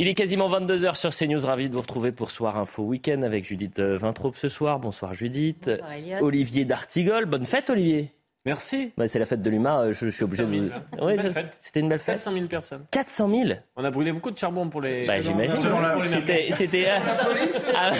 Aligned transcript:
Il 0.00 0.08
est 0.08 0.14
quasiment 0.14 0.48
22h 0.48 0.96
sur 0.96 1.10
CNews. 1.10 1.44
Ravi 1.44 1.68
de 1.68 1.74
vous 1.74 1.82
retrouver 1.82 2.10
pour 2.10 2.30
Soir 2.30 2.56
Info 2.56 2.82
Week-end 2.82 3.20
avec 3.20 3.44
Judith 3.44 3.80
euh, 3.80 3.98
Vintraube 3.98 4.34
ce 4.34 4.48
soir. 4.48 4.80
Bonsoir 4.80 5.12
Judith. 5.12 5.68
Bonsoir. 5.68 6.22
Olivier 6.22 6.64
D'Artigol. 6.64 7.26
Bonne 7.26 7.44
fête 7.44 7.68
Olivier. 7.68 8.10
Merci. 8.46 8.92
Bah, 8.96 9.06
c'est 9.06 9.18
la 9.18 9.26
fête 9.26 9.42
de 9.42 9.50
l'humain, 9.50 9.80
euh, 9.82 9.92
je, 9.92 10.06
je 10.06 10.10
suis 10.10 10.24
obligé 10.24 10.44
de... 10.46 10.70
Ouais. 11.02 11.16
C'était 11.58 11.80
une 11.80 11.88
belle 11.90 11.98
fête. 11.98 12.14
400 12.16 12.32
000 12.32 12.46
personnes. 12.46 12.84
400 12.90 13.28
000 13.28 13.50
On 13.76 13.84
a 13.84 13.90
brûlé 13.90 14.12
beaucoup 14.12 14.30
de 14.30 14.38
charbon 14.38 14.68
pour 14.70 14.80
les. 14.80 15.06
Bah, 15.06 15.20
j'imagine. 15.20 15.54
Les 16.26 16.52
C'était... 16.52 16.86
euh, 16.88 16.98
ah, 17.74 17.92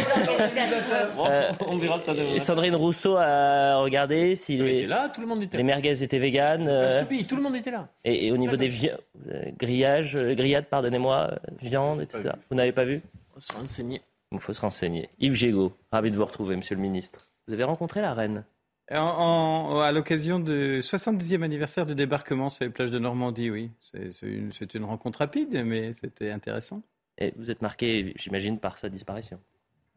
on 1.66 1.76
verra 1.78 2.00
ça 2.00 2.14
demain. 2.14 2.38
Sandrine 2.38 2.74
Rousseau 2.74 3.16
a 3.16 3.76
regardé 3.76 4.34
si 4.36 4.54
Elle 4.54 4.60
était 4.62 4.72
les, 4.80 4.86
là, 4.86 5.08
tout 5.08 5.20
le 5.20 5.26
monde 5.26 5.42
était 5.42 5.56
les 5.56 5.62
là. 5.62 5.66
merguez 5.66 6.02
étaient 6.02 6.18
véganes. 6.18 6.64
Parce 6.64 6.94
euh, 6.94 7.04
oui, 7.10 7.26
tout 7.26 7.36
le 7.36 7.42
monde 7.42 7.56
était 7.56 7.70
là. 7.70 7.88
et, 8.04 8.26
et 8.26 8.32
au 8.32 8.36
niveau 8.36 8.56
des 8.56 8.68
vi- 8.68 8.90
euh, 9.30 9.42
grillages, 9.58 10.16
euh, 10.16 10.34
grillades, 10.34 10.66
pardonnez-moi, 10.66 11.30
euh, 11.32 11.36
viande, 11.60 12.00
etc. 12.00 12.30
Vous 12.50 12.56
n'avez 12.56 12.72
pas 12.72 12.84
vu 12.84 13.02
On 13.36 13.40
se 13.40 13.52
renseigner. 13.52 14.00
Il 14.32 14.38
faut 14.40 14.52
se 14.54 14.60
renseigner. 14.60 15.08
Yves 15.18 15.34
Gégaud, 15.34 15.72
ravi 15.92 16.10
de 16.10 16.16
vous 16.16 16.24
retrouver, 16.24 16.56
monsieur 16.56 16.76
le 16.76 16.80
ministre. 16.82 17.28
Vous 17.48 17.54
avez 17.54 17.64
rencontré 17.64 18.00
la 18.00 18.14
reine 18.14 18.44
En- 18.92 18.96
en- 18.96 19.80
à 19.80 19.92
l'occasion 19.92 20.40
du 20.40 20.82
70e 20.82 21.42
anniversaire 21.44 21.86
du 21.86 21.94
débarquement 21.94 22.48
sur 22.50 22.64
les 22.64 22.70
plages 22.70 22.90
de 22.90 22.98
Normandie, 22.98 23.50
oui. 23.50 23.70
C'est 23.78 24.12
c'est 24.12 24.26
une, 24.26 24.50
c'est 24.52 24.74
une 24.74 24.84
rencontre 24.84 25.20
rapide, 25.20 25.62
mais 25.64 25.92
c'était 25.92 26.30
intéressant. 26.30 26.82
et 27.18 27.32
vous 27.36 27.50
êtes 27.50 27.60
marqué, 27.62 28.14
j'imagine, 28.16 28.58
par 28.58 28.78
sa 28.78 28.88
disparition. 28.88 29.38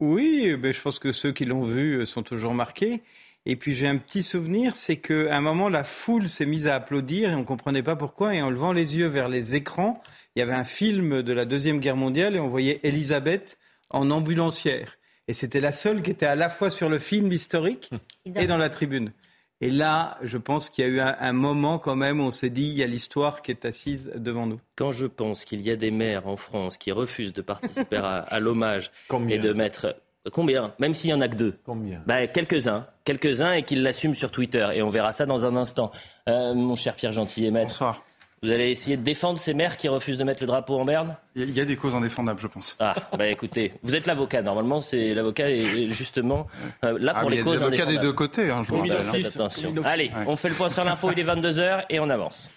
Oui, 0.00 0.56
ben, 0.56 0.72
je 0.74 0.80
pense 0.80 0.98
que 0.98 1.10
ceux 1.12 1.32
qui 1.32 1.44
l'ont 1.46 1.62
vu 1.64 2.00
euh, 2.00 2.04
sont 2.06 2.22
toujours 2.22 2.52
marqués. 2.54 3.02
Et 3.46 3.56
puis 3.56 3.72
j'ai 3.74 3.86
un 3.88 3.96
petit 3.98 4.22
souvenir, 4.22 4.76
c'est 4.76 4.96
qu'à 4.96 5.34
un 5.36 5.40
moment, 5.40 5.68
la 5.70 5.84
foule 5.84 6.28
s'est 6.28 6.46
mise 6.46 6.66
à 6.66 6.74
applaudir 6.76 7.30
et 7.30 7.34
on 7.34 7.40
ne 7.40 7.44
comprenait 7.44 7.82
pas 7.82 7.96
pourquoi. 7.96 8.34
Et 8.34 8.42
en 8.42 8.50
levant 8.50 8.72
les 8.72 8.96
yeux 8.98 9.06
vers 9.06 9.28
les 9.28 9.54
écrans, 9.54 10.02
il 10.36 10.40
y 10.40 10.42
avait 10.42 10.52
un 10.54 10.64
film 10.64 11.22
de 11.22 11.32
la 11.32 11.44
Deuxième 11.46 11.78
Guerre 11.80 11.96
mondiale 11.96 12.36
et 12.36 12.40
on 12.40 12.48
voyait 12.48 12.80
Elisabeth 12.82 13.58
en 13.90 14.10
ambulancière. 14.10 14.98
Et 15.28 15.32
c'était 15.32 15.60
la 15.60 15.72
seule 15.72 16.02
qui 16.02 16.10
était 16.10 16.26
à 16.26 16.34
la 16.34 16.50
fois 16.50 16.70
sur 16.70 16.88
le 16.88 16.98
film 16.98 17.32
historique 17.32 17.90
et 18.34 18.46
dans 18.46 18.58
la 18.58 18.70
tribune. 18.70 19.12
Et 19.60 19.70
là, 19.70 20.18
je 20.22 20.36
pense 20.36 20.68
qu'il 20.68 20.84
y 20.84 20.88
a 20.88 20.90
eu 20.90 21.00
un, 21.00 21.16
un 21.18 21.32
moment 21.32 21.78
quand 21.78 21.96
même 21.96 22.20
où 22.20 22.24
on 22.24 22.30
s'est 22.30 22.50
dit, 22.50 22.68
il 22.68 22.76
y 22.76 22.82
a 22.82 22.86
l'histoire 22.86 23.40
qui 23.40 23.50
est 23.50 23.64
assise 23.64 24.12
devant 24.16 24.46
nous. 24.46 24.60
Quand 24.76 24.92
je 24.92 25.06
pense 25.06 25.44
qu'il 25.44 25.62
y 25.62 25.70
a 25.70 25.76
des 25.76 25.90
maires 25.90 26.26
en 26.26 26.36
France 26.36 26.76
qui 26.76 26.92
refusent 26.92 27.32
de 27.32 27.40
participer 27.40 27.96
à, 27.96 28.16
à 28.16 28.40
l'hommage 28.40 28.90
Combien 29.08 29.36
et 29.36 29.38
de 29.38 29.52
mettre... 29.52 29.96
Combien? 30.32 30.74
Même 30.78 30.94
s'il 30.94 31.10
y 31.10 31.14
en 31.14 31.20
a 31.20 31.28
que 31.28 31.36
deux. 31.36 31.58
Combien? 31.64 32.02
Bah, 32.06 32.26
quelques-uns, 32.26 32.86
quelques-uns 33.04 33.52
et 33.52 33.62
qu'ils 33.62 33.82
l'assument 33.82 34.14
sur 34.14 34.30
Twitter. 34.30 34.66
Et 34.74 34.82
on 34.82 34.88
verra 34.88 35.12
ça 35.12 35.26
dans 35.26 35.44
un 35.44 35.54
instant. 35.54 35.90
Euh, 36.28 36.54
mon 36.54 36.76
cher 36.76 36.94
Pierre 36.94 37.12
Gentil, 37.12 37.50
Bonsoir. 37.50 38.02
Vous 38.44 38.52
allez 38.52 38.70
essayer 38.70 38.96
de 38.96 39.02
défendre 39.02 39.38
ces 39.38 39.54
maires 39.54 39.76
qui 39.76 39.88
refusent 39.88 40.18
de 40.18 40.24
mettre 40.24 40.42
le 40.42 40.46
drapeau 40.46 40.78
en 40.78 40.84
berne? 40.84 41.16
Il 41.34 41.50
y 41.56 41.60
a- 41.60 41.64
des 41.64 41.76
causes 41.76 41.94
indéfendables, 41.94 42.38
je 42.40 42.46
pense. 42.46 42.76
Ah, 42.78 42.94
bah 43.16 43.26
écoutez, 43.28 43.72
vous 43.82 43.96
êtes 43.96 44.06
l'avocat. 44.06 44.42
Normalement, 44.42 44.80
c'est 44.80 45.14
l'avocat 45.14 45.50
est 45.50 45.90
justement 45.92 46.46
euh, 46.84 46.98
là 47.00 47.12
Ah, 47.16 47.20
pour 47.20 47.30
mais 47.30 47.36
les 47.36 47.42
il 47.42 47.44
y 47.46 47.48
a 47.48 47.50
causes 47.50 47.58
des 47.60 47.62
avocats 47.64 47.76
des 47.76 47.82
indéfendables. 47.82 48.06
deux 48.06 48.12
côtés, 48.12 48.50
hein, 48.50 48.62
je 48.64 48.68
vous 48.68 48.76
rappelle. 48.80 48.96
d'office. 49.06 49.34
attention. 49.36 49.74
Allez, 49.84 50.08
Ouais. 50.08 50.24
on 50.26 50.36
fait 50.36 50.50
le 50.50 50.54
point 50.54 50.68
sur 50.68 50.84
l'info, 50.84 51.10
il 51.12 51.18
est 51.18 51.24
22h 51.24 51.84
et 51.90 51.98
on 52.00 52.10
avance. 52.10 52.48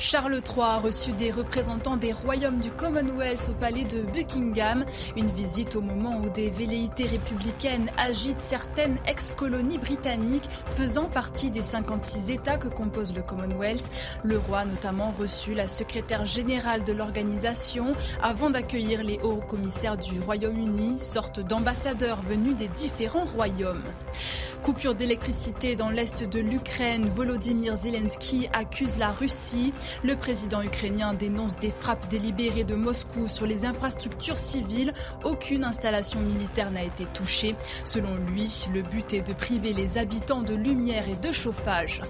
Charles 0.00 0.34
III 0.36 0.62
a 0.62 0.78
reçu 0.78 1.10
des 1.10 1.32
représentants 1.32 1.96
des 1.96 2.12
royaumes 2.12 2.60
du 2.60 2.70
Commonwealth 2.70 3.48
au 3.50 3.52
palais 3.54 3.82
de 3.82 4.02
Buckingham. 4.02 4.84
Une 5.16 5.30
visite 5.32 5.74
au 5.74 5.80
moment 5.80 6.20
où 6.24 6.30
des 6.30 6.50
velléités 6.50 7.06
républicaines 7.06 7.90
agitent 7.96 8.40
certaines 8.40 8.98
ex-colonies 9.08 9.78
britanniques 9.78 10.48
faisant 10.66 11.06
partie 11.06 11.50
des 11.50 11.62
56 11.62 12.30
États 12.30 12.58
que 12.58 12.68
compose 12.68 13.12
le 13.12 13.22
Commonwealth. 13.22 13.90
Le 14.22 14.38
roi 14.38 14.58
a 14.60 14.64
notamment 14.66 15.12
reçu 15.18 15.52
la 15.52 15.66
secrétaire 15.66 16.26
générale 16.26 16.84
de 16.84 16.92
l'organisation 16.92 17.92
avant 18.22 18.50
d'accueillir 18.50 19.02
les 19.02 19.18
hauts 19.24 19.42
commissaires 19.48 19.96
du 19.96 20.20
Royaume-Uni, 20.20 21.00
sorte 21.00 21.40
d'ambassadeurs 21.40 22.22
venus 22.22 22.54
des 22.54 22.68
différents 22.68 23.24
royaumes. 23.24 23.82
Coupure 24.62 24.94
d'électricité 24.94 25.76
dans 25.76 25.88
l'est 25.88 26.24
de 26.24 26.40
l'Ukraine, 26.40 27.08
Volodymyr 27.08 27.76
Zelensky 27.76 28.48
accuse 28.52 28.98
la 28.98 29.12
Russie. 29.12 29.72
Le 30.02 30.16
président 30.16 30.62
ukrainien 30.62 31.14
dénonce 31.14 31.56
des 31.56 31.70
frappes 31.70 32.08
délibérées 32.08 32.64
de 32.64 32.74
Moscou 32.74 33.28
sur 33.28 33.46
les 33.46 33.64
infrastructures 33.64 34.38
civiles. 34.38 34.92
Aucune 35.24 35.64
installation 35.64 36.20
militaire 36.20 36.70
n'a 36.70 36.84
été 36.84 37.04
touchée. 37.06 37.54
Selon 37.84 38.14
lui, 38.32 38.66
le 38.72 38.82
but 38.82 39.14
est 39.14 39.26
de 39.26 39.32
priver 39.32 39.72
les 39.72 39.98
habitants 39.98 40.42
de 40.42 40.54
lumière 40.54 41.04
et 41.08 41.26
de 41.26 41.32
chauffage. 41.32 42.02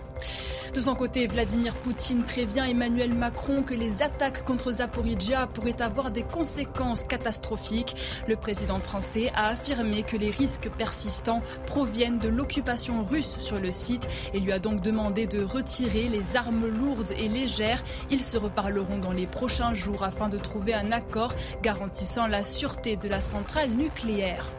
De 0.75 0.83
son 0.83 0.95
côté, 0.95 1.27
Vladimir 1.27 1.75
Poutine 1.75 2.23
prévient 2.23 2.65
Emmanuel 2.69 3.15
Macron 3.15 3.63
que 3.63 3.75
les 3.75 4.03
attaques 4.03 4.45
contre 4.45 4.71
Zaporizhia 4.71 5.47
pourraient 5.47 5.81
avoir 5.81 6.11
des 6.11 6.23
conséquences 6.23 7.05
catastrophiques. 7.05 7.97
Le 8.29 8.37
président 8.37 8.79
français 8.79 9.31
a 9.35 9.49
affirmé 9.49 10.03
que 10.03 10.17
les 10.17 10.31
risques 10.31 10.69
persistants 10.77 11.43
proviennent 11.67 12.19
de 12.19 12.29
l'occupation 12.29 13.03
russe 13.03 13.39
sur 13.39 13.59
le 13.59 13.71
site 13.71 14.09
et 14.35 14.41
lui 14.41 14.53
a 14.53 14.59
donc 14.59 14.83
demandé 14.83 15.27
de 15.27 15.43
retirer 15.43 16.09
les 16.09 16.37
armes 16.37 16.67
lourdes 16.67 17.13
et 17.17 17.29
légères. 17.29 17.68
Ils 18.11 18.23
se 18.23 18.39
reparleront 18.39 18.99
dans 18.99 19.13
les 19.13 19.27
prochains 19.27 19.75
jours 19.75 20.03
afin 20.03 20.29
de 20.29 20.39
trouver 20.39 20.75
un 20.75 20.93
accord 20.93 21.35
garantissant 21.63 22.27
la 22.27 22.45
sûreté 22.45 22.97
de 22.97 23.09
la 23.09 23.21
centrale 23.21 23.71
nucléaire. 23.71 24.51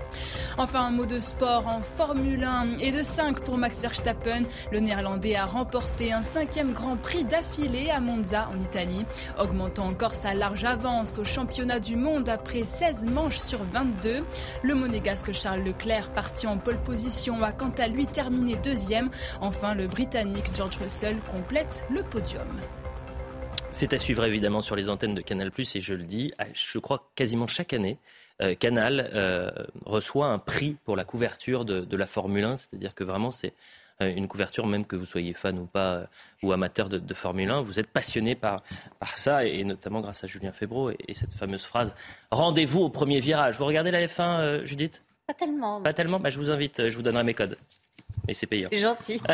Enfin, 0.57 0.87
un 0.87 0.91
mot 0.91 1.05
de 1.05 1.19
sport 1.19 1.67
en 1.67 1.81
Formule 1.81 2.43
1 2.43 2.79
et 2.79 2.91
de 2.91 3.03
5 3.03 3.41
pour 3.41 3.57
Max 3.57 3.81
Verstappen. 3.81 4.43
Le 4.71 4.79
Néerlandais 4.79 5.35
a 5.35 5.45
remporté 5.45 6.11
un 6.11 6.23
cinquième 6.23 6.73
Grand 6.73 6.97
Prix 6.97 7.23
d'affilée 7.23 7.89
à 7.89 7.99
Monza 7.99 8.49
en 8.53 8.59
Italie, 8.59 9.05
augmentant 9.39 9.87
encore 9.87 10.15
sa 10.15 10.33
large 10.33 10.65
avance 10.65 11.17
au 11.19 11.25
championnat 11.25 11.79
du 11.79 11.95
monde 11.95 12.27
après 12.27 12.65
16 12.65 13.05
manches 13.05 13.39
sur 13.39 13.63
22. 13.71 14.23
Le 14.63 14.75
monégasque 14.75 15.31
Charles 15.31 15.63
Leclerc, 15.63 16.09
parti 16.09 16.47
en 16.47 16.57
pole 16.57 16.81
position, 16.81 17.41
a 17.43 17.51
quant 17.51 17.73
à 17.77 17.87
lui 17.87 18.05
terminé 18.05 18.55
deuxième. 18.55 19.09
Enfin, 19.41 19.73
le 19.73 19.87
Britannique 19.87 20.51
George 20.53 20.77
Russell 20.81 21.17
complète 21.31 21.85
le 21.89 22.03
podium. 22.03 22.47
C'est 23.71 23.93
à 23.93 23.99
suivre 23.99 24.25
évidemment 24.25 24.61
sur 24.61 24.75
les 24.75 24.89
antennes 24.89 25.15
de 25.15 25.21
Canal+, 25.21 25.51
et 25.57 25.79
je 25.81 25.93
le 25.93 26.03
dis, 26.03 26.33
je 26.53 26.79
crois 26.79 27.09
quasiment 27.15 27.47
chaque 27.47 27.71
année, 27.73 27.97
euh, 28.41 28.53
Canal 28.55 29.09
euh, 29.13 29.51
reçoit 29.85 30.27
un 30.27 30.39
prix 30.39 30.75
pour 30.83 30.95
la 30.95 31.05
couverture 31.05 31.65
de, 31.65 31.81
de 31.81 31.97
la 31.97 32.07
Formule 32.07 32.43
1, 32.43 32.57
c'est-à-dire 32.57 32.93
que 32.93 33.03
vraiment 33.03 33.31
c'est 33.31 33.53
euh, 34.01 34.13
une 34.13 34.27
couverture, 34.27 34.65
même 34.67 34.85
que 34.85 34.95
vous 34.95 35.05
soyez 35.05 35.33
fan 35.33 35.57
ou 35.59 35.65
pas, 35.65 36.07
ou 36.43 36.51
amateur 36.51 36.89
de, 36.89 36.97
de 36.97 37.13
Formule 37.13 37.49
1, 37.49 37.61
vous 37.61 37.79
êtes 37.79 37.89
passionné 37.89 38.35
par, 38.35 38.63
par 38.99 39.17
ça, 39.17 39.45
et, 39.45 39.59
et 39.59 39.63
notamment 39.63 40.01
grâce 40.01 40.23
à 40.23 40.27
Julien 40.27 40.51
Febro 40.51 40.89
et, 40.89 40.97
et 41.07 41.13
cette 41.13 41.33
fameuse 41.33 41.63
phrase 41.63 41.95
«Rendez-vous 42.31 42.81
au 42.81 42.89
premier 42.89 43.19
virage». 43.19 43.57
Vous 43.59 43.65
regardez 43.65 43.91
la 43.91 44.05
F1, 44.05 44.39
euh, 44.39 44.65
Judith? 44.65 45.01
Pas 45.27 45.33
tellement. 45.33 45.81
Pas 45.81 45.93
tellement? 45.93 46.19
Bah, 46.19 46.29
Je 46.29 46.39
vous 46.39 46.49
invite, 46.49 46.89
je 46.89 46.95
vous 46.95 47.03
donnerai 47.03 47.23
mes 47.23 47.33
codes. 47.33 47.57
Et 48.27 48.33
c'est 48.33 48.47
payant. 48.47 48.69
C'est 48.71 48.79
gentil. 48.79 49.21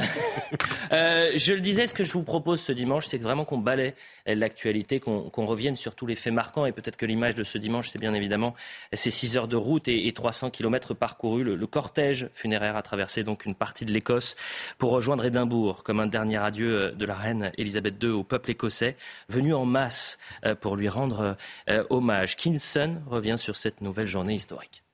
Euh, 0.92 1.32
je 1.36 1.54
le 1.54 1.62
disais, 1.62 1.88
ce 1.88 1.96
que 1.96 2.04
je 2.04 2.14
vous 2.14 2.24
propose 2.24 2.62
ce 2.62 2.72
dimanche, 2.72 3.08
c'est 3.08 3.18
vraiment 3.18 3.44
qu'on 3.44 3.58
balaie 3.58 3.96
l'actualité, 4.28 5.00
qu'on 5.00 5.30
qu'on 5.30 5.46
revienne 5.46 5.76
sur 5.76 5.96
tous 5.96 6.06
les 6.06 6.16
faits 6.16 6.32
marquants. 6.32 6.66
Et 6.66 6.72
peut-être 6.72 6.96
que 6.96 7.08
l'image 7.08 7.34
de 7.34 7.44
ce 7.44 7.58
dimanche, 7.58 7.90
c'est 7.90 8.00
bien 8.00 8.14
évidemment 8.14 8.54
ces 8.94 9.10
6 9.10 9.36
heures 9.36 9.48
de 9.48 9.56
route 9.56 9.88
et, 9.88 10.08
et 10.08 10.14
300 10.14 10.52
kilomètres 10.52 10.94
parcourus. 10.94 11.44
Le, 11.44 11.56
le 11.56 11.68
cortège 11.68 12.30
funéraire 12.36 12.76
a 12.76 12.84
traversé 12.84 13.24
donc 13.24 13.46
une 13.46 13.56
partie 13.56 13.84
de 13.84 13.92
l'Écosse 13.92 14.36
pour 14.78 14.92
rejoindre 14.92 15.26
Édimbourg 15.26 15.84
comme 15.84 16.00
un 16.00 16.08
dernier 16.08 16.38
adieu 16.38 16.76
euh, 16.76 16.92
de 16.92 17.06
la 17.06 17.16
reine 17.16 17.52
Elisabeth 17.58 18.02
II 18.02 18.10
au 18.10 18.24
peuple 18.24 18.52
écossais, 18.52 18.96
venu 19.30 19.54
en 19.54 19.66
masse 19.66 20.18
euh, 20.46 20.56
pour 20.56 20.76
lui 20.76 20.90
rendre 20.90 21.36
euh, 21.70 21.84
hommage. 21.90 22.36
Kinson 22.36 23.02
revient 23.08 23.38
sur 23.38 23.56
cette 23.56 23.82
nouvelle 23.82 24.08
journée 24.08 24.36
historique. 24.36 24.85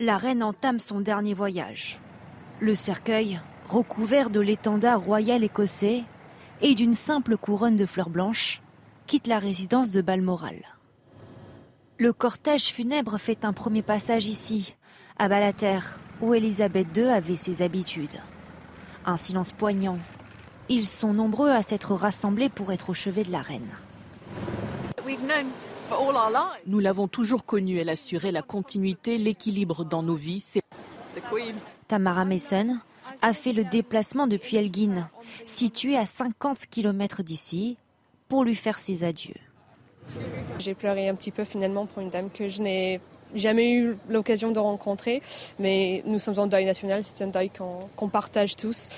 La 0.00 0.16
reine 0.16 0.42
entame 0.42 0.80
son 0.80 1.00
dernier 1.00 1.34
voyage. 1.34 2.00
Le 2.58 2.74
cercueil, 2.74 3.38
recouvert 3.68 4.30
de 4.30 4.40
l'étendard 4.40 4.98
royal 4.98 5.44
écossais 5.44 6.04
et 6.62 6.74
d'une 6.74 6.94
simple 6.94 7.36
couronne 7.36 7.76
de 7.76 7.84
fleurs 7.84 8.08
blanches, 8.08 8.62
quitte 9.06 9.26
la 9.26 9.38
résidence 9.38 9.90
de 9.90 10.00
Balmoral. 10.00 10.56
Le 11.98 12.14
cortège 12.14 12.68
funèbre 12.68 13.18
fait 13.18 13.44
un 13.44 13.52
premier 13.52 13.82
passage 13.82 14.26
ici, 14.26 14.74
à 15.18 15.28
Balater, 15.28 15.80
où 16.22 16.32
Élisabeth 16.32 16.96
II 16.96 17.04
avait 17.04 17.36
ses 17.36 17.60
habitudes. 17.60 18.20
Un 19.04 19.18
silence 19.18 19.52
poignant. 19.52 19.98
Ils 20.70 20.86
sont 20.86 21.12
nombreux 21.12 21.50
à 21.50 21.62
s'être 21.62 21.94
rassemblés 21.94 22.48
pour 22.48 22.72
être 22.72 22.88
au 22.88 22.94
chevet 22.94 23.24
de 23.24 23.32
la 23.32 23.42
reine. 23.42 23.68
Nous 26.66 26.78
l'avons 26.78 27.08
toujours 27.08 27.44
connue. 27.44 27.78
Elle 27.78 27.88
assurait 27.88 28.32
la 28.32 28.42
continuité, 28.42 29.18
l'équilibre 29.18 29.84
dans 29.84 30.02
nos 30.02 30.14
vies. 30.14 30.60
Tamara 31.88 32.24
Mason 32.24 32.78
a 33.22 33.34
fait 33.34 33.52
le 33.52 33.64
déplacement 33.64 34.26
depuis 34.26 34.56
Elgin, 34.56 35.08
situé 35.46 35.96
à 35.96 36.06
50 36.06 36.66
km 36.70 37.22
d'ici, 37.22 37.76
pour 38.28 38.44
lui 38.44 38.54
faire 38.54 38.78
ses 38.78 39.04
adieux. 39.04 39.34
J'ai 40.58 40.74
pleuré 40.74 41.08
un 41.08 41.14
petit 41.14 41.30
peu 41.30 41.44
finalement 41.44 41.86
pour 41.86 42.02
une 42.02 42.10
dame 42.10 42.30
que 42.30 42.48
je 42.48 42.62
n'ai 42.62 43.00
jamais 43.34 43.72
eu 43.72 43.96
l'occasion 44.08 44.50
de 44.50 44.58
rencontrer, 44.58 45.22
mais 45.58 46.02
nous 46.06 46.18
sommes 46.18 46.38
en 46.38 46.46
deuil 46.46 46.64
national, 46.64 47.04
c'est 47.04 47.22
un 47.22 47.28
deuil 47.28 47.50
qu'on 47.96 48.08
partage 48.08 48.56
tous. 48.56 48.88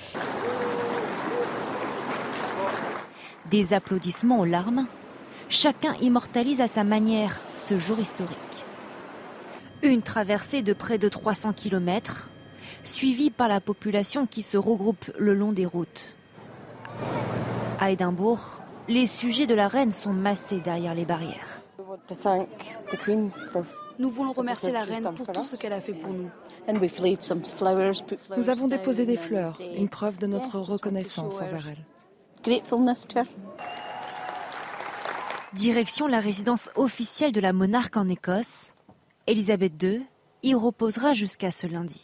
Des 3.51 3.73
applaudissements 3.73 4.39
aux 4.39 4.45
larmes, 4.45 4.87
chacun 5.53 5.93
immortalise 6.01 6.61
à 6.61 6.67
sa 6.67 6.83
manière 6.83 7.39
ce 7.57 7.77
jour 7.77 7.99
historique. 7.99 8.37
Une 9.83 10.01
traversée 10.01 10.61
de 10.61 10.73
près 10.73 10.97
de 10.97 11.07
300 11.07 11.53
km, 11.53 12.27
suivie 12.83 13.29
par 13.29 13.47
la 13.47 13.61
population 13.61 14.25
qui 14.25 14.41
se 14.41 14.57
regroupe 14.57 15.11
le 15.17 15.33
long 15.33 15.51
des 15.51 15.65
routes. 15.65 16.15
À 17.79 17.91
Édimbourg, 17.91 18.61
les 18.87 19.05
sujets 19.05 19.45
de 19.45 19.53
la 19.53 19.67
reine 19.67 19.91
sont 19.91 20.11
massés 20.11 20.59
derrière 20.59 20.95
les 20.95 21.05
barrières. 21.05 21.61
Nous 23.99 24.09
voulons 24.09 24.33
remercier 24.33 24.71
la 24.71 24.81
reine 24.81 25.13
pour 25.13 25.31
tout 25.31 25.43
ce 25.43 25.55
qu'elle 25.55 25.73
a 25.73 25.81
fait 25.81 25.93
pour 25.93 26.11
nous. 26.11 26.29
Nous 28.37 28.49
avons 28.49 28.67
déposé 28.67 29.05
des 29.05 29.17
fleurs, 29.17 29.57
une 29.77 29.89
preuve 29.89 30.17
de 30.17 30.27
notre 30.27 30.59
reconnaissance 30.59 31.41
envers 31.41 31.67
elle. 31.67 31.83
Direction 35.55 36.07
la 36.07 36.19
résidence 36.19 36.71
officielle 36.75 37.31
de 37.31 37.39
la 37.39 37.53
monarque 37.53 37.95
en 37.95 38.09
Écosse. 38.09 38.73
Elisabeth 39.27 39.83
II 39.83 40.01
y 40.41 40.55
reposera 40.55 41.13
jusqu'à 41.13 41.51
ce 41.51 41.67
lundi. 41.67 42.03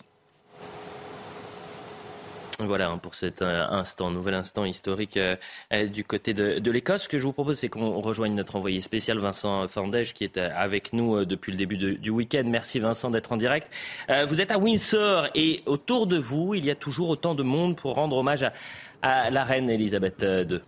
Voilà 2.59 2.91
hein, 2.91 2.99
pour 2.99 3.15
cet 3.15 3.41
euh, 3.41 3.65
instant, 3.71 4.11
nouvel 4.11 4.35
instant 4.35 4.65
historique 4.65 5.17
euh, 5.17 5.35
euh, 5.73 5.87
du 5.87 6.03
côté 6.03 6.35
de, 6.35 6.69
l'Écosse. 6.69 7.03
Ce 7.03 7.09
que 7.09 7.17
je 7.17 7.23
vous 7.23 7.33
propose, 7.33 7.57
c'est 7.57 7.69
qu'on 7.69 7.99
rejoigne 8.01 8.35
notre 8.35 8.55
envoyé 8.55 8.81
spécial 8.81 9.17
Vincent 9.17 9.67
Fandège 9.67 10.13
qui 10.13 10.25
est 10.25 10.37
avec 10.37 10.93
nous 10.93 11.25
depuis 11.25 11.51
le 11.51 11.57
début 11.57 11.77
du 11.97 12.09
week-end. 12.11 12.43
Merci 12.45 12.77
Vincent 12.77 13.09
d'être 13.09 13.31
en 13.31 13.37
direct. 13.37 13.71
vous 14.27 14.41
êtes 14.41 14.51
à 14.51 14.59
Windsor 14.59 15.29
et 15.33 15.63
autour 15.65 16.05
de 16.05 16.19
vous, 16.19 16.53
il 16.53 16.65
y 16.65 16.69
a 16.69 16.75
toujours 16.75 17.09
autant 17.09 17.33
de 17.33 17.41
monde 17.41 17.75
pour 17.75 17.95
rendre 17.95 18.17
hommage 18.17 18.45
à, 19.01 19.31
la 19.31 19.43
reine 19.43 19.71
Elisabeth 19.71 20.21
II. 20.21 20.59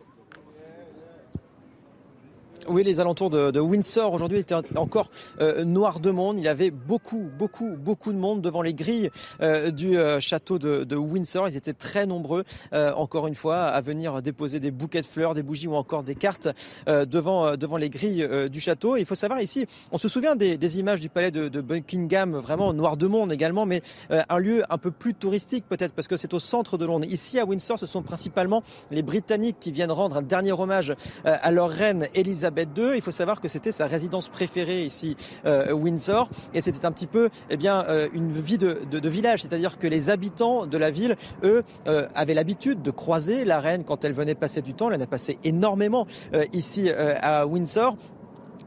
Oui, 2.68 2.84
les 2.84 3.00
alentours 3.00 3.30
de, 3.30 3.60
Windsor 3.60 4.14
aujourd'hui 4.14 4.38
étaient 4.38 4.56
encore 4.76 5.10
euh, 5.42 5.66
noirs 5.66 6.00
de 6.00 6.12
monde. 6.12 6.38
Il 6.38 6.44
y 6.46 6.48
avait 6.48 6.70
beaucoup, 6.70 7.30
beaucoup, 7.38 7.76
beaucoup 7.76 8.14
de 8.14 8.18
monde 8.18 8.42
devant 8.42 8.62
les 8.62 8.74
grilles 8.74 9.10
euh, 9.42 9.72
du 9.72 9.98
euh, 9.98 10.20
château 10.20 10.60
de, 10.60 10.96
Windsor. 10.96 11.48
Ils 11.50 11.58
étaient 11.58 11.74
très 11.74 12.06
nombreux, 12.06 12.44
encore 12.74 13.28
une 13.28 13.36
fois, 13.36 13.64
à 13.64 13.82
venir 13.82 14.22
déposer 14.22 14.60
des 14.60 14.72
bouquets 14.72 15.02
de 15.02 15.06
fleurs, 15.06 15.34
des 15.34 15.44
bougies 15.44 15.68
ou 15.68 15.76
encore 15.76 16.04
des 16.04 16.16
cartes 16.16 16.50
devant, 16.88 17.56
devant 17.56 17.78
les 17.78 17.90
grilles 17.90 18.28
du 18.50 18.60
château. 18.60 18.98
il 18.98 19.06
faut 19.06 19.16
savoir 19.16 19.42
ici, 19.42 19.66
on 19.92 19.98
se 19.98 20.08
souvient 20.08 20.36
des, 20.36 20.80
images 20.80 21.00
du 21.00 21.10
palais 21.10 21.32
de, 21.32 21.62
Buckingham, 21.62 22.36
vraiment 22.36 22.74
noir 22.74 22.98
de 22.98 23.08
monde 23.08 23.32
également, 23.32 23.66
mais 23.66 23.82
un 24.10 24.38
lieu 24.38 24.64
un 24.70 24.78
peu 24.78 24.92
plus 24.92 25.14
touristique 25.14 25.66
peut-être 25.68 25.94
parce 25.94 26.08
que 26.08 26.18
c'est 26.18 26.34
au 26.34 26.40
centre 26.40 26.78
de 26.78 26.86
Londres. 26.86 27.08
Ici 27.10 27.40
à 27.40 27.46
Windsor, 27.46 27.80
ce 27.80 27.86
sont 27.86 28.04
principalement 28.04 28.64
les 28.92 29.02
Britanniques 29.02 29.58
qui 29.60 29.72
viennent 29.72 29.92
rendre 29.92 30.18
un 30.18 30.22
dernier 30.22 30.52
hommage 30.52 30.94
à 31.24 31.52
leur 31.52 31.70
reine 31.70 32.08
Elisabeth 32.14 32.51
il 32.96 33.02
faut 33.02 33.12
savoir 33.12 33.42
que 33.42 33.48
c'était 33.48 33.72
sa 33.72 33.88
résidence 33.88 34.30
préférée 34.30 34.84
ici, 34.84 35.16
euh, 35.46 35.72
Windsor, 35.72 36.30
et 36.54 36.62
c'était 36.62 36.86
un 36.86 36.92
petit 36.92 37.08
peu, 37.08 37.30
eh 37.50 37.58
bien, 37.58 37.86
euh, 37.88 38.08
une 38.14 38.32
vie 38.32 38.58
de, 38.58 39.10
village, 39.10 39.42
c'est-à-dire 39.42 39.78
que 39.78 39.88
les 39.88 40.10
habitants 40.10 40.66
de 40.66 40.78
la 40.78 40.92
ville, 40.92 41.16
eux, 41.44 41.64
euh, 41.88 42.08
avaient 42.16 42.34
l'habitude 42.34 42.82
de 42.82 42.92
croiser 42.92 43.46
la 43.46 43.60
reine 43.60 43.84
quand 43.84 44.06
elle 44.06 44.14
venait 44.14 44.36
passer 44.36 44.62
du 44.62 44.74
temps. 44.74 44.90
Elle 44.90 45.00
en 45.00 45.04
a 45.04 45.08
passé 45.08 45.38
énormément 45.44 46.06
ici 46.54 46.90
à 46.90 47.46
Windsor. 47.46 47.96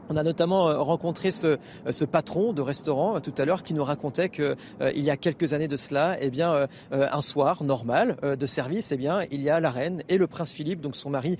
On 0.09 0.17
a 0.17 0.23
notamment 0.23 0.69
euh, 0.69 0.79
rencontré 0.79 1.31
ce, 1.31 1.47
euh, 1.47 1.57
ce 1.91 2.05
patron 2.05 2.53
de 2.53 2.61
restaurant 2.61 3.15
euh, 3.15 3.19
tout 3.19 3.33
à 3.37 3.45
l'heure 3.45 3.63
qui 3.63 3.73
nous 3.73 3.83
racontait 3.83 4.29
que 4.29 4.55
il 4.95 5.03
y 5.03 5.09
a 5.09 5.17
quelques 5.17 5.53
années 5.53 5.67
de 5.67 5.77
cela, 5.77 6.15
eh 6.19 6.29
bien 6.29 6.67
un 6.91 7.21
soir 7.21 7.63
normal 7.63 8.17
de 8.23 8.45
service, 8.45 8.91
eh 8.91 8.97
bien 8.97 9.21
il 9.31 9.41
y 9.41 9.49
a 9.49 9.59
la 9.59 9.69
reine 9.69 10.01
et 10.09 10.17
le 10.17 10.27
prince 10.27 10.51
Philippe, 10.51 10.81
donc 10.81 10.95
son 10.95 11.09
mari, 11.09 11.37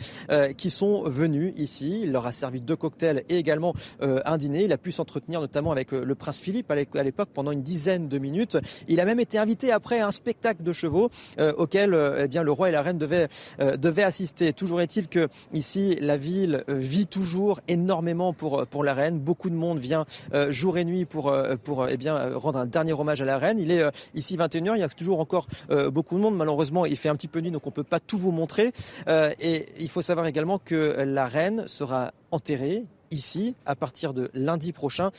qui 0.58 0.70
sont 0.70 1.04
venus 1.04 1.54
ici. 1.58 2.02
Il 2.04 2.12
leur 2.12 2.26
a 2.26 2.32
servi 2.32 2.62
deux 2.62 2.76
cocktails 2.76 3.24
et 3.30 3.38
également 3.38 3.74
un 4.02 4.38
dîner. 4.38 4.64
Il 4.64 4.74
a 4.74 4.78
pu 4.78 4.92
s'entretenir 4.92 5.42
notamment 5.42 5.72
avec 5.72 5.92
le 5.92 6.16
prince 6.16 6.40
Philippe 6.40 6.72
à 6.72 7.04
l'époque 7.04 7.30
pendant 7.34 7.52
une 7.52 7.62
dizaine 7.62 8.08
de 8.08 8.18
minutes. 8.18 8.58
Il 8.88 9.00
a 9.00 9.06
même 9.06 9.20
été 9.20 9.38
invité 9.38 9.72
après 9.72 10.00
un 10.00 10.12
spectacle 10.12 10.64
de 10.64 10.74
chevaux 10.74 11.10
auquel 11.58 11.98
eh 12.20 12.28
bien 12.28 12.44
le 12.44 12.52
roi 12.52 12.70
et 12.70 12.72
la 12.72 12.82
reine 12.82 12.98
devaient 12.98 13.28
devaient 13.60 14.04
assister. 14.04 14.54
Toujours 14.54 14.82
est-il 14.82 15.08
que 15.08 15.28
ici 15.54 15.98
la 16.00 16.18
ville 16.18 16.64
vit 16.68 17.08
toujours 17.08 17.60
énormément 17.68 18.34
pour 18.34 18.55
pour, 18.64 18.84
la 18.84 18.94
reine. 18.94 19.20
Beaucoup 19.20 19.50
de 19.50 19.56
monde 19.56 19.80
vient 19.80 20.06
euh, 20.34 20.52
jour 20.52 20.78
et 20.78 20.86
nuit 20.86 21.06
pour, 21.06 21.30
euh, 21.30 21.56
pour 21.62 21.88
eh 21.90 21.98
bien, 21.98 22.38
rendre 22.38 22.60
un 22.60 22.66
dernier 22.66 22.94
hommage 22.94 23.22
à 23.22 23.26
la 23.26 23.38
reine. 23.38 23.60
Il 23.60 23.72
est 23.72 23.82
euh, 23.82 23.92
ici 24.14 24.38
21h, 24.38 24.76
il 24.76 24.80
y 24.80 24.84
a 24.84 24.90
toujours 24.90 25.20
encore 25.20 25.48
beaucoup 25.92 26.16
de 26.16 26.22
monde. 26.22 26.38
Malheureusement, 26.38 26.86
il 26.86 26.96
fait 26.96 27.10
un 27.10 27.16
petit 27.16 27.28
peu 27.28 27.40
nuit, 27.40 27.52
donc 27.52 27.66
on 27.66 27.70
ne 27.70 27.76
peut 27.76 27.84
pas 27.84 28.00
tout 28.00 28.18
vous 28.18 28.32
montrer. 28.32 28.72
et 29.08 29.66
il 29.80 29.90
faut 29.90 30.02
savoir 30.02 30.28
également 30.28 30.60
que 30.60 31.04
la 31.06 31.26
reine 31.26 31.68
sera 31.68 32.12
enterrée 32.32 32.86
ici 33.12 33.56
à 33.66 33.76
partir 33.76 34.14
de 34.14 34.30
lundi 34.34 34.72
prochain 34.72 35.12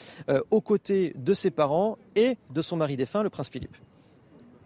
aux 0.50 0.60
côtés 0.60 1.14
de 1.16 1.34
ses 1.34 1.50
parents 1.50 1.98
et 2.14 2.36
de 2.54 2.62
son 2.62 2.76
mari 2.76 2.96
défunt, 2.96 3.22
le 3.22 3.30
prince 3.30 3.50
Philippe. 3.50 3.76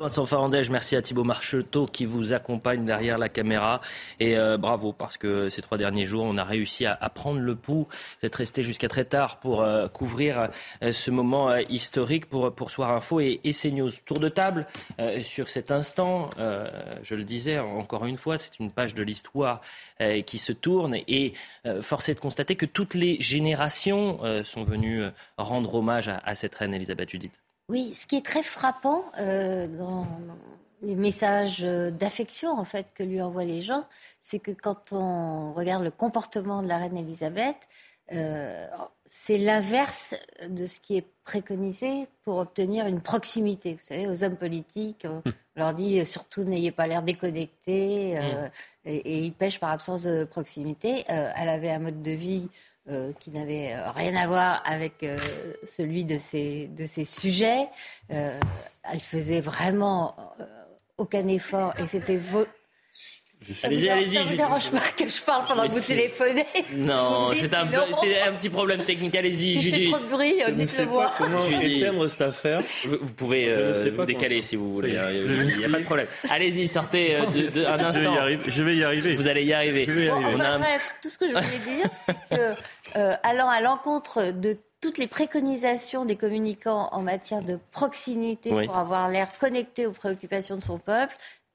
Vincent 0.01 0.25
Farandège, 0.25 0.71
merci 0.71 0.97
à 0.97 1.03
Thibault 1.03 1.25
Marcheteau 1.25 1.85
qui 1.85 2.07
vous 2.07 2.33
accompagne 2.33 2.87
derrière 2.87 3.19
la 3.19 3.29
caméra. 3.29 3.83
Et 4.19 4.39
euh, 4.39 4.57
bravo, 4.57 4.95
parce 4.95 5.19
que 5.19 5.51
ces 5.51 5.61
trois 5.61 5.77
derniers 5.77 6.07
jours, 6.07 6.25
on 6.25 6.39
a 6.39 6.45
réussi 6.45 6.87
à, 6.87 6.97
prendre 7.11 7.39
le 7.39 7.55
pouls. 7.55 7.87
Vous 7.91 8.27
êtes 8.27 8.35
resté 8.35 8.63
jusqu'à 8.63 8.89
très 8.89 9.05
tard 9.05 9.41
pour 9.41 9.61
euh, 9.61 9.89
couvrir 9.89 10.49
euh, 10.83 10.93
ce 10.93 11.11
moment 11.11 11.55
historique 11.55 12.25
pour, 12.31 12.51
pour 12.55 12.71
Soir 12.71 12.93
Info 12.93 13.21
et, 13.21 13.43
et 13.45 13.53
CNews. 13.53 13.91
Tour 14.07 14.21
de 14.21 14.31
table 14.31 14.67
sur 15.21 15.51
cet 15.51 15.71
instant. 15.71 16.31
je 16.39 17.15
le 17.15 17.25
disais 17.25 17.59
encore 17.59 18.07
une 18.07 18.17
fois, 18.17 18.39
c'est 18.39 18.59
une 18.59 18.71
page 18.71 18.95
de 18.95 19.03
l'histoire 19.03 19.61
qui 20.25 20.39
se 20.39 20.53
tourne. 20.53 20.97
Et 21.09 21.35
force 21.83 22.09
est 22.09 22.15
de 22.15 22.21
constater 22.21 22.57
que 22.57 22.67
toutes 22.67 22.95
les 22.95 23.21
générations 23.21 24.21
sont 24.45 24.65
venues 24.65 25.03
rendre 25.37 25.75
hommage 25.75 26.09
à, 26.09 26.23
à 26.25 26.35
cette 26.35 26.55
reine 26.55 26.73
Elisabeth 26.73 27.11
Judith. 27.11 27.50
Oui, 27.71 27.95
ce 27.95 28.05
qui 28.05 28.17
est 28.17 28.25
très 28.25 28.43
frappant 28.43 29.05
euh, 29.21 29.69
dans 29.69 30.05
les 30.83 30.97
messages 30.97 31.61
d'affection 31.61 32.51
en 32.51 32.65
fait 32.65 32.89
que 32.95 33.05
lui 33.05 33.23
envoient 33.23 33.45
les 33.45 33.61
gens, 33.61 33.85
c'est 34.21 34.41
que 34.41 34.51
quand 34.51 34.93
on 34.93 35.53
regarde 35.53 35.85
le 35.85 35.93
comportement 35.93 36.63
de 36.63 36.69
la 36.69 36.79
reine 36.79 36.97
Elisabeth, 36.97 37.57
euh, 38.13 38.67
c'est 39.07 39.39
l'inverse 39.39 40.17
de 40.49 40.67
ce 40.67 40.81
qui 40.81 40.97
est 40.97 41.07
préconisé 41.23 42.09
pour 42.25 42.39
obtenir 42.39 42.89
une 42.89 43.01
proximité. 43.01 43.75
Vous 43.75 43.87
savez, 43.87 44.09
aux 44.09 44.25
hommes 44.25 44.37
politiques, 44.37 45.07
on 45.09 45.23
hum. 45.25 45.33
leur 45.55 45.73
dit 45.73 46.05
surtout 46.05 46.43
n'ayez 46.43 46.73
pas 46.73 46.89
l'air 46.89 47.05
déconnecté 47.05 48.19
euh, 48.19 48.47
hum. 48.47 48.51
et, 48.85 48.97
et, 48.97 49.19
ils 49.19 49.33
pêchent 49.33 49.61
par 49.61 49.71
absence 49.71 50.03
de 50.03 50.25
proximité. 50.25 51.05
elle 51.07 51.49
avait 51.49 51.71
un 51.71 51.79
mode 51.79 52.03
de 52.03 52.11
vie 52.11 52.49
euh, 52.89 53.13
qui 53.21 53.31
n'avait 53.31 53.75
euh, 53.75 53.91
rien 53.91 54.17
à 54.17 54.27
voir 54.27 54.63
avec 54.65 55.03
euh, 55.03 55.19
celui 55.65 56.05
de 56.05 56.17
ces 56.17 57.05
sujets. 57.05 57.69
elle 58.09 59.01
faisait 59.01 59.43
vraiment 59.43 60.17
aucun 60.97 61.29
effort 61.29 61.75
et 61.79 61.87
c'était 61.87 62.17
Allez-y, 63.63 63.89
allez-y. 63.89 64.15
Ça 64.17 64.25
vous 64.25 64.37
dérange 64.37 64.71
pas 64.71 64.81
que 64.97 65.09
je 65.09 65.23
parle 65.23 65.47
pendant 65.47 65.67
que 65.67 65.73
vous 65.73 65.81
téléphonez? 65.81 66.47
Non, 66.75 67.31
c'est 67.35 67.55
un, 67.55 67.63
un, 67.63 68.33
petit 68.33 68.51
problème 68.51 68.83
technique. 68.83 69.15
Allez-y. 69.17 69.53
Si 69.53 69.63
je 69.63 69.75
fais 69.75 69.85
trop 69.91 69.99
de 69.99 70.07
bruit, 70.07 70.35
dites-le 70.53 70.87
moi. 70.87 71.11
Comment 71.17 71.45
éteindre 71.47 72.09
cette 72.09 72.21
affaire 72.21 72.61
Vous, 72.85 72.99
pouvez 73.17 73.47
euh, 73.49 73.91
vous 73.97 74.05
décaler 74.05 74.43
si 74.43 74.57
vous 74.57 74.71
voulez. 74.71 74.97
Hein. 74.97 75.09
Il 75.11 75.47
n'y 75.47 75.65
a, 75.65 75.69
pas 75.71 75.79
de 75.79 75.85
problème. 75.85 76.07
Allez-y, 76.29 76.69
sortez 76.69 77.17
euh, 77.17 77.27
de, 77.27 77.49
de, 77.49 77.65
un 77.65 77.79
instant. 77.79 78.15
Je 78.47 78.63
vais 78.63 78.77
y 78.77 78.85
arriver. 78.85 79.15
Vous 79.15 79.29
allez 79.29 79.45
y 79.45 79.55
arriver. 79.55 79.87
Je 79.87 79.93
vais 79.93 80.05
y 80.05 80.09
arriver. 80.11 80.35
enfin, 80.35 80.59
bref, 80.59 80.95
tout 81.03 81.09
ce 81.09 81.19
que 81.19 81.29
je 81.29 81.33
voulais 81.33 81.77
dire, 81.77 81.91
c'est 82.05 82.37
que 82.37 82.55
euh, 82.97 83.15
allant 83.23 83.49
à 83.49 83.61
l'encontre 83.61 84.33
de 84.33 84.59
toutes 84.81 84.99
les 84.99 85.07
préconisations 85.07 86.05
des 86.05 86.17
communicants 86.17 86.89
en 86.93 87.03
matière 87.03 87.43
de 87.43 87.59
proximité 87.71 88.51
pour 88.51 88.77
avoir 88.77 89.11
l'air 89.11 89.29
connecté 89.39 89.87
aux 89.87 89.93
préoccupations 89.93 90.57
de 90.57 90.63
son 90.63 90.79
peuple, 90.79 91.15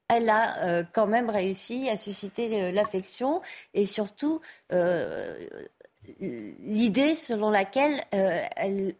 elle 0.09 0.29
a 0.29 0.63
euh, 0.63 0.83
quand 0.93 1.07
même 1.07 1.29
réussi 1.29 1.89
à 1.89 1.97
susciter 1.97 2.71
l'affection 2.71 3.41
et 3.73 3.85
surtout, 3.85 4.41
euh, 4.71 5.47
l'idée 6.19 7.15
selon 7.15 7.49
laquelle 7.49 7.99
euh, 8.13 8.39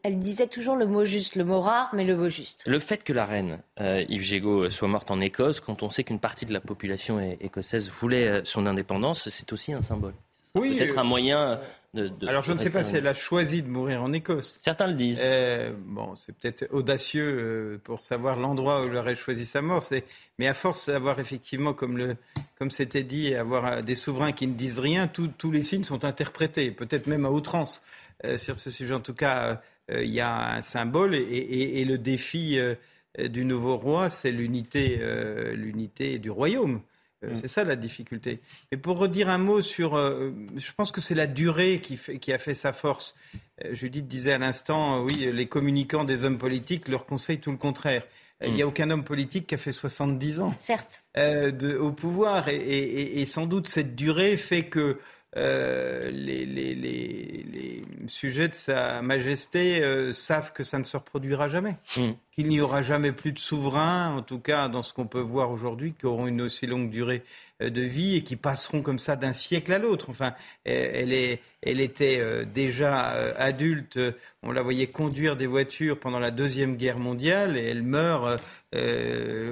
elle, 0.03 0.19
disait 0.19 0.47
toujours 0.47 0.75
le 0.75 0.85
mot 0.85 1.05
juste, 1.05 1.35
le 1.35 1.43
mot 1.43 1.61
rare, 1.61 1.89
mais 1.93 2.03
le 2.03 2.15
mot 2.15 2.29
juste. 2.29 2.63
Le 2.65 2.79
fait 2.79 3.03
que 3.03 3.13
la 3.13 3.25
reine 3.25 3.59
euh, 3.79 4.03
Yves 4.09 4.23
Gégaud 4.23 4.69
soit 4.69 4.87
morte 4.87 5.11
en 5.11 5.19
Écosse, 5.19 5.59
quand 5.59 5.83
on 5.83 5.89
sait 5.89 6.03
qu'une 6.03 6.19
partie 6.19 6.45
de 6.45 6.53
la 6.53 6.61
population 6.61 7.19
écossaise 7.39 7.89
voulait 7.89 8.27
euh, 8.27 8.41
son 8.43 8.65
indépendance, 8.65 9.29
c'est 9.29 9.51
aussi 9.53 9.73
un 9.73 9.81
symbole. 9.81 10.13
Oui, 10.55 10.77
peut-être 10.77 10.97
un 10.97 11.03
moyen 11.03 11.59
alors 12.27 12.43
je 12.43 12.53
ne 12.53 12.57
sais 12.57 12.69
pas 12.69 12.83
si 12.83 12.95
elle 12.95 13.07
a 13.07 13.13
choisi 13.13 13.61
de 13.61 13.69
mourir 13.69 14.03
en 14.03 14.11
Écosse. 14.13 14.59
Certains 14.63 14.87
le 14.87 14.93
disent. 14.93 15.21
Euh, 15.23 15.71
bon, 15.85 16.15
c'est 16.15 16.35
peut-être 16.35 16.67
audacieux 16.71 17.37
euh, 17.39 17.81
pour 17.83 18.01
savoir 18.01 18.37
l'endroit 18.37 18.81
où 18.81 18.87
elle 18.87 18.95
aurait 18.95 19.15
choisi 19.15 19.45
sa 19.45 19.61
mort. 19.61 19.83
Mais 20.37 20.47
à 20.47 20.53
force 20.53 20.87
d'avoir 20.89 21.19
effectivement, 21.19 21.73
comme 21.73 21.97
le, 21.97 22.17
comme 22.57 22.71
c'était 22.71 23.03
dit, 23.03 23.33
avoir 23.33 23.65
euh, 23.65 23.81
des 23.81 23.95
souverains 23.95 24.31
qui 24.31 24.47
ne 24.47 24.53
disent 24.53 24.79
rien, 24.79 25.07
tous 25.07 25.51
les 25.51 25.63
signes 25.63 25.83
sont 25.83 26.05
interprétés, 26.05 26.71
peut-être 26.71 27.07
même 27.07 27.25
à 27.25 27.31
outrance 27.31 27.81
sur 28.37 28.57
ce 28.57 28.71
sujet. 28.71 28.93
En 28.93 29.01
tout 29.01 29.13
cas, 29.13 29.61
il 29.89 30.09
y 30.09 30.21
a 30.21 30.55
un 30.55 30.61
symbole 30.61 31.13
et, 31.15 31.81
et 31.81 31.85
le 31.85 31.97
défi 31.97 32.57
du 33.19 33.45
nouveau 33.45 33.77
roi, 33.77 34.09
c'est 34.09 34.31
l'unité, 34.31 34.99
l'unité 35.53 36.17
du 36.17 36.31
royaume. 36.31 36.81
Euh, 37.23 37.31
mm. 37.31 37.35
C'est 37.35 37.47
ça 37.47 37.63
la 37.63 37.75
difficulté. 37.75 38.41
Et 38.71 38.77
pour 38.77 38.97
redire 38.97 39.29
un 39.29 39.37
mot 39.37 39.61
sur, 39.61 39.95
euh, 39.95 40.31
je 40.55 40.71
pense 40.73 40.91
que 40.91 41.01
c'est 41.01 41.15
la 41.15 41.27
durée 41.27 41.79
qui, 41.79 41.97
fait, 41.97 42.19
qui, 42.19 42.33
a 42.33 42.37
fait 42.37 42.53
sa 42.53 42.73
force. 42.73 43.15
Euh, 43.63 43.73
Judith 43.73 44.07
disait 44.07 44.33
à 44.33 44.37
l'instant, 44.37 45.03
oui, 45.03 45.29
les 45.31 45.47
communicants 45.47 46.03
des 46.03 46.23
hommes 46.23 46.37
politiques 46.37 46.87
leur 46.87 47.05
conseillent 47.05 47.39
tout 47.39 47.51
le 47.51 47.57
contraire. 47.57 48.03
Il 48.41 48.53
n'y 48.53 48.61
a 48.61 48.65
mm. 48.65 48.69
aucun 48.69 48.89
homme 48.89 49.05
politique 49.05 49.47
qui 49.47 49.55
a 49.55 49.57
fait 49.57 49.71
70 49.71 50.41
ans 50.41 50.53
Certes. 50.57 51.03
au 51.79 51.91
pouvoir. 51.91 52.49
Et, 52.49 53.21
et, 53.21 53.25
sans 53.25 53.45
doute 53.45 53.67
cette 53.67 53.95
durée 53.95 54.35
fait 54.35 54.63
que 54.63 54.99
euh, 55.37 56.09
les, 56.11 56.45
les, 56.45 56.75
les, 56.75 57.81
sujets 58.07 58.47
de 58.47 58.53
Sa 58.53 59.01
Majesté 59.01 59.83
euh, 59.83 60.13
savent 60.13 60.53
que 60.53 60.63
ça 60.63 60.77
ne 60.77 60.83
se 60.83 60.95
reproduira 60.95 61.47
jamais, 61.47 61.75
mm. 61.97 62.11
qu'il 62.31 62.47
n'y 62.47 62.61
aura 62.61 62.83
jamais 62.83 63.11
plus 63.11 63.31
de 63.31 63.39
souverains, 63.39 64.15
en 64.15 64.21
tout 64.21 64.39
cas 64.39 64.69
dans 64.69 64.83
ce 64.83 64.93
qu'on 64.93 65.07
peut 65.07 65.19
voir 65.19 65.49
aujourd'hui, 65.49 65.93
qui 65.99 66.05
auront 66.05 66.27
une 66.27 66.41
aussi 66.41 66.67
longue 66.67 66.91
durée 66.91 67.23
euh, 67.63 67.69
de 67.71 67.81
vie 67.81 68.15
et 68.15 68.23
qui 68.23 68.35
passeront 68.35 68.83
comme 68.83 68.99
ça 68.99 69.15
d'un 69.15 69.33
siècle 69.33 69.73
à 69.73 69.79
l'autre. 69.79 70.09
Enfin, 70.09 70.35
elle, 70.65 71.11
est, 71.11 71.41
elle 71.63 71.81
était 71.81 72.45
déjà 72.45 73.09
adulte, 73.35 73.99
on 74.43 74.51
la 74.51 74.61
voyait 74.61 74.87
conduire 74.87 75.35
des 75.35 75.47
voitures 75.47 75.99
pendant 75.99 76.19
la 76.19 76.31
Deuxième 76.31 76.77
Guerre 76.77 76.99
mondiale 76.99 77.57
et 77.57 77.65
elle 77.65 77.83
meurt 77.83 78.41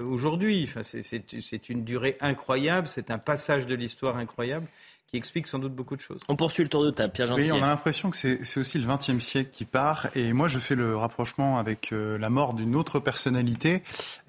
aujourd'hui. 0.06 0.66
Enfin, 0.70 0.84
c'est 0.84 1.70
une 1.70 1.84
durée 1.84 2.18
incroyable, 2.22 2.88
c'est 2.88 3.10
un 3.10 3.18
passage 3.18 3.66
de 3.66 3.76
l'histoire 3.76 4.18
incroyable 4.18 4.68
qui 5.14 5.18
explique 5.18 5.46
sans 5.46 5.60
doute 5.60 5.76
beaucoup 5.76 5.96
de 5.96 6.02
choses. 6.02 6.22
On 6.28 6.36
poursuit 6.36 6.64
le 6.64 6.70
tour 6.70 6.84
de 6.84 6.90
table, 6.90 7.14
Pierre 7.14 7.28
Gentil. 7.28 7.44
Oui, 7.44 7.52
on 7.52 7.62
a 7.62 7.68
l'impression 7.68 8.10
que 8.10 8.18
c'est 8.18 8.60
aussi 8.60 8.80
le 8.80 8.88
XXe 8.88 9.24
siècle 9.24 9.52
qui 9.52 9.64
part. 9.64 10.08
Et 10.16 10.34
moi, 10.34 10.48
je 10.48 10.58
fais 10.58 10.74
le 10.74 10.98
rapprochement 10.98 11.60
avec 11.60 11.94
euh, 11.94 12.18
la 12.18 12.32
mort 12.32 12.56
d'une 12.56 12.76
autre 12.76 13.00
personnalité 13.00 13.84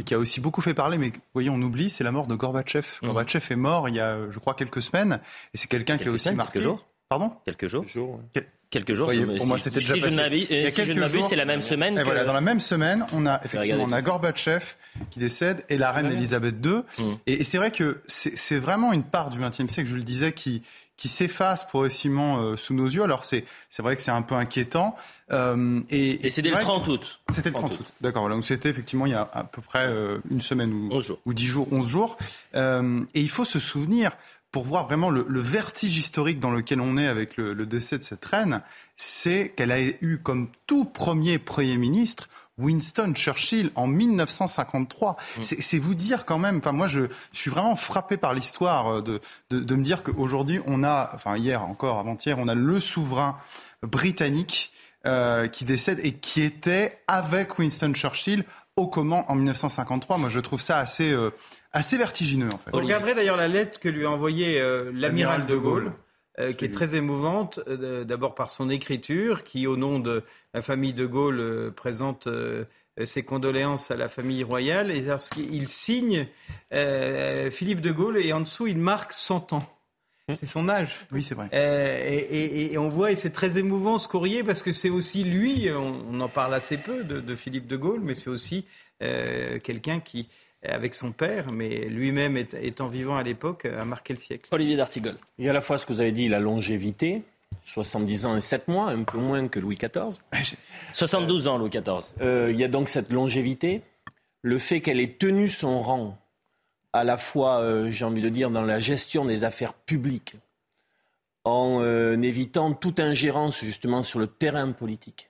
qui 0.05 0.13
a 0.13 0.19
aussi 0.19 0.43
beaucoup 0.43 0.61
fait 0.61 0.75
parler, 0.75 0.99
mais 0.99 1.09
vous 1.09 1.21
voyez, 1.33 1.49
on 1.49 1.63
oublie, 1.63 1.89
c'est 1.89 2.05
la 2.05 2.13
mort 2.13 2.27
de 2.27 2.35
Gorbatchev. 2.35 2.87
Mmh. 3.01 3.07
Gorbatchev 3.07 3.47
est 3.51 3.57
mort 3.57 3.89
il 3.89 3.95
y 3.95 4.01
a, 4.01 4.31
je 4.31 4.39
crois, 4.39 4.53
quelques 4.53 4.83
semaines. 4.83 5.21
Et 5.55 5.57
c'est 5.57 5.69
quelqu'un 5.69 5.97
qui 5.97 6.09
a 6.09 6.11
aussi 6.11 6.31
marqué. 6.33 6.55
Quelques 6.55 6.65
jours 6.65 6.87
Pardon? 7.09 7.33
Quelques 7.47 7.67
jours. 7.67 7.87
Quelques 8.75 8.93
jours. 8.93 9.13
pour 9.37 9.47
moi, 9.47 9.57
c'était 9.57 9.79
déjà 9.79 9.95
si 9.95 10.01
passé. 10.01 10.17
Je 10.17 10.55
y 10.55 10.67
a 10.67 10.71
quelques 10.73 11.07
jours, 11.07 11.25
c'est 11.25 11.37
la 11.37 11.45
même 11.45 11.61
semaine. 11.61 11.97
Et 11.97 12.03
voilà, 12.03 12.25
dans 12.25 12.33
la 12.33 12.41
même 12.41 12.59
semaine, 12.59 13.07
on 13.13 13.25
a 13.25 13.41
effectivement 13.45 13.85
on 13.85 13.93
a 13.93 14.03
Gorbatchev 14.03 14.75
qui 15.13 15.21
décède 15.21 15.65
et 15.69 15.79
la 15.79 15.93
reine 15.93 16.11
Elisabeth 16.11 16.57
II. 16.65 16.73
Mmh. 16.73 17.03
Et, 17.29 17.41
et 17.41 17.45
c'est 17.45 17.59
vrai 17.59 17.71
que 17.71 18.01
c'est 18.09 18.57
vraiment 18.57 18.93
une 18.93 19.05
part 19.05 19.31
du 19.31 19.39
XXe 19.39 19.73
siècle, 19.73 19.89
je 19.89 19.95
le 19.95 20.03
disais, 20.03 20.33
qui 20.33 20.63
qui 20.97 21.09
s'efface 21.09 21.67
progressivement 21.67 22.41
euh, 22.41 22.57
sous 22.57 22.75
nos 22.75 22.87
yeux. 22.87 23.03
Alors 23.03 23.25
c'est 23.25 23.45
c'est 23.69 23.83
vrai 23.83 23.97
que 23.97 24.03
c'est 24.03 24.11
un 24.11 24.23
peu 24.23 24.35
inquiétant. 24.35 24.95
Euh, 25.33 25.81
et, 25.91 26.27
et 26.27 26.31
c'était 26.31 26.51
le 26.51 26.57
30 26.57 26.89
août. 26.89 27.21
C'était 27.31 27.49
le 27.49 27.55
30 27.55 27.75
août. 27.75 27.95
D'accord. 28.01 28.23
Voilà. 28.23 28.37
Donc 28.37 28.45
c'était 28.45 28.69
effectivement 28.69 29.07
il 29.07 29.13
y 29.13 29.17
a 29.17 29.29
à 29.33 29.45
peu 29.45 29.61
près 29.61 29.87
euh, 29.87 30.19
une 30.31 30.41
semaine 30.41 30.73
ou, 30.73 30.89
11 30.93 31.07
jours. 31.07 31.19
ou 31.25 31.35
10 31.35 31.47
jours, 31.47 31.69
11 31.73 31.89
jours. 31.89 32.19
et 32.55 33.21
il 33.21 33.31
faut 33.31 33.45
se 33.45 33.59
souvenir 33.59 34.13
pour 34.55 34.63
voir 34.63 34.87
vraiment 34.87 35.11
le, 35.11 35.27
le, 35.29 35.41
vertige 35.41 35.97
historique 35.97 36.39
dans 36.39 36.53
lequel 36.53 36.81
on 36.81 36.97
est 36.97 37.09
avec 37.09 37.37
le, 37.37 37.55
le 37.55 37.67
décès 37.67 37.99
de 37.99 38.05
cette 38.05 38.25
reine, 38.25 38.63
c'est 38.97 39.49
qu'elle 39.49 39.73
a 39.73 39.81
eu 39.81 40.21
comme 40.23 40.49
tout 40.69 40.85
premier 40.85 41.41
Premier 41.41 41.77
ministre 41.77 42.29
Winston 42.57 43.15
Churchill 43.17 43.73
en 43.75 43.89
1953. 43.89 45.17
Mm. 45.39 45.43
C'est 45.43 45.79
vous 45.81 45.97
dire 45.97 46.25
quand 46.25 46.39
même, 46.39 46.59
enfin 46.59 46.71
moi 46.71 46.87
je, 46.87 47.09
suis 47.33 47.51
vraiment 47.51 47.75
frappé 47.75 48.17
par 48.17 48.33
l'histoire 48.33 49.03
de, 49.03 49.21
de, 49.51 49.75
me 49.75 49.83
dire 49.83 50.05
qu'aujourd'hui 50.05 50.61
on 50.67 50.85
a, 50.85 51.11
enfin 51.13 51.37
hier 51.37 51.65
encore, 51.65 51.99
avant-hier, 51.99 52.39
on 52.39 52.47
a 52.47 52.55
le 52.55 52.79
souverain 52.79 53.37
britannique 53.83 54.71
euh, 55.05 55.49
qui 55.49 55.65
décède 55.65 55.99
et 56.05 56.13
qui 56.13 56.43
était 56.43 57.01
avec 57.09 57.59
Winston 57.59 57.93
Churchill 57.93 58.45
au 58.77 58.87
comment 58.87 59.29
en 59.33 59.35
1953. 59.35 60.19
Moi 60.19 60.29
je 60.29 60.39
trouve 60.39 60.61
ça 60.61 60.79
assez, 60.79 61.11
euh, 61.11 61.31
assez 61.75 61.99
vertigineux 61.99 62.49
en 62.53 62.59
fait. 62.59 62.71
Vous 62.71 62.79
regarderez 62.79 63.15
d'ailleurs 63.15 63.37
la 63.37 63.49
lettre 63.49 63.79
que 63.79 63.91
lui 63.91 64.07
a 64.07 64.11
envoyée 64.11 64.61
euh, 64.61 64.91
l'amiral 64.95 65.47
de 65.47 65.57
Gaulle. 65.57 65.93
qui 66.57 66.65
est 66.65 66.75
très 66.75 66.97
émouvante, 66.97 67.61
d'abord 67.69 68.35
par 68.35 68.51
son 68.51 68.69
écriture, 68.69 69.45
qui, 69.45 69.69
au 69.69 69.77
nom 69.77 70.01
de 70.01 70.25
la 70.55 70.63
famille 70.63 70.95
de 70.95 71.05
Gaulle 71.05 71.41
euh, 71.41 71.71
présente 71.71 72.29
euh, 72.29 72.65
ses 73.05 73.25
condoléances 73.25 73.91
à 73.91 73.97
la 73.97 74.09
famille 74.09 74.45
royale. 74.45 74.91
Et 74.93 75.03
lorsqu'il 75.03 75.69
signe 75.69 76.29
euh, 76.73 77.51
Philippe 77.51 77.81
de 77.81 77.91
Gaulle, 77.91 78.19
et 78.19 78.33
en 78.33 78.41
dessous, 78.41 78.69
il 78.69 78.79
marque 78.79 79.13
100 79.13 79.53
ans. 79.53 79.69
Hum. 80.29 80.37
C'est 80.37 80.47
son 80.47 80.69
âge. 80.69 81.01
Oui, 81.13 81.23
c'est 81.23 81.35
vrai. 81.35 81.49
et, 81.53 82.79
on 82.79 82.89
voit, 82.89 83.11
et 83.11 83.17
c'est 83.17 83.33
très 83.33 83.59
émouvant 83.59 83.99
ce 83.99 84.09
courrier, 84.09 84.43
parce 84.43 84.63
que 84.63 84.73
c'est 84.73 84.89
aussi 84.89 85.25
lui, 85.25 85.69
on, 85.71 86.21
en 86.21 86.29
parle 86.29 86.55
assez 86.55 86.79
peu 86.79 87.05
de, 87.05 87.35
Philippe 87.35 87.67
de 87.67 87.77
Gaulle, 87.77 88.01
mais 88.01 88.15
c'est 88.15 88.31
aussi 88.31 88.65
quelqu'un 89.01 90.01
qui, 90.01 90.29
avec 90.65 90.95
son 90.95 91.13
père, 91.13 91.53
mais 91.53 91.87
lui-même 91.87 92.37
étant 92.37 92.89
vivant 92.89 93.17
à 93.17 93.23
l'époque, 93.23 93.67
a 93.67 93.85
marqué 93.85 94.15
le 94.15 94.19
siècle. 94.19 94.49
Olivier 94.53 94.77
d'Artigol. 94.77 95.17
Il 95.39 95.45
y 95.45 95.49
a 95.49 95.51
à 95.51 95.55
la 95.55 95.61
fois 95.61 95.79
ce 95.79 95.87
que 95.87 95.93
vous 95.93 96.01
avez 96.01 96.13
dit, 96.13 96.29
la 96.29 96.39
longévité, 96.41 97.23
70 97.65 98.27
ans 98.27 98.37
et 98.37 98.41
7 98.41 98.69
mois, 98.69 98.91
un 98.91 99.03
peu 99.03 99.19
moins 99.19 99.49
que 99.49 99.61
Louis 99.61 99.77
XIV. 99.81 100.21
72 100.93 101.49
ans, 101.49 101.59
Louis 101.59 101.71
XIV. 101.71 102.05
Euh, 102.21 102.51
il 102.53 102.61
y 102.61 102.65
a 102.65 102.69
donc 102.69 102.89
cette 102.89 103.13
longévité, 103.13 103.83
le 104.43 104.59
fait 104.59 104.81
qu'elle 104.81 105.01
ait 105.01 105.17
tenu 105.19 105.49
son 105.49 105.81
rang 105.81 106.19
à 106.95 107.03
la 107.03 107.17
fois, 107.17 107.59
euh, 107.59 107.91
j'ai 107.91 108.05
envie 108.05 108.23
de 108.23 108.29
dire, 108.29 108.51
dans 108.51 108.63
la 108.63 108.79
gestion 108.79 109.25
des 109.25 109.43
affaires 109.43 109.75
publiques, 109.75 110.37
en 111.43 111.81
euh, 111.83 112.17
évitant 112.23 112.73
toute 112.73 113.01
ingérence 113.01 113.61
justement 113.61 114.03
sur 114.03 114.21
le 114.21 114.29
terrain 114.29 114.71
politique, 114.71 115.29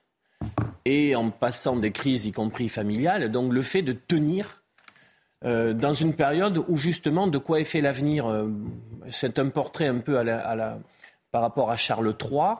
et 0.85 1.15
en 1.15 1.31
passant 1.31 1.75
des 1.75 1.91
crises, 1.91 2.27
y 2.27 2.31
compris 2.31 2.69
familiales. 2.69 3.31
Donc 3.31 3.51
le 3.51 3.63
fait 3.63 3.81
de 3.81 3.93
tenir 3.93 4.61
dans 5.45 5.93
une 5.93 6.15
période 6.15 6.63
où 6.67 6.75
justement 6.75 7.27
de 7.27 7.37
quoi 7.37 7.59
est 7.59 7.65
fait 7.65 7.81
l'avenir, 7.81 8.25
c'est 9.11 9.37
un 9.37 9.49
portrait 9.49 9.87
un 9.87 9.99
peu 9.99 10.17
à 10.17 10.23
la 10.23 10.79
par 11.35 11.41
rapport 11.41 11.69
à 11.69 11.75
Charles 11.75 12.15
III, 12.17 12.55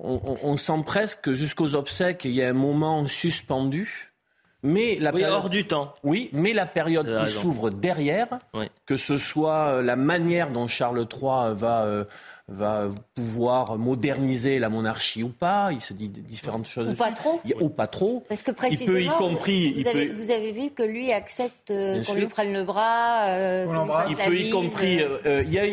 on, 0.00 0.56
sent 0.56 0.82
presque 0.86 1.32
jusqu'aux 1.32 1.76
obsèques, 1.76 2.24
il 2.24 2.30
y 2.30 2.42
a 2.42 2.48
un 2.48 2.54
moment 2.54 3.04
suspendu. 3.04 4.14
Mais 4.62 4.96
la 4.98 5.12
oui, 5.12 5.22
hors 5.26 5.50
du 5.50 5.66
temps. 5.66 5.94
Oui, 6.02 6.30
mais 6.32 6.54
la 6.54 6.64
période 6.64 7.22
qui 7.22 7.30
s'ouvre 7.30 7.68
derrière, 7.68 8.38
que 8.86 8.96
ce 8.96 9.18
soit 9.18 9.82
la 9.82 9.96
manière 9.96 10.50
dont 10.50 10.66
Charles 10.66 11.06
III 11.12 11.52
va 11.52 11.82
euh, 11.82 12.04
va 12.48 12.88
pouvoir 13.14 13.78
moderniser 13.78 14.58
la 14.58 14.68
monarchie 14.68 15.22
ou 15.22 15.30
pas. 15.30 15.70
Il 15.72 15.80
se 15.80 15.94
dit 15.94 16.08
différentes 16.08 16.66
choses. 16.66 16.90
Ou 16.90 16.94
pas 16.94 17.12
trop. 17.12 17.40
Ou 17.60 17.68
pas 17.70 17.86
trop. 17.86 18.22
Parce 18.28 18.42
que 18.42 18.50
précisément, 18.50 18.98
il 18.98 19.06
peut, 19.06 19.14
y 19.14 19.16
compris, 19.16 19.72
vous, 19.72 19.88
avez, 19.88 20.12
vous, 20.12 20.30
avez, 20.30 20.52
vu 20.52 20.70
que 20.70 20.82
lui 20.82 21.10
accepte 21.10 21.70
euh, 21.70 22.02
qu'on 22.04 22.14
lui 22.14 22.26
prenne 22.26 22.52
le 22.52 22.64
bras, 22.64 23.28
euh, 23.28 23.66
il 24.08 24.16
peut 24.16 24.38
y 24.38 24.50
compris. 24.50 25.00
Euh, 25.02 25.42
il 25.46 25.52
y 25.52 25.58
a, 25.58 25.64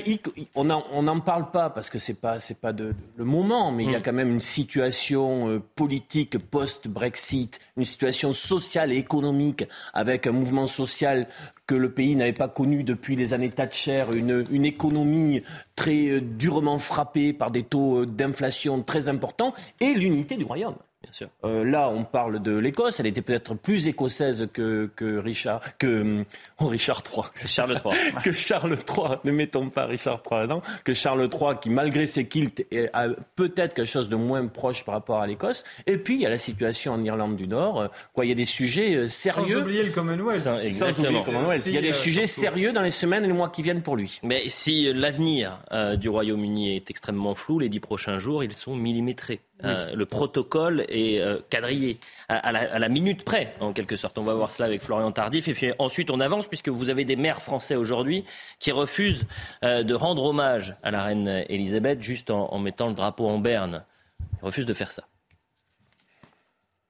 on 0.56 0.64
n'en 1.04 1.20
parle 1.20 1.52
pas 1.52 1.70
parce 1.70 1.90
que 1.90 1.98
c'est 1.98 2.20
pas 2.20 2.40
c'est 2.40 2.60
pas 2.60 2.72
de, 2.72 2.94
le 3.18 3.26
moment, 3.26 3.72
mais 3.72 3.84
il 3.84 3.92
y 3.92 3.96
a 3.96 4.00
mm. 4.00 4.04
quand 4.04 4.14
même 4.14 4.32
une 4.32 4.42
situation 4.42 5.62
politique 5.76 6.38
post-Brexit, 6.38 7.60
une 7.76 7.86
situation 7.86 8.32
sociale 8.32 8.94
et 8.94 8.98
économique 8.98 9.66
avec 9.94 10.26
un 10.26 10.32
mouvement 10.32 10.68
social 10.68 11.28
que 11.72 11.76
le 11.78 11.90
pays 11.90 12.18
n'avait 12.18 12.34
pas 12.34 12.50
connu 12.50 12.84
depuis 12.84 13.16
les 13.16 13.34
années 13.34 13.50
Thatcher, 13.50 14.04
une, 14.14 14.44
une 14.52 14.66
économie 14.66 15.42
très 15.78 16.10
euh, 16.10 16.20
durement 16.20 16.78
frappée 16.80 17.32
par 17.32 17.50
des 17.50 17.64
taux 17.64 18.02
euh, 18.02 18.06
d'inflation 18.06 18.84
très 18.84 19.08
importants 19.08 19.54
et 19.80 19.94
l'unité 19.94 20.36
du 20.36 20.44
royaume. 20.44 20.76
Bien 21.04 21.14
sûr. 21.14 21.30
Euh, 21.46 21.64
là, 21.64 21.90
on 21.90 22.04
parle 22.04 22.42
de 22.44 22.56
l'Écosse. 22.56 23.00
Elle 23.00 23.08
était 23.08 23.24
peut-être 23.24 23.56
plus 23.56 23.88
écossaise 23.88 24.48
que, 24.54 24.88
que 24.96 25.18
Richard, 25.18 25.78
que 25.80 26.24
oh, 26.60 26.68
Richard 26.68 27.02
III. 27.12 27.24
C'est 27.34 27.48
Charles 27.48 27.82
III. 27.84 28.14
que 28.24 28.32
Charles 28.32 28.76
III. 28.76 29.18
Ne 29.24 29.32
mettons 29.32 29.70
pas 29.70 29.86
Richard 29.86 30.22
III 30.30 30.48
là 30.48 30.62
Que 30.84 30.94
Charles 30.94 31.28
III, 31.32 31.56
qui 31.60 31.72
malgré 31.72 32.06
ses 32.06 32.28
kilts, 32.28 32.68
a 32.94 33.08
peut-être 33.36 33.74
quelque 33.74 33.88
chose 33.88 34.10
de 34.10 34.16
moins 34.16 34.46
proche 34.46 34.86
par 34.86 34.94
rapport 34.94 35.22
à 35.22 35.26
l'Écosse. 35.26 35.64
Et 35.88 35.98
puis 35.98 36.16
il 36.16 36.22
y 36.22 36.26
a 36.28 36.30
la 36.30 36.38
situation 36.38 36.94
en 36.94 37.02
Irlande 37.02 37.36
du 37.36 37.48
Nord. 37.48 37.90
Quoi, 38.14 38.26
il 38.26 38.30
y 38.30 38.34
a 38.34 38.36
des 38.36 38.46
sujets 38.46 39.08
sérieux. 39.08 39.56
Sans 39.56 39.62
oublier 39.62 39.84
le 39.84 39.92
Commonwealth. 39.92 40.42
Sans, 40.72 41.00
oublier 41.00 41.18
le 41.18 41.24
Commonwealth. 41.24 41.66
Il 41.66 41.74
y 41.74 41.78
a 41.80 41.82
des 41.82 41.94
sujets 41.94 42.28
sérieux 42.28 42.74
dans 42.74 42.84
les 42.84 42.92
semaines 42.92 43.24
et 43.24 43.28
les 43.28 43.34
mois 43.34 43.50
qui 43.50 43.64
viennent 43.64 43.82
pour 43.82 43.96
lui. 43.96 44.20
Mais 44.22 44.44
si 44.50 44.94
l'avenir 44.94 45.64
du 45.98 46.10
Royaume-Uni 46.10 46.76
est 46.76 46.92
extrêmement 46.92 47.34
flou, 47.34 47.58
les 47.58 47.70
dix 47.70 47.80
prochains 47.80 48.20
jours, 48.20 48.44
ils 48.44 48.54
sont 48.54 48.76
millimétrés. 48.76 49.40
Euh, 49.64 49.94
le 49.94 50.06
protocole 50.06 50.86
est 50.90 51.20
euh, 51.20 51.40
quadrillé 51.50 52.00
à, 52.30 52.52
la, 52.52 52.90
minute 52.90 53.24
près, 53.24 53.54
en 53.60 53.74
quelque 53.74 53.96
sorte. 53.96 54.18
On 54.18 54.24
va 54.24 54.34
voir 54.34 54.52
cela 54.52 54.68
avec 54.68 54.82
Florian 54.82 55.12
Tardif. 55.12 55.48
Et 55.48 55.54
puis 55.54 55.74
ensuite, 55.80 56.10
on 56.10 56.20
avance, 56.20 56.48
puisque 56.48 56.70
vous 56.70 56.90
avez 56.90 57.04
des 57.04 57.16
maires 57.16 57.42
français 57.42 57.76
aujourd'hui 57.76 58.24
qui 58.60 58.72
refusent 58.72 59.26
euh, 59.64 59.84
de 59.84 59.94
rendre 59.94 60.24
hommage 60.24 60.76
à 60.84 60.92
la 60.92 61.04
reine 61.04 61.44
Elisabeth 61.50 62.02
juste 62.02 62.32
en, 62.32 62.52
en 62.52 62.60
mettant 62.60 62.88
le 62.88 62.94
drapeau 62.94 63.28
en 63.28 63.40
berne. 63.40 63.84
Ils 64.42 64.46
refusent 64.46 64.66
de 64.66 64.74
faire 64.74 64.92
ça. 64.92 65.04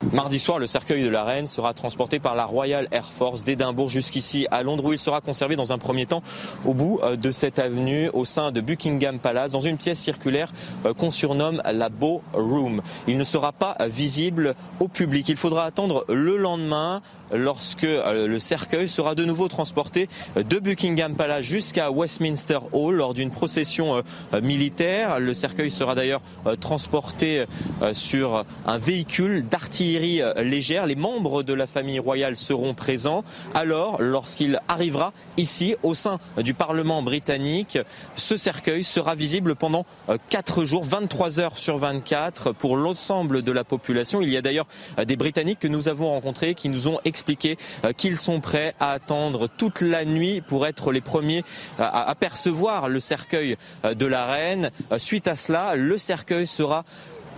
Mardi 0.01 0.39
soir, 0.39 0.58
le 0.58 0.65
cercueil 0.65 1.03
de 1.03 1.10
la 1.10 1.24
reine 1.24 1.46
sera 1.46 1.75
transporté 1.75 2.17
par 2.17 2.36
la 2.36 2.46
Royal 2.46 2.88
Air 2.89 3.05
Force 3.05 3.43
d'Édimbourg 3.43 3.88
jusqu'ici 3.88 4.48
à 4.50 4.63
Londres 4.63 4.86
où 4.86 4.93
il 4.93 4.98
sera 4.98 5.22
conservé 5.22 5.55
dans 5.55 5.74
un 5.74 5.77
premier 5.77 6.08
temps 6.08 6.24
au 6.65 6.74
bout 6.74 7.00
euh, 7.03 7.15
de 7.15 7.29
cette 7.29 7.60
avenue 7.60 8.10
au 8.13 8.25
sein 8.25 8.51
de 8.51 8.62
Buckingham 8.62 9.20
Palace 9.20 9.51
dans 9.51 9.62
une 9.62 9.77
pièce 9.77 10.00
circulaire 10.00 10.51
euh, 10.88 10.96
qu'on 10.96 11.12
surnomme 11.12 11.62
la 11.63 11.89
Beau 11.89 12.24
Room. 12.34 12.81
Il 13.08 13.20
ne 13.20 13.24
sera 13.24 13.51
pas 13.51 13.77
visible 13.88 14.55
au 14.79 14.88
public. 14.88 15.29
Il 15.29 15.38
faudra 15.38 15.65
attendre 15.65 16.03
le 16.10 16.36
lendemain 16.36 17.03
lorsque 17.33 17.83
euh, 17.83 18.27
le 18.27 18.39
cercueil 18.39 18.88
sera 18.88 19.15
de 19.15 19.25
nouveau 19.25 19.47
transporté 19.47 20.09
de 20.35 20.59
Buckingham 20.59 21.15
Palace 21.15 21.43
jusqu'à 21.43 21.91
Westminster 21.91 22.59
Hall 22.71 22.95
lors 22.95 23.13
d'une 23.13 23.31
procession 23.31 24.03
euh, 24.33 24.41
militaire. 24.41 25.19
Le 25.19 25.33
cercueil 25.33 25.71
sera 25.71 25.95
d'ailleurs 25.95 26.21
euh, 26.45 26.55
transporté 26.55 27.45
sur 27.93 28.45
un 28.65 28.77
véhicule 28.77 29.47
d'artillerie 29.47 30.21
légère. 30.38 30.85
Les 30.85 30.95
membres 30.95 31.43
de 31.43 31.53
la 31.53 31.67
famille 31.67 32.00
royale 32.00 32.38
seront 32.38 32.73
présents. 32.73 33.23
Alors, 33.53 34.01
lorsqu'il 34.01 34.59
arrivera 34.67 35.13
ici 35.38 35.75
au 35.83 35.93
sein 35.93 36.19
du 36.38 36.53
Parlement 36.53 37.01
britannique, 37.01 37.77
ce 38.15 38.38
cercueil 38.38 38.83
sera 38.83 39.15
visible 39.15 39.55
pendant 39.55 39.85
4 40.29 40.65
jours, 40.65 40.83
23 40.83 41.39
heures 41.39 41.57
sur 41.57 41.77
24 41.77 42.51
pour 42.51 42.77
l'ensemble 42.77 43.43
de 43.43 43.51
la 43.51 43.63
population. 43.63 44.21
Il 44.21 44.29
y 44.29 44.38
a 44.38 44.41
d'ailleurs 44.41 44.67
des 45.05 45.15
Britanniques 45.15 45.59
que 45.59 45.67
nous 45.67 45.88
avons 45.88 46.09
rencontrés 46.09 46.53
qui 46.55 46.69
nous 46.69 46.88
ont 46.88 47.00
expliqué 47.05 47.20
expliqué 47.21 47.57
euh, 47.85 47.93
qu'ils 47.93 48.17
sont 48.17 48.39
prêts 48.39 48.73
à 48.79 48.91
attendre 48.91 49.47
toute 49.47 49.81
la 49.81 50.05
nuit 50.05 50.41
pour 50.41 50.65
être 50.65 50.91
les 50.91 51.01
premiers 51.01 51.43
à 51.77 52.09
apercevoir 52.09 52.89
le 52.89 52.99
cercueil 52.99 53.57
euh, 53.85 53.93
de 53.93 54.07
la 54.07 54.25
reine. 54.25 54.71
Euh, 54.91 54.97
suite 54.97 55.27
à 55.27 55.35
cela, 55.35 55.75
le 55.75 55.99
cercueil 55.99 56.47
sera 56.47 56.83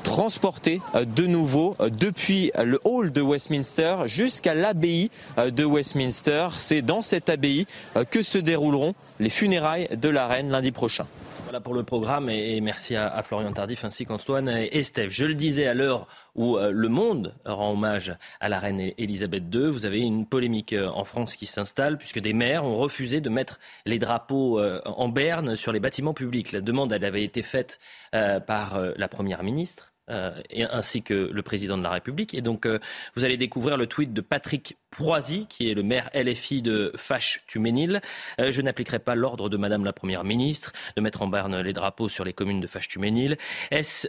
transporté 0.04 0.82
de 0.94 1.26
nouveau 1.26 1.78
depuis 1.80 2.52
le 2.62 2.78
hall 2.84 3.14
de 3.14 3.22
Westminster 3.22 3.96
jusqu'à 4.06 4.54
l'abbaye 4.54 5.10
de 5.38 5.64
Westminster. 5.64 6.50
C'est 6.58 6.82
dans 6.82 7.02
cette 7.02 7.30
abbaye 7.30 7.68
que 8.12 8.22
se 8.22 8.38
dérouleront 8.38 8.96
les 9.22 9.30
funérailles 9.30 9.88
de 9.96 10.10
la 10.10 10.28
reine 10.28 10.50
lundi 10.50 10.74
prochain. 10.74 11.06
Voilà 11.54 11.62
pour 11.62 11.76
le 11.76 11.84
programme 11.84 12.32
et, 12.32 12.60
merci 12.62 12.96
à, 12.96 13.22
Florian 13.22 13.54
Tardif 13.54 13.86
ainsi 13.86 14.08
qu'Antoine 14.08 14.50
et 14.50 14.84
Steph. 14.84 15.10
Je 15.10 15.28
le 15.28 15.36
disais 15.36 15.68
à 15.68 15.76
l'heure 15.76 16.08
où 16.34 16.58
euh, 16.58 16.72
le 16.72 16.90
monde 16.90 17.36
rend 17.46 17.74
hommage 17.74 18.18
à 18.40 18.50
la 18.50 18.58
reine 18.58 18.92
Elisabeth 18.98 19.44
II, 19.54 19.68
vous 19.68 19.86
avez 19.86 20.00
une 20.00 20.26
polémique 20.26 20.74
euh, 20.74 20.88
en 20.88 21.04
France 21.04 21.36
qui 21.36 21.46
s'installe 21.46 22.00
puisque 22.00 22.18
des 22.18 22.34
maires 22.34 22.66
ont 22.66 22.78
refusé 22.78 23.22
de 23.22 23.30
mettre 23.30 23.60
les 23.86 24.00
drapeaux 24.00 24.60
euh, 24.60 24.82
en 24.86 25.10
berne 25.10 25.56
sur 25.56 25.72
les 25.72 25.80
bâtiments 25.80 26.16
publics. 26.16 26.54
La 26.54 26.62
demande 26.62 26.92
avait 26.92 27.24
été 27.24 27.44
faite 27.44 27.78
par 28.12 28.80
la 28.96 29.08
première 29.08 29.44
ministre 29.44 29.94
ainsi 30.08 31.04
que 31.04 31.14
le 31.14 31.42
président 31.44 31.78
de 31.78 31.84
la 31.84 31.92
République. 31.92 32.34
Et 32.34 32.42
donc, 32.42 32.68
vous 33.16 33.26
allez 33.26 33.38
découvrir 33.38 33.78
le 33.78 33.88
tweet 33.88 34.12
de 34.12 34.22
Patrick 34.22 34.78
Proisy, 34.94 35.48
qui 35.50 35.72
est 35.72 35.74
le 35.74 35.82
maire 35.82 36.12
LFI 36.14 36.62
de 36.62 36.92
Fâche-Tuménil. 36.96 38.00
Euh, 38.40 38.52
je 38.52 38.62
n'appliquerai 38.62 39.00
pas 39.00 39.16
l'ordre 39.16 39.50
de 39.50 39.58
Madame 39.58 39.84
la 39.84 39.92
Première 39.92 40.24
ministre 40.24 40.72
de 40.96 41.02
mettre 41.02 41.24
en 41.24 41.28
berne 41.28 41.62
les 41.62 41.74
drapeaux 41.74 42.10
sur 42.10 42.24
les 42.24 42.34
communes 42.34 42.62
de 42.62 42.68
Fâche-Tuménil. 42.68 43.38
Est-ce 43.72 44.08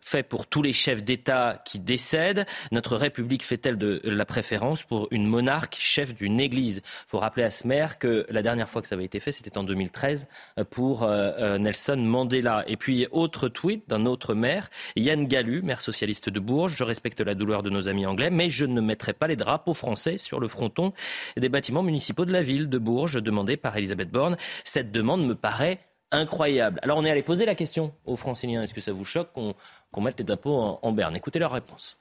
fait 0.00 0.24
pour 0.24 0.48
tous 0.48 0.62
les 0.62 0.72
chefs 0.72 1.04
d'État 1.04 1.62
qui 1.64 1.78
décèdent? 1.78 2.46
Notre 2.72 2.96
République 2.96 3.44
fait-elle 3.44 3.78
de 3.78 4.00
la 4.02 4.24
préférence 4.24 4.82
pour 4.82 5.06
une 5.12 5.24
monarque 5.24 5.76
chef 5.78 6.14
d'une 6.14 6.40
église? 6.40 6.78
Il 6.78 7.10
faut 7.10 7.20
rappeler 7.20 7.44
à 7.44 7.50
ce 7.50 7.68
maire 7.68 7.98
que 7.98 8.26
la 8.28 8.42
dernière 8.42 8.68
fois 8.68 8.82
que 8.82 8.88
ça 8.88 8.96
avait 8.96 9.04
été 9.04 9.20
fait, 9.20 9.30
c'était 9.30 9.56
en 9.56 9.62
2013 9.62 10.26
pour 10.70 11.06
Nelson 11.06 11.96
Mandela. 11.96 12.64
Et 12.66 12.76
puis, 12.76 13.06
autre 13.12 13.48
tweet 13.48 13.88
d'un 13.88 14.04
autre 14.04 14.34
maire, 14.34 14.68
Yann 14.96 15.28
Galu, 15.28 15.62
maire 15.62 15.80
socialiste 15.80 16.28
de 16.28 16.40
Bourges. 16.40 16.74
Je 16.76 16.82
respecte 16.82 17.20
la 17.20 17.36
douleur 17.36 17.62
de 17.62 17.70
nos 17.70 17.88
amis 17.88 18.06
anglais, 18.06 18.30
mais 18.30 18.50
je 18.50 18.64
ne 18.64 18.80
mettrai 18.80 19.12
pas 19.12 19.28
les 19.28 19.36
drapeaux 19.36 19.74
français 19.74 20.07
sur 20.16 20.40
le 20.40 20.48
fronton 20.48 20.92
des 21.36 21.48
bâtiments 21.48 21.82
municipaux 21.82 22.24
de 22.24 22.32
la 22.32 22.42
ville 22.42 22.68
de 22.68 22.78
Bourges, 22.78 23.22
demandé 23.22 23.56
par 23.56 23.76
Elisabeth 23.76 24.10
Borne. 24.10 24.36
Cette 24.64 24.92
demande 24.92 25.26
me 25.26 25.34
paraît 25.34 25.80
incroyable. 26.10 26.80
Alors 26.82 26.96
on 26.96 27.04
est 27.04 27.10
allé 27.10 27.22
poser 27.22 27.44
la 27.44 27.54
question 27.54 27.92
aux 28.06 28.16
franciliens. 28.16 28.62
Est-ce 28.62 28.74
que 28.74 28.80
ça 28.80 28.92
vous 28.92 29.04
choque 29.04 29.30
qu'on 29.32 30.00
mette 30.00 30.18
les 30.18 30.24
drapeaux 30.24 30.56
en, 30.56 30.78
en 30.80 30.92
berne? 30.92 31.16
Écoutez 31.16 31.38
leur 31.38 31.52
réponse. 31.52 31.98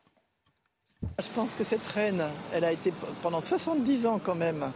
Je 1.19 1.29
pense 1.35 1.53
que 1.53 1.63
cette 1.63 1.85
reine, 1.85 2.23
elle 2.53 2.63
a 2.63 2.71
été 2.71 2.91
pendant 3.21 3.41
70 3.41 4.05
ans 4.05 4.19
quand 4.23 4.35
même 4.35 4.71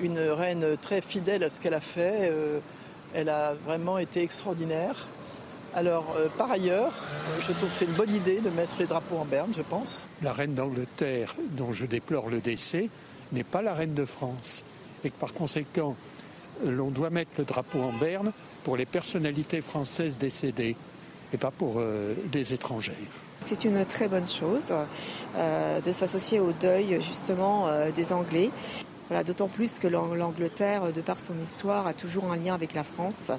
une 0.00 0.18
reine 0.18 0.76
très 0.80 1.02
fidèle 1.02 1.44
à 1.44 1.50
ce 1.50 1.60
qu'elle 1.60 1.74
a 1.74 1.80
fait. 1.80 2.30
Euh, 2.30 2.60
elle 3.14 3.28
a 3.28 3.52
vraiment 3.52 3.98
été 3.98 4.22
extraordinaire. 4.22 5.08
Alors, 5.74 6.14
euh, 6.16 6.28
par 6.36 6.50
ailleurs, 6.50 6.92
je 7.40 7.52
trouve 7.52 7.70
que 7.70 7.74
c'est 7.74 7.86
une 7.86 7.92
bonne 7.92 8.14
idée 8.14 8.40
de 8.40 8.50
mettre 8.50 8.74
les 8.78 8.84
drapeaux 8.84 9.16
en 9.16 9.24
berne, 9.24 9.52
je 9.56 9.62
pense. 9.62 10.06
La 10.22 10.32
reine 10.32 10.54
d'Angleterre, 10.54 11.34
dont 11.52 11.72
je 11.72 11.86
déplore 11.86 12.28
le 12.28 12.40
décès, 12.40 12.90
n'est 13.32 13.44
pas 13.44 13.62
la 13.62 13.72
reine 13.72 13.94
de 13.94 14.04
France. 14.04 14.64
Et 15.02 15.10
que 15.10 15.18
par 15.18 15.32
conséquent, 15.32 15.96
l'on 16.64 16.90
doit 16.90 17.08
mettre 17.08 17.30
le 17.38 17.44
drapeau 17.44 17.80
en 17.80 17.92
berne 17.92 18.32
pour 18.64 18.76
les 18.76 18.84
personnalités 18.84 19.62
françaises 19.62 20.18
décédées 20.18 20.76
et 21.32 21.38
pas 21.38 21.50
pour 21.50 21.76
euh, 21.78 22.14
des 22.30 22.52
étrangers. 22.52 22.92
C'est 23.40 23.64
une 23.64 23.84
très 23.86 24.08
bonne 24.08 24.28
chose 24.28 24.72
euh, 25.36 25.80
de 25.80 25.90
s'associer 25.90 26.38
au 26.38 26.52
deuil 26.52 27.00
justement 27.00 27.68
des 27.94 28.12
Anglais. 28.12 28.50
D'autant 29.24 29.48
plus 29.48 29.78
que 29.78 29.86
l'Angleterre, 29.88 30.92
de 30.92 31.00
par 31.00 31.20
son 31.20 31.34
histoire, 31.44 31.86
a 31.86 31.92
toujours 31.92 32.32
un 32.32 32.36
lien 32.36 32.54
avec 32.54 32.74
la 32.74 32.82
France. 32.82 33.30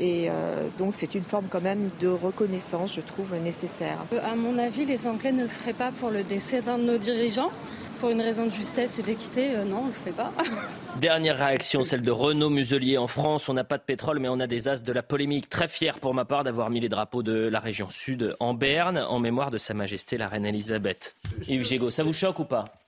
Et 0.00 0.28
euh, 0.30 0.68
donc 0.78 0.94
c'est 0.96 1.14
une 1.14 1.24
forme 1.24 1.46
quand 1.50 1.60
même 1.60 1.90
de 2.00 2.08
reconnaissance, 2.08 2.94
je 2.94 3.00
trouve, 3.00 3.34
nécessaire. 3.36 3.98
Euh, 4.12 4.20
à 4.22 4.34
mon 4.34 4.58
avis, 4.58 4.86
les 4.86 5.06
Anglais 5.06 5.32
ne 5.32 5.42
le 5.42 5.48
feraient 5.48 5.74
pas 5.74 5.92
pour 5.92 6.10
le 6.10 6.22
décès 6.22 6.62
d'un 6.62 6.78
de 6.78 6.84
nos 6.84 6.98
dirigeants. 6.98 7.50
Pour 7.98 8.08
une 8.08 8.22
raison 8.22 8.46
de 8.46 8.50
justesse 8.50 8.98
et 8.98 9.02
d'équité, 9.02 9.54
euh, 9.54 9.64
non, 9.64 9.80
on 9.80 9.82
ne 9.82 9.88
le 9.88 9.92
fait 9.92 10.12
pas. 10.12 10.32
Dernière 11.00 11.36
réaction, 11.36 11.82
celle 11.82 12.00
de 12.00 12.10
Renaud 12.10 12.48
Muselier. 12.48 12.96
En 12.96 13.08
France, 13.08 13.50
on 13.50 13.52
n'a 13.52 13.64
pas 13.64 13.76
de 13.76 13.82
pétrole, 13.82 14.20
mais 14.20 14.28
on 14.28 14.40
a 14.40 14.46
des 14.46 14.68
as 14.68 14.82
de 14.82 14.92
la 14.92 15.02
polémique. 15.02 15.50
Très 15.50 15.68
fier 15.68 15.98
pour 15.98 16.14
ma 16.14 16.24
part 16.24 16.42
d'avoir 16.42 16.70
mis 16.70 16.80
les 16.80 16.88
drapeaux 16.88 17.22
de 17.22 17.48
la 17.48 17.60
région 17.60 17.90
sud 17.90 18.36
en 18.40 18.54
Berne, 18.54 18.96
en 18.96 19.18
mémoire 19.18 19.50
de 19.50 19.58
Sa 19.58 19.74
Majesté 19.74 20.16
la 20.16 20.28
Reine 20.28 20.46
Elisabeth. 20.46 21.14
Yves 21.46 21.66
Gégaud, 21.66 21.90
ça 21.90 22.02
vous 22.02 22.14
choque 22.14 22.38
ou 22.38 22.44
pas? 22.44 22.79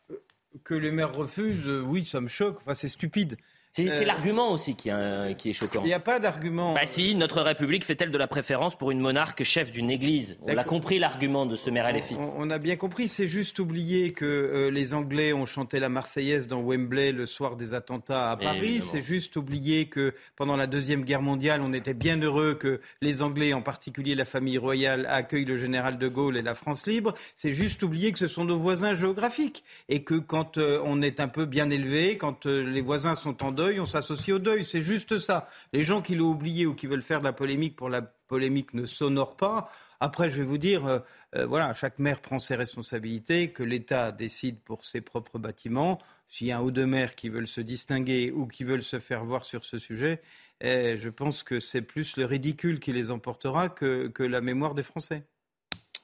Que 0.65 0.75
les 0.75 0.91
maires 0.91 1.15
refusent, 1.15 1.67
oui, 1.87 2.05
ça 2.05 2.21
me 2.21 2.29
choque. 2.29 2.59
Enfin, 2.63 2.75
c'est 2.75 2.89
stupide. 2.89 3.37
C'est 3.75 3.91
euh, 3.91 4.05
l'argument 4.05 4.53
aussi 4.53 4.75
qui, 4.77 4.91
qui, 5.39 5.49
est 5.49 5.53
choquant. 5.55 5.81
Il 5.83 5.87
n'y 5.87 5.95
a 5.95 6.01
pas 6.01 6.19
d'argument. 6.19 6.75
Bah 6.75 6.85
si, 6.85 7.15
notre 7.15 7.41
République 7.41 7.85
fait-elle 7.87 8.11
de 8.11 8.19
la 8.19 8.27
préférence 8.27 8.77
pour 8.77 8.91
une 8.91 9.01
monarque 9.01 9.45
chef 9.45 9.73
d'une 9.73 9.91
église? 9.91 10.37
On 10.43 10.53
l'a 10.53 10.65
compris 10.65 10.99
l'argument 10.99 11.47
de 11.47 11.57
ce 11.57 11.71
maire 11.71 11.91
LFI. 11.91 12.17
On, 12.37 12.51
a 12.51 12.59
bien 12.59 12.77
compris, 12.77 13.09
c'est 13.09 13.27
juste 13.27 13.59
oublier 13.59 14.13
que 14.13 14.27
euh, 14.27 14.71
les 14.71 14.93
Anglais 14.93 15.33
ont 15.33 15.47
chanté 15.47 15.81
la 15.81 15.89
Marseillaise 15.89 16.49
dans 16.49 16.61
Wembley 16.61 17.13
le 17.13 17.25
soir 17.25 17.57
des 17.57 17.73
attentats 17.73 18.33
à 18.33 18.37
Paris. 18.37 18.83
C'est 18.83 19.01
juste 19.01 19.37
oublier 19.37 19.87
que 19.87 20.13
pendant 20.37 20.57
la 20.57 20.67
Deuxième 20.67 21.05
Guerre 21.05 21.23
mondiale, 21.23 21.63
on 21.65 21.73
était 21.73 21.95
bien 21.95 22.21
heureux 22.21 22.53
que 22.53 22.83
les 23.01 23.23
Anglais, 23.23 23.55
en 23.55 23.63
particulier 23.63 24.15
la 24.15 24.27
famille 24.27 24.59
royale, 24.59 25.07
accueillent 25.09 25.47
le 25.47 25.57
général 25.57 25.97
de 25.97 26.09
Gaulle 26.09 26.37
et 26.37 26.43
la 26.43 26.55
France 26.55 26.87
libre. 26.87 27.15
C'est 27.37 27.53
juste 27.53 27.83
oublier 27.83 28.13
que 28.13 28.19
ce 28.19 28.29
sont 28.29 28.45
nos 28.45 28.59
voisins 28.59 28.93
géographiques 28.93 29.65
et 29.89 30.05
que 30.05 30.17
quand 30.17 30.59
euh, 30.59 30.79
on 30.85 31.01
est 31.01 31.21
un 31.21 31.29
peu 31.29 31.47
bien 31.47 31.71
élevé, 31.71 32.19
quand 32.19 32.45
les 32.45 32.83
voisins 32.83 33.15
sont 33.15 33.43
en 33.43 33.51
on 33.81 33.87
s'associe 33.87 34.35
au 34.35 34.39
deuil. 34.39 34.65
C'est 34.65 34.81
juste 34.81 35.19
ça. 35.19 35.47
Les 35.73 35.83
gens 35.83 36.03
qui 36.03 36.15
l'ont 36.15 36.31
oublié 36.31 36.67
ou 36.67 36.75
qui 36.75 36.87
veulent 36.87 37.03
faire 37.03 37.21
de 37.21 37.25
la 37.25 37.33
polémique 37.33 37.77
pour 37.77 37.89
la 37.89 38.03
polémique 38.03 38.75
ne 38.75 38.85
s'honorent 38.85 39.37
pas. 39.37 39.71
Après, 40.01 40.29
je 40.29 40.39
vais 40.39 40.45
vous 40.45 40.59
dire, 40.59 40.87
euh, 40.87 40.99
euh, 41.37 41.47
voilà, 41.47 41.73
chaque 41.75 41.99
maire 41.99 42.21
prend 42.21 42.39
ses 42.39 42.57
responsabilités, 42.57 43.53
que 43.53 43.63
l'État 43.63 44.11
décide 44.11 44.59
pour 44.61 44.85
ses 44.85 45.01
propres 45.01 45.39
bâtiments. 45.39 45.99
S'il 46.29 46.49
y 46.49 46.53
a 46.53 46.59
un 46.59 46.63
ou 46.63 46.71
deux 46.71 46.87
maires 46.87 47.15
qui 47.15 47.29
veulent 47.29 47.49
se 47.49 47.61
distinguer 47.61 48.33
ou 48.33 48.47
qui 48.47 48.65
veulent 48.65 48.83
se 48.83 48.99
faire 48.99 49.25
voir 49.25 49.45
sur 49.45 49.65
ce 49.65 49.79
sujet, 49.79 50.21
eh, 50.61 50.97
je 50.97 51.09
pense 51.09 51.43
que 51.43 51.61
c'est 51.61 51.83
plus 51.83 52.17
le 52.17 52.25
ridicule 52.25 52.81
qui 52.81 52.93
les 52.93 53.11
emportera 53.11 53.69
que, 53.69 54.09
que 54.09 54.23
la 54.23 54.41
mémoire 54.41 54.75
des 54.75 54.83
Français. 54.83 55.25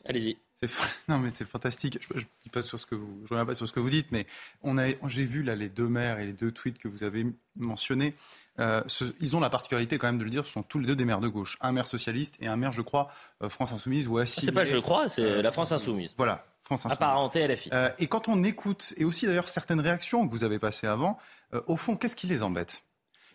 Allez-y. 0.05 0.37
Non, 1.09 1.19
mais 1.19 1.31
c'est 1.31 1.49
fantastique. 1.49 1.99
Je, 2.15 2.19
ne 2.19 2.51
pas 2.51 2.63
sur 2.63 2.79
ce 2.79 2.87
que 2.87 2.95
vous, 2.95 3.23
je 3.25 3.29
reviens 3.31 3.47
pas 3.47 3.55
sur 3.55 3.67
ce 3.69 3.73
que 3.73 3.81
vous 3.81 3.91
dites, 3.91 4.09
mais 4.11 4.27
on 4.63 4.79
a, 4.79 4.89
j'ai 5.07 5.25
vu 5.25 5.43
là 5.43 5.55
les 5.55 5.69
deux 5.69 5.89
maires 5.89 6.19
et 6.19 6.27
les 6.27 6.33
deux 6.33 6.53
tweets 6.53 6.79
que 6.79 6.89
vous 6.89 7.05
avez 7.05 7.27
mentionnés. 7.57 8.15
Euh, 8.59 8.83
ils 9.21 9.37
ont 9.37 9.41
la 9.41 9.51
particularité 9.51 9.99
quand 9.99 10.09
même 10.09 10.19
de 10.19 10.25
le 10.25 10.31
dire, 10.31 10.45
ce 10.45 10.53
sont 10.53 10.65
tous 10.65 10.81
les 10.81 10.87
deux 10.87 10.97
des 10.97 11.05
maires 11.05 11.21
de 11.21 11.29
gauche. 11.29 11.57
Un 11.61 11.73
maire 11.73 11.87
socialiste 11.87 12.37
et 12.41 12.49
un 12.49 12.57
maire, 12.57 12.73
je 12.73 12.83
crois, 12.83 13.09
euh, 13.43 13.49
France 13.49 13.73
Insoumise 13.73 14.09
ou 14.09 14.19
assimilé. 14.19 14.51
C'est 14.51 14.55
pas 14.55 14.65
je 14.65 14.79
crois, 14.79 15.09
c'est 15.09 15.43
la 15.43 15.51
France 15.51 15.71
Insoumise. 15.71 16.15
Voilà, 16.17 16.45
France 16.63 16.81
Insoumise. 16.81 16.97
Apparenté 16.97 17.47
LFI. 17.47 17.71
Euh, 17.73 17.91
et 17.99 18.09
quand 18.09 18.29
on 18.29 18.43
écoute, 18.43 18.95
et 18.97 19.05
aussi 19.05 19.27
d'ailleurs 19.27 19.49
certaines 19.49 19.81
réactions 19.81 20.27
que 20.27 20.33
vous 20.33 20.45
avez 20.45 20.59
passées 20.59 20.89
avant, 20.89 21.19
au 21.67 21.77
fond, 21.77 21.97
qu'est-ce 21.97 22.17
qui 22.17 22.27
les 22.27 22.43
embête? 22.43 22.83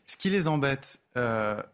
Ce 0.05 0.17
qui 0.17 0.29
les 0.29 0.49
embête, 0.49 0.99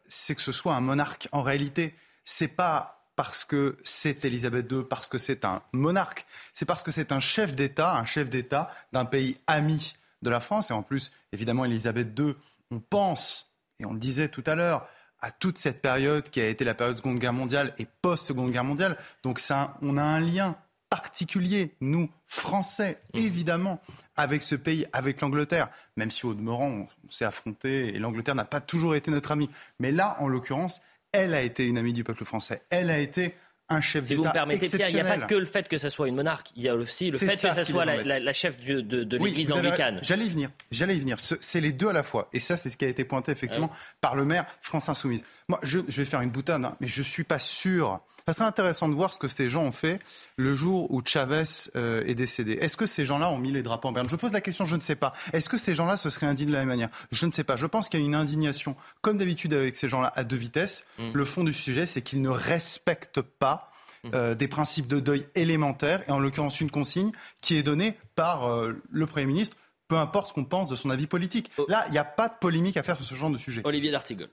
c'est 0.07 0.35
que 0.35 0.41
ce 0.41 0.51
soit 0.51 0.75
un 0.75 0.81
monarque. 0.81 1.27
En 1.31 1.41
réalité, 1.41 1.95
c'est 2.23 2.55
pas 2.55 2.98
parce 3.19 3.43
que 3.43 3.75
c'est 3.83 4.23
Elisabeth 4.23 4.71
II, 4.71 4.83
parce 4.89 5.09
que 5.09 5.17
c'est 5.17 5.43
un 5.43 5.61
monarque, 5.73 6.25
c'est 6.53 6.65
parce 6.65 6.83
que 6.83 6.91
c'est 6.91 7.11
un 7.11 7.19
chef 7.19 7.53
d'État, 7.53 7.97
un 7.97 8.05
chef 8.05 8.29
d'État 8.29 8.71
d'un 8.93 9.03
pays 9.03 9.37
ami 9.45 9.93
de 10.21 10.29
la 10.29 10.39
France. 10.39 10.71
Et 10.71 10.73
en 10.73 10.83
plus, 10.83 11.11
évidemment, 11.33 11.65
Elisabeth 11.65 12.17
II, 12.17 12.33
on 12.71 12.79
pense, 12.79 13.53
et 13.77 13.85
on 13.85 13.91
le 13.91 13.99
disait 13.99 14.29
tout 14.29 14.43
à 14.45 14.55
l'heure, 14.55 14.87
à 15.19 15.31
toute 15.31 15.57
cette 15.57 15.81
période 15.81 16.29
qui 16.29 16.39
a 16.39 16.47
été 16.47 16.63
la 16.63 16.73
période 16.73 16.95
de 16.95 16.99
Seconde 16.99 17.19
Guerre 17.19 17.33
mondiale 17.33 17.73
et 17.77 17.87
post-Seconde 18.01 18.51
Guerre 18.51 18.63
mondiale. 18.63 18.95
Donc 19.21 19.39
ça, 19.39 19.75
on 19.81 19.97
a 19.97 20.01
un 20.01 20.21
lien 20.21 20.55
particulier, 20.89 21.75
nous, 21.81 22.09
Français, 22.25 23.01
mmh. 23.15 23.17
évidemment, 23.17 23.81
avec 24.15 24.43
ce 24.43 24.55
pays, 24.55 24.85
avec 24.93 25.19
l'Angleterre, 25.19 25.67
même 25.97 26.09
si 26.09 26.25
au 26.25 26.33
demeurant, 26.33 26.69
on, 26.69 26.87
on 27.05 27.11
s'est 27.11 27.25
affronté 27.25 27.89
et 27.89 27.99
l'Angleterre 27.99 28.35
n'a 28.35 28.45
pas 28.45 28.61
toujours 28.61 28.95
été 28.95 29.11
notre 29.11 29.33
ami. 29.33 29.49
Mais 29.77 29.91
là, 29.91 30.15
en 30.19 30.29
l'occurrence, 30.29 30.79
elle 31.11 31.33
a 31.33 31.41
été 31.41 31.65
une 31.65 31.77
amie 31.77 31.93
du 31.93 32.03
peuple 32.03 32.25
français. 32.25 32.63
Elle 32.69 32.89
a 32.89 32.99
été 32.99 33.35
un 33.69 33.81
chef 33.81 34.03
d'État. 34.03 34.07
Si 34.07 34.15
vous 34.15 34.23
me 34.23 34.31
permettez, 34.31 34.69
Pierre, 34.69 34.89
il 34.89 34.95
n'y 34.95 35.01
a 35.01 35.05
pas 35.05 35.17
que 35.25 35.35
le 35.35 35.45
fait 35.45 35.67
que 35.67 35.77
ce 35.77 35.89
soit 35.89 36.07
une 36.07 36.15
monarque, 36.15 36.51
il 36.55 36.63
y 36.63 36.69
a 36.69 36.75
aussi 36.75 37.11
le 37.11 37.17
fait 37.17 37.27
que 37.27 37.53
ce 37.53 37.63
soit 37.63 37.85
la, 37.85 38.33
chef 38.33 38.59
de, 38.59 38.81
de, 38.81 39.17
l'Église 39.17 39.51
anglicane. 39.51 39.99
J'allais 40.01 40.25
y 40.25 40.29
venir, 40.29 40.49
j'allais 40.71 40.95
y 40.95 40.99
venir. 40.99 41.17
C'est 41.19 41.61
les 41.61 41.71
deux 41.71 41.89
à 41.89 41.93
la 41.93 42.03
fois. 42.03 42.29
Et 42.33 42.39
ça, 42.39 42.57
c'est 42.57 42.69
ce 42.69 42.77
qui 42.77 42.85
a 42.85 42.87
été 42.87 43.03
pointé 43.03 43.31
effectivement 43.31 43.71
par 44.01 44.15
le 44.15 44.25
maire 44.25 44.45
France 44.61 44.89
Insoumise. 44.89 45.21
Moi, 45.47 45.59
je, 45.63 45.79
vais 45.79 46.05
faire 46.05 46.21
une 46.21 46.31
boutade, 46.31 46.63
hein, 46.63 46.75
mais 46.79 46.87
je 46.87 46.99
ne 46.99 47.05
suis 47.05 47.23
pas 47.23 47.39
sûr 47.39 48.01
ça 48.25 48.33
serait 48.33 48.45
intéressant 48.45 48.89
de 48.89 48.93
voir 48.93 49.13
ce 49.13 49.19
que 49.19 49.27
ces 49.27 49.49
gens 49.49 49.63
ont 49.63 49.71
fait 49.71 49.99
le 50.37 50.53
jour 50.53 50.91
où 50.91 51.01
Chavez 51.03 51.43
euh, 51.75 52.03
est 52.05 52.15
décédé. 52.15 52.53
Est-ce 52.53 52.77
que 52.77 52.85
ces 52.85 53.05
gens-là 53.05 53.29
ont 53.29 53.37
mis 53.37 53.51
les 53.51 53.63
drapeaux 53.63 53.89
en 53.89 53.91
berne? 53.91 54.09
Je 54.09 54.15
pose 54.15 54.31
la 54.31 54.41
question, 54.41 54.65
je 54.65 54.75
ne 54.75 54.81
sais 54.81 54.95
pas. 54.95 55.13
Est-ce 55.33 55.49
que 55.49 55.57
ces 55.57 55.75
gens-là 55.75 55.97
se 55.97 56.09
seraient 56.09 56.27
indignés 56.27 56.51
de 56.51 56.53
la 56.53 56.59
même 56.59 56.69
manière? 56.69 56.89
Je 57.11 57.25
ne 57.25 57.31
sais 57.31 57.43
pas. 57.43 57.55
Je 57.55 57.65
pense 57.65 57.89
qu'il 57.89 57.99
y 57.99 58.03
a 58.03 58.05
une 58.05 58.15
indignation, 58.15 58.75
comme 59.01 59.17
d'habitude 59.17 59.53
avec 59.53 59.75
ces 59.75 59.89
gens-là, 59.89 60.11
à 60.15 60.23
deux 60.23 60.35
vitesses. 60.35 60.85
Mm. 60.97 61.11
Le 61.13 61.25
fond 61.25 61.43
du 61.43 61.53
sujet, 61.53 61.85
c'est 61.85 62.01
qu'ils 62.01 62.21
ne 62.21 62.29
respectent 62.29 63.21
pas 63.21 63.71
mm. 64.03 64.09
euh, 64.13 64.35
des 64.35 64.47
principes 64.47 64.87
de 64.87 64.99
deuil 64.99 65.25
élémentaires, 65.35 66.01
et 66.07 66.11
en 66.11 66.19
l'occurrence 66.19 66.61
une 66.61 66.71
consigne 66.71 67.11
qui 67.41 67.55
est 67.57 67.63
donnée 67.63 67.97
par 68.15 68.47
euh, 68.47 68.73
le 68.89 69.05
Premier 69.05 69.25
ministre, 69.25 69.57
peu 69.87 69.97
importe 69.97 70.29
ce 70.29 70.33
qu'on 70.33 70.45
pense 70.45 70.69
de 70.69 70.75
son 70.75 70.89
avis 70.89 71.07
politique. 71.07 71.51
Oh. 71.57 71.65
Là, 71.67 71.83
il 71.87 71.91
n'y 71.91 71.97
a 71.97 72.05
pas 72.05 72.27
de 72.27 72.35
polémique 72.39 72.77
à 72.77 72.83
faire 72.83 72.95
sur 72.97 73.05
ce 73.05 73.15
genre 73.15 73.31
de 73.31 73.37
sujet. 73.37 73.61
Olivier 73.65 73.91
D'Artigol. 73.91 74.29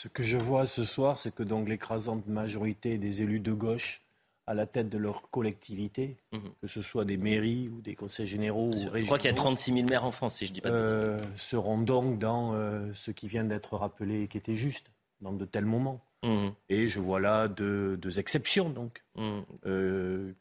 Ce 0.00 0.06
que 0.06 0.22
je 0.22 0.36
vois 0.36 0.64
ce 0.64 0.84
soir, 0.84 1.18
c'est 1.18 1.34
que 1.34 1.42
donc 1.42 1.68
l'écrasante 1.68 2.24
majorité 2.28 2.98
des 2.98 3.22
élus 3.22 3.40
de 3.40 3.52
gauche 3.52 4.00
à 4.46 4.54
la 4.54 4.64
tête 4.64 4.88
de 4.88 4.96
leur 4.96 5.28
collectivité, 5.28 6.18
mhm. 6.30 6.52
que 6.60 6.68
ce 6.68 6.82
soit 6.82 7.04
des 7.04 7.16
mairies 7.16 7.68
ou 7.68 7.80
des 7.80 7.96
conseils 7.96 8.28
généraux 8.28 8.68
ou 8.68 8.70
régionaux. 8.70 8.96
Je 8.96 9.04
crois 9.06 9.18
qu'il 9.18 9.28
y 9.28 9.32
a 9.32 9.34
36 9.34 9.72
000 9.72 9.88
maires 9.88 10.04
en 10.04 10.12
France, 10.12 10.36
si 10.36 10.46
je 10.46 10.52
dis 10.52 10.60
pas 10.60 10.70
de 10.70 10.74
euh, 10.74 11.18
seront 11.36 11.78
donc 11.78 12.20
dans 12.20 12.54
euh, 12.54 12.92
ce 12.94 13.10
qui 13.10 13.26
vient 13.26 13.42
d'être 13.42 13.76
rappelé 13.76 14.22
et 14.22 14.28
qui 14.28 14.38
était 14.38 14.54
juste 14.54 14.86
dans 15.20 15.32
de 15.32 15.44
tels 15.44 15.66
moments. 15.66 16.00
Mhm. 16.22 16.52
Et 16.68 16.86
je 16.86 17.00
vois 17.00 17.18
là 17.18 17.48
deux, 17.48 17.98
exceptions, 18.20 18.70
donc, 18.70 19.02
mhm. 19.16 19.42
euh, 19.66 20.32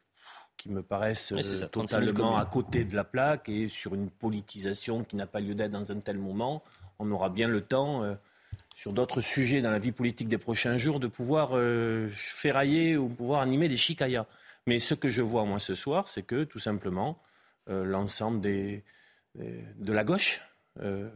qui 0.58 0.70
me 0.70 0.84
paraissent 0.84 1.34
totalement 1.72 2.38
à 2.38 2.46
côté 2.46 2.84
de 2.84 2.96
la 2.96 3.04
plaque 3.04 3.50
et 3.50 3.70
sur 3.70 3.96
une 3.96 4.12
politisation 4.12 5.04
qui 5.04 5.16
n'a 5.16 5.26
pas 5.26 5.40
lieu 5.40 5.56
d'être 5.56 5.72
dans 5.72 5.92
un 5.92 6.00
tel 6.00 6.20
moment. 6.20 6.62
On 7.00 7.10
aura 7.10 7.30
bien 7.30 7.48
le 7.48 7.62
temps 7.62 8.04
sur 8.78 8.94
d'autres 8.94 9.22
sujets 9.22 9.62
dans 9.62 9.72
la 9.72 9.80
vie 9.80 9.92
politique 9.92 10.28
des 10.28 10.38
prochains 10.38 10.78
jours, 10.78 11.00
de 11.00 11.08
pouvoir 11.08 11.50
euh, 11.54 12.08
ferrailler 12.12 12.96
ou 12.96 13.10
pouvoir 13.10 13.42
animer 13.42 13.70
des 13.70 13.76
chicayas. 13.76 14.28
Mais 14.68 14.78
ce 14.78 14.94
que 14.94 15.10
je 15.10 15.24
vois, 15.24 15.46
moi, 15.46 15.58
ce 15.58 15.74
soir, 15.74 16.08
c'est 16.08 16.22
que, 16.22 16.44
tout 16.44 16.60
simplement, 16.60 17.20
euh, 17.72 17.84
l'ensemble 17.84 18.40
des, 18.40 18.84
de 19.34 19.94
la 19.94 20.04
gauche, 20.04 20.44
euh, 20.80 21.10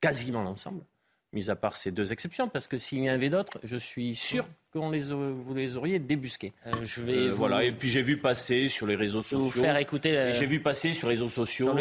quasiment 0.00 0.44
l'ensemble, 0.44 0.84
mis 1.32 1.50
à 1.50 1.56
part 1.56 1.74
ces 1.74 1.90
deux 1.90 2.12
exceptions, 2.12 2.48
parce 2.48 2.68
que 2.68 2.78
s'il 2.78 3.00
y 3.00 3.10
en 3.10 3.14
avait 3.14 3.30
d'autres, 3.30 3.58
je 3.64 3.76
suis 3.76 4.14
sûr 4.14 4.46
que 4.72 4.78
les, 4.78 5.12
vous 5.12 5.54
les 5.54 5.76
auriez 5.76 5.98
débusqués. 5.98 6.52
je 6.84 7.00
vais 7.00 7.30
voilà. 7.30 7.64
Et 7.64 7.72
puis 7.72 7.88
j'ai 7.88 8.02
vu 8.02 8.18
passer 8.18 8.68
sur 8.68 8.86
les 8.86 8.94
réseaux 8.94 9.22
sociaux. 9.22 9.40
Vous 9.40 9.50
faire 9.50 9.76
écouter. 9.78 10.30
J'ai 10.34 10.46
vu 10.46 10.60
passer 10.60 10.92
sur 10.92 11.08
les 11.08 11.14
réseaux 11.14 11.28
sociaux 11.28 11.74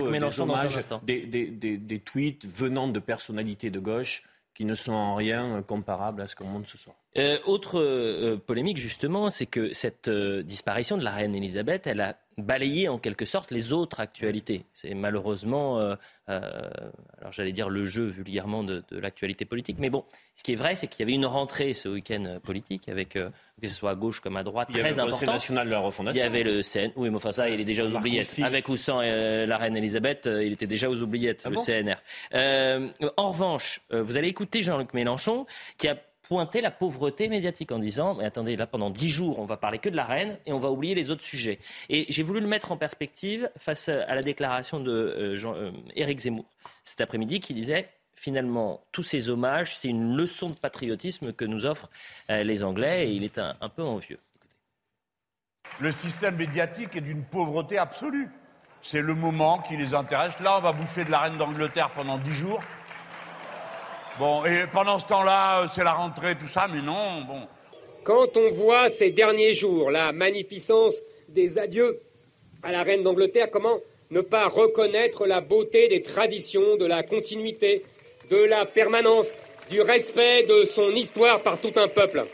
des, 1.04 1.28
des, 1.28 1.46
des, 1.46 1.78
des, 1.78 2.00
tweets 2.00 2.48
venant 2.48 2.88
de 2.88 3.00
personnalités 3.00 3.70
de 3.70 3.80
gauche 3.80 4.24
qui 4.58 4.66
ne 4.66 4.74
sont 4.74 4.94
en 4.94 5.14
rien 5.14 5.62
comparables 5.62 6.20
à 6.20 6.26
ce 6.26 6.36
qu'on 6.36 6.48
montre 6.48 6.68
ce 6.68 6.80
soir. 6.80 6.96
Euh, 7.16 7.38
autre 7.46 7.80
euh, 7.80 8.38
polémique, 8.38 8.80
justement, 8.80 9.30
c'est 9.30 9.46
que 9.46 9.72
cette 9.72 10.08
euh, 10.08 10.42
disparition 10.42 10.98
de 10.98 11.04
la 11.04 11.12
reine 11.12 11.36
Elisabeth, 11.36 11.86
elle 11.86 12.02
a 12.02 12.18
balayé 12.38 12.88
en 12.90 12.98
quelque 12.98 13.26
sorte 13.26 13.52
les 13.52 13.74
autres 13.74 14.00
actualités. 14.00 14.66
C'est 14.74 14.94
malheureusement, 14.94 15.80
alors 16.28 17.32
j'allais 17.32 17.52
dire 17.52 17.70
le 17.70 17.86
jeu 17.86 18.06
vulgairement 18.06 18.64
de, 18.64 18.84
l'actualité 18.92 19.46
politique, 19.46 19.78
mais 19.80 19.90
bon, 19.90 20.04
ce 20.36 20.44
qui 20.44 20.54
est 20.54 20.56
vrai, 20.56 20.76
c'est 20.76 20.88
qu'il 20.88 21.02
y 21.02 21.04
avait 21.04 21.16
une 21.16 21.26
rentrée 21.26 21.74
ce 21.74 21.90
week-end 21.90 22.40
politique 22.44 22.90
avec, 22.90 23.14
que 23.14 23.32
ce 23.62 23.74
soit 23.74 23.92
à 23.92 23.96
gauche 23.96 24.20
comme 24.20 24.38
à 24.38 24.44
droite. 24.44 24.68
Il 24.72 24.78
y 24.78 24.80
avait 24.82 24.92
le 24.92 25.26
national 25.26 25.68
de 25.68 25.72
la 25.72 25.80
refondation. 25.80 26.20
Il 26.20 26.24
y 26.24 26.28
avait 26.28 26.44
le 26.44 26.62
CN, 26.62 26.92
oui, 26.96 27.10
mais 27.10 27.16
enfin 27.16 27.32
ça, 27.32 27.50
il 27.50 27.60
est 27.60 27.66
déjà 27.66 27.86
aux 27.86 27.92
oubliettes. 27.92 28.40
Avec 28.44 28.70
ou 28.70 28.78
sans 28.78 29.02
la 29.02 29.58
reine 29.58 29.76
Elisabeth, 29.76 30.28
il 30.28 30.54
était 30.54 30.68
déjà 30.68 30.90
aux 30.90 31.02
oubliettes, 31.02 31.44
ah 31.46 31.50
le 31.50 31.58
CNR. 31.58 31.98
en 33.18 33.32
revanche, 33.32 33.82
vous 33.92 34.18
allez 34.18 34.28
écouter 34.28 34.62
Jean-Luc 34.62 34.94
Mélenchon, 34.94 35.46
qui 35.78 35.88
a 35.88 35.98
pointer 36.28 36.62
la 36.62 36.72
pauvreté 36.72 37.30
médiatique 37.30 37.72
en 37.72 37.80
disant 37.80 38.16
mais 38.16 38.26
attendez 38.26 38.56
là 38.56 38.68
pendant 38.68 38.90
dix 38.90 39.10
jours 39.10 39.40
on 39.40 39.46
va 39.46 39.56
parler 39.56 39.80
que 39.80 39.90
de 39.90 39.96
la 39.96 40.04
reine 40.04 40.38
et 40.46 40.52
on 40.52 40.60
va 40.60 40.70
oublier 40.70 40.94
les 40.94 41.10
autres 41.10 41.24
sujets 41.24 41.60
et 41.90 42.06
j'ai 42.10 42.24
voulu 42.24 42.42
le 42.42 42.48
mettre 42.48 42.72
en 42.72 42.78
perspective 42.78 43.50
face 43.58 43.88
à 43.90 44.14
la 44.14 44.22
déclaration 44.22 44.80
de 44.80 44.92
euh, 44.92 45.36
Jean, 45.36 45.54
euh, 45.56 45.72
Zemmour 46.18 46.46
cet 46.84 47.00
après-midi 47.00 47.40
qui 47.40 47.54
disait 47.54 47.90
finalement 48.14 48.82
tous 48.92 49.04
ces 49.04 49.30
hommages 49.30 49.78
c'est 49.78 49.88
une 49.88 50.18
leçon 50.18 50.48
de 50.48 50.54
patriotisme 50.54 51.32
que 51.32 51.46
nous 51.46 51.66
offrent 51.66 51.90
euh, 52.30 52.44
les 52.44 52.64
Anglais 52.64 53.08
et 53.08 53.12
il 53.14 53.24
est 53.24 53.38
un, 53.38 53.56
un 53.62 53.70
peu 53.70 53.84
envieux. 53.84 54.20
Le 55.80 55.92
système 55.92 56.38
médiatique 56.38 56.96
est 56.96 57.02
d'une 57.02 57.24
pauvreté 57.24 57.78
absolue. 57.78 58.30
C'est 58.82 59.02
le 59.02 59.14
moment 59.14 59.60
qui 59.60 59.78
les 59.78 59.94
intéresse. 59.94 60.40
Là, 60.40 60.58
on 60.58 60.62
va 60.62 60.72
bouffer 60.72 61.04
de 61.04 61.12
la 61.12 61.20
reine 61.20 61.38
d'Angleterre 61.38 61.90
pendant 61.92 62.18
dix 62.18 62.34
jours. 62.34 62.64
Bon, 64.20 64.44
et 64.46 64.66
pendant 64.72 64.98
ce 64.98 65.06
temps-là, 65.06 65.62
euh, 65.62 65.68
c'est 65.72 65.84
la 65.84 65.94
rentrée, 65.94 66.36
tout 66.36 66.48
ça, 66.48 66.68
mais 66.74 66.82
non, 66.82 67.22
bon. 67.28 67.42
Quand 68.04 68.36
on 68.36 68.50
voit 68.50 68.90
ces 68.90 69.12
derniers 69.12 69.54
jours 69.54 69.92
la 69.92 70.12
magnificence 70.12 70.96
des 71.30 71.60
adieux 71.60 72.02
à 72.64 72.72
la 72.72 72.82
reine 72.82 73.04
d'Angleterre, 73.04 73.50
comment 73.52 73.78
ne 74.10 74.22
pas 74.22 74.48
reconnaître 74.48 75.28
la 75.28 75.42
beauté 75.42 75.88
des 75.88 76.02
traditions, 76.02 76.78
de 76.78 76.86
la 76.86 77.04
continuité, 77.04 77.86
de 78.32 78.38
la 78.38 78.66
permanence, 78.66 79.28
du 79.70 79.82
respect 79.82 80.44
de 80.44 80.66
son 80.66 80.90
histoire 80.92 81.44
par 81.44 81.62
tout 81.62 81.74
un 81.76 81.88
peuple? 81.88 82.26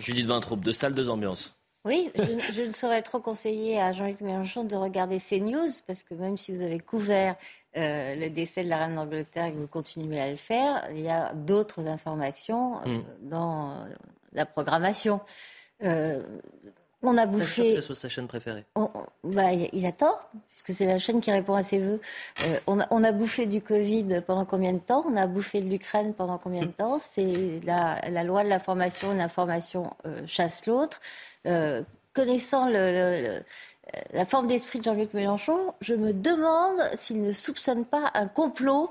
Judith 0.00 0.26
Vintraube, 0.26 0.64
de 0.64 0.72
salle, 0.72 0.94
deux 0.94 1.10
ambiances. 1.10 1.54
Oui, 1.84 2.10
je, 2.16 2.62
ne 2.62 2.72
saurais 2.72 3.02
trop 3.02 3.20
conseiller 3.20 3.80
à 3.80 3.92
Jean-Luc 3.92 4.20
Mélenchon 4.20 4.64
de 4.64 4.74
regarder 4.74 5.18
CNews, 5.18 5.68
parce 5.86 6.02
que 6.02 6.14
même 6.14 6.36
si 6.36 6.52
vous 6.52 6.62
avez 6.62 6.80
couvert 6.80 7.36
euh, 7.76 8.14
le 8.16 8.30
décès 8.30 8.64
de 8.64 8.68
la 8.68 8.78
reine 8.78 8.94
d'Angleterre 8.94 9.46
et 9.46 9.52
que 9.52 9.58
vous 9.58 9.66
continuez 9.66 10.20
à 10.20 10.30
le 10.30 10.36
faire, 10.36 10.84
il 10.90 11.00
y 11.00 11.08
a 11.08 11.32
d'autres 11.34 11.86
informations 11.86 12.80
euh, 12.86 12.98
mm. 12.98 13.04
dans 13.22 13.84
la 14.32 14.46
programmation. 14.46 15.20
Euh, 15.84 16.22
on 17.02 17.16
a 17.18 17.26
bouffé. 17.26 17.74
Que 17.74 17.80
ce 17.80 17.86
soit 17.88 17.94
sa 17.94 18.08
chaîne 18.08 18.26
préférée. 18.26 18.64
bah, 19.22 19.52
il 19.52 19.86
a 19.86 19.92
tort, 19.92 20.30
puisque 20.48 20.72
c'est 20.72 20.86
la 20.86 20.98
chaîne 20.98 21.20
qui 21.20 21.30
répond 21.30 21.54
à 21.54 21.62
ses 21.62 21.78
voeux. 21.78 22.00
on, 22.66 22.80
a, 22.80 22.86
on, 22.90 23.04
a, 23.04 23.12
bouffé 23.12 23.46
du 23.46 23.60
Covid 23.60 24.22
pendant 24.26 24.44
combien 24.44 24.72
de 24.72 24.78
temps? 24.78 25.04
On 25.06 25.16
a 25.16 25.26
bouffé 25.26 25.60
de 25.60 25.68
l'Ukraine 25.68 26.14
pendant 26.14 26.38
combien 26.38 26.62
de 26.62 26.72
temps? 26.72 26.98
C'est 26.98 27.60
la, 27.64 28.00
la, 28.10 28.24
loi 28.24 28.42
de 28.42 28.48
l'information, 28.48 29.14
l'information 29.14 29.94
chasse 30.26 30.66
l'autre. 30.66 31.00
Euh, 31.46 31.82
connaissant 32.16 32.68
le, 32.70 33.40
la 34.12 34.24
forme 34.24 34.46
d'esprit 34.46 34.80
de 34.80 34.84
Jean-Luc 34.84 35.14
Mélenchon, 35.14 35.74
je 35.80 35.94
me 35.94 36.12
demande 36.12 36.80
s'il 36.94 37.22
ne 37.22 37.32
soupçonne 37.32 37.84
pas 37.84 38.10
un 38.14 38.26
complot 38.26 38.90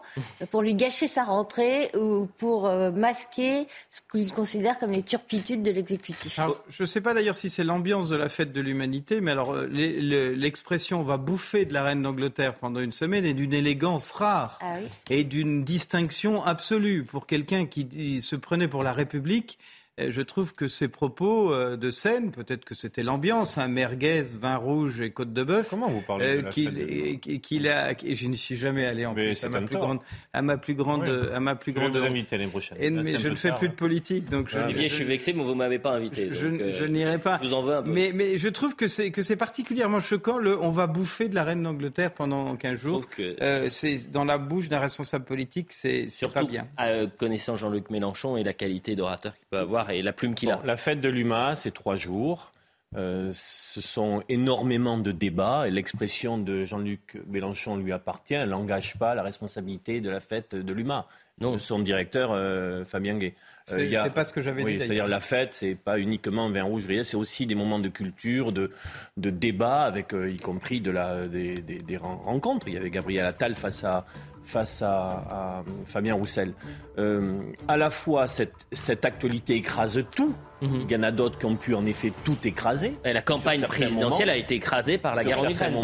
pour 0.51 0.61
lui 0.61 0.73
gâcher 0.73 1.07
sa 1.07 1.23
rentrée 1.23 1.91
ou 1.95 2.27
pour 2.37 2.65
euh, 2.67 2.91
masquer 2.91 3.67
ce 3.89 3.99
qu'il 4.09 4.31
considère 4.31 4.79
comme 4.79 4.91
les 4.91 5.03
turpitudes 5.03 5.63
de 5.63 5.71
l'exécutif. 5.71 6.39
Je 6.69 6.83
ne 6.83 6.87
sais 6.87 7.01
pas 7.01 7.13
d'ailleurs 7.13 7.35
si 7.35 7.49
c'est 7.49 7.63
l'ambiance 7.63 8.09
de 8.09 8.15
la 8.15 8.29
fête 8.29 8.53
de 8.53 8.61
l'humanité, 8.61 9.19
mais 9.19 9.31
alors 9.31 9.53
euh, 9.53 9.67
l'expression 9.67 11.03
va 11.03 11.17
bouffer 11.17 11.65
de 11.65 11.73
la 11.73 11.83
reine 11.83 12.01
d'Angleterre 12.01 12.55
pendant 12.55 12.79
une 12.79 12.93
semaine 12.93 13.25
est 13.25 13.33
d'une 13.33 13.53
élégance 13.53 14.11
rare 14.11 14.59
ah 14.61 14.77
et 15.09 15.23
d'une 15.23 15.63
distinction 15.63 16.43
absolue 16.43 17.03
pour 17.03 17.25
quelqu'un 17.27 17.65
qui 17.65 18.21
se 18.21 18.35
prenait 18.35 18.67
pour 18.67 18.83
la 18.83 18.93
République 18.93 19.57
je 19.97 20.21
trouve 20.21 20.53
que 20.53 20.67
ces 20.67 20.89
propos 20.89 21.53
euh, 21.53 21.77
de 21.77 21.89
scène, 21.89 22.31
peut-être 22.31 22.65
que 22.65 22.75
c'était 22.75 23.01
l'ambiance, 23.01 23.57
un 23.57 23.69
merguez, 23.69 24.23
vin 24.37 24.57
rouge 24.57 24.99
et 24.99 25.11
côte 25.11 25.31
de 25.31 25.43
bœuf. 25.43 25.69
Comment 25.69 25.89
vous 25.89 26.01
parlez 26.01 26.37
de 26.37 26.41
la 26.41 26.49
qu'il, 26.49 27.19
qu'il 27.41 27.69
a, 27.69 27.91
et 28.03 28.15
je 28.15 28.27
n'y 28.27 28.35
suis 28.35 28.57
jamais 28.57 28.85
allé 28.85 29.05
en 29.05 29.13
plus 29.13 29.43
à 29.43 29.49
ma, 29.49 29.61
plus 29.61 29.77
grande, 29.77 29.99
à 30.33 30.41
ma 30.41 30.57
plus 30.57 30.73
grande, 30.73 31.29
à 31.33 31.39
ma 31.39 31.55
plus 31.55 31.71
je 31.71 31.79
grande. 31.79 31.91
Vous 31.91 32.05
inviter 32.05 32.37
l'année 32.37 32.49
prochaine. 32.49 32.77
Et, 32.81 32.89
mais 32.89 33.17
je 33.17 33.29
ne 33.29 33.35
fais 33.35 33.53
plus 33.53 33.69
de 33.69 33.73
politique, 33.73 34.29
donc 34.29 34.49
je. 34.49 34.59
Olivier, 34.59 34.89
je 34.89 34.95
suis 34.95 35.03
vexé, 35.05 35.31
mais 35.31 35.43
vous 35.43 35.55
m'avez 35.55 35.79
pas 35.79 35.93
invité. 35.93 36.29
je, 36.31 36.71
je 36.71 36.83
n'irai 36.83 37.17
pas. 37.17 37.39
Je 37.41 37.47
vous 37.47 37.53
en 37.53 37.61
veux 37.61 37.75
un 37.75 37.83
peu. 37.83 37.91
Mais, 37.91 38.11
mais 38.13 38.37
je 38.37 38.49
trouve 38.49 38.75
que 38.75 38.87
c'est 38.87 39.11
que 39.11 39.23
c'est 39.23 39.37
particulièrement 39.37 40.01
choquant. 40.01 40.37
Le, 40.37 40.59
on 40.61 40.71
va 40.71 40.87
bouffer 40.87 41.29
de 41.29 41.35
la 41.35 41.45
reine 41.45 41.63
d'Angleterre 41.63 42.11
pendant 42.11 42.55
15 42.55 42.77
jours. 42.77 43.05
Euh, 43.19 43.69
c'est 43.69 44.11
dans 44.11 44.25
la 44.25 44.37
bouche 44.37 44.67
d'un 44.67 44.79
responsable 44.79 45.25
politique, 45.25 45.67
c'est 45.71 46.07
pas 46.33 46.43
bien. 46.43 46.67
Euh, 46.81 47.07
connaissant 47.17 47.55
Jean-Luc 47.55 47.89
Mélenchon 47.89 48.35
et 48.35 48.43
la 48.43 48.53
qualité 48.53 48.95
d'orateur 48.95 49.35
qu'il 49.35 49.45
peut 49.49 49.57
avoir 49.57 49.84
et 49.89 50.01
la 50.01 50.13
plume 50.13 50.35
qu'il 50.35 50.51
a. 50.51 50.61
La 50.63 50.77
fête 50.77 51.01
de 51.01 51.09
l'UMA, 51.09 51.55
c'est 51.55 51.71
trois 51.71 51.95
jours. 51.95 52.51
Euh, 52.95 53.29
ce 53.33 53.81
sont 53.81 54.23
énormément 54.29 54.97
de 54.97 55.11
débats 55.11 55.67
et 55.67 55.71
l'expression 55.71 56.37
de 56.37 56.63
Jean-Luc 56.63 57.19
Mélenchon 57.27 57.75
lui 57.75 57.91
appartient. 57.91 58.35
Elle 58.35 58.49
n'engage 58.49 58.97
pas 58.97 59.15
la 59.15 59.23
responsabilité 59.23 59.99
de 59.99 60.09
la 60.09 60.19
fête 60.21 60.55
de 60.55 60.73
l'UMA. 60.73 61.07
Non. 61.41 61.59
Son 61.59 61.79
directeur, 61.79 62.31
euh, 62.31 62.85
Fabien 62.85 63.17
Gay. 63.17 63.33
Euh, 63.71 63.89
c'est 63.91 64.13
pas 64.13 64.23
ce 64.23 64.31
que 64.31 64.39
j'avais 64.39 64.63
oui, 64.63 64.75
dit. 64.75 64.79
C'est-à-dire 64.79 65.09
la 65.09 65.19
fête, 65.19 65.53
c'est 65.53 65.75
pas 65.75 65.99
uniquement 65.99 66.49
vin 66.49 66.63
rouge, 66.63 66.87
c'est 67.03 67.17
aussi 67.17 67.45
des 67.45 67.55
moments 67.55 67.79
de 67.79 67.89
culture, 67.89 68.53
de, 68.53 68.71
de 69.17 69.29
débat, 69.29 69.81
avec 69.81 70.13
y 70.13 70.37
compris 70.37 70.79
de 70.79 70.91
la, 70.91 71.27
des, 71.27 71.55
des, 71.55 71.79
des, 71.79 71.97
rencontres. 71.97 72.69
Il 72.69 72.75
y 72.75 72.77
avait 72.77 72.91
Gabriel 72.91 73.25
Attal 73.25 73.55
face 73.55 73.83
à 73.83 74.05
face 74.45 74.81
à, 74.81 75.63
Fabien 75.85 76.15
Roussel. 76.15 76.53
Euh, 76.97 77.39
à 77.67 77.77
la 77.77 77.89
fois, 77.89 78.27
cette, 78.27 78.53
cette 78.71 79.03
actualité 79.03 79.55
écrase 79.55 80.03
tout. 80.15 80.33
Mhm. 80.61 80.85
Il 80.87 80.91
y 80.91 80.95
en 80.95 81.03
a 81.03 81.11
d'autres 81.11 81.37
qui 81.37 81.45
ont 81.45 81.55
pu 81.55 81.75
en 81.75 81.85
effet 81.85 82.13
tout 82.23 82.37
écraser. 82.45 82.93
Et 83.03 83.11
la 83.11 83.21
campagne 83.21 83.61
présidentielle 83.61 84.29
a 84.29 84.37
été 84.37 84.55
écrasée 84.55 84.97
par 84.97 85.15
la 85.15 85.23
guerre 85.23 85.41
en 85.41 85.49
Ukraine. 85.49 85.75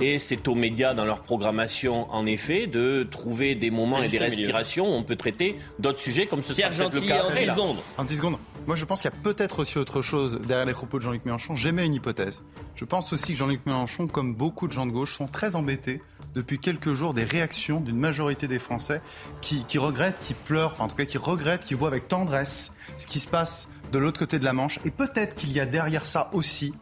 Et 0.00 0.18
c'est 0.18 0.46
aux 0.48 0.54
médias, 0.54 0.94
dans 0.94 1.04
leur 1.04 1.22
programmation, 1.22 2.10
en 2.12 2.26
effet, 2.26 2.66
de 2.66 3.06
trouver 3.10 3.54
des 3.54 3.70
moments 3.70 4.02
et 4.02 4.08
des 4.08 4.18
respirations 4.18 4.86
où 4.86 4.94
on 4.94 5.04
peut 5.04 5.16
traiter 5.16 5.56
d'autres 5.78 6.00
sujets 6.00 6.26
comme 6.26 6.42
ce 6.42 6.52
Pierre 6.52 6.70
le 6.70 7.00
cas. 7.00 7.24
En 7.24 7.34
10 7.34 7.46
secondes. 7.46 7.76
En 7.98 8.04
10 8.04 8.16
secondes. 8.16 8.36
Moi, 8.66 8.76
je 8.76 8.84
pense 8.84 9.02
qu'il 9.02 9.10
y 9.10 9.14
a 9.14 9.16
peut-être 9.22 9.58
aussi 9.58 9.78
autre 9.78 10.02
chose 10.02 10.38
derrière 10.46 10.66
les 10.66 10.72
propos 10.72 10.98
de 10.98 11.02
Jean-Luc 11.02 11.24
Mélenchon. 11.24 11.56
J'aimais 11.56 11.84
une 11.84 11.94
hypothèse. 11.94 12.44
Je 12.76 12.84
pense 12.84 13.12
aussi 13.12 13.32
que 13.32 13.38
Jean-Luc 13.38 13.66
Mélenchon, 13.66 14.06
comme 14.06 14.34
beaucoup 14.34 14.68
de 14.68 14.72
gens 14.72 14.86
de 14.86 14.92
gauche, 14.92 15.16
sont 15.16 15.26
très 15.26 15.56
embêtés 15.56 16.00
depuis 16.34 16.58
quelques 16.58 16.94
jours 16.94 17.14
des 17.14 17.24
réactions 17.24 17.80
d'une 17.80 17.98
majorité 17.98 18.48
des 18.48 18.58
Français 18.58 19.00
qui, 19.40 19.64
qui 19.64 19.78
regrettent, 19.78 20.18
qui 20.20 20.34
pleurent, 20.34 20.80
en 20.80 20.88
tout 20.88 20.96
cas 20.96 21.04
qui 21.04 21.18
regrettent, 21.18 21.64
qui 21.64 21.74
voient 21.74 21.88
avec 21.88 22.08
tendresse 22.08 22.72
ce 22.98 23.06
qui 23.06 23.20
se 23.20 23.28
passe 23.28 23.68
de 23.92 23.98
l'autre 23.98 24.18
côté 24.18 24.38
de 24.38 24.44
la 24.44 24.52
Manche. 24.52 24.78
Et 24.84 24.90
peut-être 24.90 25.34
qu'il 25.34 25.52
y 25.52 25.60
a 25.60 25.66
derrière 25.66 26.06
ça 26.06 26.30
aussi 26.32 26.74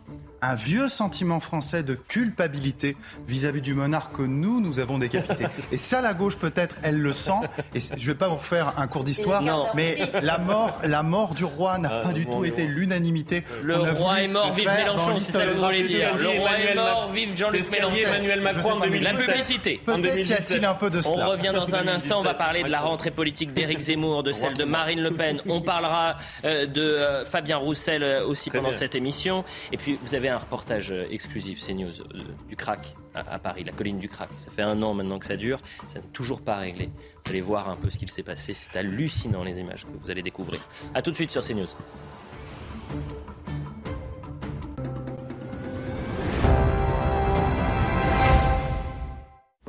un 0.42 0.54
vieux 0.54 0.88
sentiment 0.88 1.40
français 1.40 1.82
de 1.82 1.94
culpabilité 1.94 2.96
vis-à-vis 3.26 3.60
du 3.60 3.74
monarque 3.74 4.16
que 4.16 4.22
nous, 4.22 4.60
nous 4.60 4.78
avons 4.78 4.98
décapité. 4.98 5.46
Et 5.72 5.76
ça, 5.76 6.00
la 6.00 6.14
gauche, 6.14 6.36
peut-être, 6.36 6.76
elle 6.82 6.98
le 6.98 7.12
sent. 7.12 7.32
Et 7.74 7.80
je 7.80 7.92
ne 7.94 7.98
vais 7.98 8.14
pas 8.14 8.28
vous 8.28 8.36
refaire 8.36 8.74
un 8.78 8.86
cours 8.86 9.04
d'histoire, 9.04 9.42
mais 9.74 9.96
la 10.22 10.38
mort, 10.38 10.78
la 10.84 11.02
mort 11.02 11.34
du 11.34 11.44
roi 11.44 11.78
n'a 11.78 11.90
ah, 11.92 12.02
pas 12.02 12.12
du 12.12 12.26
tout 12.26 12.44
été 12.44 12.66
l'unanimité. 12.66 13.44
Le 13.62 13.76
roi 13.76 14.22
est 14.22 14.28
mort, 14.28 14.50
vive 14.52 14.70
Mélenchon, 14.70 15.18
c'est 15.22 15.32
ça 15.32 15.44
que 15.44 15.54
vous 15.54 15.64
voulez 15.64 15.82
dire. 15.84 16.16
Le 16.16 16.40
roi 16.40 16.58
est 16.58 16.74
mort, 16.74 17.10
vive 17.12 17.36
Jean-Luc 17.36 17.70
Mélenchon. 17.70 17.96
Emmanuel 18.06 18.40
Macron 18.40 18.72
en 18.72 18.80
2017. 18.80 19.02
La 19.02 19.32
publicité. 19.32 19.80
Peut-être 19.84 20.28
y 20.28 20.32
a-t-il 20.32 20.64
un 20.64 20.74
peu 20.74 20.90
de 20.90 21.00
cela. 21.00 21.26
On 21.26 21.30
revient 21.30 21.52
dans 21.54 21.74
un 21.74 21.86
instant, 21.86 22.20
on 22.20 22.24
va 22.24 22.34
parler 22.34 22.62
de 22.62 22.68
la 22.68 22.80
rentrée 22.80 23.10
politique 23.10 23.52
d'Éric 23.52 23.78
Zemmour, 23.80 24.22
de 24.22 24.32
celle 24.32 24.56
de 24.56 24.64
Marine 24.64 25.02
Le 25.02 25.12
Pen. 25.12 25.40
On 25.48 25.60
parlera 25.70 26.16
euh, 26.44 26.66
de 26.66 26.80
euh, 26.80 27.24
Fabien 27.24 27.56
Roussel 27.56 28.02
euh, 28.02 28.26
aussi 28.26 28.50
pendant 28.50 28.72
cette 28.72 28.94
émission. 28.94 29.44
Et 29.72 29.76
puis, 29.76 29.98
vous 30.02 30.14
avez 30.14 30.29
un 30.30 30.38
reportage 30.38 30.92
exclusif 31.10 31.64
CNews 31.64 32.00
euh, 32.00 32.22
du 32.48 32.56
crack 32.56 32.94
à, 33.14 33.38
Paris, 33.38 33.64
la 33.64 33.72
colline 33.72 33.98
du 33.98 34.08
crack. 34.08 34.30
Ça 34.36 34.50
fait 34.50 34.62
un 34.62 34.80
an 34.82 34.94
maintenant 34.94 35.18
que 35.18 35.26
ça 35.26 35.36
dure, 35.36 35.60
ça 35.88 35.98
n'est 35.98 36.06
toujours 36.12 36.40
pas 36.40 36.56
réglé. 36.56 36.90
Vous 37.24 37.32
allez 37.32 37.40
voir 37.40 37.68
un 37.68 37.76
peu 37.76 37.90
ce 37.90 37.98
qu'il 37.98 38.10
s'est 38.10 38.22
passé, 38.22 38.54
c'est 38.54 38.76
hallucinant 38.76 39.42
les 39.42 39.58
images 39.58 39.84
que 39.84 39.90
vous 40.02 40.10
allez 40.10 40.22
découvrir. 40.22 40.60
A 40.94 41.02
tout 41.02 41.10
de 41.10 41.16
suite 41.16 41.30
sur 41.30 41.42
CNews. 41.42 41.66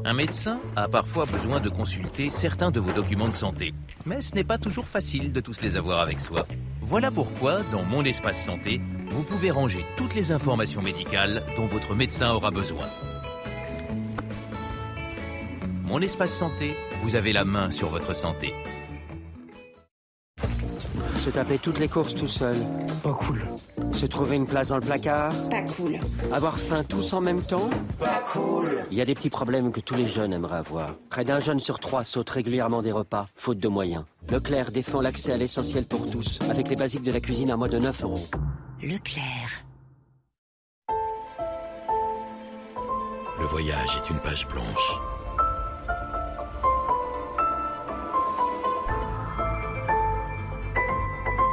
Un 0.04 0.14
médecin 0.14 0.60
a 0.76 0.88
parfois 0.88 1.26
besoin 1.26 1.60
de 1.60 1.70
consulter 1.70 2.32
certains 2.32 2.72
de 2.72 2.80
vos 2.80 2.92
documents 2.92 3.28
de 3.28 3.34
santé, 3.34 3.74
mais 4.08 4.22
ce 4.22 4.34
n'est 4.34 4.44
pas 4.44 4.58
toujours 4.58 4.88
facile 4.88 5.32
de 5.32 5.40
tous 5.42 5.62
les 5.62 5.78
avoir 5.78 6.00
avec 6.00 6.20
soi. 6.20 6.48
Voilà 6.82 7.12
pourquoi, 7.12 7.62
dans 7.72 7.84
Mon 7.84 8.04
Espace 8.04 8.44
Santé, 8.44 8.82
vous 9.10 9.22
pouvez 9.22 9.52
ranger 9.52 9.86
toutes 9.98 10.16
les 10.16 10.32
informations 10.32 10.82
médicales 10.82 11.44
dont 11.56 11.68
votre 11.68 11.94
médecin 11.94 12.32
aura 12.32 12.50
besoin. 12.50 12.88
Mon 15.84 16.02
Espace 16.02 16.34
Santé, 16.34 16.76
vous 17.04 17.16
avez 17.16 17.32
la 17.32 17.46
main 17.46 17.70
sur 17.70 17.90
votre 17.90 18.16
santé. 18.16 18.56
Se 21.22 21.30
taper 21.30 21.60
toutes 21.60 21.78
les 21.78 21.88
courses 21.88 22.16
tout 22.16 22.28
seul. 22.28 22.56
Pas 23.04 23.14
cool. 23.14 23.44
Se 23.92 24.08
trouver 24.08 24.38
une 24.38 24.48
place 24.48 24.70
dans 24.70 24.78
le 24.78 24.82
placard. 24.82 25.32
Pas 25.50 25.62
cool. 25.78 26.00
Avoir 26.32 26.58
faim 26.58 26.84
tous 26.84 27.14
en 27.14 27.22
même 27.22 27.44
temps. 27.44 27.70
Pas 28.00 28.24
cool. 28.34 28.84
Il 28.90 28.98
y 28.98 29.02
a 29.02 29.06
des 29.06 29.14
petits 29.14 29.30
problèmes 29.30 29.72
que 29.72 29.80
tous 29.80 29.94
les 29.94 30.08
jeunes 30.08 30.34
aimeraient 30.34 30.58
avoir. 30.58 30.96
Près 31.12 31.24
d'un 31.24 31.40
jeune 31.40 31.60
sur 31.60 31.78
trois 31.78 32.04
saute 32.06 32.32
régulièrement 32.32 32.82
des 32.82 32.92
repas, 32.92 33.28
faute 33.36 33.60
de 33.60 33.68
moyens. 33.68 34.04
Leclerc 34.32 34.72
défend 34.72 35.00
l'accès 35.00 35.32
à 35.32 35.38
l'essentiel 35.38 35.86
pour 35.86 36.10
tous, 36.10 36.40
avec 36.50 36.70
les 36.70 36.76
basiques 36.76 37.04
de 37.04 37.12
la 37.12 37.20
cuisine 37.20 37.52
à 37.52 37.56
moins 37.56 37.70
de 37.70 37.78
9 37.78 38.04
euros. 38.04 38.28
Leclerc. 38.82 39.64
Le 43.40 43.46
voyage 43.46 44.02
est 44.04 44.10
une 44.10 44.20
page 44.22 44.48
blanche 44.48 45.11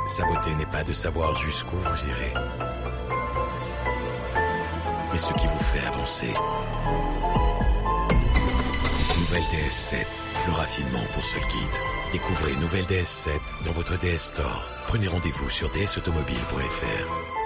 Sa 0.08 0.24
beauté 0.24 0.54
n'est 0.56 0.66
pas 0.66 0.82
de 0.82 0.92
savoir 0.94 1.34
jusqu'où 1.34 1.76
vous 1.76 2.08
irez, 2.08 2.32
mais 5.12 5.18
ce 5.18 5.34
qui 5.34 5.46
vous 5.46 5.64
fait 5.64 5.86
avancer. 5.86 6.32
Nouvelle 9.18 9.42
DS7, 9.42 10.06
le 10.46 10.52
raffinement 10.52 11.04
pour 11.12 11.22
seul 11.22 11.42
guide. 11.42 11.80
Découvrez 12.12 12.56
Nouvelle 12.56 12.86
DS7 12.86 13.38
dans 13.66 13.72
votre 13.72 13.98
DS 13.98 14.32
Store. 14.32 14.64
Prenez 14.86 15.08
rendez-vous 15.08 15.50
sur 15.50 15.70
dsautomobile.fr. 15.70 17.37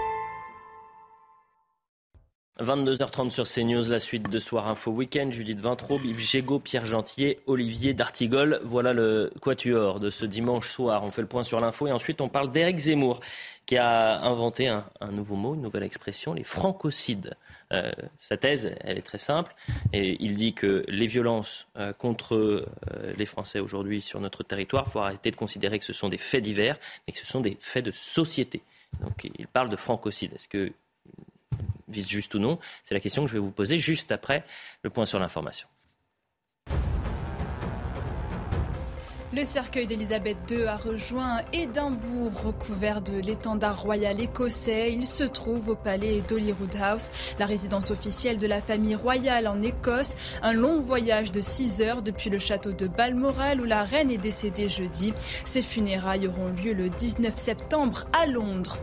22h30 2.59 3.31
sur 3.31 3.45
CNews, 3.45 3.89
la 3.89 3.97
suite 3.97 4.29
de 4.29 4.37
Soir 4.37 4.67
Info 4.67 4.91
Week-end. 4.91 5.31
Judith 5.31 5.59
Vintraube, 5.59 6.05
Yves 6.05 6.19
Gégaud, 6.19 6.59
Pierre 6.59 6.85
Gentier, 6.85 7.39
Olivier 7.47 7.95
D'Artigol. 7.95 8.59
Voilà 8.63 8.93
le 8.93 9.31
quatuor 9.41 9.99
de 9.99 10.11
ce 10.11 10.23
dimanche 10.23 10.69
soir. 10.69 11.03
On 11.03 11.09
fait 11.09 11.23
le 11.23 11.27
point 11.27 11.41
sur 11.41 11.59
l'info 11.59 11.87
et 11.87 11.91
ensuite 11.91 12.21
on 12.21 12.29
parle 12.29 12.51
d'Éric 12.51 12.77
Zemmour 12.77 13.21
qui 13.65 13.75
a 13.77 14.21
inventé 14.21 14.67
un, 14.67 14.85
nouveau 15.11 15.35
mot, 15.35 15.55
une 15.55 15.61
nouvelle 15.61 15.81
expression, 15.81 16.35
les 16.35 16.43
francocides. 16.43 17.35
Euh, 17.71 17.91
sa 18.19 18.37
thèse, 18.37 18.75
elle 18.81 18.99
est 18.99 19.03
très 19.03 19.17
simple 19.17 19.55
et 19.91 20.23
il 20.23 20.37
dit 20.37 20.53
que 20.53 20.85
les 20.87 21.07
violences 21.07 21.65
euh, 21.77 21.91
contre 21.91 22.35
euh, 22.35 22.65
les 23.17 23.25
Français 23.25 23.61
aujourd'hui 23.61 23.99
sur 23.99 24.19
notre 24.19 24.43
territoire, 24.43 24.83
il 24.87 24.91
faut 24.91 24.99
arrêter 24.99 25.31
de 25.31 25.35
considérer 25.35 25.79
que 25.79 25.85
ce 25.85 25.93
sont 25.93 26.09
des 26.09 26.19
faits 26.19 26.43
divers, 26.43 26.77
mais 27.07 27.13
que 27.13 27.19
ce 27.19 27.25
sont 27.25 27.41
des 27.41 27.57
faits 27.59 27.85
de 27.85 27.91
société. 27.91 28.61
Donc 29.01 29.23
il 29.23 29.47
parle 29.47 29.69
de 29.69 29.75
francocide. 29.75 30.33
Est-ce 30.35 30.47
que 30.47 30.71
vise 31.87 32.07
juste 32.07 32.33
ou 32.35 32.39
non 32.39 32.59
C'est 32.83 32.93
la 32.93 32.99
question 32.99 33.23
que 33.23 33.29
je 33.29 33.33
vais 33.33 33.39
vous 33.39 33.51
poser 33.51 33.77
juste 33.77 34.11
après 34.11 34.43
le 34.81 34.89
point 34.89 35.05
sur 35.05 35.19
l'information. 35.19 35.67
Le 39.35 39.45
cercueil 39.45 39.87
d'Elisabeth 39.87 40.37
II 40.51 40.65
a 40.65 40.77
rejoint 40.77 41.39
Édimbourg, 41.53 42.31
recouvert 42.45 43.01
de 43.01 43.13
l'étendard 43.13 43.81
royal 43.81 44.21
écossais. 44.21 44.93
Il 44.93 45.07
se 45.07 45.23
trouve 45.23 45.69
au 45.69 45.75
palais 45.75 46.21
d'Holyrood 46.21 46.75
House, 46.79 47.09
la 47.39 47.47
résidence 47.47 47.89
officielle 47.89 48.37
de 48.37 48.45
la 48.45 48.61
famille 48.61 48.93
royale 48.93 49.47
en 49.47 49.59
Écosse. 49.63 50.17
Un 50.43 50.53
long 50.53 50.81
voyage 50.81 51.31
de 51.31 51.41
6 51.41 51.81
heures 51.81 52.03
depuis 52.03 52.29
le 52.29 52.37
château 52.37 52.73
de 52.73 52.85
Balmoral 52.85 53.59
où 53.59 53.63
la 53.63 53.83
reine 53.83 54.11
est 54.11 54.17
décédée 54.17 54.69
jeudi. 54.69 55.15
Ses 55.45 55.63
funérailles 55.63 56.27
auront 56.27 56.53
lieu 56.63 56.73
le 56.73 56.89
19 56.89 57.35
septembre 57.35 58.05
à 58.13 58.27
Londres. 58.27 58.77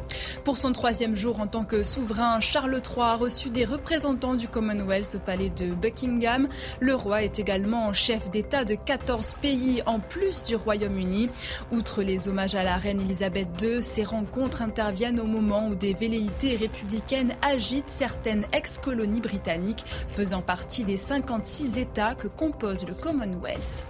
Pour 0.45 0.59
son 0.59 0.73
troisième 0.73 1.15
jour 1.15 1.39
en 1.39 1.47
tant 1.47 1.65
que 1.65 1.85
souverain, 1.85 2.41
Charles 2.41 2.75
III 2.85 3.03
a 3.03 3.17
reçu 3.17 3.51
des 3.51 3.65
représentants 3.65 4.35
du 4.35 4.49
Commonwealth 4.49 5.15
au 5.15 5.21
palais 5.21 5.51
de 5.51 5.67
Buckingham. 5.75 6.49
Le 6.81 6.97
roi 6.97 7.23
est 7.23 7.39
également 7.39 7.93
chef 7.93 8.31
d'État 8.31 8.65
de 8.65 8.75
14 8.75 9.35
pays 9.41 9.85
en 9.87 10.01
plus 10.01 10.40
du 10.43 10.57
Royaume-Uni. 10.57 11.29
Outre 11.73 12.03
les 12.03 12.29
hommages 12.29 12.55
à 12.55 12.63
la 12.63 12.77
reine 12.77 13.01
Elisabeth 13.01 13.49
II, 13.63 13.83
ces 13.83 14.05
rencontres 14.05 14.63
interviennent 14.63 15.21
au 15.21 15.27
moment 15.27 15.69
où 15.69 15.75
des 15.75 15.95
velléités 15.95 16.57
républicaines 16.57 17.35
agitent 17.43 17.91
certaines 17.91 18.47
ex-colonies 18.53 19.21
britanniques 19.21 19.85
faisant 20.09 20.43
partie 20.43 20.85
des 20.85 20.97
56 20.97 21.79
États 21.79 22.15
que 22.15 22.29
compose 22.29 22.87
le 22.87 22.95
Commonwealth. 22.95 23.85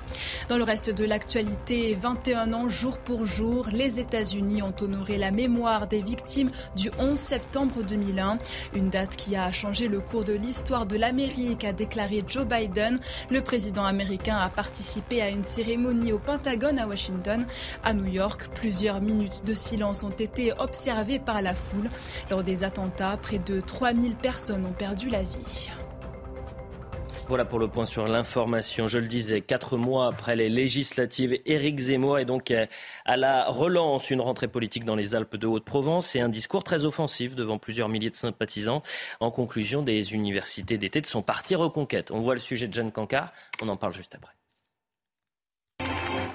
Dans 0.49 0.59
le 0.59 0.65
reste 0.65 0.91
de 0.91 1.05
l'actualité, 1.05 1.97
21 2.01 2.53
ans 2.53 2.69
jour 2.69 2.99
pour 2.99 3.27
jour, 3.27 3.69
les 3.73 4.01
États-Unis 4.01 4.63
ont 4.63 4.75
honoré 4.81 5.19
la 5.19 5.31
mémoire 5.31 5.87
des 5.87 6.01
victimes 6.01 6.51
du 6.77 6.91
11 6.99 7.19
septembre 7.19 7.83
2001, 7.83 8.39
une 8.75 8.91
date 8.91 9.17
qui 9.17 9.37
a 9.37 9.53
changé 9.53 9.89
le 9.89 10.01
cours 10.01 10.25
de 10.25 10.33
l'histoire 10.33 10.87
de 10.87 10.97
l'Amérique, 10.97 11.65
a 11.65 11.73
déclaré 11.73 12.25
Joe 12.27 12.45
Biden. 12.45 12.99
Le 13.31 13.41
président 13.41 13.85
américain 13.85 14.37
a 14.37 14.49
participé 14.49 15.23
à 15.23 15.31
une 15.31 15.45
cérémonie 15.45 16.13
au 16.13 16.19
Pentagone 16.19 16.40
à 16.47 16.87
Washington. 16.87 17.47
À 17.85 17.93
New 17.93 18.07
York, 18.07 18.49
plusieurs 18.55 19.01
minutes 19.01 19.45
de 19.45 19.55
silence 19.55 20.03
ont 20.03 20.11
été 20.11 20.53
observées 20.59 21.19
par 21.19 21.43
la 21.43 21.55
foule. 21.55 21.91
Lors 22.31 22.43
des 22.43 22.65
attentats, 22.65 23.17
près 23.17 23.39
de 23.39 23.61
3000 23.61 24.17
personnes 24.17 24.65
ont 24.65 24.73
perdu 24.73 25.09
la 25.09 25.23
vie. 25.23 25.71
Voilà 27.29 27.45
pour 27.45 27.61
le 27.61 27.69
point 27.69 27.85
sur 27.85 28.09
l'information. 28.09 28.89
Je 28.89 28.99
le 28.99 29.07
disais, 29.07 29.41
quatre 29.41 29.77
mois 29.77 30.09
après 30.09 30.35
les 30.35 30.49
législatives, 30.49 31.37
Éric 31.47 31.79
Zemmour 31.79 32.19
est 32.19 32.25
donc 32.25 32.53
à 33.05 33.17
la 33.17 33.45
relance, 33.45 34.11
une 34.11 34.21
rentrée 34.21 34.49
politique 34.49 34.85
dans 34.85 34.97
les 34.97 35.15
Alpes 35.15 35.37
de 35.37 35.47
Haute-Provence 35.47 36.17
et 36.17 36.21
un 36.21 36.29
discours 36.29 36.65
très 36.65 36.85
offensif 36.85 37.37
devant 37.37 37.59
plusieurs 37.59 37.89
milliers 37.89 38.11
de 38.11 38.17
sympathisants 38.17 38.83
en 39.21 39.31
conclusion 39.31 39.83
des 39.83 40.15
universités 40.15 40.77
d'été 40.77 41.01
de 41.01 41.07
son 41.07 41.23
parti 41.23 41.55
Reconquête. 41.55 42.11
On 42.11 42.21
voit 42.21 42.35
le 42.35 42.41
sujet 42.41 42.67
de 42.67 42.75
Jeanne 42.75 42.91
Cancard, 42.91 43.33
on 43.63 43.69
en 43.69 43.77
parle 43.77 43.95
juste 43.95 44.17
après. 44.17 44.40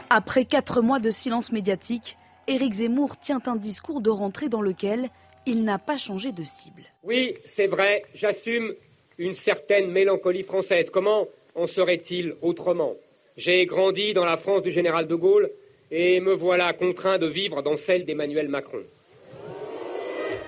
Après 0.10 0.46
quatre 0.46 0.82
mois 0.82 1.00
de 1.00 1.10
silence 1.10 1.52
médiatique, 1.52 2.18
Éric 2.48 2.74
Zemmour 2.74 3.18
tient 3.18 3.42
un 3.48 3.56
discours 3.56 4.02
de 4.02 4.10
rentrée 4.10 4.50
dans 4.50 4.62
lequel 4.62 5.10
il 5.46 5.64
n'a 5.64 5.80
pas 5.80 5.98
changé 5.98 6.32
de 6.32 6.44
cible. 6.44 6.84
Oui, 7.04 7.36
c'est 7.46 7.68
vrai, 7.68 8.04
j'assume 8.14 8.74
une 9.18 9.34
certaine 9.34 9.90
mélancolie 9.92 10.44
française. 10.44 10.90
Comment 10.90 11.28
en 11.56 11.68
serait-il 11.68 12.36
autrement? 12.42 12.94
J'ai 13.38 13.66
grandi 13.66 14.14
dans 14.14 14.26
la 14.26 14.38
France 14.38 14.62
du 14.62 14.72
général 14.72 15.08
de 15.08 15.16
Gaulle 15.16 15.50
et 15.92 16.20
me 16.20 16.34
voilà 16.34 16.74
contraint 16.74 17.18
de 17.18 17.28
vivre 17.28 17.62
dans 17.62 17.78
celle 17.78 18.06
d'Emmanuel 18.06 18.50
Macron. 18.50 18.84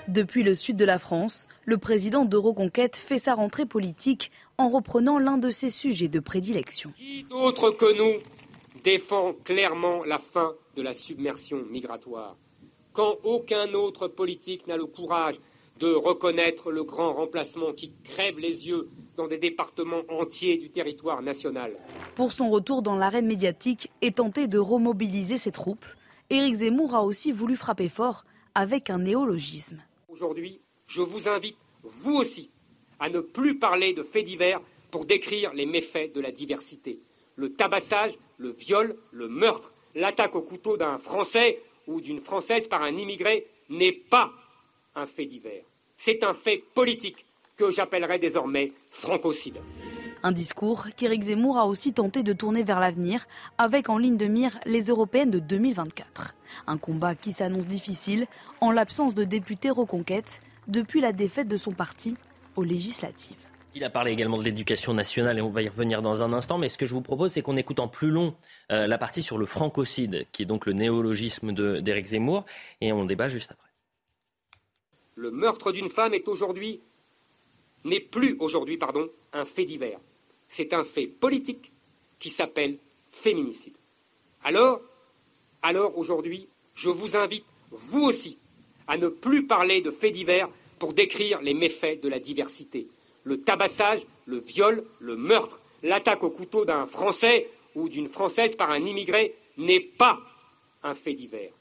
Depuis 0.08 0.43
le 0.43 0.56
sud 0.56 0.78
de 0.78 0.86
la 0.86 1.00
France, 1.00 1.48
le 1.65 1.78
président 1.78 2.24
d'Euroconquête 2.24 2.96
fait 2.96 3.17
sa 3.17 3.34
rentrée 3.34 3.65
politique 3.65 4.32
en 4.58 4.70
reprenant 4.70 5.20
l'un 5.20 5.38
de 5.38 5.50
ses 5.50 5.70
sujets 5.70 6.08
de 6.08 6.20
prédilection. 6.20 6.93
Qui 6.98 7.24
d'autre 7.24 7.72
que 7.72 7.98
nous 7.98 8.22
défend 8.84 9.34
clairement 9.44 10.04
la 10.04 10.20
fin 10.20 10.54
de 10.76 10.82
la 10.82 10.94
submersion 10.94 11.63
migratoire 11.70 12.38
Quand 12.94 13.18
aucun 13.24 13.74
autre 13.74 14.08
politique 14.08 14.68
n'a 14.68 14.78
le 14.78 14.86
courage 14.86 15.40
de 15.80 15.94
reconnaître 15.94 16.72
le 16.72 16.84
grand 16.84 17.13
remplacement 17.13 17.74
qui 17.74 17.92
crève 18.04 18.40
les 18.40 18.68
yeux 18.68 18.90
dans 19.16 19.28
des 19.28 19.38
départements 19.38 20.04
entiers 20.10 20.58
du 20.58 20.70
territoire 20.70 21.22
national. 21.22 21.74
Pour 22.16 22.32
son 22.32 22.50
retour 22.50 22.82
dans 22.82 22.96
l'arène 22.96 23.28
médiatique 23.28 23.92
et 24.02 24.12
tenter 24.12 24.48
de 24.48 24.58
remobiliser 24.58 25.38
ses 25.38 25.52
troupes, 25.52 25.86
Éric 26.30 26.56
Zemmour 26.56 26.96
a 26.96 27.04
aussi 27.04 27.32
voulu 27.32 27.56
frapper 27.56 27.90
fort 27.90 28.26
avec 28.56 28.90
un 28.90 29.00
néologisme. 29.00 29.82
Aujourd'hui, 30.10 30.60
je 30.88 31.02
vous 31.02 31.30
invite, 31.30 31.58
vous 31.84 32.16
aussi, 32.16 32.50
à 33.00 33.10
ne 33.10 33.20
plus 33.20 33.60
parler 33.60 33.94
de 33.94 34.04
faits 34.04 34.26
divers 34.26 34.62
pour 34.92 35.06
décrire 35.06 35.54
les 35.54 35.66
méfaits 35.66 36.13
de 36.13 36.22
la 36.22 36.32
diversité. 36.32 37.00
Le 37.36 37.54
tabassage, 37.54 38.18
le 38.38 38.50
viol, 38.50 38.95
le 39.12 39.28
meurtre, 39.28 39.73
l'attaque 39.95 40.36
au 40.36 40.41
couteau 40.41 40.78
d'un 40.78 40.97
Français 40.97 41.62
ou 41.88 42.02
d'une 42.02 42.19
Française 42.19 42.67
par 42.67 42.84
un 42.84 42.95
immigré 42.95 43.47
n'est 43.69 43.91
pas 43.93 44.32
un 44.95 45.06
fait 45.06 45.26
divers. 45.26 45.63
C'est 45.97 46.23
un 46.23 46.34
fait 46.34 46.63
politique 46.73 47.26
que 47.56 47.71
j'appellerai 47.71 48.19
désormais 48.19 48.71
francocide. 48.91 49.60
Un 50.23 50.32
discours 50.32 50.88
qu'Éric 50.95 51.23
Zemmour 51.23 51.58
a 51.58 51.67
aussi 51.67 51.93
tenté 51.93 52.23
de 52.23 52.34
tourner 52.34 52.63
vers 52.63 52.80
l'avenir, 52.80 53.28
avec 53.58 53.89
en 53.89 53.97
ligne 53.97 54.17
de 54.17 54.26
mire 54.26 54.60
les 54.65 54.86
européennes 54.86 55.32
de 55.32 55.39
2024. 55.39 56.36
Un 56.65 56.78
combat 56.78 57.15
qui 57.15 57.32
s'annonce 57.32 57.65
difficile 57.65 58.28
en 58.62 58.71
l'absence 58.71 59.13
de 59.13 59.23
députés 59.23 59.69
reconquête 59.69 60.41
depuis 60.67 61.02
la 61.02 61.13
défaite 61.13 61.47
de 61.47 61.58
son 61.58 61.71
parti 61.71 62.17
aux 62.56 62.63
législatives. 62.63 63.47
Il 63.78 63.84
a 63.84 63.90
parlé 63.90 64.12
également 64.12 64.38
de 64.40 64.44
l'éducation 64.44 64.94
nationale 64.94 65.38
et 65.38 65.42
on 65.42 65.50
va 65.50 65.62
y 65.62 65.70
revenir 65.70 66.02
dans 66.02 66.24
un 66.24 66.34
instant. 66.34 66.58
Mais 66.58 66.68
ce 66.68 66.78
que 66.78 66.86
je 66.86 66.94
vous 66.94 67.02
propose, 67.02 67.32
c'est 67.32 67.44
qu'on 67.44 67.58
écoute 67.58 67.80
en 67.80 67.88
plus 67.88 68.10
long 68.10 68.36
euh, 68.72 68.88
la 68.88 68.98
partie 68.98 69.22
sur 69.22 69.38
le 69.38 69.46
francocide, 69.46 70.26
qui 70.32 70.42
est 70.42 70.46
donc 70.46 70.66
le 70.66 70.74
néologisme 70.74 71.54
d'Éric 71.82 72.08
Zemmour, 72.08 72.44
et 72.82 72.92
on 72.92 73.06
débat 73.06 73.28
juste 73.28 73.52
après 73.52 73.68
le 75.18 75.32
meurtre 75.32 75.72
d'une 75.72 75.90
femme 75.90 76.13
est 76.13 76.28
aujourd'hui 76.28 76.80
n'est 77.84 78.00
plus 78.00 78.38
aujourd'hui 78.40 78.78
pardon 78.78 79.10
un 79.34 79.46
fait 79.46 79.66
divers. 79.66 80.00
C'est 80.48 80.74
un 80.74 80.84
fait 80.84 81.08
politique 81.08 81.72
qui 82.20 82.30
s'appelle 82.30 82.78
féminicide. 83.12 83.76
Alors, 84.44 84.80
alors 85.62 85.98
aujourd'hui, 85.98 86.48
je 86.76 86.90
vous 86.90 87.18
invite 87.18 87.46
vous 87.72 88.04
aussi 88.04 88.38
à 88.88 88.98
ne 88.98 89.08
plus 89.08 89.48
parler 89.48 89.82
de 89.82 89.92
faits 89.92 90.13
divers 90.13 90.50
pour 90.80 90.94
décrire 90.94 91.42
les 91.42 91.56
méfaits 91.56 92.02
de 92.02 92.10
la 92.10 92.20
diversité. 92.20 92.88
Le 93.28 93.42
tabassage, 93.42 94.08
le 94.26 94.38
viol, 94.38 94.86
le 95.00 95.18
meurtre, 95.18 95.60
l'attaque 95.84 96.24
au 96.24 96.30
couteau 96.30 96.63
d'un 96.63 96.86
Français 96.86 97.50
ou 97.76 97.90
d'une 97.90 98.08
Française 98.08 98.56
par 98.56 98.72
un 98.72 98.80
immigré 98.80 99.36
n'est 99.58 99.82
pas 99.82 100.18
un 100.82 100.96
fait 100.96 101.13
divers. 101.13 101.52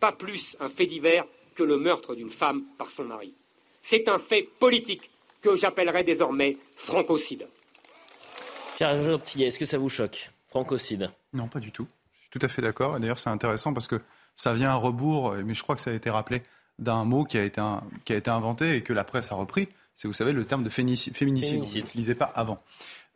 Pas 0.00 0.12
plus 0.12 0.56
un 0.58 0.70
fait 0.70 0.86
divers 0.86 1.26
que 1.54 1.62
le 1.62 1.76
meurtre 1.76 2.14
d'une 2.14 2.30
femme 2.30 2.62
par 2.78 2.88
son 2.88 3.04
mari. 3.04 3.34
C'est 3.82 4.08
un 4.08 4.18
fait 4.18 4.48
politique 4.58 5.10
que 5.42 5.54
j'appellerai 5.54 6.02
désormais 6.02 6.56
francocide. 6.76 7.46
Pierre 8.76 9.02
Gentillet, 9.02 9.48
est-ce 9.48 9.58
que 9.58 9.66
ça 9.66 9.76
vous 9.76 9.90
choque 9.90 10.30
Francocide? 10.48 11.10
Non, 11.34 11.46
pas 11.48 11.60
du 11.60 11.72
tout. 11.72 11.88
Je 12.14 12.20
suis 12.20 12.30
tout 12.30 12.46
à 12.46 12.48
fait 12.48 12.62
d'accord. 12.62 12.96
Et 12.96 13.00
d'ailleurs, 13.00 13.18
c'est 13.18 13.28
intéressant 13.28 13.74
parce 13.74 13.86
que 13.86 14.00
ça 14.34 14.54
vient 14.54 14.70
à 14.70 14.76
rebours, 14.76 15.34
mais 15.44 15.52
je 15.52 15.62
crois 15.62 15.74
que 15.74 15.82
ça 15.82 15.90
a 15.90 15.94
été 15.94 16.08
rappelé, 16.08 16.42
d'un 16.78 17.04
mot 17.04 17.24
qui 17.24 17.36
a, 17.36 17.44
été 17.44 17.60
qui 18.06 18.14
a 18.14 18.16
été 18.16 18.30
inventé 18.30 18.76
et 18.76 18.82
que 18.82 18.94
la 18.94 19.04
presse 19.04 19.30
a 19.30 19.34
repris. 19.34 19.68
C'est, 20.00 20.08
vous 20.08 20.14
savez, 20.14 20.32
le 20.32 20.46
terme 20.46 20.64
de 20.64 20.70
féminicide. 20.70 21.14
féminicide. 21.14 21.58
On 21.58 21.60
ne 21.60 21.74
l'utilisait 21.82 22.14
pas 22.14 22.24
avant. 22.24 22.62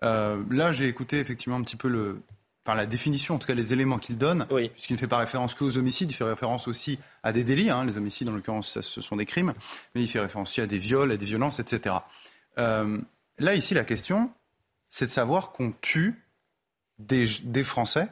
Euh, 0.03 0.43
là, 0.51 0.75
j'ai 0.75 0.87
écouté 0.87 1.19
effectivement 1.19 1.57
un 1.57 1.63
petit 1.63 1.77
peu 1.77 1.89
le, 1.89 2.21
enfin 2.63 2.77
la 2.77 2.85
définition, 2.85 3.37
en 3.37 3.39
tout 3.39 3.47
cas 3.47 3.55
les 3.55 3.73
éléments 3.73 3.97
qu'il 3.97 4.19
donne, 4.19 4.47
puisqu'il 4.75 4.93
ne 4.93 4.99
fait 4.99 5.09
pas 5.09 5.17
référence 5.17 5.55
qu'aux 5.55 5.79
homicides, 5.79 6.11
il 6.11 6.15
fait 6.15 6.25
référence 6.25 6.69
aussi 6.69 6.99
à 7.23 7.33
des 7.33 7.43
délits. 7.43 7.71
Hein. 7.71 7.87
les 7.87 7.97
homicides, 7.97 8.29
en 8.29 8.33
l'occurrence, 8.33 8.83
ce 8.83 9.01
sont 9.01 9.17
des 9.17 9.25
crimes, 9.25 9.55
mais 9.95 10.03
il 10.03 10.09
fait 10.09 10.21
référence 10.21 10.51
aussi 10.51 10.61
à 10.61 10.67
des 10.67 10.77
viols, 10.77 11.11
à 11.11 11.17
des 11.17 11.25
violences, 11.25 11.59
etc. 11.59 11.95
Euh, 12.59 12.99
là, 13.39 13.55
ici, 13.55 13.73
la 13.73 13.85
question, 13.85 14.31
c'est 14.91 15.07
de 15.07 15.11
savoir 15.11 15.53
qu'on 15.53 15.73
tue 15.81 16.23
des, 16.99 17.65
Français, 17.65 18.09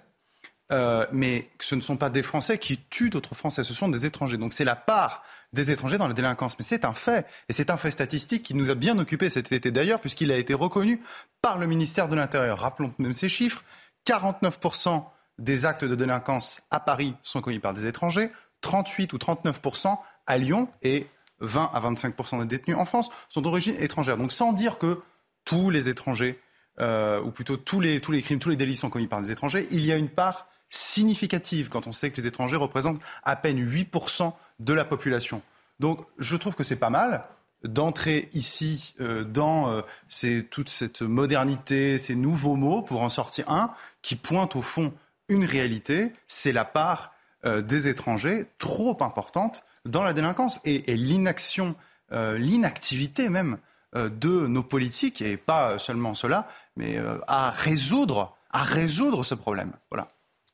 euh, 0.72 1.04
mais 1.12 1.50
ce 1.60 1.74
ne 1.74 1.80
sont 1.80 1.96
pas 1.96 2.10
des 2.10 2.22
Français 2.22 2.58
qui 2.58 2.78
tuent 2.90 3.10
d'autres 3.10 3.34
Français, 3.34 3.62
ce 3.62 3.74
sont 3.74 3.88
des 3.88 4.06
étrangers. 4.06 4.38
Donc 4.38 4.52
c'est 4.52 4.64
la 4.64 4.76
part 4.76 5.22
des 5.52 5.70
étrangers 5.70 5.98
dans 5.98 6.08
la 6.08 6.14
délinquance. 6.14 6.58
Mais 6.58 6.64
c'est 6.64 6.84
un 6.84 6.94
fait, 6.94 7.26
et 7.48 7.52
c'est 7.52 7.70
un 7.70 7.76
fait 7.76 7.90
statistique 7.90 8.42
qui 8.42 8.54
nous 8.54 8.70
a 8.70 8.74
bien 8.74 8.98
occupé 8.98 9.28
cet 9.28 9.52
été 9.52 9.70
d'ailleurs, 9.70 10.00
puisqu'il 10.00 10.32
a 10.32 10.36
été 10.36 10.54
reconnu 10.54 11.00
par 11.42 11.58
le 11.58 11.66
ministère 11.66 12.08
de 12.08 12.16
l'Intérieur. 12.16 12.60
Rappelons 12.60 12.94
même 12.98 13.12
ces 13.12 13.28
chiffres. 13.28 13.62
49% 14.06 15.04
des 15.38 15.66
actes 15.66 15.84
de 15.84 15.94
délinquance 15.94 16.62
à 16.70 16.80
Paris 16.80 17.14
sont 17.22 17.40
commis 17.40 17.58
par 17.58 17.74
des 17.74 17.86
étrangers, 17.86 18.30
38 18.62 19.12
ou 19.12 19.18
39% 19.18 19.98
à 20.26 20.38
Lyon 20.38 20.68
et 20.82 21.06
20 21.40 21.70
à 21.72 21.80
25% 21.80 22.40
des 22.40 22.46
détenus 22.46 22.76
en 22.76 22.84
France 22.84 23.10
sont 23.28 23.40
d'origine 23.40 23.74
étrangère. 23.78 24.16
Donc 24.16 24.32
sans 24.32 24.52
dire 24.52 24.78
que 24.78 25.00
tous 25.44 25.70
les 25.70 25.88
étrangers, 25.88 26.40
euh, 26.80 27.20
ou 27.20 27.30
plutôt 27.30 27.56
tous 27.56 27.80
les, 27.80 28.00
tous 28.00 28.12
les 28.12 28.22
crimes, 28.22 28.38
tous 28.38 28.50
les 28.50 28.56
délits 28.56 28.76
sont 28.76 28.90
commis 28.90 29.08
par 29.08 29.20
des 29.20 29.30
étrangers, 29.30 29.66
il 29.70 29.84
y 29.84 29.92
a 29.92 29.96
une 29.96 30.08
part 30.08 30.46
significative 30.72 31.68
quand 31.68 31.86
on 31.86 31.92
sait 31.92 32.10
que 32.10 32.16
les 32.16 32.26
étrangers 32.26 32.56
représentent 32.56 33.00
à 33.22 33.36
peine 33.36 33.62
8% 33.62 34.32
de 34.58 34.72
la 34.72 34.84
population. 34.84 35.42
Donc 35.80 36.00
je 36.18 36.34
trouve 36.36 36.54
que 36.54 36.64
c'est 36.64 36.76
pas 36.76 36.90
mal 36.90 37.24
d'entrer 37.62 38.28
ici 38.32 38.94
euh, 39.00 39.22
dans 39.22 39.70
euh, 39.70 40.42
toute 40.50 40.70
cette 40.70 41.02
modernité, 41.02 41.98
ces 41.98 42.14
nouveaux 42.14 42.56
mots, 42.56 42.82
pour 42.82 43.02
en 43.02 43.08
sortir 43.08 43.48
un 43.50 43.70
qui 44.00 44.16
pointe 44.16 44.56
au 44.56 44.62
fond 44.62 44.92
une 45.28 45.44
réalité, 45.44 46.12
c'est 46.26 46.52
la 46.52 46.64
part 46.64 47.12
euh, 47.44 47.60
des 47.60 47.88
étrangers 47.88 48.46
trop 48.58 48.96
importante 49.02 49.64
dans 49.84 50.02
la 50.02 50.12
délinquance 50.12 50.60
et, 50.64 50.80
l'inaction, 50.94 51.74
l'inactivité 52.10 53.28
même 53.30 53.56
de 53.94 54.46
nos 54.46 54.62
politiques, 54.62 55.22
et 55.22 55.36
pas 55.36 55.78
seulement 55.80 56.14
cela, 56.14 56.46
mais 56.76 57.00
à 57.26 57.50
résoudre, 57.50 58.36
à 58.50 58.62
résoudre 58.62 59.24
ce 59.24 59.34
problème. 59.34 59.72
Voilà. 59.90 60.08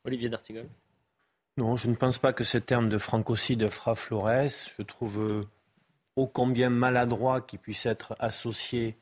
Olivier 0.08 0.30
D'Artigol. 0.30 0.66
Non, 1.58 1.76
je 1.76 1.88
ne 1.88 1.94
pense 1.94 2.18
pas 2.18 2.32
que 2.32 2.44
ce 2.44 2.56
terme 2.56 2.88
de 2.88 2.98
francocide 2.98 3.68
fera 3.68 3.94
florès. 3.94 4.72
Je 4.78 4.82
trouve 4.82 5.20
euh, 5.20 5.44
ô 6.16 6.26
combien 6.26 6.70
maladroit 6.70 7.40
qu'il 7.42 7.58
puisse 7.58 7.84
être 7.84 8.16
associé 8.18 8.96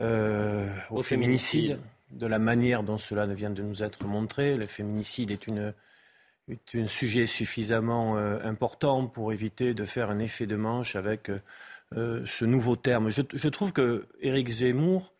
euh, 0.00 0.68
au, 0.90 1.02
féminicide, 1.02 1.78
de 2.10 2.26
la 2.26 2.38
manière 2.38 2.82
dont 2.82 2.98
cela 2.98 3.26
vient 3.26 3.50
de 3.50 3.62
nous 3.62 3.82
être 3.82 4.06
montré. 4.06 4.56
Le 4.56 4.66
féminicide 4.66 5.30
est, 5.30 5.46
une, 5.46 5.72
un 6.74 6.86
sujet 6.86 7.24
suffisamment 7.24 8.18
euh, 8.18 8.40
important 8.42 9.06
pour 9.06 9.32
éviter 9.32 9.72
de 9.72 9.84
faire 9.86 10.10
un 10.10 10.18
effet 10.18 10.46
de 10.46 10.56
manche 10.56 10.96
avec 10.96 11.30
ce 11.92 12.44
nouveau 12.44 12.76
terme. 12.76 13.10
Je, 13.10 13.22
je 13.32 13.48
trouve 13.48 13.72
que 13.72 14.06
Éric 14.20 14.48
Zemmour 14.48 15.12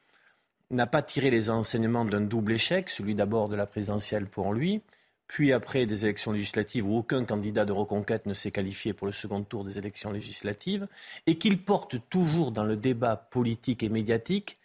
n'a 0.71 0.87
pas 0.87 1.03
tiré 1.03 1.31
les 1.31 1.51
enseignements 1.51 2.05
d'un 2.05 2.21
double 2.21 2.53
échec, 2.53 2.89
celui 2.89 3.15
d'abord 3.15 3.49
de 3.49 3.57
la 3.57 3.67
présidentielle 3.67 4.27
pour 4.27 4.53
lui, 4.53 4.83
puis 5.27 5.53
après 5.53 5.87
des 5.87 6.05
élections 6.05 6.33
législatives 6.33 6.87
où 6.87 6.97
aucun 6.97 7.25
candidat 7.25 7.65
de 7.65 7.73
reconquête 7.73 8.27
ne 8.27 8.35
s'est 8.35 8.51
qualifié 8.51 8.93
pour 8.93 9.07
le 9.07 9.13
second 9.13 9.43
tour 9.43 9.65
des 9.65 9.79
élections 9.79 10.11
législatives, 10.13 10.89
et 11.27 11.39
qu'il 11.39 11.63
porte 11.63 11.97
toujours 12.09 12.53
dans 12.53 12.65
le 12.65 12.77
débat 12.77 13.17
politique 13.17 13.83
et 13.83 13.89
médiatique 13.89 14.59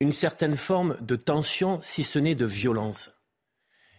une 0.00 0.12
certaine 0.12 0.56
forme 0.56 0.96
de 1.00 1.16
tension, 1.16 1.80
si 1.80 2.02
ce 2.02 2.18
n'est 2.18 2.34
de 2.34 2.46
violence. 2.46 3.14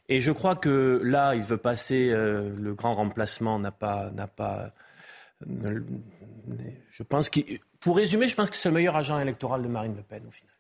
Et 0.08 0.20
je 0.20 0.32
crois 0.32 0.56
que 0.56 1.02
là, 1.04 1.36
il 1.36 1.42
veut 1.42 1.58
passer, 1.58 2.10
euh, 2.12 2.56
le 2.62 2.74
grand 2.76 2.94
remplacement 2.96 3.60
n'a 3.60 3.72
pas, 3.72 4.12
je 5.42 7.04
pense 7.04 7.30
pour 7.80 7.98
résumer, 7.98 8.28
je 8.28 8.36
pense 8.36 8.50
que 8.50 8.56
c'est 8.56 8.70
le 8.70 8.76
meilleur 8.76 8.96
agent 8.96 9.20
électoral 9.20 9.64
de 9.64 9.68
Marine 9.68 9.96
Le 9.96 10.04
Pen 10.04 10.24
au 10.28 10.32
final 10.32 10.55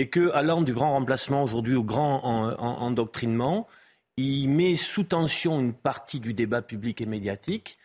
et 0.00 0.08
que, 0.08 0.30
allant 0.32 0.62
du 0.62 0.72
grand 0.72 0.92
remplacement 0.92 1.42
aujourd'hui 1.42 1.76
au 1.76 1.84
grand 1.84 2.24
endoctrinement, 2.58 3.66
il 4.16 4.48
met 4.48 4.74
sous 4.74 5.04
tension 5.04 5.60
une 5.60 5.74
partie 5.74 6.20
du 6.20 6.32
débat 6.32 6.62
public 6.62 7.02
et 7.02 7.06
médiatique 7.06 7.76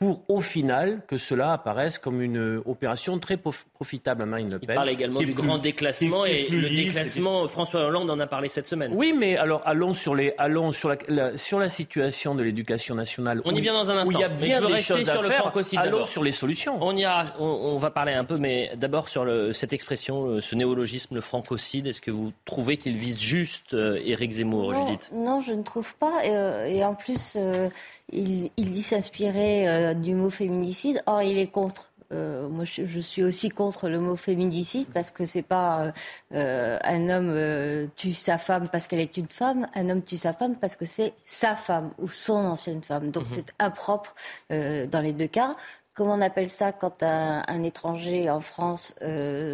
pour 0.00 0.22
au 0.28 0.40
final 0.40 1.02
que 1.06 1.18
cela 1.18 1.52
apparaisse 1.52 1.98
comme 1.98 2.22
une 2.22 2.62
opération 2.64 3.18
très 3.18 3.36
profitable 3.36 4.22
à 4.22 4.26
Marine 4.26 4.50
Le 4.50 4.58
Pen. 4.58 4.70
Il 4.70 4.74
parle 4.74 4.88
également 4.88 5.20
du 5.20 5.34
grand 5.34 5.58
déclassement 5.58 6.24
et 6.24 6.48
le 6.48 6.70
déclassement, 6.70 7.46
François 7.48 7.84
Hollande 7.84 8.10
en 8.10 8.18
a 8.18 8.26
parlé 8.26 8.48
cette 8.48 8.66
semaine. 8.66 8.92
Oui, 8.94 9.12
mais 9.16 9.36
alors 9.36 9.60
allons 9.66 9.92
sur, 9.92 10.14
les, 10.14 10.32
allons 10.38 10.72
sur, 10.72 10.96
la, 11.06 11.36
sur 11.36 11.58
la 11.58 11.68
situation 11.68 12.34
de 12.34 12.42
l'éducation 12.42 12.94
nationale. 12.94 13.42
On 13.44 13.54
y 13.54 13.60
vient 13.60 13.74
dans 13.74 13.90
un 13.90 13.98
instant. 13.98 14.18
il 14.18 14.20
y 14.20 14.24
a 14.24 14.30
bien 14.30 14.62
des 14.62 14.80
choses 14.80 15.04
sur 15.04 15.20
à 15.20 15.22
le 15.22 15.28
faire. 15.28 15.52
Allons 15.76 16.06
sur 16.06 16.24
les 16.24 16.32
solutions. 16.32 16.78
On, 16.80 16.96
y 16.96 17.04
a, 17.04 17.26
on, 17.38 17.76
va 17.76 17.90
parler 17.90 18.14
un 18.14 18.24
peu, 18.24 18.38
mais 18.38 18.72
d'abord 18.76 19.06
sur 19.10 19.26
le, 19.26 19.52
cette 19.52 19.74
expression, 19.74 20.40
ce 20.40 20.54
néologisme, 20.54 21.14
le 21.14 21.20
francocide. 21.20 21.86
Est-ce 21.86 22.00
que 22.00 22.10
vous 22.10 22.32
trouvez 22.46 22.78
qu'il 22.78 22.96
vise 22.96 23.20
juste 23.20 23.74
euh, 23.74 24.00
Éric 24.02 24.32
Zemmour, 24.32 24.72
non, 24.72 24.86
Judith? 24.86 25.10
Non, 25.14 25.40
je 25.42 25.52
ne 25.52 25.62
trouve 25.62 25.94
pas. 25.96 26.24
Et, 26.24 26.30
euh, 26.30 26.66
et 26.68 26.84
en 26.86 26.94
plus... 26.94 27.34
Euh, 27.36 27.68
il, 28.12 28.50
dit 28.56 28.82
s'inspirer 28.82 29.89
euh, 29.90 29.94
du 29.94 30.14
mot 30.14 30.30
féminicide. 30.30 31.02
Or, 31.06 31.22
il 31.22 31.38
est 31.38 31.48
contre. 31.48 31.90
Euh, 32.12 32.48
moi, 32.48 32.64
je, 32.64 32.98
suis 32.98 33.22
aussi 33.22 33.50
contre 33.50 33.88
le 33.88 34.00
mot 34.00 34.16
féminicide 34.16 34.88
parce 34.92 35.12
que 35.12 35.26
c'est 35.26 35.42
pas 35.42 35.92
euh, 36.34 36.78
un 36.82 37.08
homme 37.08 37.88
tue 37.94 38.14
sa 38.14 38.36
femme 38.36 38.68
parce 38.68 38.88
qu'elle 38.88 38.98
est 38.98 39.16
une 39.16 39.28
femme, 39.28 39.68
un 39.76 39.90
homme 39.90 40.02
tue 40.02 40.16
sa 40.16 40.32
femme 40.32 40.56
parce 40.56 40.74
que 40.74 40.86
c'est 40.86 41.12
sa 41.24 41.54
femme 41.54 41.92
ou 41.98 42.08
son 42.08 42.34
ancienne 42.34 42.82
femme. 42.82 43.12
Donc, 43.12 43.26
mhm. 43.26 43.30
c'est 43.32 43.54
impropre 43.60 44.14
dans 44.50 45.00
les 45.00 45.12
deux 45.12 45.28
cas. 45.28 45.54
Comment 45.94 46.14
on 46.14 46.20
appelle 46.20 46.48
ça 46.48 46.72
quand 46.72 47.04
un, 47.04 47.44
un 47.46 47.62
étranger 47.62 48.28
en 48.28 48.40
France 48.40 48.94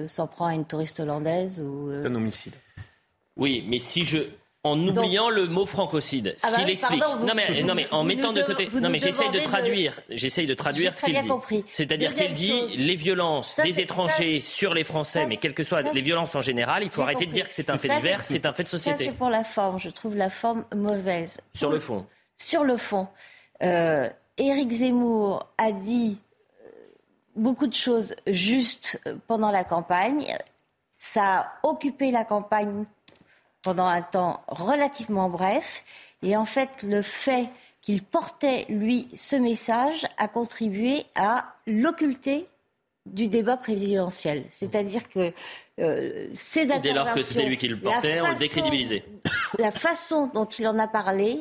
s'en 0.06 0.26
prend 0.26 0.46
à 0.46 0.54
une 0.54 0.64
touriste 0.64 1.00
hollandaise 1.00 1.60
ou 1.60 1.90
un 1.90 2.14
homicide. 2.14 2.54
Oui, 3.36 3.66
mais 3.68 3.78
si 3.78 4.06
je 4.06 4.20
en 4.66 4.88
oubliant 4.88 5.30
le 5.30 5.46
mot 5.46 5.66
francocide. 5.66 6.34
Ce 6.36 6.46
ah 6.46 6.50
bah 6.50 6.58
qu'il 6.58 6.70
explique. 6.70 7.00
non, 7.00 7.32
mais, 7.34 7.62
non, 7.62 7.74
mais 7.74 7.86
en 7.90 8.04
mettant 8.04 8.32
de 8.32 8.42
côté. 8.42 8.68
Non, 8.80 8.90
mais 8.90 8.98
j'essaye 8.98 9.30
de 9.30 9.40
traduire. 9.40 9.94
J'essaye 10.10 10.46
de 10.46 10.54
traduire 10.54 10.94
ce 10.94 11.04
qu'il 11.04 11.20
dit. 11.20 11.64
C'est-à-dire 11.70 12.14
qu'il 12.14 12.32
dit 12.32 12.60
les 12.78 12.96
violences 12.96 13.60
des 13.62 13.80
étrangers 13.80 14.40
sur 14.40 14.74
les 14.74 14.84
Français, 14.84 15.26
mais 15.26 15.36
quelles 15.36 15.54
que 15.54 15.64
soient 15.64 15.82
les 15.82 16.00
violences 16.00 16.34
en 16.34 16.40
général, 16.40 16.82
il 16.82 16.90
faut 16.90 17.02
arrêter 17.02 17.26
de 17.26 17.32
dire 17.32 17.48
que 17.48 17.54
c'est 17.54 17.70
un 17.70 17.76
fait 17.76 17.88
divers, 17.88 18.22
c'est 18.22 18.46
un 18.46 18.52
fait 18.52 18.64
de 18.64 18.68
société. 18.68 19.04
Ça, 19.04 19.10
c'est 19.10 19.16
pour 19.16 19.30
la 19.30 19.44
forme. 19.44 19.78
Je 19.78 19.90
trouve 19.90 20.16
la 20.16 20.30
forme 20.30 20.64
mauvaise. 20.74 21.40
Sur 21.54 21.70
le 21.70 21.80
fond. 21.80 22.06
Sur 22.36 22.64
le 22.64 22.76
fond. 22.76 23.08
Euh, 23.62 24.08
Éric 24.36 24.70
Zemmour 24.70 25.46
a 25.56 25.72
dit 25.72 26.18
euh, 26.62 26.70
beaucoup 27.34 27.66
de 27.66 27.74
choses 27.74 28.14
justes 28.26 29.00
pendant 29.26 29.50
la 29.50 29.64
campagne. 29.64 30.26
Ça 30.98 31.22
a 31.40 31.52
occupé 31.62 32.10
la 32.10 32.24
campagne 32.24 32.84
pendant 33.66 33.86
un 33.86 34.00
temps 34.00 34.44
relativement 34.46 35.28
bref. 35.28 35.82
Et 36.22 36.36
en 36.36 36.44
fait, 36.44 36.84
le 36.84 37.02
fait 37.02 37.50
qu'il 37.82 38.00
portait, 38.00 38.64
lui, 38.68 39.08
ce 39.12 39.34
message 39.34 40.06
a 40.18 40.28
contribué 40.28 41.02
à 41.16 41.56
l'occulter 41.66 42.46
du 43.06 43.26
débat 43.26 43.56
présidentiel. 43.56 44.44
C'est-à-dire 44.50 45.08
que 45.08 45.32
euh, 45.80 46.28
ces 46.32 46.66
Dès 46.78 46.92
lors 46.92 47.12
que 47.12 47.22
c'était 47.22 47.44
lui 47.44 47.56
qui 47.56 47.66
le 47.66 47.76
portait, 47.76 48.20
on 48.20 48.28
le 48.28 48.38
décrédibilisait. 48.38 49.02
La 49.58 49.72
façon 49.72 50.30
dont 50.32 50.44
il 50.44 50.68
en 50.68 50.78
a 50.78 50.86
parlé 50.86 51.40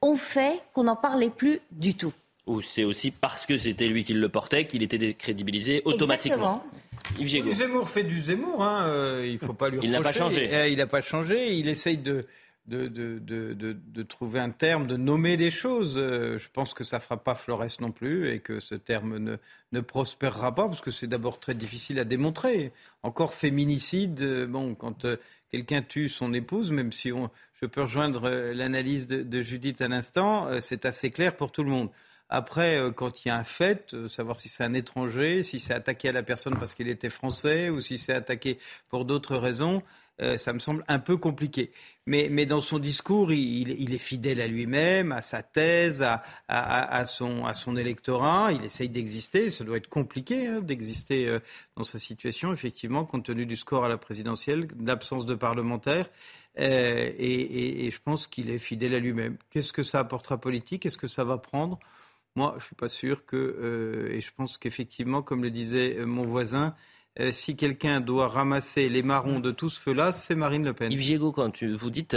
ont 0.00 0.16
fait 0.16 0.62
qu'on 0.72 0.84
n'en 0.84 0.96
parlait 0.96 1.30
plus 1.30 1.60
du 1.70 1.94
tout. 1.94 2.14
Ou 2.46 2.62
c'est 2.62 2.84
aussi 2.84 3.10
parce 3.10 3.44
que 3.44 3.58
c'était 3.58 3.86
lui 3.86 4.02
qui 4.02 4.14
le 4.14 4.28
portait 4.30 4.66
qu'il 4.66 4.82
était 4.82 4.98
décrédibilisé 4.98 5.82
automatiquement. 5.84 6.62
Exactement. 6.64 6.80
Yves 7.18 7.54
Zemmour 7.54 7.88
fait 7.88 8.02
du 8.02 8.20
Zemmour, 8.22 8.62
hein, 8.62 8.88
euh, 8.88 9.26
il 9.26 9.34
ne 9.34 9.38
faut 9.38 9.52
pas 9.52 9.68
lui 9.68 9.78
Il 9.82 9.90
n'a 9.90 10.00
pas 10.00 10.12
changé. 10.12 10.48
Eh, 10.52 10.70
il 10.70 10.78
n'a 10.78 10.86
pas 10.86 11.02
changé, 11.02 11.54
il 11.54 11.68
essaye 11.68 11.98
de, 11.98 12.26
de, 12.66 12.86
de, 12.88 13.18
de, 13.18 14.02
trouver 14.02 14.40
un 14.40 14.50
terme, 14.50 14.86
de 14.86 14.96
nommer 14.96 15.36
les 15.36 15.50
choses. 15.50 15.96
Euh, 15.96 16.38
je 16.38 16.48
pense 16.52 16.74
que 16.74 16.84
ça 16.84 16.96
ne 16.96 17.02
fera 17.02 17.16
pas 17.16 17.34
Flores 17.34 17.66
non 17.80 17.92
plus 17.92 18.30
et 18.32 18.40
que 18.40 18.60
ce 18.60 18.74
terme 18.74 19.18
ne, 19.18 19.36
ne 19.72 19.80
prospérera 19.80 20.54
pas 20.54 20.66
parce 20.66 20.80
que 20.80 20.90
c'est 20.90 21.06
d'abord 21.06 21.40
très 21.40 21.54
difficile 21.54 21.98
à 21.98 22.04
démontrer. 22.04 22.72
Encore 23.02 23.34
féminicide, 23.34 24.20
euh, 24.22 24.46
bon, 24.46 24.74
quand 24.74 25.06
quelqu'un 25.50 25.82
tue 25.82 26.08
son 26.08 26.32
épouse, 26.32 26.70
même 26.70 26.92
si 26.92 27.12
on, 27.12 27.30
je 27.54 27.66
peux 27.66 27.82
rejoindre 27.82 28.30
l'analyse 28.54 29.08
de, 29.08 29.40
Judith 29.40 29.80
à 29.80 29.88
l'instant, 29.88 30.48
c'est 30.60 30.86
assez 30.86 31.10
clair 31.10 31.36
pour 31.36 31.50
tout 31.50 31.64
le 31.64 31.70
monde. 31.70 31.90
Après, 32.32 32.78
euh, 32.80 32.92
quand 32.92 33.24
il 33.24 33.28
y 33.28 33.30
a 33.32 33.36
un 33.36 33.44
fait, 33.44 33.92
euh, 33.92 34.06
savoir 34.06 34.38
si 34.38 34.48
c'est 34.48 34.62
un 34.62 34.72
étranger, 34.72 35.42
si 35.42 35.58
c'est 35.58 35.74
attaqué 35.74 36.08
à 36.08 36.12
la 36.12 36.22
personne 36.22 36.56
parce 36.56 36.74
qu'il 36.74 36.88
était 36.88 37.10
français 37.10 37.70
ou 37.70 37.80
si 37.80 37.98
c'est 37.98 38.12
attaqué 38.12 38.58
pour 38.88 39.04
d'autres 39.04 39.36
raisons, 39.36 39.82
euh, 40.22 40.36
ça 40.36 40.52
me 40.52 40.60
semble 40.60 40.84
un 40.86 41.00
peu 41.00 41.16
compliqué. 41.16 41.72
Mais, 42.06 42.28
mais 42.30 42.46
dans 42.46 42.60
son 42.60 42.78
discours, 42.78 43.32
il, 43.32 43.92
est 43.92 43.98
fidèle 43.98 44.40
à 44.40 44.46
lui-même, 44.46 45.10
à 45.10 45.22
sa 45.22 45.42
thèse, 45.42 46.06
à, 46.48 47.04
son, 47.04 47.46
à 47.46 47.54
son 47.54 47.76
électorat. 47.76 48.52
Il 48.52 48.64
essaye 48.64 48.88
d'exister. 48.88 49.50
Ça 49.50 49.64
doit 49.64 49.78
être 49.78 49.88
compliqué 49.88 50.46
hein, 50.46 50.60
d'exister 50.60 51.36
dans 51.76 51.84
sa 51.84 51.98
situation, 51.98 52.52
effectivement, 52.52 53.04
compte 53.04 53.24
tenu 53.24 53.46
du 53.46 53.56
score 53.56 53.84
à 53.84 53.88
la 53.88 53.96
présidentielle, 53.96 54.68
d'absence 54.76 55.24
de 55.26 55.34
parlementaires. 55.34 56.10
Et, 56.56 56.64
et, 56.64 57.86
et 57.86 57.90
je 57.90 58.00
pense 58.00 58.26
qu'il 58.26 58.50
est 58.50 58.58
fidèle 58.58 58.94
à 58.94 58.98
lui-même. 58.98 59.36
Qu'est-ce 59.50 59.72
que 59.72 59.82
ça 59.82 60.00
apportera 60.00 60.38
politique? 60.38 60.84
Est-ce 60.84 60.98
que 60.98 61.08
ça 61.08 61.24
va 61.24 61.38
prendre? 61.38 61.78
Moi, 62.36 62.52
je 62.52 62.62
ne 62.62 62.66
suis 62.66 62.76
pas 62.76 62.88
sûr 62.88 63.24
que, 63.24 63.36
euh, 63.36 64.12
et 64.12 64.20
je 64.20 64.30
pense 64.34 64.58
qu'effectivement, 64.58 65.22
comme 65.22 65.42
le 65.42 65.50
disait 65.50 65.96
euh, 65.98 66.06
mon 66.06 66.24
voisin, 66.24 66.74
euh, 67.18 67.32
si 67.32 67.56
quelqu'un 67.56 68.00
doit 68.00 68.28
ramasser 68.28 68.88
les 68.88 69.02
marrons 69.02 69.40
de 69.40 69.50
tout 69.50 69.68
ce 69.68 69.80
feu-là, 69.80 70.12
c'est 70.12 70.36
Marine 70.36 70.64
Le 70.64 70.72
Pen. 70.72 70.92
Yves 70.92 71.00
Giego, 71.00 71.32
quand 71.32 71.50
tu, 71.50 71.68
vous 71.74 71.90
dites 71.90 72.16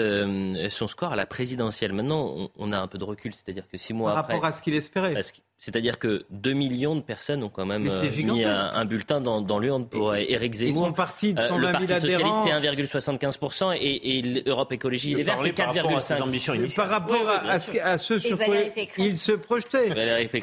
son 0.69 0.87
score 0.87 1.13
à 1.13 1.15
la 1.15 1.25
présidentielle, 1.25 1.93
maintenant 1.93 2.51
on, 2.55 2.71
a 2.71 2.79
un 2.79 2.87
peu 2.87 2.99
de 2.99 3.03
recul, 3.03 3.33
c'est-à-dire 3.33 3.67
que 3.67 3.77
six 3.77 3.93
mois 3.93 4.11
après... 4.11 4.21
Par 4.21 4.35
rapport 4.35 4.45
à 4.45 4.51
ce 4.51 4.61
qu'il 4.61 4.75
espérait. 4.75 5.15
C'est-à-dire 5.63 5.97
que 5.97 6.25
2 6.29 6.51
millions 6.51 6.93
de 6.93 7.01
personnes 7.01 7.41
ont 7.41 7.47
quand 7.47 7.65
même 7.65 7.87
euh, 7.89 8.01
mis 8.21 8.43
un, 8.43 8.83
bulletin 8.83 9.21
dans, 9.21 9.39
dans 9.39 9.59
l'urne 9.59 9.87
pour 9.87 10.13
Éric 10.13 10.55
Zemmour. 10.55 10.73
Ils 10.73 10.87
sont 10.87 10.91
partis 10.91 11.33
de 11.33 11.39
120 11.39 11.55
000 11.55 11.59
Le 11.59 11.71
Parti 11.71 11.87
socialiste, 11.87 12.37
c'est 12.43 12.51
1,75% 12.51 13.77
et, 13.79 14.17
et 14.17 14.21
l'Europe 14.45 14.73
Écologie 14.73 15.15
Les 15.15 15.23
Verts, 15.23 15.39
c'est 15.39 15.57
4,5%. 15.57 16.75
Par 16.75 16.89
rapport 16.89 17.29
à, 17.29 17.97
ce, 17.97 18.19
sur 18.19 18.37
quoi 18.37 18.55
il 18.97 19.15
se 19.17 19.31
projetait. 19.31 19.87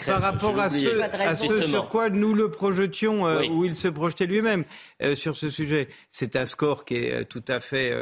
Par 0.07 0.23
rapport 0.23 0.59
à 0.59 0.71
ce, 0.71 1.03
à 1.03 1.37
ce 1.37 1.61
sur 1.68 1.91
quoi 1.91 2.09
nous 2.09 2.33
le 2.33 2.51
projetions, 2.51 3.27
euh, 3.27 3.45
où 3.45 3.66
il 3.66 3.77
se 3.77 3.89
projetait 3.89 4.25
lui-même 4.25 4.64
euh, 5.03 5.14
sur 5.14 5.37
ce 5.37 5.51
sujet. 5.51 5.89
C'est 6.09 6.35
un 6.35 6.47
score 6.47 6.87
qui 6.87 6.95
est 6.95 7.27
tout 7.27 7.45
à 7.47 7.61
fait... 7.61 7.93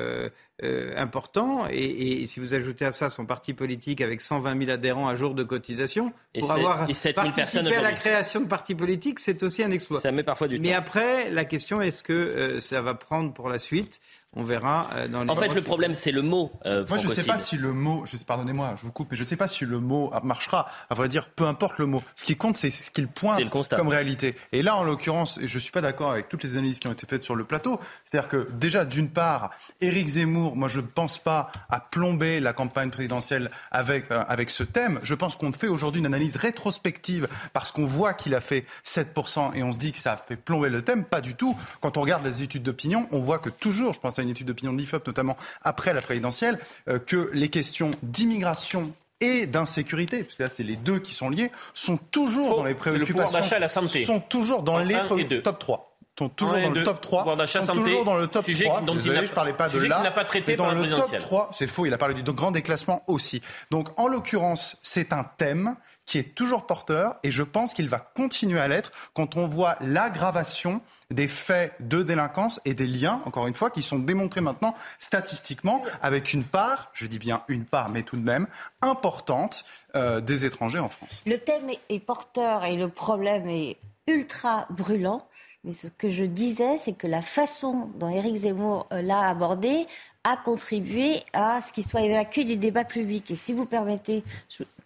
Euh, 0.65 0.93
important. 0.97 1.69
Et, 1.71 2.27
si 2.27 2.41
vous 2.41 2.53
ajoutez 2.53 2.85
à 2.85 2.91
ça 2.91 3.11
son 3.11 3.27
parti 3.27 3.55
politique 3.55 4.01
avec 4.01 4.21
120 4.21 4.59
000 4.59 4.71
adhérents 4.73 5.07
à 5.07 5.15
jour 5.15 5.37
de 5.37 5.45
cotisation, 5.45 6.13
pour 6.37 6.51
avoir 6.51 6.89
participé 7.15 7.77
à 7.77 7.81
la 7.81 7.93
création 7.93 8.41
de 8.41 8.47
partis 8.47 8.75
politiques, 8.75 9.21
c'est 9.21 9.45
aussi 9.45 9.63
un 9.63 9.71
exploit. 9.71 10.01
Ça 10.01 10.11
met 10.11 10.25
parfois 10.25 10.49
du 10.49 10.59
Mais 10.59 10.75
après, 10.75 11.31
la 11.31 11.45
question 11.45 11.81
est-ce 11.81 12.03
que 12.03 12.13
euh, 12.13 12.61
ça 12.61 12.81
va 12.81 12.95
prendre 12.95 13.33
pour 13.33 13.49
la 13.49 13.61
suite 13.61 14.01
On 14.37 14.43
verra 14.43 14.91
euh, 14.95 15.09
dans 15.09 15.25
les 15.25 15.31
En 15.31 15.37
fait, 15.37 15.55
le 15.55 15.63
problème, 15.63 15.95
c'est 15.95 16.13
le 16.13 16.21
mot. 16.21 16.53
Euh, 16.67 16.85
Moi, 16.87 16.99
je 16.99 17.09
ne 17.09 17.13
sais 17.13 17.25
pas 17.25 17.39
si 17.39 17.57
le 17.57 17.73
mot, 17.73 18.05
pardonnez-moi, 18.27 18.75
je 18.77 18.83
vous 18.83 18.93
coupe, 18.93 19.09
mais 19.11 19.17
je 19.17 19.23
ne 19.23 19.27
sais 19.27 19.37
pas 19.37 19.47
si 19.49 19.65
le 19.65 19.81
mot 19.81 20.13
marchera. 20.23 20.69
À 20.91 20.95
vrai 20.95 21.09
dire, 21.09 21.31
peu 21.31 21.47
importe 21.47 21.79
le 21.79 21.87
mot. 21.87 22.03
Ce 22.15 22.27
qui 22.27 22.37
compte, 22.37 22.59
c'est 22.59 22.71
ce 22.71 22.91
qu'il 22.91 23.09
pointe 23.09 23.41
le 23.41 23.77
comme 23.77 23.89
réalité. 23.89 24.37
Et 24.53 24.61
là, 24.63 24.77
en 24.77 24.85
l'occurrence, 24.85 25.39
et 25.39 25.49
je 25.49 25.55
ne 25.55 25.61
suis 25.61 25.73
pas 25.73 25.81
d'accord 25.81 26.13
avec 26.13 26.29
toutes 26.29 26.43
les 26.45 26.53
analyses 26.53 26.79
qui 26.79 26.89
ont 26.89 26.93
été 26.93 27.07
faites 27.07 27.25
sur 27.25 27.37
le 27.37 27.45
plateau. 27.45 27.81
C'est-à-dire 28.05 28.29
que 28.29 28.49
déjà, 28.53 28.85
d'une 28.85 29.09
part, 29.09 29.51
Éric 29.81 30.09
Zemmour, 30.09 30.57
moi, 30.57 30.69
je 30.69 30.81
ne 30.81 30.87
pense 30.87 31.17
pas 31.17 31.51
à 31.71 31.81
plomber 31.81 32.39
la 32.39 32.53
campagne 32.53 32.91
présidentielle 32.91 33.51
avec, 33.71 34.11
euh, 34.11 34.23
avec 34.29 34.51
ce 34.51 34.63
thème. 34.63 35.01
Je 35.03 35.15
pense 35.15 35.37
qu'on 35.37 35.53
fait 35.55 35.69
aujourd'hui 35.69 36.01
une 36.01 36.07
analyse 36.07 36.37
rétrospective 36.37 37.29
parce 37.55 37.73
qu'on 37.73 37.87
voit 37.87 38.13
qu'il 38.13 38.35
a 38.35 38.43
fait 38.43 38.67
7% 38.85 39.55
et 39.55 39.63
on 39.63 39.73
se 39.73 39.79
dit 39.79 39.93
que 39.93 39.99
ça 39.99 40.13
a 40.13 40.17
fait 40.19 40.37
plomber 40.37 40.69
le 40.69 40.83
thème. 40.83 41.05
Pas 41.05 41.23
du 41.23 41.35
tout. 41.35 41.57
Quand 41.81 41.97
on 41.97 42.03
regarde 42.03 42.25
les 42.27 42.43
études 42.43 42.63
d'opinion, 42.63 43.09
on 43.11 43.21
voit 43.21 43.39
que 43.39 43.49
toujours, 43.49 43.95
je 43.95 44.01
pense 44.01 44.18
à 44.19 44.23
une 44.23 44.31
étude 44.31 44.47
d'opinion 44.47 44.73
de 44.73 44.79
l'IFOP, 44.79 45.07
notamment 45.07 45.37
après 45.63 45.93
la 45.93 46.03
présidentielle, 46.03 46.59
euh, 46.89 46.99
que 46.99 47.31
les 47.33 47.49
questions 47.49 47.91
d'immigration 48.03 48.93
et 49.21 49.47
d'insécurité, 49.47 50.23
parce 50.23 50.37
que 50.37 50.43
là 50.45 50.49
c'est 50.49 50.63
les 50.63 50.77
deux 50.77 51.01
qui 51.01 51.13
sont 51.13 51.31
liés, 51.31 51.51
sont 51.75 51.97
toujours 51.97 52.59
dans 52.59 52.65
les 52.65 52.73
le 52.73 52.77
préoccupations. 52.77 53.39
d'achat 53.39 53.57
et 53.57 53.61
la 53.61 53.69
santé. 53.69 54.05
Sont 54.05 54.21
toujours 54.21 54.63
dans 54.63 54.75
En 54.77 54.85
les 54.85 55.43
top 55.43 55.59
3. 55.59 55.97
Sont 56.19 56.29
toujours 56.31 56.55
dans 56.55 56.71
le 56.71 56.83
top 56.83 57.01
3. 57.01 57.19
Pouvoir 57.21 57.37
d'achat, 57.37 57.61
sont 57.61 57.75
santé, 57.75 57.91
toujours 57.91 58.05
dans 58.05 58.17
le 58.17 58.27
top 58.27 58.45
sujet 58.45 58.65
3. 58.65 58.81
dont 58.83 58.95
Désolé, 58.95 59.27
je 59.27 59.33
parlais 59.33 59.53
pas 59.53 59.69
de 59.69 59.79
là. 59.79 60.03
n'a 60.03 60.11
pas 60.11 60.25
traité 60.25 60.53
mais 60.53 60.57
dans 60.57 60.65
par 60.65 60.75
le 60.75 60.81
top 60.81 60.89
présidentielle. 60.89 61.23
3, 61.23 61.51
c'est 61.53 61.69
faux, 61.69 61.87
il 61.87 61.95
a 61.95 61.99
parlé 61.99 62.15
du 62.15 62.23
grand 62.33 62.51
déclassement 62.51 63.05
aussi. 63.07 63.41
Donc 63.71 63.89
en 63.97 64.09
l'occurrence, 64.09 64.77
c'est 64.83 65.13
un 65.13 65.25
thème 65.25 65.77
qui 66.07 66.19
est 66.19 66.35
toujours 66.35 66.67
porteur 66.67 67.15
et 67.23 67.31
je 67.31 67.43
pense 67.43 67.75
qu'il 67.75 67.89
va 67.89 67.99
continuer 67.99 68.59
à 68.59 68.67
l'être 68.67 68.91
quand 69.15 69.37
on 69.37 69.47
voit 69.47 69.77
l'aggravation 69.81 70.81
des 71.11 71.29
faits 71.29 71.75
de 71.81 72.03
délinquance 72.03 72.61
et 72.67 72.75
des 72.75 72.87
liens, 72.87 73.23
encore 73.25 73.47
une 73.47 73.55
fois, 73.55 73.71
qui 73.71 73.83
sont 73.83 73.99
démontrés 73.99 74.43
maintenant 74.43 74.75
statistiquement 74.99 75.83
avec 76.03 76.33
une 76.35 76.45
part, 76.45 76.91
je 76.93 77.07
dis 77.07 77.19
bien 77.19 77.43
une 77.49 77.65
part, 77.65 77.89
mais 77.89 78.03
tout 78.03 78.17
de 78.17 78.23
même 78.23 78.47
importante 78.83 79.65
euh, 79.95 80.21
des 80.21 80.45
étrangers 80.45 80.79
en 80.79 80.89
France. 80.89 81.23
Le 81.27 81.39
thème 81.39 81.71
est- 81.89 81.99
porteur 82.01 82.65
et 82.65 82.77
le 82.77 82.89
problème 82.89 83.49
est 83.49 83.79
ultra 84.07 84.67
brûlant. 84.71 85.27
Mais 85.65 85.73
ce 85.73 85.89
que 85.89 86.09
je 86.09 86.23
disais, 86.25 86.77
c'est 86.77 86.93
que 86.93 87.07
la 87.09 87.21
façon 87.21 87.91
dont 87.97 88.09
Éric 88.09 88.37
Zemmour 88.37 88.87
euh, 88.93 89.03
l'a 89.03 89.29
abordé 89.29 89.87
a 90.25 90.37
contribué 90.37 91.23
à 91.33 91.61
ce 91.63 91.73
qu'il 91.73 91.85
soit 91.87 92.03
évacué 92.03 92.45
du 92.45 92.57
débat 92.57 92.85
public. 92.85 93.31
Et 93.31 93.37
si 93.37 93.53
vous 93.53 93.67
permettez, 93.67 94.23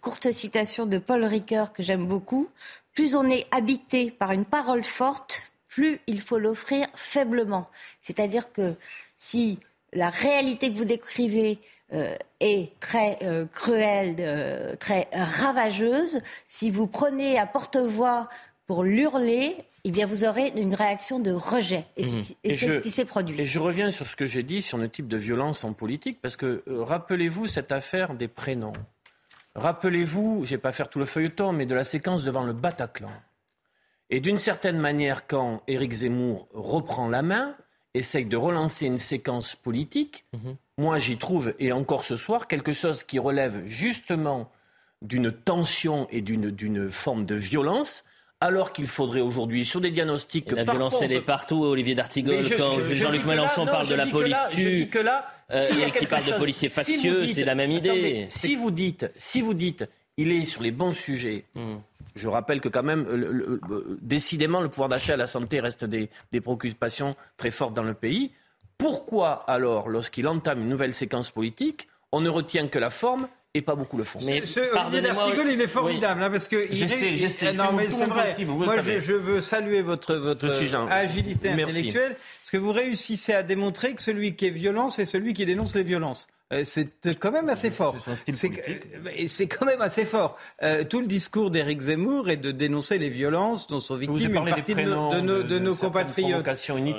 courte 0.01 0.31
citation 0.31 0.85
de 0.85 0.97
Paul 0.97 1.23
Ricoeur 1.25 1.73
que 1.73 1.83
j'aime 1.83 2.07
beaucoup, 2.07 2.49
plus 2.95 3.13
on 3.15 3.29
est 3.29 3.45
habité 3.51 4.09
par 4.09 4.31
une 4.31 4.45
parole 4.45 4.83
forte, 4.83 5.41
plus 5.73 5.99
il 6.07 6.21
faut 6.21 6.37
l'offrir 6.37 6.87
faiblement. 6.95 7.69
C'est-à-dire 8.01 8.51
que 8.51 8.75
si 9.17 9.59
la 9.93 10.09
réalité 10.09 10.71
que 10.71 10.77
vous 10.77 10.85
décrivez 10.85 11.59
euh, 11.93 12.15
est 12.39 12.71
très 12.79 13.17
euh, 13.23 13.45
cruelle, 13.45 14.15
euh, 14.19 14.75
très 14.77 15.07
ravageuse, 15.13 16.19
si 16.45 16.71
vous 16.71 16.87
prenez 16.87 17.37
à 17.37 17.45
porte-voix 17.45 18.29
pour 18.65 18.83
l'hurler, 18.83 19.55
eh 19.83 19.91
bien 19.91 20.05
vous 20.05 20.23
aurez 20.23 20.53
une 20.55 20.73
réaction 20.73 21.19
de 21.19 21.31
rejet. 21.31 21.85
Et, 21.97 22.03
c'est- 22.23 22.37
et 22.43 22.51
Et 22.51 22.55
c'est 22.57 22.67
je- 22.69 22.75
ce 22.75 22.79
qui 22.79 22.89
s'est 22.91 23.05
produit. 23.05 23.39
Et 23.39 23.45
je 23.45 23.59
reviens 23.59 23.91
sur 23.91 24.07
ce 24.07 24.15
que 24.15 24.25
j'ai 24.25 24.41
dit 24.43 24.61
sur 24.61 24.77
le 24.77 24.89
type 24.89 25.07
de 25.07 25.17
violence 25.17 25.63
en 25.63 25.73
politique, 25.73 26.19
parce 26.21 26.37
que 26.37 26.63
rappelez-vous 26.67 27.47
cette 27.47 27.71
affaire 27.71 28.13
des 28.15 28.27
prénoms. 28.29 28.73
Rappelez-vous, 29.55 30.45
je 30.45 30.51
vais 30.51 30.57
pas 30.57 30.71
faire 30.71 30.89
tout 30.89 30.97
le 30.99 31.05
feuilleton, 31.05 31.51
mais 31.53 31.65
de 31.67 31.75
la 31.75 31.83
séquence 31.83 32.23
devant 32.23 32.43
le 32.43 32.53
Bataclan. 32.53 33.11
Et 34.13 34.19
d'une 34.19 34.37
certaine 34.37 34.77
manière, 34.77 35.25
quand 35.25 35.63
Éric 35.67 35.91
Zemmour 35.91 36.47
reprend 36.53 37.09
la 37.09 37.23
main, 37.23 37.55
essaye 37.95 38.25
de 38.25 38.37
relancer 38.37 38.85
une 38.85 38.99
séquence 38.99 39.55
politique, 39.55 40.23
moi 40.77 40.99
j'y 40.99 41.17
trouve, 41.17 41.55
et 41.57 41.71
encore 41.71 42.05
ce 42.05 42.15
soir, 42.15 42.47
quelque 42.47 42.73
chose 42.73 43.01
qui 43.03 43.17
relève 43.17 43.65
justement 43.65 44.51
d'une 45.01 45.31
tension 45.31 46.07
et 46.11 46.21
d'une 46.21 46.89
forme 46.91 47.25
de 47.25 47.33
violence, 47.33 48.03
alors 48.39 48.71
qu'il 48.71 48.85
faudrait 48.85 49.21
aujourd'hui, 49.21 49.65
sur 49.65 49.81
des 49.81 49.89
diagnostics... 49.89 50.45
Et 50.51 50.55
la 50.55 50.65
parfois, 50.65 50.73
violence, 50.73 50.95
on 51.01 51.05
elle 51.05 51.13
est 51.13 51.21
partout, 51.21 51.63
Olivier 51.63 51.95
D'Artigol, 51.95 52.43
je- 52.43 52.53
quand 52.55 52.69
je- 52.71 52.81
je 52.81 52.93
Jean-Luc 52.93 53.21
là- 53.21 53.27
Mélenchon 53.29 53.65
non, 53.65 53.71
parle 53.71 53.87
de 53.87 53.95
la 53.95 54.05
police 54.05 54.37
tue, 54.51 54.89
que 54.91 54.99
là, 54.99 55.25
euh, 55.53 55.67
et 56.01 56.05
parle 56.05 56.25
de 56.25 56.33
policiers 56.33 56.69
factieux, 56.69 57.25
c'est 57.27 57.45
la 57.45 57.55
même 57.55 57.71
idée. 57.71 57.89
attendez, 57.89 58.27
si 58.29 58.55
vous 58.55 58.69
dites, 58.69 59.07
si 59.15 59.41
vous 59.41 59.55
dites, 59.55 59.85
il 60.17 60.31
est 60.31 60.45
sur 60.45 60.61
les 60.61 60.71
bons 60.71 60.91
sujets. 60.91 61.45
Hmm. 61.55 61.77
Je 62.15 62.27
rappelle 62.27 62.61
que 62.61 62.69
quand 62.69 62.83
même, 62.83 63.05
le- 63.11 63.31
le- 63.31 63.59
le- 63.67 63.97
décidément, 64.01 64.61
le 64.61 64.69
pouvoir 64.69 64.89
d'achat 64.89 65.15
et 65.15 65.17
la 65.17 65.27
santé 65.27 65.59
restent 65.59 65.85
des, 65.85 66.09
des 66.31 66.41
préoccupations 66.41 67.15
très 67.37 67.49
fortes 67.51 67.73
dans 67.73 67.83
le 67.83 67.93
pays. 67.95 68.31
Pourquoi 68.77 69.43
alors, 69.47 69.89
lorsqu'il 69.89 70.27
entame 70.27 70.59
une 70.61 70.69
nouvelle 70.69 70.93
séquence 70.93 71.31
politique, 71.31 71.87
on 72.11 72.21
ne 72.21 72.29
retient 72.29 72.67
que 72.67 72.79
la 72.79 72.89
forme 72.89 73.27
et 73.55 73.61
pas 73.61 73.75
beaucoup 73.75 73.97
le 73.97 74.03
fond? 74.03 74.19
Ce- 74.19 74.45
ce 74.45 74.59
Olivier 74.79 75.01
D'Artigol, 75.01 75.49
il 75.51 75.61
est 75.61 75.67
formidable, 75.67 76.21
hein, 76.23 76.29
parce 76.29 76.47
que 76.47 76.67
il 76.69 76.75
J'essaie, 76.75 77.13
est- 77.13 77.17
j'essaie. 77.17 77.47
Ah, 77.57 77.71
Non, 77.71 77.73
mais 77.73 77.89
c'est 77.89 78.05
vrai. 78.05 78.29
possible, 78.31 78.51
vous 78.51 78.59
le 78.61 78.65
Moi, 78.65 78.77
je, 78.99 79.13
veux 79.13 79.41
saluer 79.41 79.81
votre, 79.81 80.15
votre 80.15 80.49
suis 80.49 80.67
gentil. 80.67 80.91
agilité 80.91 81.53
Merci. 81.53 81.77
intellectuelle, 81.77 82.15
parce 82.41 82.51
que 82.51 82.57
vous 82.57 82.71
réussissez 82.71 83.33
à 83.33 83.43
démontrer 83.43 83.93
que 83.93 84.01
celui 84.01 84.35
qui 84.35 84.47
est 84.47 84.51
violent, 84.51 84.89
c'est 84.89 85.05
celui 85.05 85.33
qui 85.33 85.45
dénonce 85.45 85.75
les 85.75 85.83
violences. 85.83 86.27
Euh, 86.53 86.63
C'est 86.65 87.19
quand 87.19 87.31
même 87.31 87.49
assez 87.49 87.69
fort. 87.71 87.95
C'est 89.27 89.47
quand 89.47 89.65
même 89.65 89.81
assez 89.81 90.05
fort. 90.05 90.37
Euh, 90.61 90.83
tout 90.83 90.99
le 91.01 91.07
discours 91.07 91.51
d'Éric 91.51 91.81
Zemmour 91.81 92.29
est 92.29 92.37
de 92.37 92.51
dénoncer 92.51 92.97
les 92.97 93.09
violences 93.09 93.67
dont 93.67 93.79
sont 93.79 93.95
victimes 93.95 94.35
une 94.35 94.45
partie 94.45 94.73
de 94.75 94.81
nos, 94.81 95.09
prénoms, 95.09 95.09
de 95.11 95.19
nos, 95.21 95.37
de- 95.37 95.41
de 95.43 95.47
de 95.53 95.59
nos 95.59 95.73
certaines 95.75 95.89
compatriotes. 96.07 96.47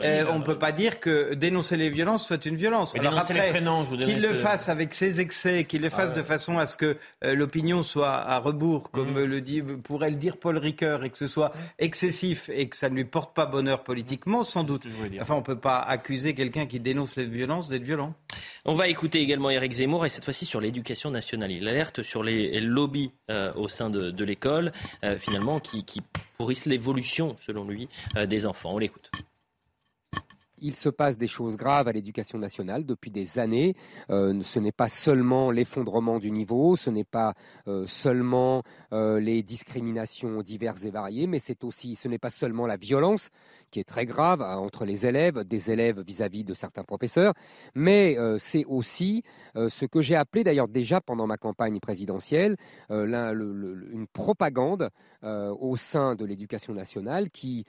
Euh, 0.05 0.24
on 0.30 0.38
ne 0.38 0.44
peut 0.44 0.59
pas 0.59 0.72
dire 0.72 1.00
que 1.00 1.34
dénoncer 1.34 1.76
les 1.76 1.88
violences 1.90 2.26
soit 2.26 2.44
une 2.46 2.57
violence. 2.57 2.94
Mais 2.94 3.00
Alors 3.00 3.18
après, 3.18 3.52
qu'il 4.00 4.20
le 4.22 4.34
fasse 4.34 4.68
avec 4.68 4.94
ses 4.94 5.20
excès, 5.20 5.64
qu'il 5.64 5.82
le 5.82 5.88
fasse 5.90 6.11
ouais. 6.11 6.16
de 6.16 6.22
façon 6.22 6.59
à 6.59 6.66
ce 6.66 6.76
que 6.76 6.96
euh, 7.24 7.34
l'opinion 7.34 7.82
soit 7.82 8.12
à 8.14 8.38
rebours, 8.38 8.90
comme 8.90 9.11
Mhm. 9.12 9.16
euh, 9.18 9.26
le 9.26 9.40
dit, 9.40 9.62
pourrait 9.62 10.11
le 10.11 10.16
dire 10.16 10.36
Paul 10.36 10.59
Ricoeur, 10.59 11.05
et 11.05 11.11
que 11.11 11.18
ce 11.18 11.26
soit 11.26 11.52
excessif 11.78 12.48
et 12.52 12.68
que 12.68 12.76
ça 12.76 12.88
ne 12.88 12.94
lui 12.94 13.05
porte 13.05 13.34
pas 13.34 13.46
bonheur 13.46 13.82
politiquement, 13.84 14.42
sans 14.42 14.64
doute. 14.64 14.86
Enfin, 15.20 15.34
on 15.34 15.38
ne 15.38 15.42
peut 15.44 15.59
pas 15.59 15.78
accuser 15.78 16.34
quelqu'un 16.34 16.66
qui 16.66 16.80
dénonce 16.80 17.16
les 17.16 17.24
violences 17.24 17.68
d'être 17.68 17.82
violent. 17.82 18.14
On 18.64 18.74
va 18.74 18.88
écouter 18.88 19.20
également 19.20 19.43
Éric 19.51 19.72
Zemmour 19.72 20.07
et 20.07 20.09
cette 20.09 20.24
fois-ci 20.24 20.45
sur 20.45 20.61
l'éducation 20.61 21.11
nationale. 21.11 21.51
Il 21.51 21.68
alerte 21.68 22.03
sur 22.03 22.22
les 22.22 22.61
lobbies 22.61 23.12
euh, 23.30 23.53
au 23.55 23.68
sein 23.68 23.90
de, 23.90 24.24
l'école, 24.24 24.72
euh, 25.05 25.18
finalement, 25.18 25.61
qui, 25.61 25.84
qui 25.84 26.03
pourrissent 26.36 26.66
l'évolution, 26.66 27.36
selon 27.38 27.64
lui, 27.64 27.88
euh, 28.16 28.26
des 28.26 28.47
enfants. 28.47 28.74
On 28.74 28.78
l'écoute. 28.78 29.11
Il 30.66 30.76
se 30.76 30.88
passe 30.88 31.18
des 31.18 31.26
choses 31.26 31.58
graves 31.58 31.88
à 31.88 31.92
l'éducation 31.92 32.38
nationale 32.38 32.86
depuis 32.86 33.10
des 33.10 33.38
années. 33.38 33.74
Euh, 34.08 34.40
ce 34.42 34.58
n'est 34.58 34.72
pas 34.72 34.88
seulement 34.88 35.50
l'effondrement 35.50 36.18
du 36.18 36.30
niveau, 36.30 36.74
ce 36.74 36.88
n'est 36.88 37.04
pas 37.04 37.34
euh, 37.68 37.84
seulement 37.86 38.62
euh, 38.94 39.20
les 39.20 39.42
discriminations 39.42 40.40
diverses 40.40 40.86
et 40.86 40.90
variées, 40.90 41.26
mais 41.26 41.38
c'est 41.38 41.64
aussi, 41.64 41.96
ce 41.96 42.08
n'est 42.08 42.18
pas 42.18 42.30
seulement 42.30 42.66
la 42.66 42.78
violence 42.78 43.28
qui 43.70 43.78
est 43.78 43.84
très 43.84 44.06
grave 44.06 44.40
hein, 44.40 44.56
entre 44.56 44.86
les 44.86 45.04
élèves, 45.04 45.44
des 45.44 45.70
élèves 45.70 46.00
vis-à-vis 46.00 46.44
de 46.44 46.54
certains 46.54 46.84
professeurs, 46.84 47.34
mais 47.74 48.16
c'est 48.38 48.64
aussi 48.64 49.22
ce 49.54 49.84
que 49.84 50.00
j'ai 50.00 50.14
appelé 50.14 50.44
d'ailleurs 50.44 50.68
déjà 50.68 51.00
pendant 51.00 51.26
ma 51.26 51.36
campagne 51.36 51.80
présidentielle, 51.80 52.56
une 52.88 54.06
propagande 54.12 54.90
au 55.22 55.76
sein 55.76 56.14
de 56.14 56.24
l'éducation 56.24 56.72
nationale 56.72 57.30
qui 57.30 57.64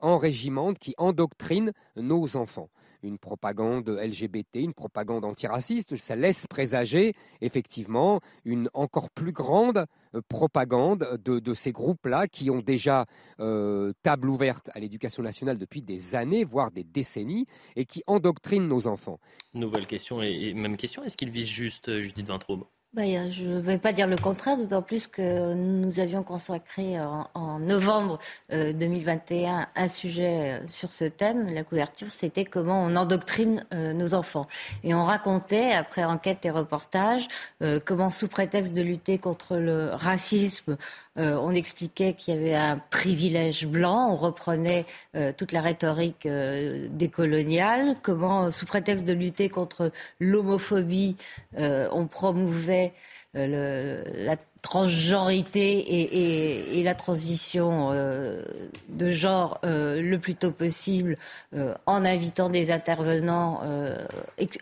enrégimente, 0.00 0.78
qui 0.78 0.94
endoctrine 0.96 1.72
nos 1.96 2.23
enfants. 2.36 2.68
Une 3.02 3.18
propagande 3.18 3.88
LGBT, 3.88 4.56
une 4.56 4.74
propagande 4.74 5.24
antiraciste, 5.24 5.96
ça 5.96 6.16
laisse 6.16 6.46
présager 6.46 7.14
effectivement 7.40 8.20
une 8.44 8.70
encore 8.72 9.10
plus 9.10 9.32
grande 9.32 9.86
euh, 10.14 10.20
propagande 10.28 11.20
de, 11.24 11.54
ces 11.54 11.72
groupes-là 11.72 12.26
qui 12.28 12.50
ont 12.50 12.60
déjà 12.60 13.06
euh, 13.40 13.92
table 14.02 14.28
ouverte 14.28 14.70
à 14.74 14.80
l'éducation 14.80 15.22
nationale 15.22 15.58
depuis 15.58 15.82
des 15.82 16.14
années, 16.14 16.44
voire 16.44 16.70
des 16.70 16.84
décennies, 16.84 17.46
et 17.76 17.84
qui 17.84 18.02
endoctrinent 18.06 18.68
nos 18.68 18.86
enfants. 18.86 19.20
Nouvelle 19.52 19.86
question 19.86 20.22
et, 20.22 20.54
même 20.54 20.76
question. 20.76 21.04
Est-ce 21.04 21.16
qu'il 21.16 21.30
vise 21.30 21.48
juste 21.48 21.88
euh, 21.88 22.00
Judith 22.00 22.28
Vintraube 22.28 22.64
Bah, 22.94 23.02
euh, 23.02 23.28
je 23.28 23.42
ne 23.42 23.58
vais 23.58 23.78
pas 23.78 23.92
dire 23.92 24.06
le 24.06 24.16
contraire, 24.16 24.56
d'autant 24.56 24.80
plus 24.80 25.08
que 25.08 25.52
nous 25.52 25.98
avions 25.98 26.22
consacré 26.22 27.00
en, 27.00 27.28
en 27.34 27.58
novembre 27.58 28.20
euh, 28.52 28.72
2021 28.72 29.66
un 29.74 29.88
sujet 29.88 30.60
euh, 30.62 30.68
sur 30.68 30.92
ce 30.92 31.02
thème. 31.02 31.48
La 31.48 31.64
couverture, 31.64 32.12
c'était 32.12 32.44
comment 32.44 32.84
on 32.84 32.94
endoctrine 32.94 33.66
euh, 33.74 33.92
nos 33.94 34.14
enfants. 34.14 34.46
Et 34.84 34.94
on 34.94 35.02
racontait, 35.02 35.72
après 35.72 36.04
enquête 36.04 36.44
et 36.44 36.50
reportage, 36.50 37.26
euh, 37.62 37.80
comment 37.84 38.12
sous 38.12 38.28
prétexte 38.28 38.72
de 38.72 38.82
lutter 38.82 39.18
contre 39.18 39.56
le 39.56 39.90
racisme, 39.92 40.76
euh, 41.16 41.36
on 41.36 41.54
expliquait 41.54 42.14
qu'il 42.14 42.34
y 42.34 42.36
avait 42.36 42.54
un 42.54 42.78
privilège 42.78 43.66
blanc, 43.66 44.10
on 44.12 44.16
reprenait 44.16 44.84
euh, 45.14 45.32
toute 45.36 45.52
la 45.52 45.60
rhétorique 45.60 46.26
euh, 46.26 46.88
décoloniale, 46.90 47.96
comment 48.02 48.50
sous 48.50 48.66
prétexte 48.66 49.04
de 49.04 49.12
lutter 49.12 49.48
contre 49.48 49.92
l'homophobie, 50.18 51.16
on 51.56 52.06
promouvait 52.06 52.92
la 53.34 54.36
transgenrité 54.64 55.60
et, 55.60 56.80
et, 56.80 56.82
la 56.82 56.94
transition 56.94 57.90
euh, 57.92 58.42
de 58.88 59.10
genre 59.10 59.60
euh, 59.62 60.00
le 60.00 60.18
plus 60.18 60.34
tôt 60.34 60.52
possible 60.52 61.18
euh, 61.54 61.74
en 61.84 62.02
invitant 62.06 62.48
des 62.48 62.70
intervenants 62.70 63.60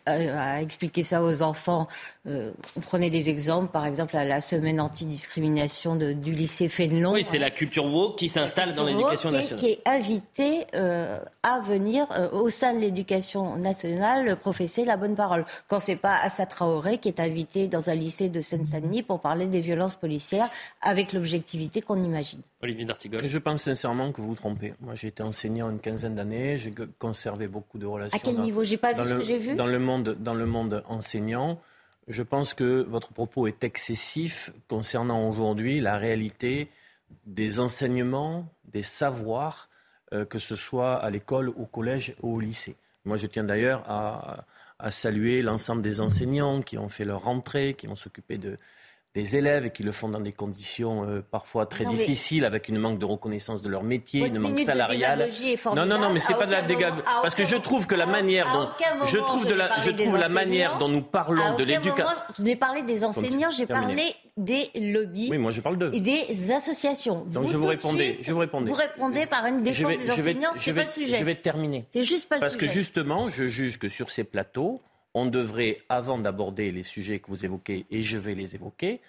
à 0.06 0.60
expliquer 0.60 1.04
ça 1.04 1.22
aux 1.22 1.42
enfants. 1.42 1.86
on 2.26 2.80
prenait 2.80 3.10
des 3.10 3.30
exemples, 3.30 3.70
par 3.70 3.86
exemple 3.86 4.16
à 4.16 4.24
la 4.24 4.40
semaine 4.40 4.80
antidiscrimination 4.80 5.94
du 5.94 6.32
lycée 6.32 6.66
Fénelon. 6.66 7.12
Oui, 7.12 7.24
c'est 7.24 7.38
la 7.38 7.50
culture 7.50 7.84
woke 7.84 8.18
qui 8.18 8.28
s'installe 8.28 8.74
dans 8.74 8.84
l'éducation 8.84 9.30
nationale. 9.30 9.60
Qui 9.60 9.70
est 9.70 9.88
invitée 9.88 10.66
à 10.72 11.60
venir 11.60 12.08
au 12.32 12.48
sein 12.48 12.74
de 12.74 12.80
l'éducation 12.80 13.56
nationale 13.56 14.36
professer 14.36 14.84
la 14.84 14.96
bonne 14.96 15.14
parole. 15.14 15.44
Quand 15.68 15.78
c'est 15.78 15.96
pas 15.96 16.16
Assa 16.16 16.46
Traoré 16.46 16.98
qui 16.98 17.08
est 17.08 17.20
invité 17.20 17.68
dans 17.68 17.88
un 17.88 17.94
lycée 17.94 18.28
de 18.28 18.40
Seine-Saint-Denis 18.40 19.04
pour 19.04 19.20
parler 19.20 19.46
des 19.46 19.60
violences 19.60 19.91
policière 19.96 20.48
avec 20.80 21.12
l'objectivité 21.12 21.82
qu'on 21.82 22.02
imagine. 22.02 22.40
Olivier 22.62 22.84
D'Artigol. 22.84 23.26
Je 23.26 23.38
pense 23.38 23.62
sincèrement 23.62 24.12
que 24.12 24.20
vous 24.20 24.28
vous 24.28 24.34
trompez. 24.34 24.74
Moi, 24.80 24.94
j'ai 24.94 25.08
été 25.08 25.22
enseignant 25.22 25.70
une 25.70 25.80
quinzaine 25.80 26.14
d'années, 26.14 26.58
j'ai 26.58 26.72
conservé 26.98 27.48
beaucoup 27.48 27.78
de 27.78 27.86
relations. 27.86 28.16
À 28.16 28.20
quel 28.20 28.40
niveau? 28.40 28.64
J'ai 28.64 28.76
pas 28.76 28.92
vu 28.92 29.08
ce 29.08 29.14
que 29.14 29.22
j'ai 29.22 29.38
vu? 29.38 29.54
Dans 29.54 29.66
le 29.66 29.78
monde, 29.78 30.16
dans 30.20 30.34
le 30.34 30.46
monde 30.46 30.82
enseignant, 30.88 31.60
je 32.08 32.22
pense 32.22 32.54
que 32.54 32.86
votre 32.88 33.12
propos 33.12 33.46
est 33.46 33.64
excessif 33.64 34.52
concernant 34.68 35.28
aujourd'hui 35.28 35.80
la 35.80 35.96
réalité 35.96 36.68
des 37.26 37.60
enseignements, 37.60 38.46
des 38.72 38.82
savoirs, 38.82 39.68
euh, 40.12 40.24
que 40.24 40.38
ce 40.38 40.54
soit 40.54 40.96
à 40.96 41.10
l'école, 41.10 41.48
au 41.50 41.66
collège 41.66 42.14
ou 42.22 42.36
au 42.36 42.40
lycée. 42.40 42.76
Moi, 43.04 43.16
je 43.16 43.26
tiens 43.26 43.44
d'ailleurs 43.44 43.82
à, 43.88 44.44
à 44.78 44.90
saluer 44.90 45.42
l'ensemble 45.42 45.82
des 45.82 46.00
enseignants 46.00 46.60
qui 46.60 46.76
ont 46.76 46.88
fait 46.88 47.04
leur 47.04 47.22
rentrée, 47.22 47.74
qui 47.74 47.86
ont 47.88 47.96
s'occupé 47.96 48.36
de, 48.36 48.58
des 49.14 49.36
élèves 49.36 49.70
qui 49.70 49.82
le 49.82 49.92
font 49.92 50.08
dans 50.08 50.20
des 50.20 50.32
conditions 50.32 51.04
euh, 51.04 51.20
parfois 51.20 51.66
très 51.66 51.84
difficiles, 51.84 52.46
avec 52.46 52.68
une 52.68 52.78
manque 52.78 52.98
de 52.98 53.04
reconnaissance 53.04 53.60
de 53.60 53.68
leur 53.68 53.82
métier, 53.82 54.26
une 54.26 54.38
manque 54.38 54.60
salariale. 54.60 55.28
Non, 55.66 55.84
non, 55.84 55.98
non, 55.98 56.12
mais 56.12 56.20
c'est 56.20 56.34
pas 56.34 56.46
de 56.46 56.52
la 56.52 56.62
dégâts. 56.62 56.90
Parce 57.04 57.34
que 57.34 57.44
je 57.44 57.56
trouve 57.56 57.86
que 57.86 57.94
la 57.94 58.06
manière 58.06 58.50
dont 58.52 58.68
je 59.06 59.18
trouve 59.18 59.46
de 59.46 59.54
la, 59.54 59.78
je 59.80 59.90
trouve 59.90 60.16
la 60.16 60.28
manière 60.28 60.78
dont 60.78 60.88
nous 60.88 61.02
parlons 61.02 61.56
de 61.56 61.64
l'éducation. 61.64 62.06
Je 62.38 62.42
n'ai 62.42 62.56
parlé 62.56 62.82
des 62.82 63.04
enseignants, 63.04 63.50
j'ai 63.50 63.66
parlé 63.66 64.14
des 64.38 64.70
lobbies. 64.74 65.28
Oui, 65.30 65.36
moi 65.36 65.50
je 65.50 65.60
parle 65.60 65.76
d'eux. 65.76 65.90
Et 65.92 66.00
des 66.00 66.50
associations. 66.50 67.24
Donc 67.26 67.48
je 67.48 67.56
vous 67.58 67.66
répondais, 67.66 68.18
je 68.22 68.32
vous 68.32 68.38
répondais. 68.38 68.70
Vous 68.70 68.76
répondez 68.76 69.26
par 69.26 69.44
une 69.46 69.62
défense 69.62 69.98
des 69.98 70.10
enseignants, 70.10 70.52
c'est 70.56 70.72
pas 70.72 70.84
le 70.84 70.88
sujet. 70.88 71.18
Je 71.18 71.24
vais 71.24 71.34
terminer. 71.34 71.84
C'est 71.90 72.02
juste 72.02 72.30
pas 72.30 72.36
le 72.36 72.40
sujet. 72.40 72.50
Parce 72.50 72.56
que 72.56 72.66
justement, 72.66 73.28
je 73.28 73.44
juge 73.44 73.78
que 73.78 73.88
sur 73.88 74.08
ces 74.10 74.24
plateaux, 74.24 74.80
on 75.14 75.26
devrait, 75.26 75.78
avant 75.88 76.18
d'aborder 76.18 76.70
les 76.70 76.82
sujets 76.82 77.18
que 77.20 77.28
vous 77.28 77.44
évoquez, 77.44 77.86
et 77.90 78.02
je 78.02 78.18
vais 78.18 78.34
les 78.34 78.54
évoquer, 78.54 79.00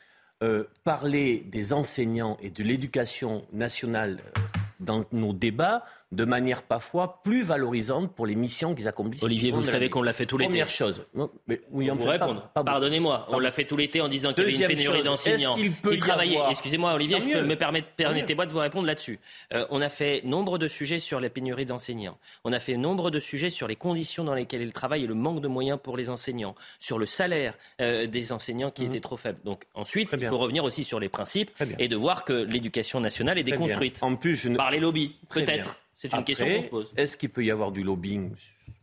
euh, 0.41 0.66
parler 0.84 1.45
des 1.47 1.74
enseignants 1.74 2.38
et 2.41 2.49
de 2.49 2.64
l'éducation 2.64 3.45
nationale 3.54 4.20
euh, 4.20 4.41
dans 4.80 5.06
nos 5.12 5.32
débats 5.32 5.86
de 6.14 6.26
manière 6.26 6.61
parfois 6.61 7.22
plus 7.24 7.43
valorisante 7.43 8.14
pour 8.14 8.26
les 8.26 8.36
missions 8.36 8.76
qu'ils 8.76 8.88
accomplissent. 8.88 9.24
Olivier, 9.24 9.51
vous 9.51 9.64
savez 9.64 9.89
qu'on 9.89 10.01
l'a 10.01 10.14
fait 10.14 10.26
tout 10.26 10.38
l'été. 10.38 10.49
Première 10.49 10.70
chose. 10.70 11.05
mais, 11.47 11.61
oui, 11.72 11.89
on 11.91 11.95
vous 11.95 12.07
répondre. 12.07 12.49
Pardonnez-moi, 12.53 13.28
on 13.30 13.39
l'a 13.39 13.51
fait 13.51 13.66
tout 13.66 13.78
l'été 13.78 14.01
en 14.01 14.07
disant 14.07 14.34
qu'il 14.34 14.49
y 14.55 14.64
avait 14.64 14.74
une 14.74 14.80
pénurie 14.80 15.03
d'enseignants 15.03 15.55
qui 15.55 15.97
travaillaient. 15.97 16.39
Excusez-moi, 16.49 16.93
Olivier, 16.93 17.20
je 17.20 17.30
peux 17.30 17.41
me 17.41 17.55
permettre, 17.55 17.88
permettez-moi 17.95 18.45
de 18.45 18.53
vous 18.53 18.59
répondre 18.59 18.88
là-dessus? 18.88 19.20
Euh, 19.53 19.66
on 19.70 19.82
a 19.82 19.89
fait 19.89 20.22
nombre 20.24 20.57
de 20.57 20.68
sujets 20.68 20.99
sur 20.99 21.20
la 21.20 21.30
pénurie 21.30 21.66
d'enseignants. 21.66 22.18
On 22.43 22.53
a 22.53 22.59
fait 22.59 22.78
nombre 22.78 23.09
de 23.09 23.20
sujets 23.20 23.49
sur 23.49 23.68
les 23.68 23.76
conditions 23.76 24.24
dans 24.24 24.34
lesquelles 24.34 24.61
ils 24.61 24.74
travaillent 24.74 25.03
et 25.03 25.07
le 25.07 25.16
manque 25.16 25.41
de 25.41 25.47
moyens 25.47 25.80
pour 25.82 25.97
les 25.97 26.09
enseignants, 26.09 26.55
sur 26.80 26.99
le 26.99 27.05
salaire 27.05 27.55
euh, 27.82 28.07
des 28.07 28.32
enseignants 28.32 28.72
qui 28.72 28.84
mhm. 28.84 28.89
était 28.89 28.99
trop 28.99 29.18
faible. 29.18 29.39
Donc 29.43 29.64
ensuite, 29.74 30.09
il 30.14 30.28
faut 30.28 30.38
revenir 30.38 30.64
aussi 30.64 30.84
sur 30.84 30.99
les 30.99 31.09
principes 31.09 31.51
et 31.80 31.88
de 31.88 31.95
voir 31.95 32.26
que 32.26 32.34
l'éducation 32.34 32.99
nationale 32.99 33.38
est 33.38 33.43
déconstruite. 33.43 33.99
En 34.01 34.16
plus, 34.16 34.36
je 34.36 34.49
ne... 34.49 34.57
par 34.57 34.72
les 34.72 34.80
lobbies, 34.80 35.16
peut-être. 35.30 35.76
C'est 36.04 36.14
une 36.14 36.26
question 36.26 36.45
qu'on 36.45 36.62
se 36.62 36.68
pose. 36.68 36.93
Est-ce 36.97 37.16
qu'il 37.16 37.30
peut 37.30 37.45
y 37.45 37.51
avoir 37.51 37.72
du 37.72 37.82
lobbying, 37.82 38.32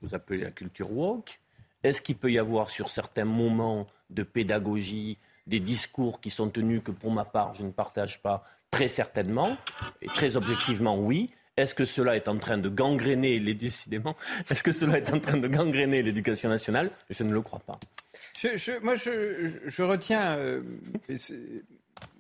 vous 0.01 0.15
appelez 0.15 0.41
la 0.41 0.51
culture 0.51 0.91
woke? 0.91 1.39
Est-ce 1.83 2.01
qu'il 2.01 2.17
peut 2.17 2.33
y 2.33 2.39
avoir 2.39 2.71
sur 2.71 2.89
certains 2.89 3.27
moments 3.27 3.87
de 4.09 4.23
pédagogie 4.23 5.19
des 5.47 5.61
discours 5.61 6.23
qui 6.23 6.31
sont 6.31 6.49
tenus 6.49 6.81
que 6.83 6.91
pour 6.91 7.11
ma 7.13 7.27
part 7.27 7.53
je 7.53 7.63
ne 7.63 7.73
partage 7.73 8.23
pas 8.23 8.47
Très 8.71 8.89
certainement, 8.89 9.59
et 10.01 10.07
très 10.07 10.37
objectivement 10.37 10.97
oui. 10.97 11.29
Est-ce 11.59 11.75
que 11.75 11.85
cela 11.85 12.17
est 12.17 12.29
en 12.29 12.39
train 12.39 12.57
de 12.57 12.71
gangréner 12.71 13.39
les 13.39 13.53
décidément 13.53 14.17
Est-ce 14.49 14.63
que 14.63 14.73
cela 14.73 14.97
est 14.97 15.13
en 15.13 15.19
train 15.19 15.37
de 15.37 15.49
gangréner 15.49 16.03
l'éducation 16.03 16.49
nationale? 16.49 16.91
Je 17.11 17.23
ne 17.25 17.33
le 17.35 17.43
crois 17.43 17.59
pas. 17.59 17.79
moi, 18.83 18.95
je, 18.95 19.83
retiens. 19.83 20.37
Euh, 20.39 20.63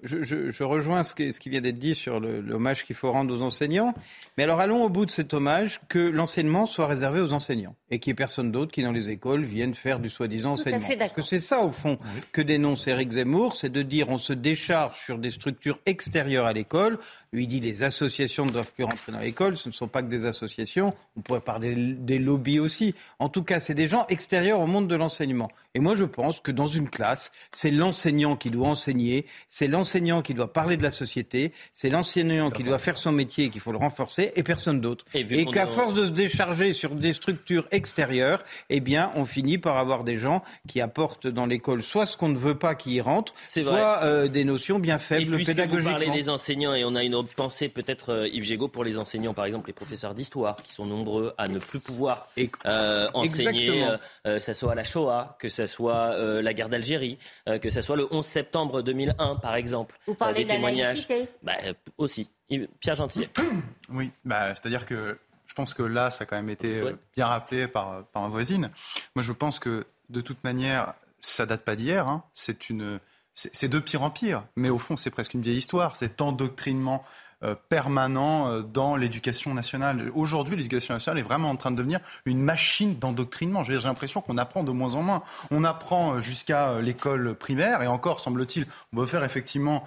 je, 0.04 0.62
rejoins 0.62 1.02
ce 1.02 1.14
qui, 1.14 1.32
ce 1.32 1.40
qui 1.40 1.50
vient 1.50 1.60
d'être 1.60 1.78
dit 1.78 1.94
sur 1.94 2.20
l'hommage 2.20 2.84
qu'il 2.84 2.96
faut 2.96 3.12
rendre 3.12 3.34
aux 3.34 3.42
enseignants. 3.42 3.94
Mais 4.36 4.44
alors 4.44 4.60
allons 4.60 4.84
au 4.84 4.88
bout 4.88 5.06
de 5.06 5.10
cet 5.10 5.34
hommage, 5.34 5.80
que 5.88 5.98
l'enseignement 5.98 6.66
soit 6.66 6.86
réservé 6.86 7.20
aux 7.20 7.32
enseignants 7.32 7.74
et 7.90 7.98
qu'il 7.98 8.10
n'y 8.10 8.12
ait 8.12 8.16
personne 8.16 8.50
d'autre 8.50 8.72
qui, 8.72 8.82
dans 8.82 8.92
les 8.92 9.10
écoles, 9.10 9.42
vienne 9.42 9.74
faire 9.74 9.98
du 9.98 10.08
soi-disant 10.08 10.52
enseignement. 10.52 10.86
Parce 10.98 11.12
que 11.12 11.22
c'est 11.22 11.40
ça, 11.40 11.60
au 11.60 11.72
fond, 11.72 11.98
que 12.32 12.40
dénonce 12.40 12.86
Éric 12.88 13.12
Zemmour, 13.12 13.56
c'est 13.56 13.70
de 13.70 13.82
dire 13.82 14.08
on 14.08 14.18
se 14.18 14.32
décharge 14.32 14.98
sur 14.98 15.18
des 15.18 15.30
structures 15.30 15.78
extérieures 15.86 16.46
à 16.46 16.52
l'école. 16.52 16.98
Lui 17.32 17.46
dit 17.46 17.60
les 17.60 17.82
associations 17.82 18.46
ne 18.46 18.50
doivent 18.50 18.72
plus 18.72 18.84
rentrer 18.84 19.12
dans 19.12 19.20
l'école. 19.20 19.56
Ce 19.56 19.68
ne 19.68 19.74
sont 19.74 19.88
pas 19.88 20.02
que 20.02 20.08
des 20.08 20.24
associations. 20.24 20.92
On 21.16 21.20
pourrait 21.20 21.40
parler 21.40 21.74
des 21.74 22.18
lobbies 22.18 22.60
aussi. 22.60 22.94
En 23.18 23.28
tout 23.28 23.42
cas, 23.42 23.60
c'est 23.60 23.74
des 23.74 23.88
gens 23.88 24.06
extérieurs 24.08 24.60
au 24.60 24.66
monde 24.66 24.88
de 24.88 24.94
l'enseignement. 24.94 25.50
Et 25.74 25.80
moi, 25.80 25.94
je 25.94 26.04
pense 26.04 26.40
que 26.40 26.50
dans 26.50 26.66
une 26.66 26.88
classe, 26.88 27.30
c'est 27.52 27.70
l'enseignant 27.70 28.36
qui 28.36 28.50
doit 28.50 28.68
enseigner, 28.68 29.26
c'est 29.48 29.68
l'enseignant 29.68 29.89
qui 30.22 30.34
doit 30.34 30.52
parler 30.52 30.76
de 30.76 30.82
la 30.82 30.90
société, 30.90 31.52
c'est 31.72 31.90
l'enseignant 31.90 32.50
qui 32.50 32.62
doit 32.64 32.78
faire 32.78 32.96
son 32.96 33.12
métier 33.12 33.46
et 33.46 33.50
qu'il 33.50 33.60
faut 33.60 33.72
le 33.72 33.78
renforcer, 33.78 34.32
et 34.36 34.42
personne 34.42 34.80
d'autre. 34.80 35.04
Et, 35.14 35.44
qu'à 35.46 35.66
force 35.66 35.94
de 35.94 36.06
se 36.06 36.10
décharger 36.10 36.72
sur 36.72 36.94
des 36.94 37.12
structures 37.12 37.66
extérieures, 37.70 38.42
eh 38.68 38.80
bien, 38.80 39.10
on 39.14 39.24
finit 39.24 39.58
par 39.58 39.76
avoir 39.76 40.04
des 40.04 40.16
gens 40.16 40.42
qui 40.68 40.80
apportent 40.80 41.26
dans 41.26 41.46
l'école 41.46 41.82
soit 41.82 42.06
ce 42.06 42.16
qu'on 42.16 42.28
ne 42.28 42.38
veut 42.38 42.58
pas 42.58 42.74
qu'ils 42.74 42.94
y 42.94 43.00
rentrent, 43.00 43.34
soit 43.44 44.02
euh, 44.02 44.28
des 44.28 44.44
notions 44.44 44.78
bien 44.78 44.98
faibles 44.98 45.40
et 45.40 45.44
pédagogiquement. 45.44 45.98
Vous 45.98 46.04
parlez 46.04 46.10
des 46.10 46.28
enseignants 46.28 46.74
et 46.74 46.84
on 46.84 46.94
a 46.94 47.02
une 47.02 47.22
pensée 47.24 47.68
peut-être 47.68 48.12
euh, 48.12 48.28
Yves 48.28 48.44
Gégaud 48.44 48.68
pour 48.68 48.84
les 48.84 48.98
enseignants, 48.98 49.34
par 49.34 49.44
exemple 49.44 49.68
les 49.68 49.72
professeurs 49.72 50.14
d'histoire 50.14 50.56
qui 50.56 50.72
sont 50.72 50.86
nombreux 50.86 51.34
à 51.38 51.48
ne 51.48 51.58
plus 51.58 51.80
pouvoir 51.80 52.28
euh, 52.66 53.08
enseigner, 53.14 53.86
que 54.24 54.38
ce 54.38 54.52
soit 54.52 54.72
à 54.72 54.74
la 54.74 54.84
Shoah, 54.84 55.36
que 55.38 55.48
ce 55.48 55.66
soit 55.66 56.16
la 56.42 56.54
guerre 56.54 56.68
d'Algérie, 56.68 57.18
que 57.60 57.70
ce 57.70 57.80
soit 57.80 57.96
le 57.96 58.06
11 58.10 58.24
septembre 58.24 58.82
2001, 58.82 59.36
par 59.36 59.54
exemple. 59.54 59.79
Vous 60.06 60.14
parlez 60.14 60.44
des 60.44 60.54
témoignages. 60.54 61.06
Bah, 61.42 61.54
aussi. 61.98 62.30
Pierre 62.80 62.94
Gentil. 62.96 63.28
Oui, 63.92 64.12
bah, 64.24 64.54
c'est-à-dire 64.54 64.86
que 64.86 65.18
je 65.46 65.54
pense 65.54 65.74
que 65.74 65.82
là, 65.82 66.12
ça 66.12 66.22
a 66.22 66.26
quand 66.26 66.36
même 66.36 66.48
été 66.48 66.78
euh, 66.78 66.92
bien 67.16 67.26
rappelé 67.26 67.66
par, 67.66 68.04
par 68.12 68.22
ma 68.22 68.28
voisine. 68.28 68.70
Moi, 69.16 69.24
je 69.24 69.32
pense 69.32 69.58
que 69.58 69.84
de 70.08 70.20
toute 70.20 70.44
manière, 70.44 70.94
ça 71.18 71.44
date 71.44 71.64
pas 71.64 71.74
d'hier. 71.74 72.06
Hein. 72.06 72.22
C'est 72.34 72.70
une, 72.70 73.00
c'est 73.34 73.68
de 73.68 73.78
pire 73.80 74.02
en 74.02 74.10
pire. 74.10 74.44
Mais 74.54 74.70
au 74.70 74.78
fond, 74.78 74.96
c'est 74.96 75.10
presque 75.10 75.34
une 75.34 75.42
vieille 75.42 75.58
histoire. 75.58 75.96
C'est 75.96 76.20
endoctrinement 76.20 77.04
euh, 77.04 77.29
permanent 77.68 78.48
euh, 78.48 78.62
dans 78.62 78.96
l'éducation 78.96 79.54
nationale. 79.54 80.10
Aujourd'hui, 80.14 80.56
l'éducation 80.56 80.94
nationale 80.94 81.18
est 81.18 81.26
vraiment 81.26 81.50
en 81.50 81.56
train 81.56 81.70
de 81.70 81.76
devenir 81.76 82.00
une 82.24 82.42
machine 82.42 82.98
d'endoctrinement. 82.98 83.64
J'ai 83.64 83.78
l'impression 83.78 84.20
qu'on 84.20 84.38
apprend 84.38 84.62
de 84.62 84.72
moins 84.72 84.94
en 84.94 85.02
moins. 85.02 85.22
On 85.50 85.64
apprend 85.64 86.20
jusqu'à 86.20 86.80
l'école 86.80 87.34
primaire, 87.34 87.82
et 87.82 87.86
encore, 87.86 88.20
semble-t-il, 88.20 88.66
on 88.92 89.00
veut 89.00 89.06
faire 89.06 89.24
effectivement 89.24 89.86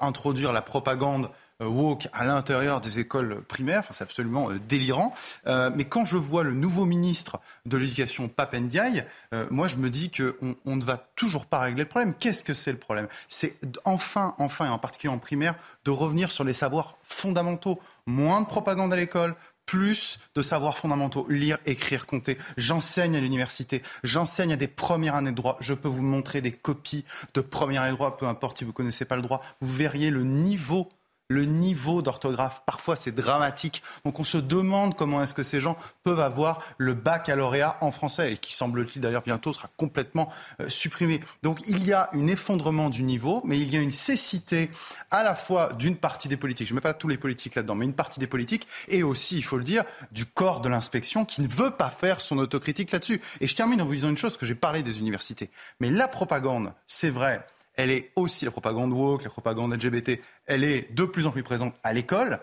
introduire 0.00 0.52
la 0.52 0.62
propagande 0.62 1.26
euh, 1.26 1.28
woke 1.60 2.08
à 2.12 2.24
l'intérieur 2.24 2.80
des 2.80 2.98
écoles 3.00 3.42
primaires. 3.42 3.84
C'est 3.90 4.04
absolument 4.04 4.50
euh, 4.50 4.58
délirant. 4.58 5.14
Euh, 5.46 5.70
mais 5.74 5.84
quand 5.84 6.04
je 6.04 6.16
vois 6.16 6.44
le 6.44 6.54
nouveau 6.54 6.84
ministre 6.84 7.40
de 7.66 7.76
l'Éducation, 7.76 8.28
Papendiaï, 8.28 9.06
moi, 9.50 9.68
je 9.68 9.76
me 9.76 9.90
dis 9.90 10.10
qu'on 10.10 10.56
on 10.64 10.76
ne 10.76 10.84
va 10.84 10.96
toujours 11.16 11.46
pas 11.46 11.60
régler 11.60 11.82
le 11.82 11.88
problème. 11.88 12.14
Qu'est-ce 12.14 12.42
que 12.42 12.54
c'est 12.54 12.72
le 12.72 12.78
problème? 12.78 13.08
C'est 13.28 13.58
enfin, 13.84 14.34
enfin, 14.38 14.66
et 14.66 14.68
en 14.68 14.78
particulier 14.78 15.12
en 15.12 15.18
primaire, 15.18 15.54
de 15.84 15.90
revenir 15.90 16.30
sur 16.30 16.44
les 16.44 16.52
savoirs 16.52 16.96
fondamentaux. 17.02 17.78
Moins 18.06 18.40
de 18.40 18.46
propagande 18.46 18.92
à 18.92 18.96
l'école, 18.96 19.34
plus 19.68 20.18
de 20.34 20.40
savoirs 20.40 20.78
fondamentaux, 20.78 21.26
lire, 21.28 21.58
écrire, 21.66 22.06
compter. 22.06 22.38
J'enseigne 22.56 23.14
à 23.16 23.20
l'université, 23.20 23.82
j'enseigne 24.02 24.54
à 24.54 24.56
des 24.56 24.66
premières 24.66 25.14
années 25.14 25.30
de 25.30 25.36
droit. 25.36 25.58
Je 25.60 25.74
peux 25.74 25.88
vous 25.88 26.02
montrer 26.02 26.40
des 26.40 26.52
copies 26.52 27.04
de 27.34 27.42
première 27.42 27.82
année 27.82 27.90
de 27.90 27.96
droit, 27.96 28.16
peu 28.16 28.26
importe 28.26 28.58
si 28.58 28.64
vous 28.64 28.70
ne 28.70 28.74
connaissez 28.74 29.04
pas 29.04 29.16
le 29.16 29.22
droit. 29.22 29.42
Vous 29.60 29.72
verriez 29.72 30.08
le 30.08 30.24
niveau 30.24 30.88
le 31.28 31.44
niveau 31.44 32.02
d'orthographe. 32.02 32.62
Parfois, 32.64 32.96
c'est 32.96 33.12
dramatique. 33.12 33.82
Donc, 34.04 34.18
on 34.18 34.24
se 34.24 34.38
demande 34.38 34.96
comment 34.96 35.22
est-ce 35.22 35.34
que 35.34 35.42
ces 35.42 35.60
gens 35.60 35.76
peuvent 36.02 36.20
avoir 36.20 36.62
le 36.78 36.94
baccalauréat 36.94 37.76
en 37.80 37.92
français, 37.92 38.32
et 38.32 38.36
qui, 38.38 38.54
semble-t-il, 38.54 39.02
d'ailleurs, 39.02 39.22
bientôt 39.22 39.52
sera 39.52 39.68
complètement 39.76 40.30
euh, 40.60 40.68
supprimé. 40.68 41.20
Donc, 41.42 41.60
il 41.68 41.84
y 41.84 41.92
a 41.92 42.08
un 42.14 42.26
effondrement 42.26 42.88
du 42.88 43.02
niveau, 43.02 43.42
mais 43.44 43.58
il 43.58 43.72
y 43.72 43.76
a 43.76 43.80
une 43.80 43.90
cécité 43.90 44.70
à 45.10 45.22
la 45.22 45.34
fois 45.34 45.72
d'une 45.74 45.96
partie 45.96 46.28
des 46.28 46.36
politiques, 46.36 46.68
je 46.68 46.72
ne 46.72 46.78
mets 46.78 46.82
pas 46.82 46.94
tous 46.94 47.08
les 47.08 47.18
politiques 47.18 47.54
là-dedans, 47.54 47.74
mais 47.74 47.84
une 47.84 47.94
partie 47.94 48.20
des 48.20 48.26
politiques, 48.26 48.66
et 48.88 49.02
aussi, 49.02 49.36
il 49.36 49.44
faut 49.44 49.58
le 49.58 49.64
dire, 49.64 49.84
du 50.12 50.24
corps 50.24 50.60
de 50.60 50.68
l'inspection 50.68 51.24
qui 51.24 51.42
ne 51.42 51.48
veut 51.48 51.70
pas 51.70 51.90
faire 51.90 52.20
son 52.20 52.38
autocritique 52.38 52.90
là-dessus. 52.90 53.20
Et 53.40 53.48
je 53.48 53.54
termine 53.54 53.82
en 53.82 53.84
vous 53.84 53.94
disant 53.94 54.10
une 54.10 54.16
chose, 54.16 54.36
que 54.36 54.46
j'ai 54.46 54.54
parlé 54.54 54.82
des 54.82 54.98
universités. 54.98 55.50
Mais 55.80 55.90
la 55.90 56.08
propagande, 56.08 56.72
c'est 56.86 57.10
vrai, 57.10 57.44
elle 57.78 57.92
est 57.92 58.10
aussi 58.16 58.44
la 58.44 58.50
propagande 58.50 58.92
woke, 58.92 59.22
la 59.22 59.30
propagande 59.30 59.72
LGBT, 59.72 60.20
elle 60.46 60.64
est 60.64 60.92
de 60.92 61.04
plus 61.04 61.26
en 61.26 61.30
plus 61.30 61.44
présente 61.44 61.74
à 61.84 61.92
l'école, 61.92 62.40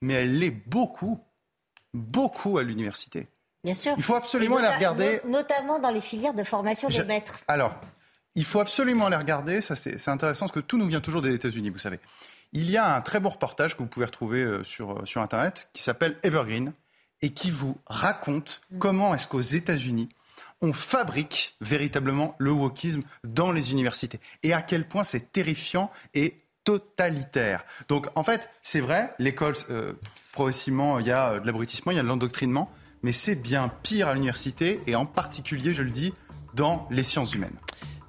mais 0.00 0.14
elle 0.14 0.38
l'est 0.38 0.50
beaucoup, 0.50 1.20
beaucoup 1.92 2.56
à 2.56 2.62
l'université. 2.62 3.28
Bien 3.62 3.74
sûr. 3.74 3.92
Il 3.98 4.02
faut 4.02 4.14
absolument 4.14 4.56
aller 4.56 4.74
regarder. 4.74 5.20
Notamment 5.26 5.78
dans 5.78 5.90
les 5.90 6.00
filières 6.00 6.32
de 6.32 6.42
formation 6.44 6.88
des 6.88 7.04
maîtres. 7.04 7.40
Alors, 7.46 7.74
il 8.34 8.44
faut 8.46 8.60
absolument 8.60 9.06
aller 9.06 9.16
regarder. 9.16 9.60
Ça, 9.60 9.76
c'est 9.76 10.08
intéressant 10.08 10.46
parce 10.46 10.52
que 10.52 10.60
tout 10.60 10.78
nous 10.78 10.86
vient 10.86 11.02
toujours 11.02 11.20
des 11.20 11.34
États-Unis, 11.34 11.68
vous 11.68 11.78
savez. 11.78 12.00
Il 12.54 12.70
y 12.70 12.78
a 12.78 12.96
un 12.96 13.02
très 13.02 13.20
bon 13.20 13.28
reportage 13.28 13.76
que 13.76 13.82
vous 13.82 13.88
pouvez 13.88 14.06
retrouver 14.06 14.42
euh, 14.42 14.64
sur, 14.64 14.92
euh, 14.92 15.04
sur 15.04 15.20
Internet 15.20 15.68
qui 15.72 15.82
s'appelle 15.82 16.16
Evergreen 16.22 16.72
et 17.22 17.30
qui 17.30 17.50
vous 17.50 17.76
raconte 17.86 18.62
mm. 18.70 18.78
comment 18.78 19.14
est-ce 19.14 19.28
qu'aux 19.28 19.40
États-Unis, 19.40 20.08
on 20.62 20.72
fabrique 20.72 21.56
véritablement 21.60 22.34
le 22.38 22.52
wokisme 22.52 23.02
dans 23.24 23.52
les 23.52 23.72
universités 23.72 24.20
et 24.42 24.52
à 24.52 24.62
quel 24.62 24.86
point 24.86 25.04
c'est 25.04 25.32
terrifiant 25.32 25.90
et 26.14 26.42
totalitaire. 26.64 27.64
Donc 27.88 28.08
en 28.14 28.24
fait, 28.24 28.50
c'est 28.62 28.80
vrai, 28.80 29.14
l'école, 29.18 29.54
euh, 29.70 29.94
progressivement, 30.32 30.98
il 30.98 31.06
y 31.06 31.12
a 31.12 31.40
de 31.40 31.46
l'abrutissement, 31.46 31.92
il 31.92 31.96
y 31.96 31.98
a 31.98 32.02
de 32.02 32.08
l'endoctrinement, 32.08 32.70
mais 33.02 33.12
c'est 33.12 33.34
bien 33.34 33.70
pire 33.82 34.08
à 34.08 34.14
l'université 34.14 34.80
et 34.86 34.94
en 34.94 35.06
particulier, 35.06 35.72
je 35.72 35.82
le 35.82 35.90
dis, 35.90 36.12
dans 36.54 36.86
les 36.90 37.02
sciences 37.02 37.34
humaines. 37.34 37.56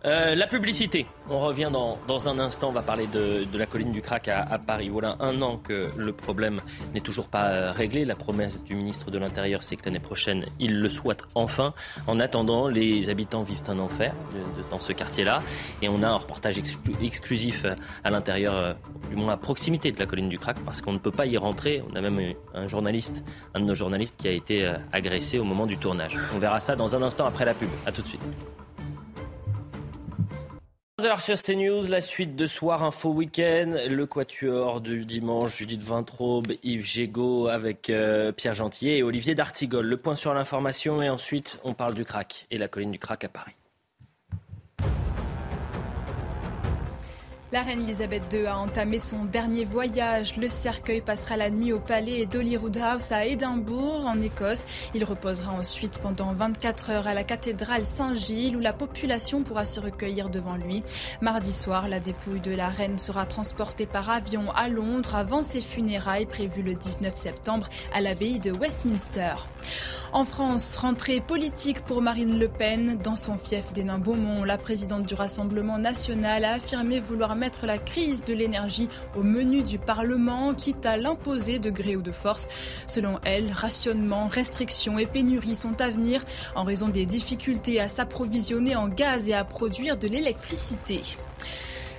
Euh, 0.03 0.33
la 0.33 0.47
publicité. 0.47 1.05
On 1.29 1.39
revient 1.39 1.69
dans, 1.71 2.27
un 2.27 2.39
instant. 2.39 2.69
On 2.69 2.71
va 2.71 2.81
parler 2.81 3.07
de, 3.07 3.45
la 3.55 3.65
colline 3.65 3.91
du 3.91 4.01
Crac 4.01 4.27
à, 4.27 4.57
Paris. 4.57 4.89
Voilà 4.89 5.15
un 5.19 5.41
an 5.41 5.57
que 5.57 5.89
le 5.95 6.13
problème 6.13 6.57
n'est 6.93 7.01
toujours 7.01 7.27
pas 7.27 7.49
euh, 7.49 7.71
réglé. 7.71 8.03
La 8.03 8.15
promesse 8.15 8.63
du 8.63 8.75
ministre 8.75 9.11
de 9.11 9.19
l'Intérieur, 9.19 9.63
c'est 9.63 9.75
que 9.75 9.85
l'année 9.85 9.99
prochaine, 9.99 10.45
il 10.59 10.79
le 10.79 10.89
souhaite 10.89 11.23
enfin. 11.35 11.73
En 12.07 12.19
attendant, 12.19 12.67
les 12.67 13.09
habitants 13.09 13.43
vivent 13.43 13.61
un 13.67 13.79
enfer 13.79 14.13
dans 14.71 14.79
ce 14.79 14.91
quartier-là. 14.91 15.41
Et 15.83 15.89
on 15.89 16.01
a 16.01 16.07
un 16.07 16.17
reportage 16.17 16.57
exclusif 16.57 17.65
à 18.03 18.09
l'intérieur, 18.09 18.55
euh, 18.55 18.73
du 19.09 19.15
moins 19.15 19.33
à 19.33 19.37
proximité 19.37 19.91
de 19.91 19.99
la 19.99 20.07
colline 20.07 20.29
du 20.29 20.39
Crac, 20.39 20.57
parce 20.65 20.81
qu'on 20.81 20.93
ne 20.93 20.99
peut 20.99 21.11
pas 21.11 21.27
y 21.27 21.37
rentrer. 21.37 21.83
On 21.91 21.95
a 21.95 22.01
même 22.01 22.33
un 22.55 22.67
journaliste, 22.67 23.23
un 23.53 23.59
de 23.59 23.65
nos 23.65 23.75
journalistes, 23.75 24.15
qui 24.17 24.27
a 24.27 24.31
été 24.31 24.71
agressé 24.91 25.37
au 25.37 25.43
moment 25.43 25.67
du 25.67 25.77
tournage. 25.77 26.17
On 26.33 26.39
verra 26.39 26.59
ça 26.59 26.75
dans 26.75 26.95
un 26.95 27.03
instant 27.03 27.25
après 27.25 27.45
la 27.45 27.53
pub. 27.53 27.69
À 27.85 27.91
tout 27.91 28.01
de 28.01 28.07
suite. 28.07 28.21
11h 31.01 31.19
sur 31.19 31.41
CNews, 31.41 31.87
la 31.87 31.99
suite 31.99 32.35
de 32.35 32.45
Soir 32.45 32.83
Info 32.83 33.09
Week-end, 33.09 33.75
le 33.89 34.05
quatuor 34.05 34.81
du 34.81 35.03
dimanche, 35.03 35.57
Judith 35.57 35.81
Vintraube, 35.81 36.51
Yves 36.61 36.85
Gégaud 36.85 37.47
avec 37.47 37.89
euh, 37.89 38.31
Pierre 38.31 38.53
Gentillet 38.53 38.99
et 38.99 39.03
Olivier 39.03 39.33
D'Artigol. 39.33 39.87
Le 39.87 39.97
point 39.97 40.13
sur 40.13 40.31
l'information 40.31 41.01
et 41.01 41.09
ensuite 41.09 41.59
on 41.63 41.73
parle 41.73 41.95
du 41.95 42.05
crack 42.05 42.45
et 42.51 42.59
la 42.59 42.67
colline 42.67 42.91
du 42.91 42.99
crack 42.99 43.23
à 43.23 43.29
Paris. 43.29 43.55
La 47.53 47.63
reine 47.63 47.81
Elisabeth 47.81 48.31
II 48.31 48.45
a 48.45 48.57
entamé 48.57 48.97
son 48.97 49.25
dernier 49.25 49.65
voyage. 49.65 50.37
Le 50.37 50.47
cercueil 50.47 51.01
passera 51.01 51.35
la 51.35 51.49
nuit 51.49 51.73
au 51.73 51.81
palais 51.81 52.25
d'Holyrood 52.25 52.77
House 52.77 53.11
à 53.11 53.25
Édimbourg, 53.25 54.05
en 54.05 54.21
Écosse. 54.21 54.65
Il 54.93 55.03
reposera 55.03 55.51
ensuite 55.51 55.97
pendant 55.97 56.31
24 56.31 56.91
heures 56.91 57.07
à 57.07 57.13
la 57.13 57.25
cathédrale 57.25 57.85
Saint-Gilles, 57.85 58.55
où 58.55 58.61
la 58.61 58.71
population 58.71 59.43
pourra 59.43 59.65
se 59.65 59.81
recueillir 59.81 60.29
devant 60.29 60.55
lui. 60.55 60.81
Mardi 61.19 61.51
soir, 61.51 61.89
la 61.89 61.99
dépouille 61.99 62.39
de 62.39 62.55
la 62.55 62.69
reine 62.69 62.97
sera 62.97 63.25
transportée 63.25 63.85
par 63.85 64.09
avion 64.09 64.49
à 64.51 64.69
Londres 64.69 65.15
avant 65.15 65.43
ses 65.43 65.59
funérailles 65.59 66.27
prévues 66.27 66.63
le 66.63 66.73
19 66.73 67.13
septembre 67.17 67.67
à 67.93 67.99
l'abbaye 67.99 68.39
de 68.39 68.53
Westminster. 68.53 69.33
En 70.13 70.25
France, 70.25 70.75
rentrée 70.75 71.21
politique 71.21 71.81
pour 71.85 72.01
Marine 72.01 72.37
Le 72.37 72.49
Pen. 72.49 72.97
Dans 73.01 73.15
son 73.15 73.37
fief 73.37 73.71
des 73.71 73.83
Beaumont, 73.83 74.43
la 74.43 74.57
présidente 74.57 75.05
du 75.05 75.13
Rassemblement 75.13 75.77
national 75.77 76.43
a 76.43 76.53
affirmé 76.55 76.99
vouloir 76.99 77.37
mettre 77.41 77.65
la 77.65 77.79
crise 77.79 78.23
de 78.23 78.35
l'énergie 78.35 78.87
au 79.15 79.23
menu 79.23 79.63
du 79.63 79.79
Parlement, 79.79 80.53
quitte 80.53 80.85
à 80.85 80.95
l'imposer 80.95 81.57
de 81.57 81.71
gré 81.71 81.95
ou 81.95 82.03
de 82.03 82.11
force. 82.11 82.47
Selon 82.85 83.19
elle, 83.23 83.51
rationnement, 83.51 84.27
restrictions 84.27 84.99
et 84.99 85.07
pénuries 85.07 85.55
sont 85.55 85.81
à 85.81 85.89
venir 85.89 86.23
en 86.55 86.63
raison 86.63 86.87
des 86.87 87.07
difficultés 87.07 87.79
à 87.79 87.87
s'approvisionner 87.87 88.75
en 88.75 88.87
gaz 88.87 89.27
et 89.27 89.33
à 89.33 89.43
produire 89.43 89.97
de 89.97 90.07
l'électricité. 90.07 91.01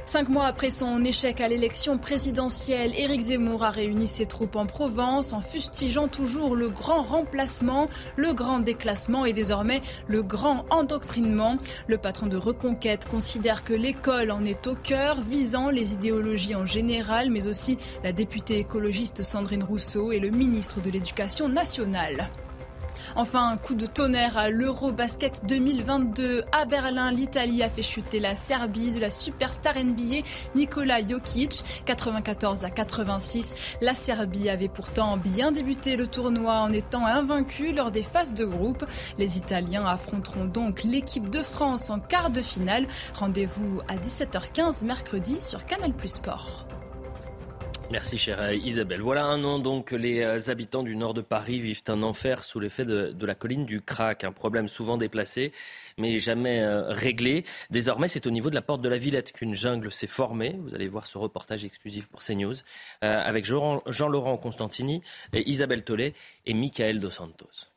Cinq 0.05 0.29
mois 0.29 0.47
après 0.47 0.71
son 0.71 1.05
échec 1.05 1.41
à 1.41 1.47
l'élection 1.47 1.97
présidentielle, 1.97 2.93
Éric 2.99 3.21
Zemmour 3.21 3.63
a 3.63 3.71
réuni 3.71 4.09
ses 4.09 4.27
troupes 4.27 4.57
en 4.57 4.67
Provence 4.67 5.33
en 5.33 5.41
fustigeant 5.41 6.09
toujours 6.09 6.57
le 6.57 6.69
grand 6.71 7.03
remplacement, 7.03 7.89
le 8.17 8.35
grand 8.35 8.59
déclassement 8.59 9.25
et 9.25 9.33
désormais 9.33 9.81
le 10.09 10.25
grand 10.25 10.67
endoctrinement. 10.71 11.57
Le 11.87 11.99
patron 11.99 12.27
de 12.27 12.37
Reconquête 12.37 13.09
considère 13.09 13.63
que 13.63 13.75
l'école 13.75 14.33
en 14.33 14.45
est 14.45 14.67
au 14.67 14.75
cœur, 14.75 15.21
visant 15.23 15.71
les 15.71 15.93
idéologies 15.93 16.57
en 16.57 16.67
général, 16.67 17.31
mais 17.31 17.47
aussi 17.47 17.79
la 18.03 18.13
députée 18.13 18.59
écologiste 18.59 19.23
Sandrine 19.23 19.63
Rousseau 19.63 20.11
et 20.11 20.19
le 20.19 20.31
ministre 20.31 20.81
de 20.81 20.91
l'Éducation 20.91 21.49
nationale. 21.49 22.29
Enfin, 23.15 23.51
un 23.51 23.57
coup 23.57 23.75
de 23.75 23.87
tonnerre 23.87 24.39
à 24.39 24.49
l'Eurobasket 24.49 25.43
2022. 25.47 26.45
À 26.53 26.65
Berlin, 26.65 27.11
l'Italie 27.11 27.63
a 27.63 27.69
fait 27.69 27.83
chuter 27.83 28.21
la 28.21 28.37
Serbie 28.37 28.91
de 28.91 29.01
la 29.01 29.11
superstar 29.11 29.75
NBA 29.77 30.25
Nikola 30.55 31.07
Jokic, 31.07 31.63
94 31.85 32.65
à 32.65 32.71
86. 32.71 33.77
La 33.81 33.95
Serbie 33.95 34.49
avait 34.49 34.69
pourtant 34.69 35.17
bien 35.17 35.53
débuté 35.53 35.97
le 35.97 36.07
tournoi 36.07 36.55
en 36.55 36.73
étant 36.73 37.07
invaincue 37.07 37.73
lors 37.73 37.91
des 37.91 38.03
phases 38.03 38.35
de 38.35 38.45
groupe. 38.45 38.85
Les 39.19 39.37
Italiens 39.37 39.85
affronteront 39.85 40.47
donc 40.47 40.83
l'équipe 40.83 41.29
de 41.29 41.43
France 41.43 41.91
en 41.91 42.01
quart 42.01 42.31
de 42.31 42.41
finale. 42.41 42.87
Rendez-vous 43.15 43.81
à 43.89 43.97
17h15 43.97 44.87
mercredi 44.87 45.39
sur 45.41 45.67
Canal 45.67 45.93
Plus 45.93 46.15
Sport. 46.15 46.67
Merci 47.91 48.19
chère 48.19 48.41
euh, 48.41 48.55
Isabelle. 48.55 49.01
Voilà 49.01 49.25
un 49.25 49.45
an 49.45 49.59
donc 49.59 49.89
que 49.89 49.97
les 49.97 50.21
euh, 50.21 50.51
habitants 50.51 50.83
du 50.83 50.97
nord 50.97 51.15
de 51.15 51.21
Paris 51.21 51.61
vivent 51.61 51.83
un 51.89 52.03
enfer 52.03 52.45
sous 52.45 52.61
l'effet 52.61 52.85
de, 52.85 53.27
la 53.27 53.35
colline 53.35 53.67
du 53.67 53.81
Crac, 53.81 54.25
un 54.25 54.33
problème 54.33 54.69
souvent 54.69 54.97
déplacé 54.97 55.53
mais 55.99 56.19
jamais 56.19 56.61
euh, 56.61 56.89
réglé. 56.89 57.45
Désormais, 57.71 58.09
c'est 58.09 58.27
au 58.27 58.31
niveau 58.31 58.51
de 58.51 58.55
la 58.55 58.63
porte 58.63 58.81
de 58.81 58.89
la 58.89 58.99
Villette 58.99 59.33
qu'une 59.33 59.55
jungle 59.55 59.93
s'est 59.93 60.07
formée. 60.07 60.57
Vous 60.63 60.75
allez 60.75 60.89
voir 60.89 61.07
ce 61.07 61.19
reportage 61.19 61.65
exclusif 61.65 62.09
pour 62.09 62.21
CNews 62.21 62.55
avec 63.03 63.45
Jean-Laurent 63.45 64.37
Constantini, 64.39 65.03
Isabelle 65.35 65.85
Tollet 65.85 66.15
et 66.47 66.55
Michael 66.55 67.01
Dos 67.01 67.11
Santos. 67.11 67.73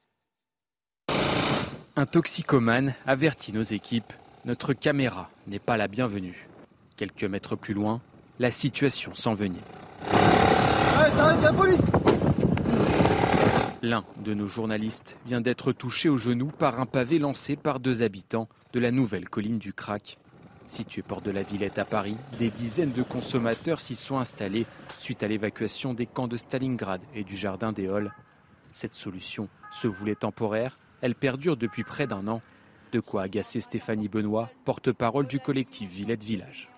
Un 1.98 2.06
toxicomane 2.06 2.94
avertit 3.06 3.54
nos 3.54 3.64
équipes. 3.64 4.14
Notre 4.46 4.74
caméra 4.74 5.30
n'est 5.48 5.60
pas 5.60 5.78
la 5.78 5.88
bienvenue. 5.88 6.48
Quelques 6.98 7.24
mètres 7.24 7.56
plus 7.56 7.74
loin, 7.74 8.02
la 8.40 8.52
situation 8.52 9.14
s'envenime. 9.14 9.62
L'un 13.82 14.04
de 14.18 14.34
nos 14.34 14.48
journalistes 14.48 15.16
vient 15.28 15.42
d'être 15.42 15.72
touché 15.72 16.10
au 16.10 16.18
genou 16.18 16.48
par 16.48 16.80
un 16.80 16.88
pavé 16.88 17.20
lancé 17.20 17.56
par 17.56 17.80
deux 17.80 18.02
habitants 18.02 18.50
de 18.74 18.80
la 18.80 18.90
nouvelle 18.90 19.30
colline 19.30 19.60
du 19.60 19.74
Crac. 19.74 20.18
Située 20.66 21.04
port 21.04 21.22
de 21.22 21.30
la 21.30 21.44
Villette 21.44 21.78
à 21.78 21.86
Paris, 21.86 22.18
des 22.40 22.50
dizaines 22.50 22.94
de 22.94 23.04
consommateurs 23.04 23.80
s'y 23.80 23.96
sont 23.96 24.18
installés 24.18 24.66
suite 24.98 25.22
à 25.22 25.28
l'évacuation 25.28 25.94
des 25.94 26.08
camps 26.08 26.28
de 26.28 26.36
Stalingrad 26.36 27.02
et 27.14 27.24
du 27.24 27.38
jardin 27.38 27.72
des 27.72 27.88
Halles. 27.88 28.12
Cette 28.72 28.96
solution 28.96 29.48
se 29.72 29.88
voulait 29.88 30.16
temporaire, 30.16 30.80
elle 31.02 31.14
perdure 31.14 31.56
depuis 31.56 31.84
près 31.84 32.08
d'un 32.08 32.28
an. 32.28 32.42
De 32.92 33.00
quoi 33.00 33.22
agacer 33.22 33.62
Stéphanie 33.62 34.08
Benoît, 34.08 34.50
porte-parole 34.64 35.28
du 35.28 35.40
collectif 35.40 35.92
Villette 35.92 36.24
Village. 36.24 36.70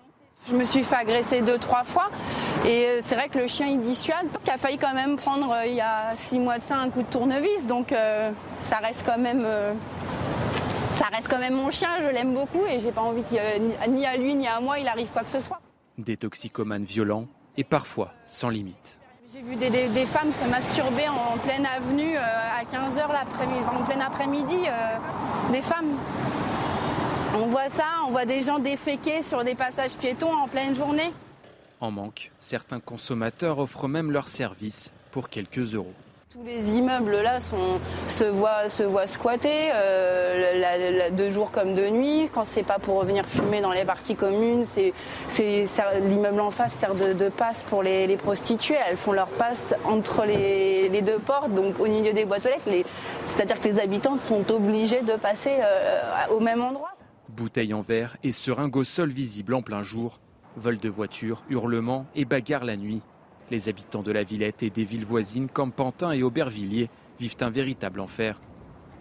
Je 0.46 0.54
me 0.54 0.64
suis 0.64 0.82
fait 0.82 0.96
agresser 0.96 1.42
deux, 1.42 1.58
trois 1.58 1.84
fois. 1.84 2.10
Et 2.64 2.86
euh, 2.86 3.00
c'est 3.04 3.14
vrai 3.14 3.28
que 3.28 3.38
le 3.38 3.46
chien, 3.46 3.66
il 3.66 3.80
dissuade. 3.80 4.26
Il 4.44 4.50
a 4.50 4.56
failli 4.56 4.78
quand 4.78 4.94
même 4.94 5.16
prendre, 5.16 5.52
euh, 5.52 5.66
il 5.66 5.74
y 5.74 5.80
a 5.80 6.14
six 6.16 6.38
mois 6.38 6.58
de 6.58 6.62
ça, 6.62 6.76
un 6.76 6.88
coup 6.88 7.02
de 7.02 7.08
tournevis. 7.08 7.66
Donc 7.66 7.92
euh, 7.92 8.30
ça 8.62 8.76
reste 8.76 9.04
quand 9.04 9.18
même... 9.18 9.46
ça 10.92 11.06
reste 11.12 11.28
quand 11.28 11.38
même 11.38 11.54
mon 11.54 11.70
chien, 11.70 11.88
je 12.00 12.08
l'aime 12.08 12.34
beaucoup 12.34 12.64
et 12.66 12.80
j'ai 12.80 12.92
pas 12.92 13.02
envie 13.02 13.22
qu'il 13.22 13.40
ni 13.88 14.06
à 14.06 14.16
lui 14.16 14.34
ni 14.34 14.48
à 14.48 14.60
moi 14.60 14.78
il 14.78 14.88
arrive 14.88 15.08
quoi 15.08 15.22
que 15.22 15.28
ce 15.28 15.40
soit. 15.40 15.60
Des 15.96 16.16
toxicomanes 16.16 16.84
violents 16.84 17.26
et 17.56 17.64
parfois 17.64 18.12
sans 18.26 18.48
limite. 18.48 18.98
J'ai 19.32 19.42
vu 19.42 19.56
des, 19.56 20.06
femmes 20.06 20.32
se 20.32 20.48
masturber 20.48 21.08
en, 21.08 21.38
pleine 21.38 21.66
avenue 21.66 22.16
à 22.16 22.62
15h 22.64 23.12
l'après-midi, 23.12 23.66
en 23.72 23.84
plein 23.84 24.00
après-midi, 24.00 24.58
des 25.52 25.62
femmes. 25.62 25.94
On 27.34 27.46
voit 27.46 27.68
ça, 27.68 27.84
on 28.06 28.10
voit 28.10 28.24
des 28.24 28.42
gens 28.42 28.58
déféquer 28.58 29.20
sur 29.22 29.44
des 29.44 29.54
passages 29.54 29.96
piétons 29.96 30.32
en 30.32 30.48
pleine 30.48 30.74
journée. 30.74 31.12
En 31.80 31.90
manque, 31.90 32.32
certains 32.40 32.80
consommateurs 32.80 33.58
offrent 33.58 33.86
même 33.86 34.10
leurs 34.10 34.28
services 34.28 34.90
pour 35.12 35.28
quelques 35.28 35.74
euros. 35.74 35.92
Tous 36.32 36.42
les 36.42 36.76
immeubles 36.76 37.20
là 37.20 37.38
se 37.40 38.24
voient, 38.24 38.68
se 38.68 38.82
voient 38.82 39.06
squatter 39.06 39.70
euh, 39.72 41.10
de 41.10 41.30
jour 41.30 41.50
comme 41.50 41.74
de 41.74 41.88
nuit. 41.88 42.30
Quand 42.32 42.44
c'est 42.44 42.62
pas 42.62 42.78
pour 42.78 42.98
revenir 43.00 43.26
fumer 43.26 43.60
dans 43.60 43.72
les 43.72 43.84
parties 43.84 44.14
communes, 44.14 44.64
c'est, 44.64 44.92
l'immeuble 46.00 46.40
en 46.40 46.50
face 46.50 46.72
sert 46.72 46.94
de, 46.94 47.28
passe 47.28 47.62
pour 47.62 47.82
les, 47.82 48.16
prostituées. 48.16 48.76
Elles 48.88 48.96
font 48.96 49.12
leur 49.12 49.28
passe 49.28 49.74
entre 49.84 50.24
les, 50.24 51.02
deux 51.02 51.18
portes, 51.18 51.52
donc 51.54 51.78
au 51.78 51.86
milieu 51.86 52.12
des 52.12 52.24
boîtes 52.24 52.46
aux 52.46 52.70
lettres. 52.70 52.88
c'est-à-dire 53.24 53.60
que 53.60 53.68
les 53.68 53.78
habitants 53.78 54.18
sont 54.18 54.50
obligés 54.50 55.02
de 55.02 55.14
passer 55.14 55.58
euh, 55.60 56.00
au 56.30 56.40
même 56.40 56.62
endroit. 56.62 56.97
Bouteilles 57.28 57.74
en 57.74 57.80
verre 57.80 58.16
et 58.22 58.32
seringues 58.32 58.76
au 58.76 58.84
sol 58.84 59.10
visibles 59.10 59.54
en 59.54 59.62
plein 59.62 59.82
jour. 59.82 60.20
Vol 60.56 60.78
de 60.78 60.88
voitures, 60.88 61.44
hurlements 61.48 62.06
et 62.14 62.24
bagarres 62.24 62.64
la 62.64 62.76
nuit. 62.76 63.02
Les 63.50 63.68
habitants 63.68 64.02
de 64.02 64.12
la 64.12 64.24
Villette 64.24 64.62
et 64.62 64.70
des 64.70 64.84
villes 64.84 65.04
voisines 65.04 65.48
comme 65.48 65.72
Pantin 65.72 66.12
et 66.12 66.22
Aubervilliers 66.22 66.90
vivent 67.18 67.36
un 67.40 67.50
véritable 67.50 68.00
enfer. 68.00 68.40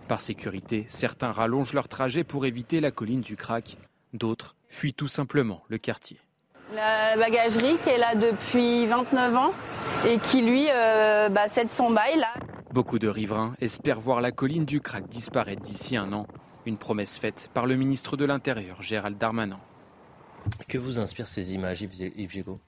Par 0.08 0.22
sécurité, 0.22 0.86
certains 0.88 1.32
rallongent 1.32 1.74
leur 1.74 1.88
trajet 1.88 2.24
pour 2.24 2.46
éviter 2.46 2.80
la 2.80 2.92
colline 2.92 3.22
du 3.22 3.36
Crac. 3.36 3.78
D'autres 4.14 4.56
fuient 4.70 4.94
tout 4.94 5.10
simplement 5.10 5.64
le 5.68 5.78
quartier. 5.78 6.18
La 6.74 7.18
bagagerie 7.18 7.78
qui 7.82 7.90
est 7.90 7.98
là 7.98 8.16
depuis 8.16 8.86
29 8.88 9.36
ans 9.36 9.52
et 10.08 10.18
qui 10.18 10.42
lui 10.42 10.68
euh, 10.70 11.30
bah, 11.30 11.48
cède 11.48 11.72
son 11.72 11.92
bail 11.92 12.18
là. 12.18 12.34
Beaucoup 12.74 13.00
de 13.00 13.08
riverains 13.08 13.56
espèrent 13.60 14.00
voir 14.00 14.22
la 14.22 14.32
colline 14.32 14.66
du 14.66 14.82
Crac 14.82 15.08
disparaître 15.08 15.62
d'ici 15.62 15.98
un 15.98 16.12
an. 16.14 16.28
Une 16.68 16.76
promesse 16.76 17.18
faite 17.18 17.50
par 17.54 17.66
le 17.66 17.78
ministre 17.78 18.18
de 18.18 18.26
l'Intérieur, 18.26 18.82
Gérald 18.82 19.18
Darmanin. 19.18 19.58
Que 20.68 20.78
vous 20.78 21.00
inspirent 21.00 21.30
ces 21.30 21.56
images, 21.56 21.82
Yves 21.82 22.30
Gégaud? 22.30 22.60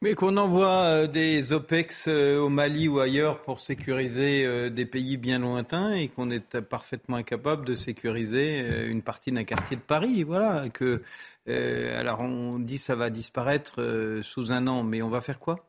Mais 0.00 0.14
qu'on 0.14 0.38
envoie 0.38 0.84
euh, 0.84 1.06
des 1.06 1.52
OPEX 1.52 2.06
euh, 2.08 2.38
au 2.38 2.48
Mali 2.48 2.88
ou 2.88 2.98
ailleurs 2.98 3.42
pour 3.42 3.60
sécuriser 3.60 4.46
euh, 4.46 4.70
des 4.70 4.86
pays 4.86 5.18
bien 5.18 5.38
lointains 5.38 5.92
et 5.92 6.08
qu'on 6.08 6.30
est 6.30 6.62
parfaitement 6.62 7.16
incapable 7.16 7.66
de 7.66 7.74
sécuriser 7.74 8.86
une 8.86 9.02
partie 9.02 9.32
d'un 9.32 9.44
quartier 9.44 9.76
de 9.76 9.82
Paris. 9.82 10.22
Voilà. 10.22 10.70
Que, 10.70 11.02
alors 11.46 12.22
on 12.22 12.58
dit 12.58 12.78
ça 12.78 12.94
va 12.94 13.10
disparaître 13.10 14.20
sous 14.22 14.50
un 14.50 14.66
an, 14.66 14.82
mais 14.82 15.02
on 15.02 15.10
va 15.10 15.20
faire 15.20 15.38
quoi? 15.38 15.66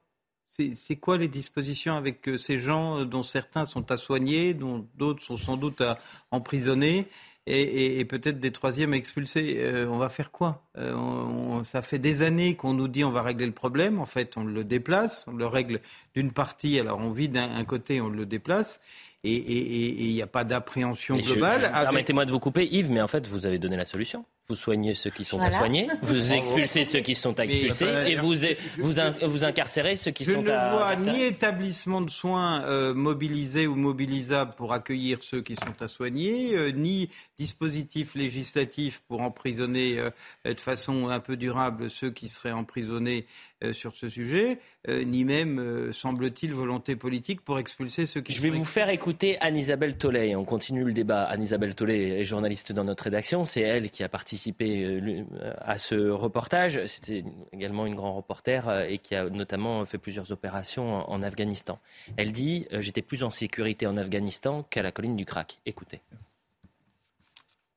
C'est 0.48 0.98
quoi 0.98 1.18
les 1.18 1.30
dispositions 1.30 1.96
avec 1.96 2.30
ces 2.38 2.60
gens 2.60 3.06
dont 3.06 3.24
certains 3.24 3.66
sont 3.66 3.90
à 3.90 3.96
soigner, 3.96 4.54
dont 4.54 4.86
d'autres 4.98 5.24
sont 5.24 5.38
sans 5.38 5.56
doute 5.56 5.80
à 5.80 5.98
emprisonner 6.30 7.08
et, 7.48 8.06
peut-être 8.06 8.40
des 8.40 8.52
troisièmes 8.52 8.94
expulsés. 8.94 9.58
Euh, 9.60 9.88
on 9.90 9.98
va 9.98 10.10
faire 10.10 10.32
quoi? 10.32 10.64
Euh, 10.78 11.64
Ça 11.64 11.82
fait 11.82 12.00
des 12.00 12.22
années 12.22 12.56
qu'on 12.56 12.74
nous 12.74 12.88
dit 12.88 13.04
on 13.04 13.12
va 13.12 13.24
régler 13.24 13.46
le 13.46 13.52
problème. 13.52 14.00
En 14.00 14.06
fait, 14.06 14.38
on 14.38 14.44
le 14.44 14.64
déplace, 14.64 15.26
on 15.28 15.36
le 15.36 15.48
règle 15.48 15.82
d'une 16.14 16.32
partie. 16.32 16.80
Alors 16.80 17.00
on 17.00 17.12
vit 17.12 17.30
d'un 17.30 17.64
côté, 17.66 18.00
on 18.00 18.10
le 18.10 18.26
déplace. 18.26 18.80
Et 19.24 20.08
il 20.08 20.14
n'y 20.14 20.22
a 20.22 20.28
pas 20.28 20.44
d'appréhension 20.44 21.18
globale. 21.18 21.72
Permettez-moi 21.72 22.26
de 22.26 22.32
vous 22.32 22.40
couper, 22.40 22.66
Yves, 22.66 22.90
mais 22.90 23.02
en 23.02 23.08
fait, 23.08 23.28
vous 23.28 23.46
avez 23.46 23.60
donné 23.60 23.78
la 23.78 23.86
solution 23.86 24.26
vous 24.52 24.56
soignez 24.56 24.96
ceux 24.96 25.12
qui 25.12 25.24
sont 25.24 25.40
à 25.40 25.50
soigner, 25.50 25.88
vous 26.02 26.34
expulsez 26.34 26.84
ceux 26.84 27.00
qui 27.00 27.16
sont 27.16 27.40
à 27.40 27.46
expulser 27.46 27.88
et 28.08 28.16
vous, 28.16 28.36
vous, 28.80 28.94
vous 29.22 29.46
incarcérez 29.46 29.96
ceux 29.96 30.12
qui 30.12 30.26
sont 30.26 30.46
à 30.46 30.72
Je 30.72 30.76
ne 30.76 30.78
vois 30.78 30.96
ni 30.98 31.24
établissement 31.24 32.02
de 32.02 32.10
soins 32.10 32.62
euh, 32.66 32.94
mobilisés 32.94 33.66
ou 33.66 33.76
mobilisables 33.76 34.54
pour 34.56 34.74
accueillir 34.74 35.20
ceux 35.24 35.40
qui 35.40 35.56
sont 35.56 35.82
à 35.82 35.88
soigner, 35.88 36.54
euh, 36.54 36.72
ni 36.72 37.10
dispositif 37.40 38.14
législatif 38.16 39.02
pour 39.08 39.22
emprisonner 39.22 40.00
euh, 40.00 40.10
de 40.44 40.60
façon 40.60 41.08
un 41.08 41.22
peu 41.22 41.38
durable 41.38 41.90
ceux 41.90 42.12
qui 42.12 42.28
seraient 42.28 42.52
emprisonnés 42.52 43.26
sur 43.74 43.96
ce 43.96 44.10
sujet, 44.10 44.60
ni 44.88 45.24
même, 45.24 45.92
semble-t-il, 45.94 46.54
volonté 46.54 46.96
politique 46.96 47.42
pour 47.42 47.60
expulser 47.60 48.06
ceux 48.06 48.22
qui 48.22 48.34
Je 48.34 48.42
vais 48.42 48.50
vous 48.50 48.66
faire 48.66 48.90
écouter 48.90 49.40
Anne-Isabelle 49.40 49.98
Tollet. 49.98 50.36
On 50.36 50.46
continue 50.46 50.84
le 50.84 50.94
débat. 50.94 51.24
Anne-Isabelle 51.24 51.76
Tollet 51.76 52.20
est 52.20 52.26
journaliste 52.26 52.72
dans 52.72 52.84
notre 52.84 53.06
rédaction. 53.06 53.46
C'est 53.46 53.62
elle 53.62 53.90
qui 53.90 54.04
a 54.04 54.10
participé 54.10 54.84
euh, 54.84 55.24
à 55.60 55.78
ce 55.78 56.10
reportage. 56.10 56.86
C'était 56.86 57.24
également 57.54 57.86
une 57.86 57.96
grande 57.96 58.16
reporter 58.16 58.68
euh, 58.68 58.86
et 58.88 58.98
qui 58.98 59.16
a 59.16 59.30
notamment 59.30 59.86
fait 59.86 59.98
plusieurs 59.98 60.32
opérations 60.32 61.10
en 61.10 61.22
Afghanistan. 61.22 61.80
Elle 62.18 62.32
dit 62.32 62.68
euh, 62.74 62.82
J'étais 62.82 63.02
plus 63.02 63.24
en 63.24 63.32
sécurité 63.32 63.88
en 63.88 63.98
Afghanistan 63.98 64.64
qu'à 64.70 64.82
la 64.82 64.92
colline 64.92 65.16
du 65.16 65.26
Crac. 65.26 65.60
Écoutez. 65.66 66.02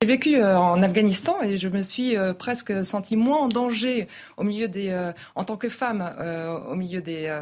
J'ai 0.04 0.08
vécu 0.08 0.36
euh, 0.36 0.58
en 0.58 0.82
Afghanistan 0.82 1.40
et 1.42 1.56
je 1.56 1.66
me 1.66 1.80
suis 1.80 2.14
euh, 2.14 2.34
presque 2.34 2.84
senti 2.84 3.16
moins 3.16 3.38
en 3.38 3.48
danger 3.48 4.06
au 4.36 4.44
milieu 4.44 4.68
des, 4.68 4.90
euh, 4.90 5.14
en 5.34 5.44
tant 5.44 5.56
que 5.56 5.70
femme, 5.70 6.12
au 6.70 6.74
milieu 6.74 7.00
des, 7.00 7.32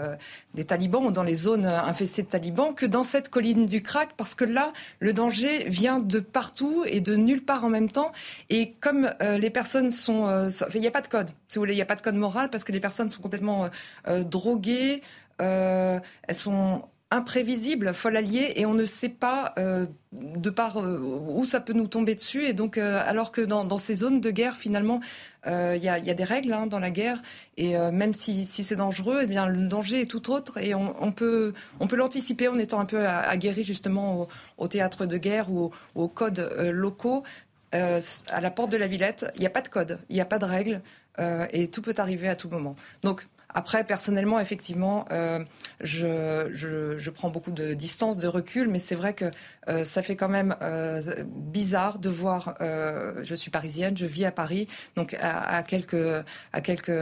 talibans 0.65 1.05
ou 1.05 1.11
dans 1.11 1.25
les 1.25 1.35
zones 1.35 1.67
infestées 1.67 2.23
de 2.23 2.29
talibans 2.29 2.73
que 2.73 2.87
dans 2.87 3.03
cette 3.03 3.31
colline 3.31 3.67
du 3.67 3.83
Crac 3.83 4.11
parce 4.17 4.37
que 4.37 4.45
là, 4.45 4.73
le 5.01 5.13
danger 5.13 5.65
vient 5.69 5.99
de 5.99 6.21
partout 6.21 6.85
et 6.87 7.01
de 7.01 7.17
nulle 7.17 7.45
part 7.45 7.65
en 7.65 7.69
même 7.69 7.91
temps. 7.91 8.13
Et 8.49 8.75
comme 8.79 9.13
les 9.21 9.51
personnes 9.51 9.91
sont, 9.91 10.49
il 10.73 10.81
n'y 10.81 10.87
a 10.87 10.93
pas 10.93 11.01
de 11.01 11.09
code, 11.09 11.31
si 11.49 11.57
vous 11.57 11.63
voulez, 11.63 11.73
il 11.73 11.79
n'y 11.79 11.83
a 11.83 11.87
pas 11.87 11.97
de 11.97 12.03
code 12.03 12.15
moral 12.15 12.49
parce 12.49 12.63
que 12.63 12.71
les 12.71 12.79
personnes 12.79 13.11
sont 13.11 13.23
complètement 13.23 13.71
droguées. 14.07 15.03
elles 15.39 16.01
sont 16.31 16.83
imprévisible, 17.13 17.93
folle 17.93 18.17
alliée, 18.17 18.55
et 18.57 18.65
on 18.65 18.73
ne 18.73 18.87
sait 18.87 19.11
pas 19.11 19.53
euh, 19.59 19.87
de 20.13 20.49
par 20.49 20.79
euh, 20.79 20.99
où 20.99 21.45
ça 21.45 21.61
peut 21.61 21.75
nous 21.75 21.87
tomber 21.87 22.15
dessus. 22.15 22.47
Et 22.47 22.55
donc, 22.55 22.79
euh, 22.79 23.03
alors 23.07 23.33
que 23.33 23.43
dans, 23.43 23.77
ces 23.77 23.97
zones 23.97 24.21
de 24.21 24.31
guerre, 24.31 24.57
finalement, 24.57 25.01
il 25.45 25.83
y, 25.83 25.89
a, 25.89 25.99
des 25.99 26.25
règles 26.25 26.53
hein, 26.53 26.67
dans 26.67 26.79
la 26.79 26.91
guerre, 26.91 27.21
et 27.57 27.77
même 27.91 28.15
si, 28.15 28.47
c'est 28.47 28.77
dangereux, 28.77 29.21
eh 29.23 29.27
bien 29.27 29.47
le 29.47 29.67
danger 29.67 30.03
est 30.03 30.07
tout 30.07 30.31
autre, 30.31 30.59
et 30.59 30.73
on, 30.73 31.11
peut, 31.11 31.53
on 31.81 31.89
peut 31.89 31.97
l'anticiper 31.97 32.47
en 32.47 32.59
étant 32.61 32.79
un 32.79 32.85
peu 32.85 33.09
aguerri 33.09 33.65
justement 33.65 34.29
au, 34.57 34.69
théâtre 34.69 35.05
de 35.05 35.19
guerre 35.19 35.51
ou, 35.51 35.73
aux 35.97 36.07
codes 36.07 36.49
locaux. 36.61 37.25
à 37.73 38.41
la 38.41 38.51
porte 38.53 38.71
de 38.71 38.77
la 38.77 38.87
Villette, 38.87 39.27
il 39.35 39.41
n'y 39.41 39.47
a 39.47 39.51
pas 39.51 39.63
de 39.63 39.69
code, 39.69 39.99
il 40.11 40.15
n'y 40.15 40.21
a 40.21 40.27
pas 40.27 40.39
de 40.39 40.45
règles, 40.45 40.81
et 41.19 41.67
tout 41.67 41.83
peut 41.83 41.95
arriver 41.97 42.29
à 42.29 42.37
tout 42.37 42.49
moment. 42.49 42.77
Donc 43.03 43.27
après, 43.55 43.85
personnellement, 43.85 44.41
effectivement, 44.41 45.05
euh, 45.11 45.45
je, 45.81 46.51
je, 46.53 46.99
je, 46.99 47.11
prends 47.11 47.29
beaucoup 47.29 47.51
de 47.51 47.75
distance, 47.75 48.19
de 48.19 48.29
recul, 48.29 48.69
mais 48.69 48.79
c'est 48.79 48.95
vrai 48.95 49.15
que 49.15 49.31
euh, 49.69 49.85
ça 49.85 50.03
fait 50.03 50.17
quand 50.17 50.29
même 50.29 50.57
euh, 50.63 51.25
bizarre 51.27 51.99
de 51.99 52.09
voir. 52.09 52.55
Euh, 52.61 53.21
je 53.23 53.35
suis 53.35 53.51
parisienne, 53.51 53.97
je 53.97 54.07
vis 54.07 54.25
à 54.25 54.33
Paris, 54.33 54.69
donc 54.97 55.15
à, 55.15 55.57
à, 55.57 55.63
quelques 55.63 56.25
à 56.53 56.61
quelques 56.61 56.93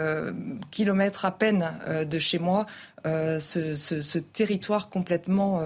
kilomètres 0.71 1.25
à 1.25 1.31
peine 1.31 1.73
euh, 1.87 2.05
de 2.05 2.19
chez 2.19 2.39
moi, 2.39 2.67
ce, 3.05 3.77
ce, 3.77 4.03
ce, 4.03 4.19
territoire 4.19 4.91
complètement 4.91 5.63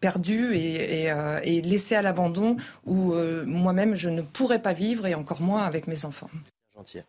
perdu 0.00 0.54
et, 0.54 1.06
et, 1.06 1.14
et, 1.42 1.62
laissé 1.62 1.94
à 1.94 2.02
l'abandon, 2.02 2.58
où 2.84 3.14
moi-même 3.46 3.94
je 3.94 4.10
ne 4.10 4.20
pourrais 4.20 4.60
pas 4.60 4.74
vivre, 4.74 5.06
et 5.06 5.14
encore 5.14 5.40
moins 5.40 5.64
avec 5.64 5.86
mes 5.86 6.04
enfants. 6.04 6.28
Gentil. 6.74 7.00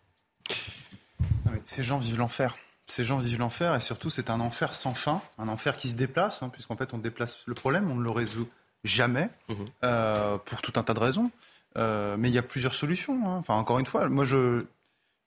Ces 1.65 1.83
gens 1.83 1.99
vivent 1.99 2.17
l'enfer 2.17 2.55
ces 2.87 3.03
gens 3.03 3.17
vivent 3.17 3.39
l'enfer 3.39 3.75
et 3.75 3.81
surtout 3.81 4.09
c'est 4.09 4.29
un 4.29 4.39
enfer 4.39 4.75
sans 4.75 4.93
fin, 4.93 5.21
un 5.37 5.47
enfer 5.47 5.75
qui 5.75 5.89
se 5.89 5.95
déplace, 5.95 6.43
hein, 6.43 6.49
puisqu'en 6.49 6.75
fait 6.75 6.93
on 6.93 6.97
déplace 6.97 7.39
le 7.45 7.53
problème, 7.53 7.89
on 7.89 7.95
ne 7.95 8.03
le 8.03 8.11
résout 8.11 8.47
jamais 8.83 9.29
mhm. 9.49 9.65
euh, 9.83 10.37
pour 10.37 10.61
tout 10.61 10.73
un 10.75 10.83
tas 10.83 10.93
de 10.93 10.99
raisons. 10.99 11.31
Euh, 11.77 12.15
mais 12.17 12.29
il 12.29 12.33
y 12.33 12.37
a 12.37 12.43
plusieurs 12.43 12.73
solutions. 12.73 13.19
Hein. 13.27 13.37
Enfin, 13.37 13.55
encore 13.55 13.79
une 13.79 13.85
fois, 13.85 14.07
moi 14.07 14.23
je, 14.23 14.65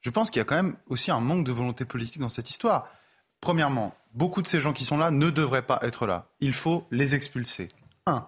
je 0.00 0.10
pense 0.10 0.30
qu'il 0.30 0.40
y 0.40 0.42
a 0.42 0.44
quand 0.44 0.56
même 0.56 0.76
aussi 0.88 1.10
un 1.10 1.20
manque 1.20 1.44
de 1.44 1.52
volonté 1.52 1.84
politique 1.84 2.20
dans 2.20 2.28
cette 2.28 2.48
histoire. 2.48 2.88
Premièrement, 3.40 3.94
beaucoup 4.14 4.42
de 4.42 4.48
ces 4.48 4.60
gens 4.60 4.72
qui 4.72 4.84
sont 4.84 4.96
là 4.96 5.10
ne 5.10 5.30
devraient 5.30 5.62
pas 5.62 5.78
être 5.82 6.06
là. 6.06 6.26
Il 6.40 6.52
faut 6.52 6.86
les 6.90 7.14
expulser. 7.14 7.68
Un. 8.06 8.26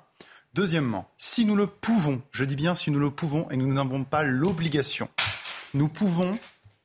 Deuxièmement, 0.53 1.09
si 1.17 1.45
nous 1.45 1.57
le 1.57 1.67
pouvons, 1.67 2.21
je 2.33 2.45
dis 2.45 2.57
bien 2.57 2.75
si 2.75 2.91
nous 2.91 2.99
le 2.99 3.11
pouvons 3.11 3.49
et 3.51 3.57
nous 3.57 3.73
n'avons 3.73 4.05
pas 4.05 4.25
l'obligation, 4.25 5.09
nous 5.75 5.89
pouvons 5.89 6.39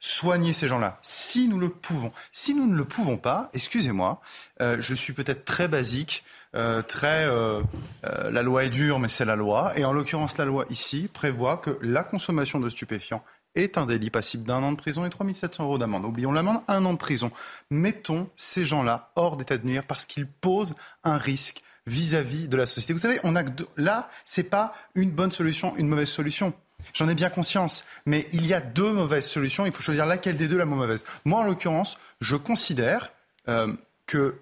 soigner 0.06 0.54
ces 0.54 0.68
gens-là, 0.68 1.00
si 1.02 1.48
nous 1.48 1.58
le 1.58 1.70
pouvons. 1.70 2.12
Si 2.32 2.54
nous 2.54 2.68
ne 2.68 2.76
le 2.76 2.86
pouvons 2.86 3.18
pas, 3.18 3.50
excusez-moi, 3.54 4.22
euh, 4.62 4.78
je 4.80 4.94
suis 4.94 5.14
peut-être 5.14 5.46
très 5.46 5.68
basique, 5.68 6.24
euh, 6.56 6.84
très 6.84 7.26
euh, 7.26 7.64
la 8.04 8.44
loi 8.44 8.66
est 8.66 8.70
dure, 8.70 9.00
mais 9.00 9.08
c'est 9.08 9.26
la 9.26 9.36
loi. 9.36 9.74
Et 9.78 9.84
en 9.84 9.94
l'occurrence, 9.94 10.38
la 10.38 10.46
loi 10.46 10.66
ici 10.70 11.10
prévoit 11.12 11.58
que 11.58 11.80
la 11.82 12.04
consommation 12.04 12.60
de 12.60 12.70
stupéfiants 12.70 13.24
est 13.56 13.80
un 13.80 13.88
délit 13.88 14.12
passible 14.12 14.44
d'un 14.44 14.62
an 14.62 14.74
de 14.74 14.78
prison 14.78 15.06
et 15.06 15.10
3 15.10 15.34
700 15.34 15.64
euros 15.64 15.80
d'amende. 15.80 16.06
Oublions 16.06 16.32
l'amende, 16.32 16.62
un 16.68 16.86
an 16.86 16.94
de 16.94 17.00
prison. 17.00 17.32
Mettons 17.72 18.30
ces 18.36 18.66
gens-là 18.66 19.12
hors 19.16 19.38
d'état 19.38 19.58
de 19.58 19.66
nuire 19.66 19.86
parce 19.88 20.06
qu'ils 20.06 20.28
posent 20.28 20.76
un 21.04 21.18
risque 21.18 21.64
vis-à-vis 21.88 22.48
de 22.48 22.58
la 22.58 22.68
société. 22.68 22.94
Vous 22.94 23.00
savez, 23.00 23.20
on 23.24 23.36
a 23.36 23.44
là, 23.78 24.10
c'est 24.24 24.50
pas 24.50 24.74
une 24.94 25.10
bonne 25.10 25.32
solution, 25.32 25.76
une 25.78 25.88
mauvaise 25.88 26.10
solution. 26.10 26.54
J'en 26.94 27.10
ai 27.10 27.16
bien 27.16 27.30
conscience. 27.30 27.84
Mais 28.06 28.28
il 28.34 28.46
y 28.46 28.54
a 28.54 28.62
deux 28.62 28.92
mauvaises 28.92 29.28
solutions. 29.28 29.66
Il 29.66 29.72
faut 29.72 29.84
choisir 29.84 30.06
laquelle 30.06 30.38
des 30.38 30.48
deux 30.48 30.58
la 30.58 30.66
mauvaise. 30.66 31.04
Moi, 31.26 31.40
en 31.40 31.44
l'occurrence, 31.44 31.98
je 32.22 32.36
considère 32.36 33.12
euh, 33.48 33.74
que 34.06 34.36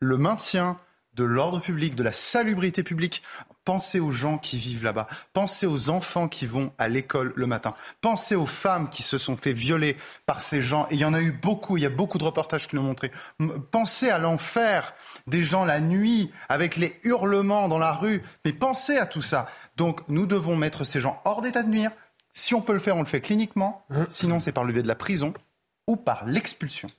le 0.00 0.16
maintien 0.16 0.78
de 1.14 1.24
l'ordre 1.24 1.60
public, 1.60 1.94
de 1.94 2.02
la 2.02 2.12
salubrité 2.12 2.82
publique. 2.82 3.22
Pensez 3.64 4.00
aux 4.00 4.10
gens 4.10 4.38
qui 4.38 4.56
vivent 4.56 4.82
là-bas. 4.82 5.06
Pensez 5.32 5.66
aux 5.66 5.90
enfants 5.90 6.28
qui 6.28 6.46
vont 6.46 6.72
à 6.78 6.88
l'école 6.88 7.32
le 7.36 7.46
matin. 7.46 7.74
Pensez 8.00 8.34
aux 8.34 8.46
femmes 8.46 8.88
qui 8.88 9.02
se 9.02 9.18
sont 9.18 9.36
fait 9.36 9.52
violer 9.52 9.96
par 10.24 10.40
ces 10.40 10.62
gens. 10.62 10.86
Il 10.90 10.98
y 10.98 11.04
en 11.04 11.12
a 11.12 11.20
eu 11.20 11.30
beaucoup. 11.30 11.76
Il 11.76 11.82
y 11.82 11.86
a 11.86 11.90
beaucoup 11.90 12.18
de 12.18 12.24
reportages 12.24 12.68
qui 12.68 12.76
l'ont 12.76 12.82
montré. 12.82 13.12
Pensez 13.70 14.08
à 14.08 14.18
l'enfer 14.18 14.94
des 15.30 15.44
gens 15.44 15.64
la 15.64 15.80
nuit 15.80 16.30
avec 16.48 16.76
les 16.76 16.98
hurlements 17.04 17.68
dans 17.68 17.78
la 17.78 17.92
rue. 17.92 18.22
Mais 18.44 18.52
pensez 18.52 18.98
à 18.98 19.06
tout 19.06 19.22
ça. 19.22 19.48
Donc 19.76 20.06
nous 20.08 20.26
devons 20.26 20.56
mettre 20.56 20.84
ces 20.84 21.00
gens 21.00 21.20
hors 21.24 21.40
d'état 21.40 21.62
de 21.62 21.70
nuire. 21.70 21.92
Si 22.32 22.54
on 22.54 22.60
peut 22.60 22.74
le 22.74 22.78
faire, 22.78 22.96
on 22.96 23.00
le 23.00 23.06
fait 23.06 23.20
cliniquement. 23.20 23.84
Hein 23.90 24.06
Sinon, 24.10 24.40
c'est 24.40 24.52
par 24.52 24.64
le 24.64 24.72
biais 24.72 24.82
de 24.82 24.88
la 24.88 24.94
prison 24.94 25.32
ou 25.86 25.96
par 25.96 26.26
l'expulsion 26.26 26.90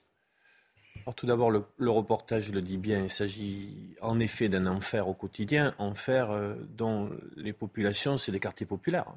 tout 1.16 1.26
d'abord, 1.26 1.52
le, 1.52 1.90
reportage 1.90 2.52
le 2.52 2.62
dit 2.62 2.78
bien, 2.78 3.02
il 3.02 3.10
s'agit 3.10 3.96
en 4.02 4.20
effet 4.20 4.50
d'un 4.50 4.68
enfer 4.68 5.08
au 5.08 5.14
quotidien, 5.14 5.74
enfer 5.78 6.32
euh, 6.32 6.56
dont 6.70 7.10
les 7.36 7.54
populations, 7.54 8.18
c'est 8.18 8.32
des 8.32 8.40
quartiers 8.40 8.66
populaires. 8.66 9.08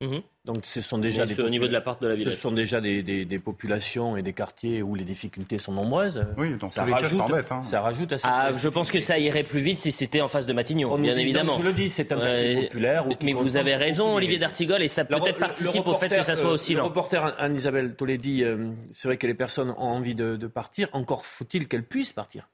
Mhm. 0.00 0.22
Donc 0.46 0.56
ce 0.64 0.80
sont 0.80 0.96
déjà 0.96 1.26
des 1.26 1.38
au 1.40 1.50
niveau 1.50 1.68
de 1.68 1.72
la 1.72 1.82
porte 1.82 2.00
de 2.02 2.08
la 2.08 2.14
Ce 2.14 2.20
Villette. 2.20 2.34
sont 2.34 2.52
déjà 2.52 2.80
des, 2.80 3.02
des- 3.02 3.26
des 3.26 3.38
populations 3.38 4.16
et 4.16 4.22
des 4.22 4.32
quartiers 4.32 4.80
où 4.82 4.94
les 4.94 5.04
difficultés 5.04 5.58
sont 5.58 5.72
nombreuses. 5.72 6.24
Oui, 6.38 6.54
dans 6.58 6.68
tous 6.68 6.84
les 6.86 6.92
cas, 6.92 7.08
ça 7.10 7.22
embête, 7.24 7.52
hein. 7.52 7.62
Ça 7.62 7.82
rajoute 7.82 8.10
à 8.14 8.16
cette 8.18 8.30
Ah, 8.32 8.52
je 8.56 8.68
pense 8.70 8.90
que 8.90 9.00
ça 9.00 9.18
irait 9.18 9.42
plus 9.42 9.60
vite 9.60 9.78
si 9.78 9.92
c'était 9.92 10.22
en 10.22 10.28
face 10.28 10.46
de 10.46 10.54
Matignon, 10.54 10.90
On 10.92 10.96
nous 10.96 11.02
bien 11.02 11.14
dit- 11.14 11.20
évidemment. 11.20 11.52
donc, 11.52 11.62
je 11.62 11.66
le 11.66 11.74
dis, 11.74 11.90
c'est 11.90 12.10
un 12.12 12.16
quartier 12.16 12.56
Ouais, 12.56 12.62
populaire 12.62 13.04
Mais 13.22 13.32
vous 13.34 13.56
avez 13.58 13.76
raison, 13.76 14.14
Olivier 14.14 14.38
d'Artigol, 14.38 14.80
et 14.82 14.88
ça 14.88 15.02
Le- 15.02 15.08
peut-être 15.08 15.34
le- 15.34 15.40
participe 15.40 15.84
le 15.84 15.90
au 15.90 15.94
fait 15.94 16.08
que 16.08 16.22
ça 16.22 16.34
soit 16.34 16.48
euh, 16.48 16.54
aussi 16.54 16.72
Le 16.72 16.78
lent. 16.78 16.84
reporter 16.86 17.34
Anne-Isabelle 17.38 17.94
Toledi, 17.94 18.42
euh, 18.42 18.70
c'est 18.94 19.08
vrai 19.08 19.18
que 19.18 19.26
les 19.26 19.34
personnes 19.34 19.70
ont 19.70 19.76
envie 19.78 20.14
de, 20.14 20.36
de 20.36 20.46
partir, 20.46 20.88
encore 20.92 21.26
faut-il 21.26 21.68
qu'elles 21.68 21.84
puissent 21.84 22.14
partir. 22.14 22.48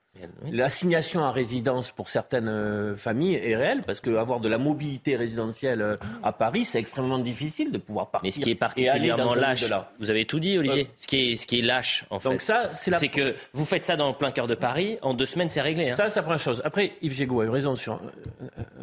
L'assignation 0.51 1.25
à 1.25 1.33
résidence 1.33 1.91
pour 1.91 2.09
certaines 2.09 2.49
euh, 2.49 2.97
familles 2.97 3.35
est 3.37 3.57
réelle 3.57 3.83
parce 3.87 4.01
qu'avoir 4.01 4.41
de 4.41 4.49
la 4.49 4.59
mobilité 4.59 5.17
résidentielle 5.17 5.83
euh, 5.83 5.97
à 6.23 6.33
Paris, 6.33 6.65
c'est 6.65 6.79
extrêmement 6.79 7.19
difficile 7.19 7.73
de 7.73 7.79
pouvoir 7.79 8.11
partir. 8.11 8.27
Mais 8.27 8.31
ce 8.31 8.41
qui 8.41 8.51
est 8.51 8.55
particulièrement 8.55 9.35
lâche, 9.35 9.65
vous 9.99 10.11
avez 10.11 10.25
tout 10.25 10.41
dit, 10.41 10.59
Olivier. 10.59 10.83
Euh, 10.85 10.93
ce, 10.97 11.07
qui 11.07 11.33
est, 11.33 11.37
ce 11.37 11.47
qui 11.47 11.59
est 11.59 11.63
lâche, 11.63 12.05
en 12.11 12.21
fait. 12.21 12.41
Ça, 12.41 12.71
c'est 12.73 12.91
la- 12.91 12.99
que 13.09 13.35
vous 13.53 13.65
faites 13.65 13.83
ça 13.83 13.97
dans 13.97 14.09
le 14.09 14.15
plein 14.15 14.31
cœur 14.31 14.47
de 14.47 14.55
Paris, 14.55 14.99
en 15.03 15.15
deux 15.15 15.27
semaines, 15.27 15.49
c'est 15.49 15.61
réglé. 15.61 15.91
hein. 15.91 15.95
Ça, 15.95 16.09
c'est 16.09 16.21
la 16.21 16.25
première 16.25 16.39
chose. 16.41 16.63
Après, 16.65 16.93
Yves 17.03 17.13
Gégaud 17.13 17.41
a 17.41 17.45
eu 17.45 17.49
raison 17.49 17.75
sur 17.77 17.95
un, 17.95 18.01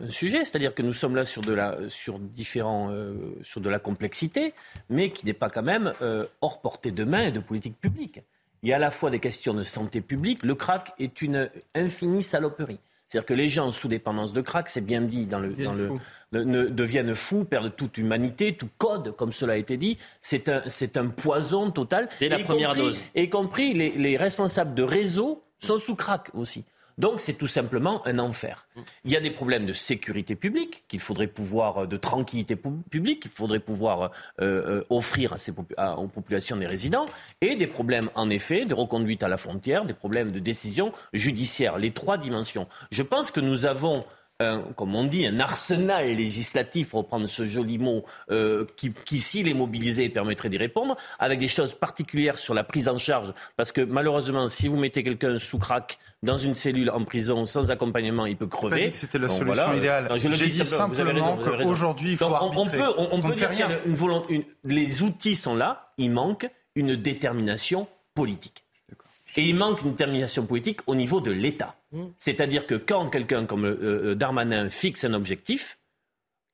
un- 0.03 0.05
un 0.07 0.09
sujet, 0.09 0.39
c'est-à-dire 0.43 0.73
que 0.73 0.81
nous 0.81 0.93
sommes 0.93 1.15
là 1.15 1.23
sur 1.25 1.41
de 1.41 1.53
la, 1.53 1.77
sur 1.89 2.19
différents, 2.19 2.89
euh, 2.91 3.13
sur 3.41 3.61
de 3.61 3.69
la 3.69 3.79
complexité, 3.79 4.53
mais 4.89 5.11
qui 5.11 5.25
n'est 5.25 5.33
pas 5.33 5.49
quand 5.49 5.63
même 5.63 5.93
euh, 6.01 6.25
hors 6.41 6.61
portée 6.61 6.91
de 6.91 7.03
main 7.03 7.23
et 7.23 7.31
de 7.31 7.39
politique 7.39 7.79
publique. 7.79 8.21
Il 8.63 8.69
y 8.69 8.73
a 8.73 8.77
à 8.77 8.79
la 8.79 8.91
fois 8.91 9.09
des 9.09 9.19
questions 9.19 9.53
de 9.53 9.63
santé 9.63 10.01
publique. 10.01 10.41
Le 10.43 10.55
crack 10.55 10.93
est 10.97 11.21
une 11.21 11.49
infinie 11.75 12.23
saloperie. 12.23 12.79
C'est-à-dire 13.09 13.25
que 13.27 13.33
les 13.35 13.47
gens 13.47 13.69
sous 13.69 13.87
dépendance 13.89 14.33
de 14.33 14.41
crack, 14.41 14.69
c'est 14.69 14.81
bien 14.81 15.01
dit 15.01 15.25
dans 15.25 15.37
le, 15.39 15.49
Deviennent 15.49 15.65
dans 15.67 15.73
le- 15.77 15.87
fous. 15.89 15.99
ne, 16.31 16.43
ne- 16.43 16.65
deviennent 16.67 17.13
fous, 17.13 17.43
perdent 17.43 17.75
toute 17.75 17.97
humanité, 17.99 18.55
tout 18.55 18.69
code, 18.79 19.15
comme 19.15 19.31
cela 19.33 19.53
a 19.53 19.57
été 19.57 19.77
dit. 19.77 19.97
C'est 20.21 20.47
un, 20.49 21.07
poison 21.09 21.69
total. 21.69 22.09
Dès 22.19 22.29
la 22.29 22.39
Y 22.39 22.43
première 22.43 22.69
compris- 22.69 22.81
dose. 22.81 22.99
Y 23.15 23.29
compris 23.29 23.73
les, 23.75 23.91
les 23.91 24.17
responsables 24.17 24.73
de 24.73 24.81
réseau 24.83 25.43
sont 25.59 25.77
sous 25.77 25.95
crack 25.95 26.29
aussi. 26.33 26.63
Donc 26.97 27.19
c'est 27.21 27.33
tout 27.33 27.47
simplement 27.47 28.05
un 28.05 28.19
enfer. 28.19 28.67
Il 29.05 29.11
y 29.11 29.17
a 29.17 29.19
des 29.19 29.31
problèmes 29.31 29.65
de 29.65 29.73
sécurité 29.73 30.35
publique 30.35 30.83
qu'il 30.87 30.99
faudrait 30.99 31.27
pouvoir, 31.27 31.83
euh, 31.83 31.87
de 31.87 31.97
tranquillité 31.97 32.55
pu- 32.55 32.69
publique 32.89 33.21
qu'il 33.23 33.31
faudrait 33.31 33.59
pouvoir 33.59 34.03
euh, 34.03 34.09
euh, 34.39 34.83
offrir 34.89 35.35
aux 35.97 36.07
populations 36.07 36.57
des 36.57 36.67
résidents, 36.67 37.05
et 37.41 37.55
des 37.55 37.67
problèmes 37.67 38.09
en 38.15 38.29
effet 38.29 38.65
de 38.65 38.73
reconduite 38.73 39.23
à 39.23 39.27
la 39.27 39.37
frontière, 39.37 39.85
des 39.85 39.93
problèmes 39.93 40.31
de 40.31 40.39
décision 40.39 40.91
judiciaire, 41.13 41.77
les 41.77 41.91
trois 41.91 42.17
dimensions. 42.17 42.67
Je 42.91 43.03
pense 43.03 43.31
que 43.31 43.39
nous 43.39 43.65
avons 43.65 44.05
un, 44.43 44.61
comme 44.75 44.93
on 44.95 45.03
dit, 45.05 45.25
un 45.25 45.39
arsenal 45.39 46.07
législatif, 46.07 46.89
pour 46.89 46.99
reprendre 46.99 47.27
ce 47.27 47.43
joli 47.45 47.77
mot, 47.77 48.03
euh, 48.31 48.65
qui, 48.75 48.91
qui, 49.05 49.19
s'il 49.19 49.47
est 49.47 49.53
mobilisé, 49.53 50.09
permettrait 50.09 50.49
d'y 50.49 50.57
répondre, 50.57 50.95
avec 51.19 51.39
des 51.39 51.47
choses 51.47 51.73
particulières 51.75 52.37
sur 52.37 52.53
la 52.53 52.63
prise 52.63 52.87
en 52.89 52.97
charge. 52.97 53.33
Parce 53.57 53.71
que 53.71 53.81
malheureusement, 53.81 54.47
si 54.47 54.67
vous 54.67 54.77
mettez 54.77 55.03
quelqu'un 55.03 55.37
sous 55.37 55.57
crack 55.59 55.97
dans 56.21 56.37
une 56.37 56.55
cellule 56.55 56.89
en 56.89 57.03
prison 57.03 57.45
sans 57.45 57.71
accompagnement, 57.71 58.25
il 58.25 58.37
peut 58.37 58.47
crever. 58.47 58.77
pas 58.79 58.85
dit 58.85 58.91
que 58.91 58.97
c'était 58.97 59.19
la 59.19 59.27
Donc 59.27 59.37
solution 59.39 59.63
voilà, 59.63 59.77
idéale. 59.77 60.07
euh, 60.11 60.17
je 60.17 60.27
le 60.27 60.35
J'ai 60.35 60.45
dis 60.47 60.59
dit 60.59 60.63
simplement, 60.65 61.37
qu'aujourd'hui, 61.37 62.11
il 62.11 62.17
faut 62.17 62.29
Donc, 62.29 62.41
on- 62.41 62.61
on, 62.61 62.65
peut, 62.65 62.81
on, 62.97 63.09
on 63.11 63.21
peut 63.21 63.27
ne 63.29 63.33
dire 63.33 63.49
fait 63.49 63.55
qu'il 63.55 63.59
y 63.59 63.63
a 63.63 63.67
rien. 63.67 63.79
une 63.85 63.93
volonté, 63.95 64.33
une- 64.33 64.43
les 64.63 65.03
outils 65.03 65.35
sont 65.35 65.55
là, 65.55 65.91
il 65.97 66.11
manque 66.11 66.49
une 66.75 66.95
détermination 66.95 67.87
politique. 68.15 68.62
Et 69.35 69.43
il 69.43 69.55
manque 69.55 69.81
une 69.81 69.91
détermination 69.91 70.45
politique 70.45 70.81
au 70.87 70.95
niveau 70.95 71.21
de 71.21 71.31
l'État. 71.31 71.75
C'est-à-dire 72.17 72.65
que 72.65 72.75
quand 72.75 73.09
quelqu'un 73.09 73.45
comme 73.45 73.65
euh, 73.65 74.11
euh, 74.11 74.15
Darmanin 74.15 74.69
fixe 74.69 75.03
un 75.03 75.13
objectif, 75.13 75.77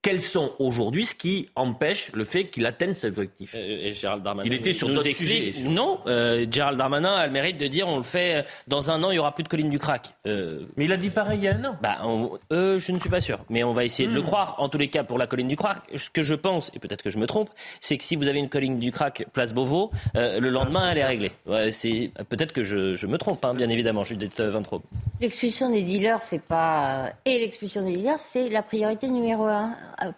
quels 0.02 0.22
sont 0.22 0.54
aujourd'hui 0.60 1.06
ce 1.06 1.14
qui 1.16 1.48
empêche 1.56 2.12
le 2.14 2.24
fait 2.24 2.46
qu'il 2.46 2.66
atteigne 2.66 2.94
cet 2.94 3.18
objectif? 3.18 3.54
Euh, 3.56 3.88
Et 3.88 3.94
Gérald 3.94 4.24
Darmanin 4.24 4.48
Il 4.48 4.54
était 4.54 4.72
sur 4.72 4.88
d'autres 4.88 5.12
sujets. 5.12 5.52
Non, 5.66 6.00
euh, 6.08 6.46
Gérald 6.50 6.78
Darmanin 6.78 7.14
a 7.16 7.26
le 7.28 7.34
mérite 7.34 7.58
de 7.58 7.68
dire 7.68 7.88
on 7.88 7.98
le 7.98 8.04
fait 8.04 8.36
euh, 8.36 8.42
dans 8.68 8.92
un 8.92 9.04
an, 9.04 9.10
il 9.12 9.16
n'y 9.16 9.20
aura 9.20 9.34
plus 9.36 9.44
de 9.44 9.50
colline 9.50 9.70
du 9.70 9.78
crack. 9.80 10.14
Euh, 10.26 10.62
mais 10.78 10.86
il 10.86 10.94
a 10.94 10.98
dit 10.98 11.10
pareil 11.10 11.40
il 11.40 11.44
y 11.44 11.48
a 11.50 11.56
un 11.56 11.66
an. 11.66 11.76
Bah, 11.82 11.98
on- 12.06 12.38
euh, 12.54 12.80
je 12.80 12.92
ne 12.94 13.00
suis 13.00 13.10
pas 13.10 13.20
sûr, 13.20 13.40
mais 13.50 13.64
on 13.64 13.74
va 13.74 13.84
essayer 13.84 14.08
de 14.08 14.14
le 14.14 14.22
Hmm. 14.22 14.26
croire. 14.26 14.56
En 14.60 14.70
tous 14.70 14.78
les 14.78 14.88
cas, 14.90 15.04
pour 15.04 15.18
la 15.18 15.28
colline 15.28 15.48
du 15.50 15.56
crack, 15.58 15.80
ce 15.96 16.10
que 16.10 16.22
je 16.24 16.36
pense, 16.36 16.72
et 16.74 16.80
peut-être 16.80 17.04
que 17.04 17.10
je 17.10 17.18
me 17.18 17.28
trompe, 17.28 17.50
c'est 17.82 17.98
que 17.98 18.04
si 18.04 18.16
vous 18.16 18.28
avez 18.28 18.40
une 18.40 18.50
colline 18.50 18.80
du 18.80 18.92
crack 18.92 19.26
place 19.34 19.54
Beauvau, 19.54 19.92
euh, 20.16 20.40
le 20.40 20.50
lendemain, 20.50 20.90
elle 20.92 20.98
est 20.98 21.06
réglée. 21.06 21.32
Ouais, 21.46 21.72
c'est 21.72 22.12
peut-être 22.30 22.54
que 22.54 22.64
je, 22.64 22.96
je 22.96 23.06
me 23.08 23.18
trompe, 23.18 23.44
hein, 23.44 23.54
bien 23.54 23.68
évidemment. 23.70 24.04
Judith 24.06 24.40
Vintraube. 24.40 24.84
L'expulsion 25.20 25.70
des 25.70 25.84
dealers, 25.84 26.22
c'est 26.22 26.44
pas 26.44 27.12
et 27.26 27.38
l'expulsion 27.40 27.84
des 27.86 27.98
dealers, 27.98 28.20
c'est 28.20 28.48
la 28.50 28.62
priorité 28.64 29.10
numéro 29.10 29.44
un. 29.46 29.76
Euh, 30.04 30.12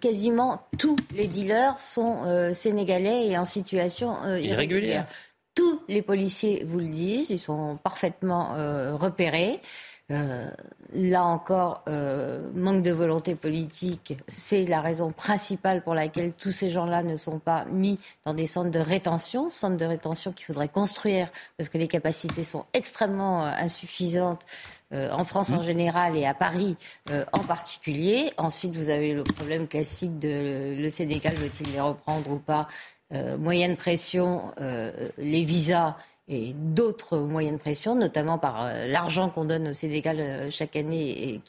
Quasiment 0.00 0.66
tous 0.78 0.96
les 1.14 1.28
dealers 1.28 1.78
sont 1.78 2.22
euh, 2.24 2.54
sénégalais 2.54 3.28
et 3.28 3.38
en 3.38 3.44
situation 3.44 4.16
euh, 4.24 4.40
Irrégulière. 4.40 5.06
Tous 5.54 5.80
les 5.88 6.02
policiers 6.02 6.64
vous 6.66 6.78
le 6.78 6.88
disent, 6.88 7.30
ils 7.30 7.38
sont 7.38 7.78
parfaitement 7.82 8.54
euh, 8.54 8.96
repérés. 8.96 9.60
Là 10.92 11.24
encore, 11.24 11.84
manque 11.86 12.82
de 12.82 12.90
volonté 12.90 13.34
politique, 13.34 14.14
c'est 14.28 14.66
la 14.66 14.82
raison 14.82 15.10
principale 15.10 15.82
pour 15.82 15.94
laquelle 15.94 16.34
tous 16.34 16.50
ces 16.50 16.68
gens-là 16.68 17.02
ne 17.02 17.16
sont 17.16 17.38
pas 17.38 17.64
mis 17.64 17.98
dans 18.26 18.34
des 18.34 18.46
centres 18.46 18.70
de 18.70 18.78
rétention, 18.78 19.48
centres 19.48 19.78
de 19.78 19.86
rétention 19.86 20.32
qu'il 20.32 20.44
faudrait 20.44 20.68
construire 20.68 21.30
parce 21.56 21.70
que 21.70 21.78
les 21.78 21.88
capacités 21.88 22.44
sont 22.44 22.66
extrêmement 22.74 23.46
insuffisantes. 23.46 24.42
Euh, 24.92 25.10
en 25.10 25.24
France 25.24 25.50
en 25.50 25.62
général 25.62 26.16
et 26.16 26.26
à 26.26 26.34
Paris 26.34 26.76
euh, 27.10 27.24
en 27.32 27.40
particulier. 27.40 28.30
Ensuite, 28.36 28.76
vous 28.76 28.90
avez 28.90 29.14
le 29.14 29.22
problème 29.22 29.66
classique 29.66 30.18
de 30.18 30.76
le 30.78 30.90
Sénégal 30.90 31.34
veut-il 31.34 31.72
les 31.72 31.80
reprendre 31.80 32.30
ou 32.30 32.38
pas? 32.38 32.68
Euh, 33.14 33.36
Moyenne 33.36 33.76
pression, 33.76 34.52
les 35.18 35.44
visas 35.44 35.96
et 36.32 36.54
d'autres 36.56 37.18
moyens 37.18 37.56
de 37.56 37.60
pression, 37.60 37.94
notamment 37.94 38.38
par 38.38 38.64
euh, 38.64 38.86
l'argent 38.88 39.28
qu'on 39.28 39.44
donne 39.44 39.68
au 39.68 39.72
Sénégal 39.74 40.16
euh, 40.18 40.50
chaque 40.50 40.74
année 40.76 41.34
et 41.34 41.40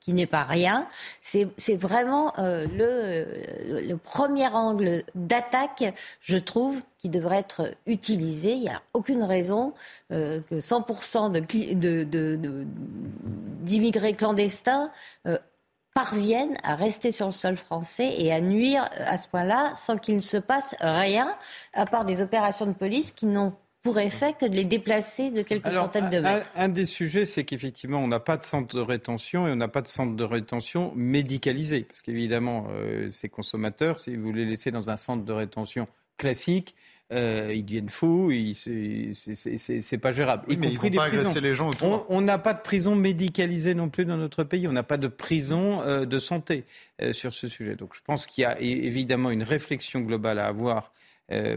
qui, 0.00 0.12
n'est 0.12 0.26
pas 0.26 0.44
rien. 0.44 0.86
C'est 1.20 1.76
vraiment 1.76 2.32
euh, 2.38 2.66
le, 2.70 3.96
premier 3.96 4.46
angle 4.48 5.02
d'attaque, 5.14 5.92
je 6.20 6.36
trouve, 6.36 6.82
qui 6.98 7.08
devrait 7.08 7.38
être 7.38 7.72
utilisé. 7.86 8.52
Il 8.52 8.60
n'y 8.62 8.68
a 8.68 8.80
aucune 8.92 9.24
raison 9.24 9.72
que 10.10 10.42
100% 10.50 11.32
de 11.32 11.40
cli- 11.40 11.78
de- 11.78 12.04
de- 12.04 12.36
de- 12.36 12.66
d'immigrés 13.62 14.14
clandestins 14.14 14.90
parviennent 15.94 16.56
à 16.64 16.74
rester 16.74 17.12
sur 17.12 17.26
le 17.26 17.32
sol 17.32 17.56
français 17.56 18.14
et 18.18 18.32
à 18.32 18.40
nuire 18.40 18.88
à 18.98 19.16
ce 19.16 19.28
point-là 19.28 19.72
sans 19.76 19.96
qu'il 19.96 20.16
ne 20.16 20.20
se 20.20 20.36
passe 20.36 20.74
rien, 20.80 21.34
à 21.72 21.86
part 21.86 22.04
des 22.04 22.20
opérations 22.20 22.66
de 22.66 22.72
police 22.72 23.12
qui 23.12 23.26
n'ont 23.26 23.54
pour 23.84 24.00
effet 24.00 24.32
que 24.32 24.46
de 24.46 24.54
les 24.56 24.64
déplacer 24.64 25.30
de 25.30 25.42
quelques 25.42 25.66
Alors, 25.66 25.84
centaines 25.84 26.08
de 26.08 26.16
un- 26.16 26.22
mètres. 26.22 26.50
Un, 26.56 26.70
des 26.70 26.86
sujets, 26.86 27.26
c'est 27.26 27.44
qu'effectivement, 27.44 27.98
on 27.98 28.08
n'a 28.08 28.18
pas 28.18 28.38
de 28.38 28.42
centre 28.42 28.74
de 28.74 28.80
rétention 28.80 29.46
et 29.46 29.52
on 29.52 29.56
n'a 29.56 29.68
pas 29.68 29.82
de 29.82 29.88
centre 29.88 30.16
de 30.16 30.24
rétention 30.24 30.92
médicalisé. 30.96 31.82
Parce 31.82 32.00
qu'évidemment, 32.00 32.66
euh, 32.70 33.10
ces 33.10 33.28
consommateurs, 33.28 33.98
si 33.98 34.16
vous 34.16 34.32
les 34.32 34.46
laissez 34.46 34.70
dans 34.70 34.88
un 34.88 34.96
centre 34.96 35.22
de 35.26 35.32
rétention 35.34 35.86
classique, 36.16 36.74
euh, 37.12 37.52
ils 37.54 37.62
deviennent 37.62 37.90
fous, 37.90 38.32
c'est- 38.54 39.98
pas 39.98 40.12
gérable. 40.12 40.44
Oui, 40.48 40.54
y 40.54 40.56
mais 40.56 40.68
ils 40.68 40.72
compris 40.78 40.88
vont 40.88 40.90
des 40.92 40.96
pas 40.96 41.06
prisons. 41.08 41.20
agresser 41.20 41.40
les 41.42 41.54
gens 41.54 41.68
autour. 41.68 42.06
On- 42.08 42.22
n'a 42.22 42.38
pas 42.38 42.54
de 42.54 42.62
prison 42.62 42.94
médicalisée 42.94 43.74
non 43.74 43.90
plus 43.90 44.06
dans 44.06 44.16
notre 44.16 44.44
pays. 44.44 44.66
On 44.66 44.72
n'a 44.72 44.82
pas 44.82 44.96
de 44.96 45.08
prison 45.08 45.82
euh, 45.82 46.06
de 46.06 46.18
santé 46.18 46.64
euh, 47.02 47.12
sur 47.12 47.34
ce 47.34 47.48
sujet. 47.48 47.76
Donc 47.76 47.94
je 47.94 48.00
pense 48.02 48.26
qu'il 48.26 48.42
y 48.42 48.44
a 48.46 48.58
évidemment 48.58 49.30
une 49.30 49.42
réflexion 49.42 50.00
globale 50.00 50.38
à 50.38 50.46
avoir 50.46 50.78
euh, 50.86 51.03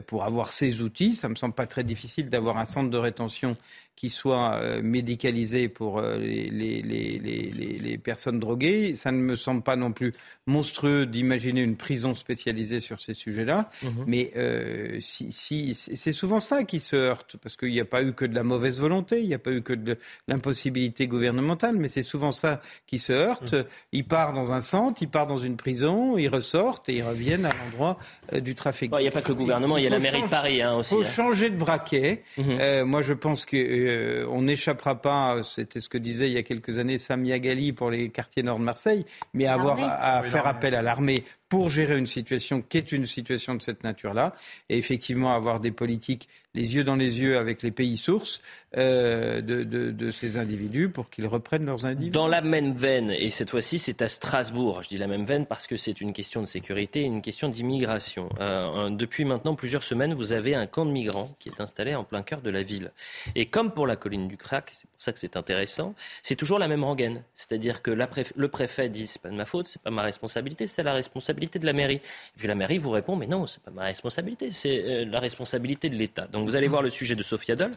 pour 0.08 0.24
avoir 0.24 0.54
ces 0.54 0.82
outils. 0.82 1.16
Ça 1.16 1.30
me 1.30 1.36
semble 1.36 1.54
pas 1.54 1.68
très 1.68 1.84
difficile 1.84 2.30
d'avoir 2.30 2.58
un 2.58 2.66
centre 2.66 2.90
de 2.90 2.98
rétention 2.98 3.56
qui 3.98 4.10
soit 4.10 4.56
euh, 4.62 4.82
médicalisé 4.82 5.68
pour 5.68 5.98
euh, 6.00 6.18
les, 6.18 6.50
les, 6.50 6.82
les, 6.82 7.20
les, 7.20 7.52
les- 7.52 7.80
les 7.80 7.98
personnes 7.98 8.40
droguées. 8.40 8.94
Ça 8.96 9.12
ne 9.12 9.18
me 9.18 9.36
semble 9.36 9.64
pas 9.64 9.76
non 9.76 9.92
plus 9.92 10.14
monstrueux 10.46 11.06
d'imaginer 11.06 11.62
une 11.62 11.76
prison 11.76 12.16
spécialisée 12.16 12.80
sur 12.80 13.02
ces 13.02 13.14
sujets-là. 13.16 13.70
Mhm. 13.84 13.92
Mais 14.08 14.32
euh, 14.38 14.98
si, 15.02 15.32
si, 15.32 15.74
c'est 15.76 16.14
souvent 16.14 16.40
ça 16.40 16.64
qui 16.64 16.80
se 16.80 16.96
heurte, 16.96 17.36
parce 17.42 17.58
qu'il 17.58 17.72
n'y 17.72 17.80
a 17.82 17.86
pas 17.86 18.04
eu 18.04 18.14
que 18.14 18.24
de 18.24 18.36
la 18.36 18.44
mauvaise 18.44 18.80
volonté, 18.80 19.20
il 19.22 19.28
n'y 19.28 19.34
a 19.34 19.40
pas 19.40 19.52
eu 19.52 19.62
que 19.62 19.74
de 19.74 19.98
l'impossibilité 20.28 21.08
gouvernementale, 21.08 21.76
mais 21.76 21.88
c'est 21.88 22.04
souvent 22.04 22.32
ça 22.32 22.62
qui 22.86 23.00
se 23.00 23.12
heurte. 23.12 23.54
Mhm. 23.54 23.66
Ils 23.94 24.06
partent 24.06 24.36
dans 24.36 24.52
un 24.54 24.62
centre, 24.62 25.02
ils 25.02 25.10
partent 25.10 25.30
dans 25.30 25.38
une 25.38 25.58
prison, 25.58 26.18
ils 26.18 26.28
ressortent 26.30 26.88
et 26.90 26.98
ils 26.98 27.04
reviennent 27.04 27.46
à 27.46 27.50
l'endroit 27.66 27.98
euh, 28.34 28.40
du 28.40 28.54
trafic. 28.56 28.92
Il 28.98 29.02
n'y 29.02 29.08
a 29.08 29.12
pas 29.12 29.22
que 29.22 29.30
le 29.30 29.34
gouvernement, 29.36 29.78
il 29.78 29.84
y 29.84 29.88
a 29.88 29.90
la 29.90 30.00
mairie 30.00 30.22
de 30.22 30.28
Paris 30.28 30.62
hein, 30.62 30.74
Il 30.76 30.80
aussi. 30.82 30.94
faut 30.94 31.02
hein. 31.02 31.06
changer 31.06 31.50
de 31.50 31.58
braquet. 31.58 32.24
Mhm. 32.38 32.58
Euh, 32.60 32.86
moi, 32.86 33.02
je 33.02 33.14
pense 33.14 33.46
que 33.48 33.58
euh, 33.88 34.28
on 34.30 34.44
n'échappera 34.44 35.02
pas. 35.02 35.44
C'était 35.44 35.80
ce 35.80 35.90
que 35.90 35.98
disait 35.98 36.30
il 36.30 36.34
y 36.34 36.38
a 36.38 36.44
quelques 36.44 36.78
années 36.78 36.98
Samia 36.98 37.40
Gali 37.40 37.74
pour 37.74 37.90
les 37.90 38.10
quartiers 38.10 38.44
nord 38.44 38.60
de 38.60 38.64
Marseille, 38.64 39.06
mais 39.34 39.48
avoir 39.48 39.80
à, 39.82 40.18
à 40.18 40.22
Oui, 40.22 40.30
faire 40.30 40.48
appel 40.48 40.76
à 40.76 40.82
l'armée 40.82 41.24
pour 41.50 41.70
gérer 41.70 41.98
une 41.98 42.08
situation 42.08 42.62
qui 42.62 42.78
est 42.78 42.92
une 42.92 43.06
situation 43.06 43.56
de 43.56 43.62
cette 43.62 43.84
nature-là, 43.84 44.34
et 44.70 44.78
effectivement 44.78 45.34
avoir 45.34 45.60
des 45.60 45.72
politiques 45.72 46.28
les 46.58 46.76
yeux 46.76 46.84
dans 46.84 46.96
les 46.96 47.22
yeux 47.22 47.38
avec 47.38 47.62
les 47.62 47.72
pays 47.72 47.98
sources 47.98 48.42
euh, 48.76 49.42
de, 49.42 50.10
ces 50.10 50.38
individus 50.38 50.90
pour 50.90 51.10
qu'ils 51.10 51.28
reprennent 51.28 51.66
leurs 51.66 51.86
individus. 51.86 52.12
Dans 52.12 52.28
la 52.28 52.42
même 52.42 52.74
veine, 52.74 53.12
et 53.12 53.30
cette 53.30 53.52
fois-ci 53.52 53.78
c'est 53.78 54.02
à 54.02 54.10
Strasbourg, 54.10 54.82
je 54.84 54.90
dis 54.90 54.98
la 54.98 55.08
même 55.08 55.24
veine 55.24 55.46
parce 55.46 55.68
que 55.68 55.78
c'est 55.78 56.02
une 56.02 56.14
question 56.14 56.42
de 56.42 56.48
sécurité 56.48 57.02
et 57.02 57.06
une 57.06 57.22
question 57.22 57.48
d'immigration. 57.50 58.30
Euh, 58.40 58.90
depuis 58.90 59.24
maintenant 59.24 59.56
plusieurs 59.56 59.84
semaines, 59.84 60.14
vous 60.16 60.32
avez 60.32 60.56
un 60.56 60.66
camp 60.66 60.86
de 60.86 60.92
migrants 60.92 61.30
qui 61.40 61.50
est 61.50 61.62
installé 61.62 61.94
en 61.94 62.04
plein 62.04 62.24
cœur 62.24 62.42
de 62.42 62.50
la 62.50 62.64
ville. 62.64 62.92
Et 63.36 63.46
comme 63.46 63.72
pour 63.72 63.86
la 63.86 63.96
colline 63.96 64.28
du 64.28 64.38
Crac, 64.38 64.72
c'est 64.74 64.90
pour 64.90 65.02
ça 65.02 65.14
que 65.14 65.20
c'est 65.20 65.38
intéressant, 65.38 65.94
c'est 66.24 66.36
toujours 66.36 66.58
la 66.58 66.68
même 66.68 66.84
rengaine. 66.84 67.24
C'est-à-dire 67.36 67.84
que 67.84 67.92
le 67.92 68.48
préfet 68.48 68.90
dit 68.90 69.06
c'est 69.06 69.22
pas 69.22 69.30
de 69.30 69.36
ma 69.36 69.46
faute, 69.46 69.68
c'est 69.68 69.82
pas 69.82 69.92
ma 69.92 70.02
responsabilité, 70.02 70.66
c'est 70.66 70.84
la 70.84 70.94
responsabilité 70.94 71.37
de 71.38 71.66
la 71.66 71.74
mairie. 71.74 71.96
Et 71.96 72.38
puis 72.38 72.48
la 72.48 72.56
mairie 72.56 72.78
vous 72.78 72.90
répond 72.90 73.16
mais 73.16 73.28
non, 73.28 73.48
c'est 73.48 73.62
pas 73.62 73.72
ma 73.72 73.84
responsabilité, 73.84 74.52
c'est 74.52 74.84
euh, 74.84 75.06
la 75.06 75.20
responsabilité 75.20 75.90
de 75.90 75.96
l'État. 75.96 76.28
Donc 76.28 76.48
vous 76.48 76.56
allez 76.56 76.68
voir 76.68 76.82
le 76.82 76.90
sujet 76.90 77.16
de 77.16 77.24
Sophia 77.24 77.56
Dole 77.56 77.74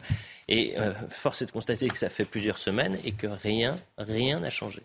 et 0.47 0.77
euh, 0.79 0.93
force 1.09 1.41
est 1.41 1.45
de 1.45 1.51
constater 1.51 1.87
que 1.87 1.97
ça 1.97 2.09
fait 2.09 2.25
plusieurs 2.25 2.57
semaines 2.57 2.97
et 3.03 3.11
que 3.11 3.27
rien, 3.27 3.77
rien 3.97 4.39
n'a 4.39 4.49
changé. 4.49 4.81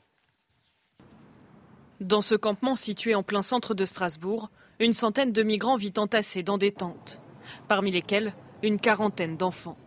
Dans 2.00 2.20
ce 2.20 2.34
campement 2.34 2.76
situé 2.76 3.14
en 3.14 3.22
plein 3.22 3.42
centre 3.42 3.72
de 3.74 3.86
Strasbourg, 3.86 4.50
une 4.78 4.92
centaine 4.92 5.32
de 5.32 5.42
migrants 5.42 5.76
vit 5.76 5.94
entassés 5.96 6.42
dans 6.42 6.58
des 6.58 6.72
tentes, 6.72 7.18
parmi 7.68 7.90
lesquels 7.90 8.34
une 8.62 8.78
quarantaine 8.78 9.36
d'enfants. 9.36 9.78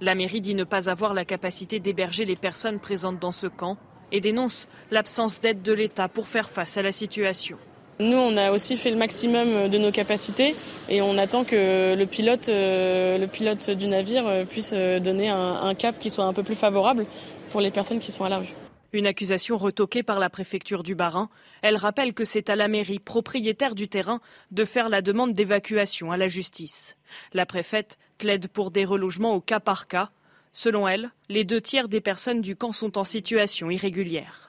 La 0.00 0.14
mairie 0.14 0.40
dit 0.40 0.54
ne 0.54 0.64
pas 0.64 0.88
avoir 0.88 1.12
la 1.12 1.24
capacité 1.24 1.80
d'héberger 1.80 2.24
les 2.24 2.36
personnes 2.36 2.78
présentes 2.78 3.18
dans 3.18 3.32
ce 3.32 3.48
camp 3.48 3.76
et 4.12 4.20
dénonce 4.20 4.68
l'absence 4.90 5.40
d'aide 5.40 5.62
de 5.62 5.72
l'État 5.72 6.08
pour 6.08 6.28
faire 6.28 6.48
face 6.48 6.76
à 6.76 6.82
la 6.82 6.92
situation. 6.92 7.58
Nous, 8.00 8.16
on 8.16 8.36
a 8.36 8.52
aussi 8.52 8.76
fait 8.76 8.90
le 8.90 8.96
maximum 8.96 9.68
de 9.68 9.76
nos 9.76 9.90
capacités 9.90 10.54
et 10.88 11.02
on 11.02 11.18
attend 11.18 11.42
que 11.42 11.96
le 11.96 12.06
pilote, 12.06 12.48
euh, 12.48 13.18
le 13.18 13.26
pilote 13.26 13.70
du 13.70 13.88
navire 13.88 14.24
euh, 14.28 14.44
puisse 14.44 14.72
euh, 14.72 15.00
donner 15.00 15.30
un, 15.30 15.74
cap 15.74 15.98
qui 15.98 16.08
soit 16.08 16.24
un 16.24 16.32
peu 16.32 16.44
plus 16.44 16.54
favorable 16.54 17.06
pour 17.50 17.60
les 17.60 17.72
personnes 17.72 17.98
qui 17.98 18.12
sont 18.12 18.24
à 18.24 18.28
la 18.28 18.38
rue. 18.38 18.54
Une 18.92 19.08
accusation 19.08 19.56
retoquée 19.56 20.04
par 20.04 20.20
la 20.20 20.30
préfecture 20.30 20.84
du 20.84 20.94
Bas-Rhin. 20.94 21.28
Elle 21.60 21.76
rappelle 21.76 22.14
que 22.14 22.24
c'est 22.24 22.50
à 22.50 22.56
la 22.56 22.68
mairie, 22.68 23.00
propriétaire 23.00 23.74
du 23.74 23.88
terrain, 23.88 24.20
de 24.52 24.64
faire 24.64 24.88
la 24.88 25.02
demande 25.02 25.32
d'évacuation 25.32 26.12
à 26.12 26.16
la 26.16 26.28
justice. 26.28 26.96
La 27.32 27.46
préfète 27.46 27.98
plaide 28.16 28.46
pour 28.46 28.70
des 28.70 28.84
relogements 28.84 29.34
au 29.34 29.40
cas 29.40 29.60
par 29.60 29.88
cas. 29.88 30.10
Selon 30.52 30.86
elle, 30.86 31.10
les 31.28 31.42
deux 31.42 31.60
tiers 31.60 31.88
des 31.88 32.00
personnes 32.00 32.42
du 32.42 32.54
camp 32.54 32.70
sont 32.70 32.96
en 32.96 33.04
situation 33.04 33.70
irrégulière. 33.70 34.47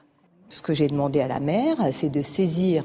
Ce 0.50 0.64
que 0.64 0.74
j'ai 0.74 0.88
demandé 0.88 1.22
à 1.22 1.28
la 1.28 1.40
maire, 1.40 1.78
c'est 1.92 2.10
de 2.10 2.24
saisir 2.24 2.84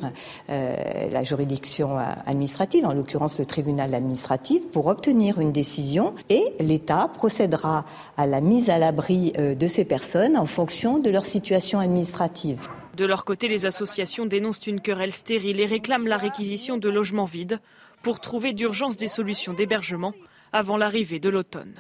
euh, 0.51 0.77
la 1.11 1.25
juridiction 1.25 1.97
administrative, 2.27 2.85
en 2.85 2.93
l'occurrence 2.93 3.39
le 3.39 3.47
tribunal 3.47 3.95
administratif, 3.95 4.69
pour 4.71 4.87
obtenir 4.87 5.41
une 5.41 5.51
décision 5.51 6.15
et 6.29 6.45
l'État 6.61 7.09
procédera 7.09 7.87
à 8.19 8.27
la 8.27 8.43
mise 8.43 8.69
à 8.69 8.79
l'abri 8.79 9.33
euh, 9.39 9.55
de 9.55 9.67
ces 9.67 9.87
personnes 9.87 10.37
en 10.37 10.45
fonction 10.45 10.99
de 10.99 11.09
leur 11.09 11.25
situation 11.25 11.79
administrative. 11.79 12.59
De 12.97 13.07
leur 13.07 13.25
côté, 13.25 13.49
les 13.49 13.65
associations 13.65 14.27
dénoncent 14.27 14.67
une 14.67 14.81
querelle 14.81 15.13
stérile 15.13 15.59
et 15.59 15.67
réclament 15.67 16.07
la 16.07 16.19
réquisition 16.19 16.77
de 16.77 16.91
logements 16.91 17.25
vides 17.25 17.61
pour 18.03 18.21
trouver 18.21 18.53
d'urgence 18.53 18.99
des 18.99 19.09
solutions 19.09 19.55
d'hébergement 19.55 20.13
avant 20.53 20.77
l'arrivée 20.77 21.19
de 21.19 21.31
l'automne. 21.31 21.75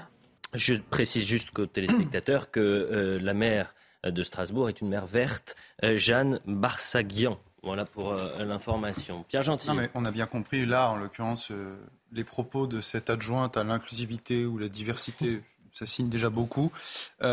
Je 0.55 0.75
précise 0.75 1.25
juste 1.25 1.57
aux 1.59 1.67
téléspectateurs 1.67 2.51
que 2.51 2.61
euh, 2.61 3.19
la 3.21 3.35
maire 3.35 3.75
euh, 3.75 3.84
de 4.11 4.23
Strasbourg 4.23 4.69
est 4.69 4.81
une 4.81 4.89
mère 4.89 5.07
verte, 5.07 5.57
euh, 5.83 5.97
Jeanne 5.97 6.41
Barsaguian. 6.47 7.39
Voilà 7.63 7.85
pour 7.85 8.13
euh, 8.13 8.45
l'information. 8.45 9.25
Pierre 9.29 9.43
Gentil. 9.43 9.71
mais 9.75 9.91
on 9.95 10.05
a 10.05 10.11
bien 10.11 10.27
compris, 10.27 10.67
là, 10.67 10.91
en 10.91 10.97
l'occurrence, 10.97 11.51
les 12.13 12.25
propos 12.25 12.67
de 12.67 12.81
cette 12.81 13.09
adjointe 13.09 13.57
à 13.57 13.65
l'inclusivité 13.65 14.45
ou 14.45 14.59
la 14.59 14.69
diversité, 14.69 15.43
ça 15.73 15.87
signe 15.87 16.09
déjà 16.09 16.29
beaucoup. 16.29 16.71
ils 17.23 17.29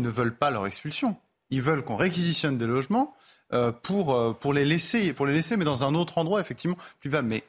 ne 0.00 0.08
veulent 0.08 0.34
pas 0.34 0.50
leur 0.50 0.66
expulsion. 0.66 1.16
Ils 1.50 1.62
veulent 1.62 1.82
qu'on 1.82 1.96
réquisitionne 1.96 2.56
des 2.58 2.66
logements 2.66 3.16
pour, 3.82 4.38
pour, 4.38 4.52
les 4.52 4.64
laisser, 4.64 5.12
pour 5.12 5.26
les 5.26 5.32
laisser, 5.32 5.56
mais 5.56 5.64
dans 5.64 5.84
un 5.84 5.94
autre 5.94 6.18
endroit, 6.18 6.40
effectivement, 6.40 6.76
plus 7.00 7.10
vague. 7.10 7.26
Mais 7.26 7.42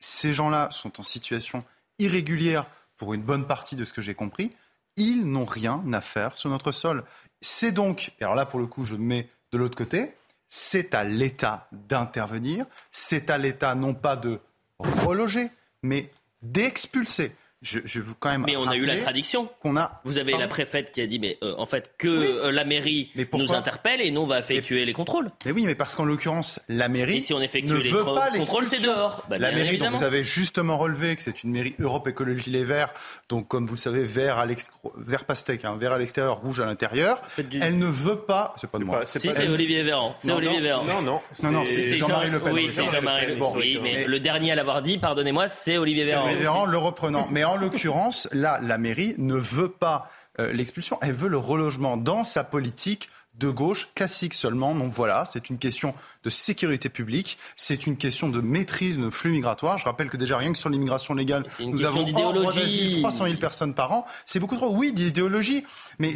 ces 0.00 0.32
gens-là 0.32 0.70
sont 0.70 0.98
en 0.98 1.02
situation 1.02 1.64
irrégulière 1.98 2.66
pour 2.96 3.12
une 3.14 3.22
bonne 3.22 3.46
partie 3.46 3.76
de 3.76 3.84
ce 3.84 3.92
que 3.92 4.00
j'ai 4.02 4.14
compris 4.14 4.50
ils 4.98 5.24
n'ont 5.24 5.44
rien 5.44 5.82
à 5.92 6.00
faire 6.00 6.36
sur 6.36 6.50
notre 6.50 6.72
sol. 6.72 7.04
C'est 7.40 7.72
donc, 7.72 8.12
et 8.20 8.24
alors 8.24 8.34
là 8.34 8.46
pour 8.46 8.60
le 8.60 8.66
coup 8.66 8.84
je 8.84 8.96
me 8.96 9.04
mets 9.04 9.28
de 9.52 9.58
l'autre 9.58 9.76
côté, 9.76 10.14
c'est 10.48 10.94
à 10.94 11.04
l'État 11.04 11.68
d'intervenir, 11.72 12.66
c'est 12.90 13.30
à 13.30 13.38
l'État 13.38 13.74
non 13.74 13.94
pas 13.94 14.16
de 14.16 14.40
reloger, 14.78 15.50
mais 15.82 16.10
d'expulser. 16.42 17.34
Je, 17.60 17.80
je 17.84 18.00
veux 18.00 18.14
quand 18.18 18.30
même 18.30 18.44
mais 18.46 18.56
on 18.56 18.68
a 18.68 18.76
eu 18.76 18.86
la 18.86 18.96
tradition. 18.98 19.48
Qu'on 19.60 19.76
a. 19.76 20.00
Vous 20.04 20.18
avez 20.18 20.36
la 20.36 20.46
préfète 20.46 20.92
qui 20.92 21.00
a 21.00 21.06
dit, 21.06 21.18
mais 21.18 21.38
euh, 21.42 21.54
en 21.58 21.66
fait, 21.66 21.92
que 21.98 22.08
euh, 22.08 22.52
la 22.52 22.64
mairie 22.64 23.10
nous 23.32 23.52
interpelle 23.52 24.00
et 24.00 24.10
nous 24.12 24.20
on 24.20 24.26
va 24.26 24.38
effectuer 24.38 24.84
les 24.84 24.92
contrôles. 24.92 25.30
Mais 25.44 25.50
oui, 25.52 25.64
mais 25.66 25.74
parce 25.74 25.94
qu'en 25.94 26.04
l'occurrence, 26.04 26.60
la 26.68 26.88
mairie 26.88 27.16
et 27.16 27.20
si 27.20 27.34
on 27.34 27.40
effectue 27.40 27.72
ne 27.72 27.78
les 27.78 27.90
veut 27.90 28.04
pas 28.04 28.30
contrôles, 28.30 28.66
c'est 28.66 28.82
dehors. 28.82 29.24
Bah, 29.28 29.38
la 29.38 29.50
mairie, 29.50 29.78
dont 29.78 29.90
vous 29.90 30.02
avez 30.04 30.22
justement 30.22 30.78
relevé 30.78 31.16
que 31.16 31.22
c'est 31.22 31.42
une 31.42 31.50
mairie 31.50 31.74
Europe 31.80 32.06
Écologie 32.06 32.50
Les 32.50 32.64
Verts, 32.64 32.90
donc 33.28 33.48
comme 33.48 33.66
vous 33.66 33.74
le 33.74 33.80
savez, 33.80 34.04
vert 34.04 34.38
à 34.38 34.46
vert 34.96 35.24
pastèque, 35.24 35.64
hein, 35.64 35.76
vert 35.78 35.92
à 35.92 35.98
l'extérieur, 35.98 36.40
rouge 36.40 36.60
à 36.60 36.66
l'intérieur. 36.66 37.20
Elle 37.60 37.78
ne 37.78 37.86
veut 37.86 38.20
pas. 38.20 38.54
C'est 38.60 38.70
pas 38.70 38.78
de 38.78 38.84
moi. 38.84 39.04
Si, 39.04 39.18
c'est 39.20 39.48
Olivier 39.48 39.82
Véran. 39.82 40.14
C'est 40.18 40.30
Olivier 40.30 40.60
Véran. 40.60 40.84
Non, 40.84 41.02
non, 41.02 41.20
non, 41.42 41.50
non, 41.50 41.64
c'est 41.64 41.96
Jean-Marie 41.96 42.30
Le 42.30 42.40
Pen. 42.40 42.52
Oui, 42.52 42.68
c'est 42.70 42.86
Jean-Marie 42.86 43.26
Le 43.26 43.34
Pen. 43.34 43.48
Oui, 43.56 43.78
mais 43.82 44.06
le 44.06 44.20
dernier 44.20 44.52
à 44.52 44.54
l'avoir 44.54 44.82
dit, 44.82 44.98
pardonnez-moi, 44.98 45.48
c'est 45.48 45.76
Olivier 45.76 46.04
Véran. 46.04 46.26
Olivier 46.26 46.42
Véran, 46.42 46.66
le 46.66 46.78
reprenant. 46.78 47.26
Mais 47.38 47.44
en 47.50 47.56
l'occurrence 47.56 48.28
là, 48.32 48.60
la 48.62 48.78
mairie 48.78 49.14
ne 49.18 49.36
veut 49.36 49.70
pas 49.70 50.10
euh, 50.40 50.52
l'expulsion, 50.52 50.98
elle 51.02 51.14
veut 51.14 51.28
le 51.28 51.38
relogement. 51.38 51.96
Dans 51.96 52.24
sa 52.24 52.44
politique 52.44 53.08
de 53.38 53.48
gauche 53.48 53.88
classique 53.94 54.34
seulement. 54.34 54.74
Donc 54.74 54.92
voilà, 54.92 55.24
c'est 55.24 55.50
une 55.50 55.58
question 55.58 55.94
de 56.24 56.30
sécurité 56.30 56.88
publique, 56.88 57.38
c'est 57.56 57.86
une 57.86 57.96
question 57.96 58.28
de 58.28 58.40
maîtrise 58.40 58.98
de 58.98 59.10
flux 59.10 59.30
migratoires. 59.30 59.78
Je 59.78 59.84
rappelle 59.84 60.10
que 60.10 60.16
déjà 60.16 60.36
rien 60.36 60.52
que 60.52 60.58
sur 60.58 60.68
l'immigration 60.68 61.14
légale, 61.14 61.44
nous 61.60 61.84
avons 61.84 62.06
hors 62.14 62.34
300 62.34 63.24
000 63.24 63.36
personnes 63.36 63.74
par 63.74 63.92
an. 63.92 64.06
C'est 64.26 64.40
beaucoup 64.40 64.56
trop. 64.56 64.74
Oui, 64.74 64.92
d'idéologie. 64.92 65.64
Mais 65.98 66.14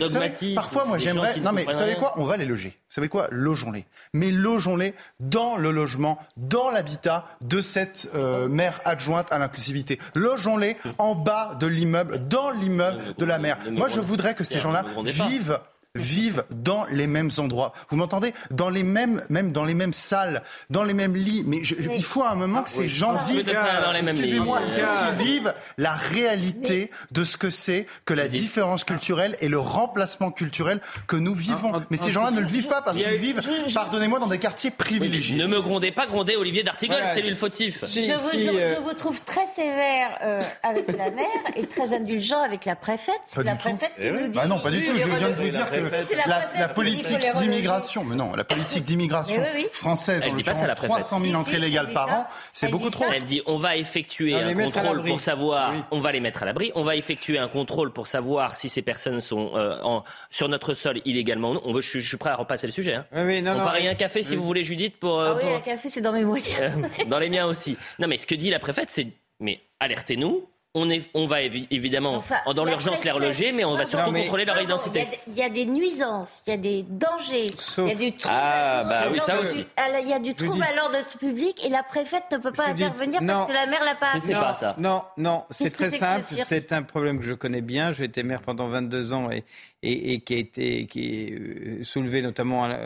parfois, 0.55 0.85
moi, 0.85 0.99
j'aimerais. 0.99 1.41
Non, 1.41 1.53
mais 1.53 1.65
vous 1.65 1.73
savez 1.73 1.97
quoi? 1.97 2.15
On 2.17 2.25
va 2.25 2.37
les 2.37 2.45
loger. 2.45 2.71
Vous 2.71 2.95
savez 2.95 3.09
quoi? 3.09 3.29
Logeons-les. 3.31 3.87
Mais 4.13 4.31
logeons-les 4.31 4.95
dans 5.21 5.57
le 5.57 5.71
logement, 5.71 6.19
dans 6.37 6.71
l'habitat 6.71 7.25
de 7.41 7.61
cette 7.61 8.11
euh, 8.15 8.49
maire 8.49 8.81
adjointe 8.85 9.33
à 9.33 9.39
l'inclusivité. 9.39 9.99
Logeons-les 10.15 10.77
en 10.99 11.15
bas 11.15 11.57
de 11.59 11.67
l'immeuble, 11.67 12.29
dans 12.29 12.51
l'immeuble 12.51 13.03
de 13.17 13.25
la 13.25 13.39
maire. 13.39 13.59
Moi, 13.71 13.89
je 13.89 14.01
voudrais 14.01 14.35
que 14.35 14.45
ces 14.45 14.61
gens-là 14.61 14.85
vivent 15.05 15.59
vivent 15.95 16.45
dans 16.51 16.87
les 16.91 17.07
mêmes 17.07 17.31
endroits. 17.37 17.75
Vous 17.91 17.97
m'entendez 17.97 18.33
Dans 18.51 18.71
les 18.71 18.83
mêmes, 18.83 19.23
même 19.29 19.53
dans 19.53 19.67
les 19.67 19.75
mêmes 19.75 19.93
salles, 19.93 20.43
dans 20.71 20.85
les 20.85 20.95
mêmes 20.95 21.15
lits. 21.15 21.45
Mais 21.47 21.59
il 21.59 22.05
faut 22.05 22.23
à 22.23 22.31
un 22.31 22.35
moment 22.35 22.63
que 22.63 22.71
ces 22.71 22.89
gens 22.89 23.15
vivent, 23.27 23.53
excusez-moi, 24.01 24.61
qu'ils 24.61 25.25
vivent 25.25 25.55
la 25.77 25.93
réalité 25.93 26.91
de 27.11 27.25
ce 27.25 27.37
que 27.37 27.51
c'est 27.51 27.87
que 28.07 28.15
la 28.15 28.29
différence 28.29 28.85
culturelle 28.85 29.37
et 29.41 29.49
le 29.49 29.59
remplacement 29.59 30.31
culturel 30.31 30.81
que 31.07 31.17
nous 31.17 31.35
vivons. 31.35 31.73
Mais 31.91 31.99
ces 31.99 32.11
gens-là 32.11 32.31
ne 32.31 32.41
le 32.41 32.47
vivent 32.47 32.69
pas 32.69 32.81
parce 32.81 32.97
qu'ils 32.97 33.19
vivent, 33.19 33.43
pardonnez-moi, 33.75 34.19
dans 34.19 34.29
des 34.29 34.39
quartiers 34.39 34.71
privilégiés. 34.71 35.37
Ne 35.37 35.47
me 35.47 35.61
grondez 35.61 35.93
pas, 35.93 36.07
grondez 36.07 36.37
Olivier 36.37 36.63
d'Artigol, 36.63 37.03
c'est 37.13 37.21
lui 37.21 37.31
le 37.31 37.37
fautif. 37.37 37.85
Je 37.85 38.13
vous, 38.15 38.57
euh, 38.57 38.77
je 38.77 38.81
vous 38.81 38.95
trouve 38.95 39.21
très 39.23 39.47
sévère 39.47 40.19
euh, 40.23 40.43
avec 40.63 40.89
la 40.97 41.11
maire 41.11 41.27
et 41.55 41.67
très 41.67 41.93
indulgent 41.93 42.41
avec 42.41 42.65
la 42.65 42.77
préfète. 42.77 43.21
C'est 43.27 43.43
la 43.43 43.57
préfète 43.57 43.93
qui 43.97 44.07
eh 44.07 44.11
nous 44.11 44.29
dit. 44.29 44.39
Bah 44.39 44.47
non, 44.47 44.59
pas 44.59 44.71
du 44.71 44.85
tout. 44.85 44.97
Je 44.97 45.09
viens 45.09 45.31
de 45.31 45.35
vous 45.35 45.49
dire 45.49 45.71
que 45.71 45.82
la, 46.27 46.69
politique 46.69 47.19
d'immigration, 47.37 48.05
mais 48.05 48.17
non, 48.17 48.35
la 48.35 48.45
politique 48.45 48.85
d'immigration 48.85 49.43
française, 49.73 50.25
en 50.25 50.35
l'occurrence 50.35 50.75
300 50.75 51.21
000 51.21 51.35
entrées 51.35 51.59
légales 51.59 51.93
par 51.93 52.09
an, 52.09 52.27
c'est 52.53 52.69
beaucoup 52.69 52.91
trop. 52.91 53.05
Elle 53.13 53.25
dit 53.25 53.43
on 53.47 53.59
va 53.59 53.77
effectuer 53.77 54.35
un 54.35 54.55
contrôle 54.55 55.03
pour 55.03 55.21
savoir, 55.21 55.73
on 55.91 56.01
va 56.01 56.13
les 56.13 56.21
mettre 56.21 56.43
à 56.43 56.47
l'abri, 56.47 56.73
on 56.75 56.83
va 56.83 56.97
effectuer 56.97 57.39
un 57.39 57.49
contrôle 57.49 57.93
pour 57.93 58.07
savoir 58.07 58.57
si 58.57 58.69
ces 58.69 58.83
personnes 58.83 59.21
sont 59.21 59.53
euh, 59.55 60.01
sur 60.31 60.49
notre 60.49 60.75
sol 60.75 61.01
illégalement. 61.05 61.61
On, 61.65 61.81
je, 61.81 61.99
je, 61.99 62.07
suis 62.07 62.17
prêt 62.17 62.31
à 62.31 62.37
repasser 62.37 62.67
le 62.67 62.73
sujet. 62.73 62.95
Hein. 62.95 63.07
on 63.13 63.63
parie 63.63 63.89
un 63.89 63.95
café 63.95 64.23
si 64.23 64.37
vous 64.37 64.45
voulez, 64.45 64.65
Judith, 64.65 64.97
pour. 64.99 65.21
Euh, 65.21 65.35
ah 65.35 65.39
oui, 65.43 65.55
un 65.55 65.61
café, 65.61 65.89
c'est 65.89 66.01
dans 66.01 66.13
mes 66.13 66.25
moyens. 66.25 66.61
Euh, 66.61 67.05
dans 67.07 67.19
les 67.19 67.31
miens 67.31 67.47
aussi. 67.47 67.77
Non, 67.99 68.09
mais 68.09 68.19
ce 68.19 68.27
que 68.27 68.35
dit 68.35 68.51
la 68.51 68.59
préfète, 68.59 68.91
c'est 68.91 69.07
mais 69.41 69.61
alertez-nous, 69.81 70.49
on, 70.75 70.89
est, 70.89 71.11
on 71.13 71.27
va 71.27 71.43
évidemment 71.43 72.23
dans 72.55 72.65
l'urgence 72.65 73.05
les 73.05 73.11
reloger, 73.11 73.53
mais 73.53 73.65
on 73.65 73.77
va 73.77 73.85
surtout 73.85 74.13
contrôler 74.13 74.47
leur 74.47 74.61
identité. 74.61 75.07
Il 75.29 75.35
y, 75.35 75.43
a 75.43 75.51
des 75.51 75.67
nuisances, 75.67 76.43
il 76.47 76.51
y 76.51 76.53
a 76.55 76.57
des 76.57 76.83
dangers, 76.83 77.51
il 77.79 77.89
y 77.89 77.91
a 77.91 77.95
du 77.95 78.13
trouble. 78.17 78.35
Ah, 78.35 78.83
bah 78.89 79.03
oui, 79.13 79.21
ça 79.21 79.39
aussi. 79.39 79.67
Il 80.03 80.09
y 80.09 80.13
a 80.15 80.19
du 80.19 80.35
trouble 80.35 80.63
à 80.63 80.75
l'ordre 80.75 80.99
public 81.19 81.65
et 81.67 81.69
la 81.69 81.83
préfète 81.83 82.25
ne 82.33 82.39
peut 82.39 82.53
pas 82.53 82.69
intervenir 82.69 83.21
parce 83.27 83.49
que 83.49 83.53
la 83.53 83.67
maire 83.67 83.85
l'a 83.85 83.95
pas. 83.95 84.15
C'est 84.23 84.33
pas 84.33 84.55
ça. 84.55 84.75
Non, 84.79 85.03
non, 85.19 85.45
c'est 85.51 85.71
très 85.71 85.91
simple. 85.91 86.23
C'est 86.23 86.73
un 86.73 86.83
problème 86.83 87.21
que 87.21 87.27
je 87.27 87.35
connais 87.35 87.61
bien. 87.61 87.93
J'ai 87.93 88.05
été 88.05 88.23
maire 88.23 88.41
pendant 88.41 88.69
22 88.69 89.13
ans 89.13 89.31
et, 89.31 89.45
et, 89.83 90.21
qui 90.21 90.35
a 90.35 90.37
été 90.39 90.87
qui 90.87 91.01
est 91.01 91.33
euh, 91.33 91.85
soulevé 91.85 92.23
notamment 92.23 92.65
à 92.65 92.79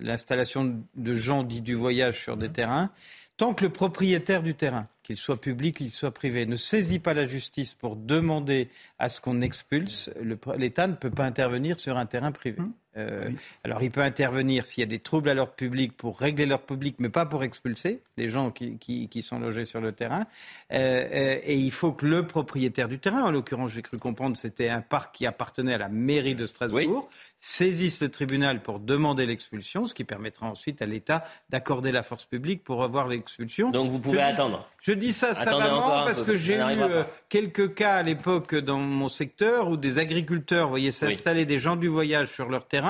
l'installation 0.00 0.82
de 0.96 1.14
gens 1.14 1.42
dits 1.44 1.60
du 1.60 1.74
voyage 1.74 2.20
sur 2.20 2.36
des 2.36 2.48
terrains. 2.48 2.90
Tant 3.38 3.54
que 3.54 3.64
le 3.64 3.70
propriétaire 3.70 4.42
du 4.42 4.54
terrain, 4.54 4.88
qu'il 5.02 5.16
soit 5.16 5.40
public, 5.40 5.78
qu'il 5.78 5.90
soit 5.90 6.10
privé, 6.10 6.44
ne 6.44 6.56
saisit 6.56 6.98
pas 6.98 7.14
la 7.14 7.26
justice 7.26 7.72
pour 7.72 7.96
demander 7.96 8.68
à 8.98 9.08
ce 9.08 9.22
qu'on 9.22 9.40
expulse, 9.40 10.10
l'État 10.58 10.86
ne 10.86 10.94
peut 10.94 11.10
pas 11.10 11.24
intervenir 11.24 11.80
sur 11.80 11.96
un 11.96 12.04
terrain 12.04 12.32
privé. 12.32 12.60
Hum. 12.60 12.72
Euh, 12.98 13.30
alors, 13.64 13.82
il 13.82 13.90
peut 13.90 14.02
intervenir 14.02 14.66
s'il 14.66 14.80
y 14.80 14.84
a 14.84 14.86
des 14.86 14.98
troubles 14.98 15.28
à 15.28 15.34
l'ordre 15.34 15.52
public 15.52 15.96
pour 15.96 16.18
régler 16.18 16.46
l'ordre 16.46 16.64
public, 16.64 16.96
mais 16.98 17.08
pas 17.08 17.26
pour 17.26 17.44
expulser 17.44 18.02
les 18.16 18.28
gens 18.28 18.50
qui, 18.50 18.78
qui, 18.78 19.22
sont 19.22 19.38
logés 19.38 19.64
sur 19.64 19.80
le 19.80 19.92
terrain. 19.92 20.26
Euh, 20.72 21.06
euh, 21.12 21.38
et 21.44 21.56
il 21.56 21.70
faut 21.70 21.92
que 21.92 22.06
le 22.06 22.26
propriétaire 22.26 22.88
du 22.88 22.98
terrain, 22.98 23.22
en 23.22 23.30
l'occurrence, 23.30 23.70
j'ai 23.70 23.82
cru 23.82 23.98
comprendre, 23.98 24.36
c'était 24.36 24.68
un 24.68 24.80
parc 24.80 25.14
qui 25.14 25.26
appartenait 25.26 25.74
à 25.74 25.78
la 25.78 25.88
mairie 25.88 26.34
de 26.34 26.46
Strasbourg, 26.46 27.08
saisisse 27.38 28.02
le 28.02 28.08
tribunal 28.08 28.62
pour 28.62 28.80
demander 28.80 29.26
l'expulsion, 29.26 29.86
ce 29.86 29.94
qui 29.94 30.04
permettra 30.04 30.46
ensuite 30.46 30.82
à 30.82 30.86
l'État 30.86 31.24
d'accorder 31.50 31.92
la 31.92 32.02
force 32.02 32.24
publique 32.24 32.64
pour 32.64 32.82
avoir 32.82 33.06
l'expulsion. 33.06 33.70
Donc, 33.70 33.90
vous 33.90 34.00
pouvez 34.00 34.20
attendre. 34.20 34.68
je 34.80 34.92
dis 34.92 35.12
ça 35.12 35.34
savamment 35.34 36.04
parce 36.04 36.22
que 36.22 36.34
j'ai 36.34 36.58
eu 36.58 37.04
quelques 37.28 37.74
cas 37.74 37.96
à 37.96 38.02
l'époque 38.02 38.54
dans 38.54 38.78
mon 38.78 39.08
secteur 39.08 39.68
où 39.68 39.76
des 39.76 39.98
agriculteurs 39.98 40.68
voyaient 40.68 40.90
s'installer 40.90 41.46
des 41.46 41.58
gens 41.58 41.76
du 41.76 41.88
voyage 41.88 42.28
sur 42.32 42.48
leur 42.48 42.66
terrain 42.66 42.87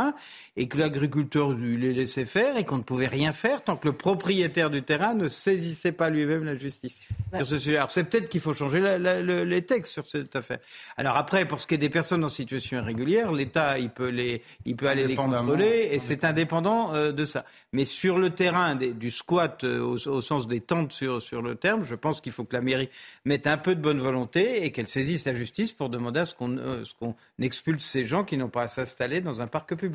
et 0.56 0.68
que 0.68 0.78
l'agriculteur 0.78 1.52
les 1.52 1.92
laissait 1.92 2.24
faire 2.24 2.56
et 2.56 2.64
qu'on 2.64 2.78
ne 2.78 2.82
pouvait 2.82 3.06
rien 3.06 3.32
faire 3.32 3.62
tant 3.62 3.76
que 3.76 3.86
le 3.86 3.92
propriétaire 3.92 4.70
du 4.70 4.82
terrain 4.82 5.14
ne 5.14 5.28
saisissait 5.28 5.92
pas 5.92 6.10
lui-même 6.10 6.44
la 6.44 6.56
justice 6.56 7.02
sur 7.34 7.46
ce 7.46 7.58
sujet. 7.58 7.76
Alors 7.76 7.90
c'est 7.90 8.04
peut-être 8.04 8.28
qu'il 8.28 8.40
faut 8.40 8.54
changer 8.54 8.80
les 8.80 9.62
textes 9.62 9.92
sur 9.92 10.06
cette 10.06 10.34
affaire. 10.36 10.58
Alors 10.96 11.16
après, 11.16 11.46
pour 11.46 11.60
ce 11.60 11.66
qui 11.66 11.74
est 11.74 11.78
des 11.78 11.90
personnes 11.90 12.24
en 12.24 12.28
situation 12.28 12.78
irrégulière, 12.78 13.32
l'État 13.32 13.78
il 13.78 13.90
peut 13.90 14.08
les, 14.08 14.42
il 14.64 14.76
peut 14.76 14.88
aller 14.88 15.06
les 15.06 15.16
contrôler 15.16 15.88
et 15.92 15.98
c'est 16.00 16.24
indépendant 16.24 16.94
euh, 16.94 17.12
de 17.12 17.24
ça. 17.24 17.44
Mais 17.72 17.84
sur 17.84 18.18
le 18.18 18.30
terrain 18.30 18.74
du 18.76 19.10
squat 19.10 19.64
euh, 19.64 19.80
au, 19.80 20.20
sens 20.20 20.46
des 20.46 20.60
tentes 20.60 20.92
sur, 20.92 21.22
sur 21.22 21.42
le 21.42 21.54
terme, 21.54 21.82
je 21.82 21.94
pense 21.94 22.20
qu'il 22.20 22.32
faut 22.32 22.44
que 22.44 22.54
la 22.54 22.62
mairie 22.62 22.88
mette 23.24 23.46
un 23.46 23.58
peu 23.58 23.74
de 23.74 23.80
bonne 23.80 24.00
volonté 24.00 24.64
et 24.64 24.72
qu'elle 24.72 24.88
saisisse 24.88 25.26
la 25.26 25.34
justice 25.34 25.72
pour 25.72 25.88
demander 25.88 26.20
à 26.20 26.26
ce 26.26 26.34
qu'on 26.34 26.56
euh, 26.58 26.84
qu'on 26.98 27.14
expulse 27.40 27.84
ces 27.84 28.04
gens 28.04 28.24
qui 28.24 28.36
n'ont 28.36 28.48
pas 28.48 28.62
à 28.62 28.68
s'installer 28.68 29.20
dans 29.20 29.40
un 29.40 29.46
parc 29.46 29.74
public. 29.74 29.87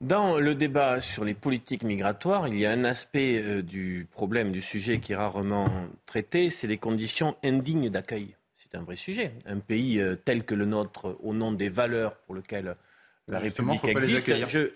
Dans 0.00 0.38
le 0.38 0.54
débat 0.54 1.00
sur 1.00 1.24
les 1.24 1.34
politiques 1.34 1.82
migratoires, 1.82 2.48
il 2.48 2.58
y 2.58 2.66
a 2.66 2.72
un 2.72 2.84
aspect 2.84 3.40
euh, 3.42 3.62
du 3.62 4.06
problème, 4.10 4.52
du 4.52 4.60
sujet 4.60 5.00
qui 5.00 5.12
est 5.12 5.16
rarement 5.16 5.68
traité, 6.04 6.50
c'est 6.50 6.66
les 6.66 6.78
conditions 6.78 7.36
indignes 7.42 7.88
d'accueil. 7.88 8.36
C'est 8.54 8.74
un 8.74 8.82
vrai 8.82 8.96
sujet. 8.96 9.32
Un 9.46 9.60
pays 9.60 10.00
euh, 10.00 10.16
tel 10.16 10.44
que 10.44 10.54
le 10.54 10.66
nôtre, 10.66 11.16
au 11.22 11.32
nom 11.32 11.52
des 11.52 11.68
valeurs 11.68 12.16
pour 12.16 12.34
lesquelles 12.34 12.76
la 13.28 13.38
République 13.38 13.84
existe. 13.84 14.46
Je, 14.46 14.72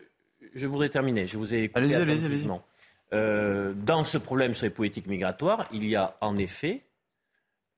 je, 0.54 0.66
voudrais 0.66 0.88
terminer. 0.88 1.26
Je 1.26 1.36
vous 1.36 1.54
ai 1.54 1.64
écouté 1.64 1.94
attentivement. 1.94 2.64
Euh, 3.12 3.72
dans 3.74 4.04
ce 4.04 4.18
problème 4.18 4.54
sur 4.54 4.66
les 4.66 4.70
politiques 4.70 5.06
migratoires, 5.06 5.66
il 5.72 5.86
y 5.86 5.96
a 5.96 6.16
en 6.20 6.36
effet 6.36 6.82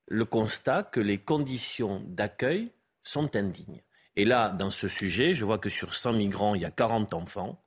le 0.07 0.25
constat 0.25 0.83
que 0.83 1.01
les 1.01 1.19
conditions 1.19 2.03
d'accueil 2.07 2.71
sont 3.03 3.35
indignes. 3.37 3.81
Et 4.17 4.25
là, 4.25 4.51
dans 4.51 4.71
ce 4.71 4.89
sujet, 4.89 5.33
je 5.33 5.45
vois 5.45 5.59
que 5.59 5.71
sur 5.71 5.95
100 5.95 6.15
migrants, 6.15 6.55
il 6.55 6.63
y 6.63 6.65
a 6.65 6.71
40 6.71 7.15
enfants. 7.15 7.63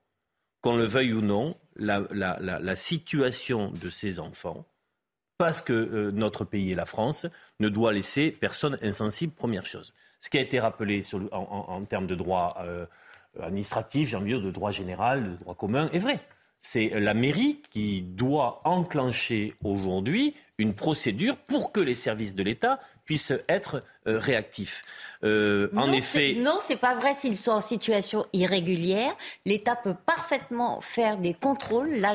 Qu'on 0.61 0.77
le 0.77 0.85
veuille 0.85 1.11
ou 1.11 1.21
non, 1.21 1.57
la, 1.75 2.75
situation 2.75 3.71
de 3.71 3.89
ces 3.89 4.21
enfants, 4.21 4.65
parce 5.37 5.61
que 5.61 5.73
euh, 5.73 6.11
notre 6.11 6.45
pays 6.45 6.71
et 6.71 6.75
la 6.75 6.85
France, 6.85 7.25
ne 7.59 7.67
doit 7.67 7.91
laisser 7.91 8.31
personne 8.31 8.77
insensible, 8.81 9.33
première 9.33 9.65
chose. 9.65 9.93
Ce 10.21 10.29
qui 10.29 10.37
a 10.37 10.41
été 10.41 10.61
rappelé 10.61 11.01
en, 11.33 11.83
termes 11.83 12.07
de 12.07 12.15
droit 12.15 12.55
euh, 12.61 12.85
administratif, 13.41 14.07
j'ai 14.07 14.15
envie 14.15 14.31
de 14.31 14.37
dire 14.37 14.45
de 14.45 14.51
droit 14.51 14.71
général, 14.71 15.31
de 15.31 15.35
droit 15.35 15.55
commun, 15.55 15.89
est 15.91 15.99
vrai. 15.99 16.21
C'est 16.61 16.97
la 16.97 17.13
mairie 17.13 17.61
qui 17.71 18.01
doit 18.01 18.61
enclencher 18.63 19.53
aujourd'hui 19.65 20.33
une 20.57 20.73
procédure 20.73 21.35
pour 21.35 21.73
que 21.73 21.81
les 21.81 21.95
services 21.95 22.35
de 22.35 22.43
l'État 22.43 22.79
puissent 23.05 23.33
être 23.49 23.83
euh, 24.05 24.19
réactifs. 24.19 24.81
Euh, 25.23 25.69
en 25.77 25.93
effet. 25.93 26.35
Non, 26.37 26.57
c'est 26.59 26.75
pas 26.75 26.95
vrai 26.95 27.13
s'ils 27.13 27.37
sont 27.37 27.51
en 27.51 27.61
situation 27.61 28.25
irrégulière. 28.33 29.13
L'État 29.45 29.77
peut 29.77 29.93
parfaitement 29.93 30.81
faire 30.81 31.17
des 31.17 31.33
contrôles. 31.33 31.93
Là, 31.95 32.13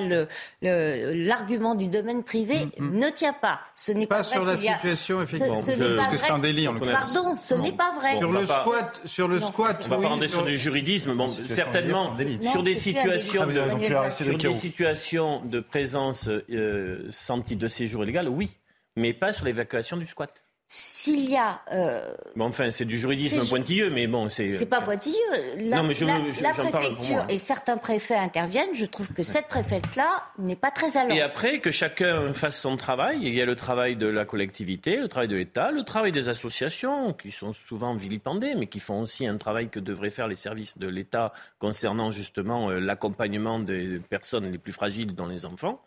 l'argument 0.61 1.75
du 1.75 1.87
domaine 1.87 2.23
privé 2.23 2.67
mm, 2.67 2.85
mm. 2.85 2.99
ne 2.99 3.09
tient 3.09 3.33
pas. 3.33 3.61
Ce 3.75 3.93
n'est 3.93 4.07
pas, 4.07 4.19
pas, 4.19 4.23
sur 4.25 4.45
la 4.45 4.57
situation, 4.59 5.23
effectivement. 5.23 5.57
Ce, 5.57 5.97
Parce 5.97 6.09
que 6.09 6.17
c'est 6.19 6.31
un 6.31 6.39
délit, 6.39 6.69
en 6.69 6.79
Pardon, 6.79 7.37
ce 7.39 7.55
n'est 7.55 7.73
pas 7.73 7.93
vrai. 7.93 8.19
sur 8.19 8.33
le 8.33 8.45
squat, 8.45 9.01
sur 9.07 9.29
le 9.29 9.41
squat, 9.41 9.83
on 9.87 9.89
va 9.89 10.03
pas 10.03 10.09
rentrer 10.09 10.29
sur 10.29 10.45
du 10.45 10.59
juridisme. 10.59 11.15
Bon, 11.15 11.29
certainement, 11.29 12.13
sur 12.51 12.63
des 12.63 12.75
situations 12.75 13.47
de, 13.47 14.11
sur 14.11 14.37
des 14.37 14.55
situations 14.55 15.43
de 15.45 15.61
présence 15.61 16.29
euh, 16.29 17.07
sans 17.11 17.41
titre 17.41 17.63
de 17.63 17.69
séjour 17.69 18.05
illégal, 18.05 18.29
oui, 18.29 18.51
mais 18.97 19.15
pas 19.15 19.33
sur 19.33 19.47
l'évacuation 19.47 19.97
du 19.97 20.07
squat 20.07 20.35
s'il 20.71 21.31
y 21.31 21.37
a. 21.37 21.63
Euh, 21.73 22.15
enfin, 22.39 22.71
c'est 22.71 22.85
du 22.85 22.99
juridisme 22.99 23.49
pointilleux, 23.49 23.89
mais 23.89 24.07
bon, 24.07 24.29
c'est. 24.29 24.53
C'est 24.53 24.69
pas 24.69 24.83
pointilleux. 24.83 25.17
La, 25.57 25.79
non, 25.79 25.85
mais 25.85 25.95
je, 25.95 26.05
la, 26.05 26.51
préfecture 26.51 27.25
et 27.31 27.39
certains 27.39 27.79
préfets 27.79 28.17
interviennent. 28.17 28.75
Je 28.75 28.85
trouve 28.85 29.09
que 29.09 29.23
cette 29.23 29.49
préfète-là 29.49 30.25
n'est 30.39 30.57
pas 30.57 30.71
très 30.71 30.99
allante. 30.99 31.17
Et 31.17 31.23
après, 31.23 31.61
que 31.61 31.71
chacun 31.71 32.35
fasse 32.35 32.61
son 32.61 32.77
travail. 32.77 33.21
Il 33.23 33.35
y 33.35 33.41
a 33.41 33.47
le 33.47 33.57
travail 33.57 33.97
de 33.97 34.07
la 34.07 34.27
collectivité, 34.27 34.97
le 34.97 35.09
travail 35.09 35.29
de 35.29 35.37
l'État, 35.37 35.71
le 35.71 35.85
travail 35.85 36.13
des 36.13 36.29
associations, 36.29 37.15
qui 37.15 37.31
sont 37.31 37.55
souvent 37.55 37.95
vilipendées, 37.95 38.55
mais 38.55 38.67
qui 38.67 38.79
font 38.79 39.01
aussi 39.01 39.27
un 39.27 39.39
travail 39.39 39.71
que 39.71 39.81
devraient 39.81 40.11
faire 40.11 40.29
les 40.29 40.37
services 40.37 40.77
de 40.77 40.87
l'État 40.87 41.33
concernant 41.59 42.11
justement 42.11 42.69
euh, 42.69 42.79
l'accompagnement 42.79 43.59
des 43.59 44.01
personnes 44.11 44.47
les 44.51 44.59
plus 44.59 44.73
fragiles, 44.73 45.15
dont 45.15 45.27
les 45.27 45.47
enfants. 45.47 45.81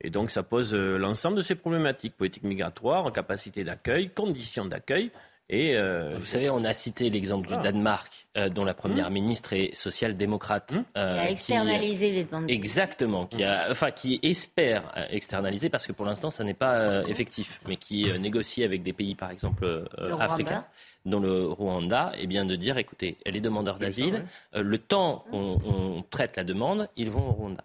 Et 0.00 0.10
donc 0.10 0.30
ça 0.30 0.42
pose 0.42 0.74
euh, 0.74 0.98
l'ensemble 0.98 1.36
de 1.36 1.42
ces 1.42 1.54
problématiques, 1.54 2.16
politique 2.16 2.44
migratoire, 2.44 3.12
capacité 3.12 3.64
d'accueil, 3.64 4.10
conditions 4.10 4.66
d'accueil. 4.66 5.10
Et 5.48 5.76
euh, 5.76 6.16
Vous 6.18 6.24
savez, 6.24 6.50
on 6.50 6.64
a 6.64 6.74
cité 6.74 7.08
l'exemple 7.08 7.46
du 7.46 7.54
Danemark, 7.54 8.26
euh, 8.36 8.48
dont 8.48 8.64
la 8.64 8.74
première 8.74 9.10
mmh. 9.10 9.14
ministre 9.14 9.52
est 9.52 9.72
social-démocrate. 9.76 10.72
Mmh. 10.72 10.82
qui 10.82 11.00
a 11.00 11.30
externalisé 11.30 12.10
les 12.10 12.24
demandes. 12.24 12.50
Exactement, 12.50 13.26
qui, 13.26 13.44
a, 13.44 13.68
enfin, 13.70 13.92
qui 13.92 14.18
espère 14.24 14.92
externaliser, 15.10 15.70
parce 15.70 15.86
que 15.86 15.92
pour 15.92 16.04
l'instant, 16.04 16.30
ça 16.30 16.42
n'est 16.42 16.52
pas 16.52 17.04
effectif, 17.04 17.60
mais 17.68 17.76
qui 17.76 18.10
négocie 18.18 18.64
avec 18.64 18.82
des 18.82 18.92
pays, 18.92 19.14
par 19.14 19.30
exemple, 19.30 19.84
africains 20.18 20.64
dont 21.04 21.20
le 21.20 21.46
Rwanda, 21.46 22.10
et 22.18 22.26
bien 22.26 22.44
de 22.44 22.56
dire, 22.56 22.76
écoutez, 22.76 23.16
les 23.24 23.40
demandeurs 23.40 23.78
d'asile, 23.78 24.24
le 24.52 24.78
temps 24.78 25.24
qu'on 25.30 26.04
traite 26.10 26.36
la 26.36 26.42
demande, 26.42 26.88
ils 26.96 27.08
vont 27.08 27.28
au 27.28 27.32
Rwanda. 27.32 27.62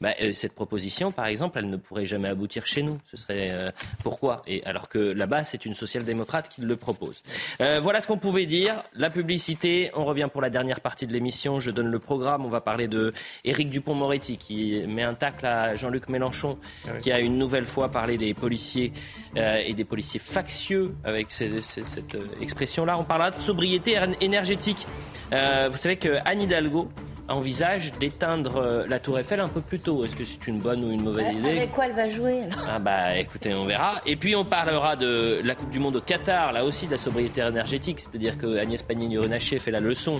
Bah, 0.00 0.14
euh, 0.20 0.32
cette 0.32 0.54
proposition, 0.54 1.12
par 1.12 1.26
exemple, 1.26 1.58
elle 1.58 1.70
ne 1.70 1.76
pourrait 1.76 2.06
jamais 2.06 2.28
aboutir 2.28 2.66
chez 2.66 2.82
nous. 2.82 2.98
Ce 3.10 3.16
serait 3.16 3.50
euh, 3.52 3.70
pourquoi? 4.02 4.42
Et 4.46 4.64
alors 4.64 4.88
que 4.88 4.98
là-bas, 4.98 5.44
c'est 5.44 5.64
une 5.64 5.74
social-démocrate 5.74 6.48
qui 6.48 6.60
le 6.60 6.76
propose. 6.76 7.22
Euh, 7.60 7.80
voilà 7.80 8.00
ce 8.00 8.06
qu'on 8.06 8.18
pouvait 8.18 8.46
dire. 8.46 8.82
La 8.94 9.10
publicité. 9.10 9.90
On 9.94 10.04
revient 10.04 10.28
pour 10.30 10.42
la 10.42 10.50
dernière 10.50 10.80
partie 10.80 11.06
de 11.06 11.12
l'émission. 11.12 11.60
Je 11.60 11.70
donne 11.70 11.88
le 11.88 11.98
programme. 11.98 12.44
On 12.44 12.48
va 12.48 12.60
parler 12.60 12.88
de 12.88 13.12
Éric 13.44 13.70
Dupont-Moretti 13.70 14.36
qui 14.36 14.82
met 14.86 15.02
un 15.02 15.14
tacle 15.14 15.46
à 15.46 15.76
Jean-Luc 15.76 16.08
Mélenchon, 16.08 16.58
ah 16.86 16.98
qui 16.98 17.12
a 17.12 17.20
une 17.20 17.38
nouvelle 17.38 17.66
fois 17.66 17.90
parlé 17.90 18.18
des 18.18 18.34
policiers 18.34 18.92
et 19.36 19.74
des 19.74 19.84
policiers 19.84 20.20
factieux 20.20 20.94
avec 21.04 21.30
cette 21.30 22.16
expression-là. 22.40 22.98
On 22.98 23.04
parlera 23.04 23.30
de 23.30 23.36
sobriété 23.36 23.98
énergétique. 24.20 24.86
vous 25.30 25.76
savez 25.76 25.96
que 25.96 26.18
Anne 26.24 26.42
Hidalgo 26.42 26.88
envisage 27.28 27.92
d'éteindre 27.98 28.56
euh, 28.56 28.86
la 28.88 28.98
Tour 28.98 29.18
Eiffel 29.18 29.40
un 29.40 29.48
peu 29.48 29.60
plus 29.60 29.78
tôt. 29.78 30.04
Est-ce 30.04 30.16
que 30.16 30.24
c'est 30.24 30.46
une 30.46 30.58
bonne 30.58 30.84
ou 30.84 30.90
une 30.90 31.02
mauvaise 31.02 31.32
idée 31.32 31.58
Avec 31.58 31.72
quoi 31.72 31.86
elle 31.86 31.94
va 31.94 32.08
jouer 32.08 32.42
Ah 32.68 32.78
bah 32.78 33.16
écoutez, 33.16 33.54
on 33.54 33.64
verra. 33.64 34.00
Et 34.06 34.16
puis 34.16 34.34
on 34.34 34.44
parlera 34.44 34.96
de 34.96 35.40
la 35.44 35.54
Coupe 35.54 35.70
du 35.70 35.78
Monde 35.78 35.96
au 35.96 36.00
Qatar, 36.00 36.52
là 36.52 36.64
aussi 36.64 36.86
de 36.86 36.92
la 36.92 36.96
sobriété 36.98 37.40
énergétique, 37.40 38.00
c'est-à-dire 38.00 38.38
que 38.38 38.58
Agnès 38.58 38.82
Pannier-Runacher 38.82 39.58
fait 39.58 39.70
la 39.70 39.80
leçon 39.80 40.16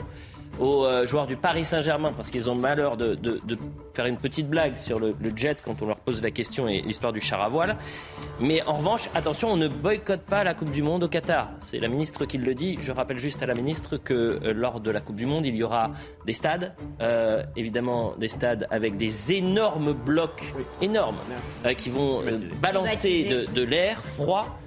aux 0.59 0.85
euh, 0.85 1.07
joueurs 1.07 1.27
du 1.27 1.37
Paris 1.37 1.65
Saint-Germain 1.65 2.13
parce 2.17 2.31
qu'ils 2.31 2.51
ont 2.51 2.55
malheur 2.55 2.97
de, 2.97 3.17
faire 3.95 4.07
une 4.07 4.17
petite 4.17 4.49
blague 4.49 4.77
sur 4.77 4.99
le, 4.99 5.15
jet 5.35 5.61
quand 5.65 5.83
on 5.83 5.87
leur 5.87 5.99
pose 5.99 6.23
la 6.23 6.31
question 6.31 6.69
et 6.69 6.81
l'histoire 6.81 7.13
du 7.13 7.21
char 7.21 7.43
à 7.43 7.49
voile. 7.49 7.77
Mais 8.41 8.63
en 8.63 8.75
revanche, 8.75 9.09
attention, 9.15 9.51
on 9.51 9.57
ne 9.57 9.69
boycotte 9.69 10.23
pas 10.23 10.45
la 10.45 10.55
Coupe 10.55 10.71
du 10.71 10.83
Monde 10.83 11.05
au 11.05 11.09
Qatar. 11.09 11.51
C'est 11.61 11.79
la 11.79 11.89
ministre 11.89 12.25
qui 12.25 12.39
le 12.39 12.55
dit. 12.55 12.79
Je 12.81 12.93
rappelle 12.93 13.19
juste 13.19 13.43
à 13.43 13.47
la 13.47 13.55
ministre 13.55 13.97
que 13.97 14.15
euh, 14.15 14.53
lors 14.53 14.81
de 14.81 14.91
la 14.91 15.01
Coupe 15.01 15.17
du 15.17 15.27
Monde, 15.27 15.47
il 15.47 15.55
y 15.57 15.63
aura 15.63 15.91
des 16.27 16.33
stades, 16.33 16.75
euh, 17.01 17.43
évidemment 17.57 18.15
des 18.19 18.29
stades 18.29 18.67
avec 18.71 18.97
des 18.97 19.33
énormes 19.33 19.93
blocs, 19.93 20.43
énormes, 20.81 21.17
qui 21.77 21.91
vont 21.91 22.23
balancer 22.61 23.25
de, 23.25 23.53
de 23.53 23.63
l'air 23.63 24.05
froid 24.05 24.59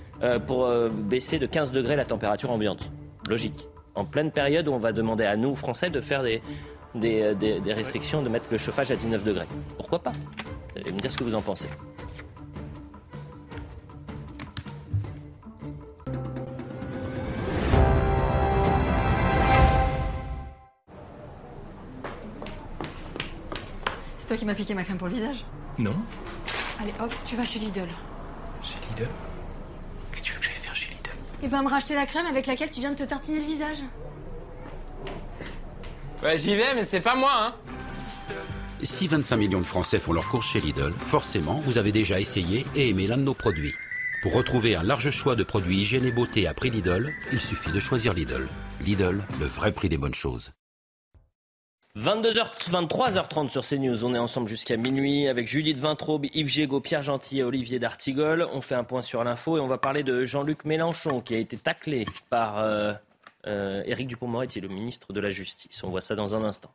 pour 0.45 0.69
baisser 0.91 1.39
de 1.39 1.47
15 1.47 1.71
degrés 1.71 1.95
la 1.95 2.05
température 2.05 2.51
ambiante. 2.51 2.89
Logique 3.27 3.70
en 3.95 4.05
pleine 4.05 4.31
période 4.31 4.67
où 4.67 4.71
on 4.71 4.79
va 4.79 4.91
demander 4.91 5.25
à 5.25 5.35
nous, 5.35 5.55
Français, 5.55 5.89
de 5.89 6.01
faire 6.01 6.23
des, 6.23 6.41
des, 6.95 7.73
restrictions, 7.73 8.21
de 8.21 8.29
mettre 8.29 8.45
le 8.51 8.57
chauffage 8.57 8.91
à 8.91 8.95
19 8.95 9.23
degrés. 9.23 9.47
Pourquoi 9.77 9.99
pas? 9.99 10.11
Vous 10.11 10.81
allez 10.81 10.91
me 10.91 10.99
dire 10.99 11.11
ce 11.11 11.17
que 11.17 11.23
vous 11.23 11.35
en 11.35 11.41
pensez. 11.41 11.67
C'est 24.19 24.27
toi 24.27 24.37
qui 24.37 24.45
m'as 24.45 24.53
piqué 24.55 24.73
ma 24.73 24.83
crème 24.83 24.97
pour 24.97 25.07
le 25.07 25.13
visage? 25.13 25.45
Non. 25.77 25.95
Allez, 26.81 26.93
hop, 27.01 27.13
tu 27.25 27.35
vas 27.35 27.43
chez 27.43 27.59
Lidl. 27.59 27.87
Chez 28.63 28.75
Lidl 28.89 29.09
Qu'est-ce 30.11 30.21
que 30.21 30.27
tu 30.27 30.33
veux 30.33 30.39
que 30.39 30.45
j'aille 30.45 30.55
faire 30.55 30.75
chez 30.75 30.89
Lidl 30.89 31.11
Et 31.43 31.47
ben 31.47 31.63
me 31.63 31.69
racheter 31.69 31.95
la 31.95 32.05
crème 32.05 32.25
avec 32.25 32.47
laquelle 32.47 32.69
tu 32.69 32.79
viens 32.79 32.91
de 32.91 32.95
te 32.95 33.03
tartiner 33.03 33.39
le 33.39 33.45
visage. 33.45 33.77
Ouais, 36.23 36.37
j'y 36.37 36.55
vais, 36.55 36.75
mais 36.75 36.83
c'est 36.83 37.01
pas 37.01 37.15
moi, 37.15 37.31
hein. 37.35 37.55
Si 38.83 39.07
25 39.07 39.37
millions 39.37 39.59
de 39.59 39.65
Français 39.65 39.99
font 39.99 40.13
leur 40.13 40.27
course 40.27 40.47
chez 40.47 40.59
Lidl, 40.59 40.91
forcément, 40.93 41.61
vous 41.65 41.77
avez 41.77 41.91
déjà 41.91 42.19
essayé 42.19 42.65
et 42.75 42.89
aimé 42.89 43.05
l'un 43.07 43.17
de 43.17 43.23
nos 43.23 43.33
produits. 43.33 43.73
Pour 44.21 44.33
retrouver 44.33 44.75
un 44.75 44.83
large 44.83 45.09
choix 45.09 45.35
de 45.35 45.43
produits 45.43 45.81
hygiène 45.81 46.05
et 46.05 46.11
beauté 46.11 46.47
à 46.47 46.53
prix 46.53 46.69
Lidl, 46.69 47.11
il 47.31 47.41
suffit 47.41 47.71
de 47.71 47.79
choisir 47.79 48.13
Lidl. 48.13 48.47
Lidl, 48.83 49.23
le 49.39 49.45
vrai 49.45 49.71
prix 49.71 49.89
des 49.89 49.97
bonnes 49.97 50.15
choses. 50.15 50.51
22h, 51.97 52.69
23h30 52.69 53.49
sur 53.49 53.67
CNews. 53.67 54.05
On 54.05 54.13
est 54.13 54.17
ensemble 54.17 54.47
jusqu'à 54.47 54.77
minuit 54.77 55.27
avec 55.27 55.45
Judith 55.45 55.77
Vintraube, 55.77 56.25
Yves 56.33 56.47
Gégaud, 56.47 56.79
Pierre 56.79 57.01
Gentil 57.01 57.39
et 57.39 57.43
Olivier 57.43 57.79
D'Artigol. 57.79 58.47
On 58.53 58.61
fait 58.61 58.75
un 58.75 58.85
point 58.85 59.01
sur 59.01 59.21
l'info 59.25 59.57
et 59.57 59.59
on 59.59 59.67
va 59.67 59.77
parler 59.77 60.03
de 60.03 60.23
Jean-Luc 60.23 60.63
Mélenchon 60.63 61.19
qui 61.19 61.35
a 61.35 61.37
été 61.37 61.57
taclé 61.57 62.05
par 62.29 62.59
euh, 62.59 62.93
euh, 63.45 63.83
Éric 63.85 64.07
Dupont-Moretti, 64.07 64.61
le 64.61 64.69
ministre 64.69 65.11
de 65.11 65.19
la 65.19 65.31
Justice. 65.31 65.83
On 65.83 65.89
voit 65.89 65.99
ça 65.99 66.15
dans 66.15 66.33
un 66.33 66.45
instant. 66.45 66.73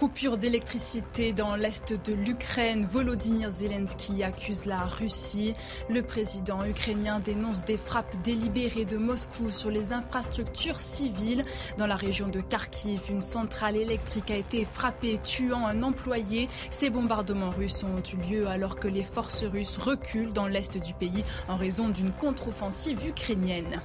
Coupure 0.00 0.38
d'électricité 0.38 1.34
dans 1.34 1.56
l'est 1.56 1.92
de 1.92 2.14
l'Ukraine. 2.14 2.86
Volodymyr 2.90 3.50
Zelensky 3.50 4.22
accuse 4.24 4.64
la 4.64 4.86
Russie. 4.86 5.52
Le 5.90 6.00
président 6.00 6.64
ukrainien 6.64 7.20
dénonce 7.20 7.66
des 7.66 7.76
frappes 7.76 8.16
délibérées 8.22 8.86
de 8.86 8.96
Moscou 8.96 9.50
sur 9.50 9.70
les 9.70 9.92
infrastructures 9.92 10.80
civiles. 10.80 11.44
Dans 11.76 11.86
la 11.86 11.96
région 11.96 12.28
de 12.28 12.40
Kharkiv, 12.40 13.10
une 13.10 13.20
centrale 13.20 13.76
électrique 13.76 14.30
a 14.30 14.36
été 14.36 14.64
frappée, 14.64 15.20
tuant 15.22 15.66
un 15.66 15.82
employé. 15.82 16.48
Ces 16.70 16.88
bombardements 16.88 17.50
russes 17.50 17.84
ont 17.84 18.02
eu 18.02 18.16
lieu 18.26 18.48
alors 18.48 18.76
que 18.76 18.88
les 18.88 19.04
forces 19.04 19.44
russes 19.44 19.76
reculent 19.76 20.32
dans 20.32 20.46
l'est 20.46 20.78
du 20.78 20.94
pays 20.94 21.24
en 21.46 21.56
raison 21.56 21.90
d'une 21.90 22.12
contre-offensive 22.12 23.06
ukrainienne. 23.06 23.82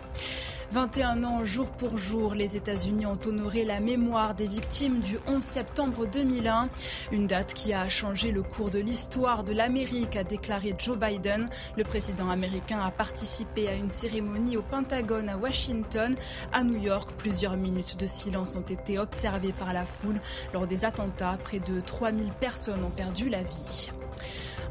21 0.76 1.24
ans 1.24 1.46
jour 1.46 1.70
pour 1.70 1.98
jour, 1.98 2.36
les 2.36 2.58
États-Unis 2.58 3.06
ont 3.06 3.18
honoré 3.26 3.64
la 3.64 3.80
mémoire 3.80 4.36
des 4.36 4.46
victimes 4.46 5.00
du 5.00 5.18
11 5.26 5.42
septembre 5.42 6.06
2001, 6.06 6.68
une 7.14 7.28
date 7.28 7.54
qui 7.54 7.74
a 7.74 7.88
changé 7.88 8.30
le 8.32 8.44
cours 8.44 8.72
de 8.72 8.80
l'histoire 8.80 9.46
de 9.46 9.54
l'Amérique, 9.54 10.18
a 10.18 10.26
déclaré 10.26 10.76
Joe 10.78 10.98
Biden. 10.98 11.50
Le 11.78 11.86
président 11.86 12.30
américain 12.30 12.82
a 12.82 12.92
participé 12.92 13.70
à 13.70 13.74
une 13.76 13.90
cérémonie 13.90 14.58
au 14.58 14.64
Pentagone 14.64 15.30
à 15.30 15.38
Washington. 15.38 16.14
À 16.52 16.62
New 16.66 16.82
York, 16.82 17.10
plusieurs 17.18 17.56
minutes 17.56 17.98
de 17.98 18.06
silence 18.06 18.58
ont 18.58 18.62
été 18.62 19.00
observées 19.00 19.54
par 19.54 19.72
la 19.72 19.86
foule. 19.86 20.20
Lors 20.54 20.68
des 20.68 20.84
attentats, 20.84 21.38
près 21.42 21.60
de 21.60 21.80
3000 21.80 22.34
personnes 22.42 22.84
ont 22.84 22.90
perdu 22.90 23.30
la 23.30 23.44
vie. 23.44 23.92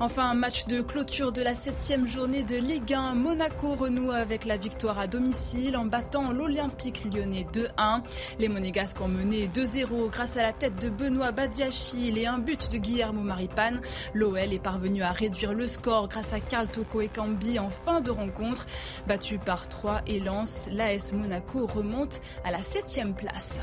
Enfin, 0.00 0.34
match 0.34 0.66
de 0.66 0.80
clôture 0.80 1.32
de 1.32 1.42
la 1.42 1.54
septième 1.54 2.06
journée 2.06 2.42
de 2.42 2.56
Ligue 2.56 2.94
1. 2.94 3.14
Monaco 3.14 3.74
renoue 3.74 4.10
avec 4.10 4.44
la 4.44 4.56
victoire 4.56 4.98
à 4.98 5.06
domicile 5.06 5.76
en 5.76 5.84
battant 5.84 6.32
l'Olympique 6.32 7.04
lyonnais 7.04 7.46
2-1. 7.52 8.02
Les 8.38 8.48
Monégasques 8.48 9.00
ont 9.00 9.08
mené 9.08 9.48
2-0 9.48 10.10
grâce 10.10 10.36
à 10.36 10.42
la 10.42 10.52
tête 10.52 10.80
de 10.80 10.88
Benoît 10.88 11.32
Badiachil 11.32 12.18
et 12.18 12.26
un 12.26 12.38
but 12.38 12.70
de 12.72 12.78
Guillermo 12.78 13.22
Maripane. 13.22 13.80
L'OL 14.14 14.52
est 14.52 14.62
parvenu 14.62 15.02
à 15.02 15.12
réduire 15.12 15.54
le 15.54 15.66
score 15.66 16.08
grâce 16.08 16.32
à 16.32 16.40
Karl 16.40 16.68
Toko 16.68 17.00
et 17.00 17.08
Cambi 17.08 17.58
en 17.58 17.70
fin 17.70 18.00
de 18.00 18.10
rencontre. 18.10 18.66
Battu 19.06 19.38
par 19.38 19.68
3 19.68 20.02
et 20.06 20.20
Lens, 20.20 20.68
l'AS 20.72 21.12
Monaco 21.12 21.66
remonte 21.66 22.20
à 22.44 22.50
la 22.50 22.62
septième 22.62 23.14
place. 23.14 23.60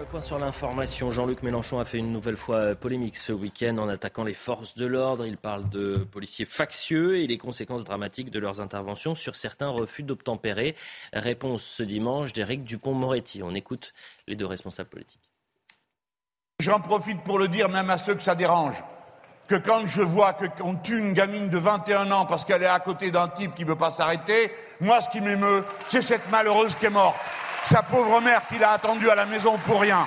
Le 0.00 0.06
point 0.06 0.22
sur 0.22 0.38
l'information, 0.38 1.10
Jean-Luc 1.10 1.42
Mélenchon 1.42 1.78
a 1.78 1.84
fait 1.84 1.98
une 1.98 2.10
nouvelle 2.10 2.38
fois 2.38 2.74
polémique 2.74 3.18
ce 3.18 3.34
week-end 3.34 3.76
en 3.76 3.86
attaquant 3.90 4.24
les 4.24 4.32
forces 4.32 4.74
de 4.74 4.86
l'ordre. 4.86 5.26
Il 5.26 5.36
parle 5.36 5.68
de 5.68 5.98
policiers 6.10 6.46
factieux 6.46 7.18
et 7.18 7.26
les 7.26 7.36
conséquences 7.36 7.84
dramatiques 7.84 8.30
de 8.30 8.38
leurs 8.38 8.62
interventions 8.62 9.14
sur 9.14 9.36
certains 9.36 9.68
refus 9.68 10.02
d'obtempérer. 10.02 10.74
Réponse 11.12 11.64
ce 11.64 11.82
dimanche 11.82 12.32
d'Éric 12.32 12.64
Dupont-Moretti. 12.64 13.42
On 13.42 13.54
écoute 13.54 13.92
les 14.26 14.36
deux 14.36 14.46
responsables 14.46 14.88
politiques. 14.88 15.30
J'en 16.60 16.80
profite 16.80 17.22
pour 17.22 17.38
le 17.38 17.48
dire 17.48 17.68
même 17.68 17.90
à 17.90 17.98
ceux 17.98 18.14
que 18.14 18.22
ça 18.22 18.34
dérange 18.34 18.82
que 19.48 19.56
quand 19.56 19.86
je 19.86 20.00
vois 20.00 20.32
qu'on 20.32 20.76
tue 20.76 20.98
une 20.98 21.12
gamine 21.12 21.50
de 21.50 21.58
21 21.58 22.10
ans 22.10 22.24
parce 22.24 22.46
qu'elle 22.46 22.62
est 22.62 22.66
à 22.66 22.80
côté 22.80 23.10
d'un 23.10 23.28
type 23.28 23.54
qui 23.54 23.64
ne 23.64 23.68
veut 23.68 23.76
pas 23.76 23.90
s'arrêter, 23.90 24.50
moi 24.80 25.02
ce 25.02 25.10
qui 25.10 25.20
m'émeut, 25.20 25.62
c'est 25.88 26.00
cette 26.00 26.30
malheureuse 26.30 26.74
qui 26.76 26.86
est 26.86 26.90
morte 26.90 27.20
sa 27.68 27.82
pauvre 27.82 28.20
mère 28.20 28.42
qui 28.48 28.58
l'a 28.58 28.72
attendue 28.72 29.10
à 29.10 29.14
la 29.14 29.26
maison 29.26 29.58
pour 29.66 29.80
rien. 29.80 30.06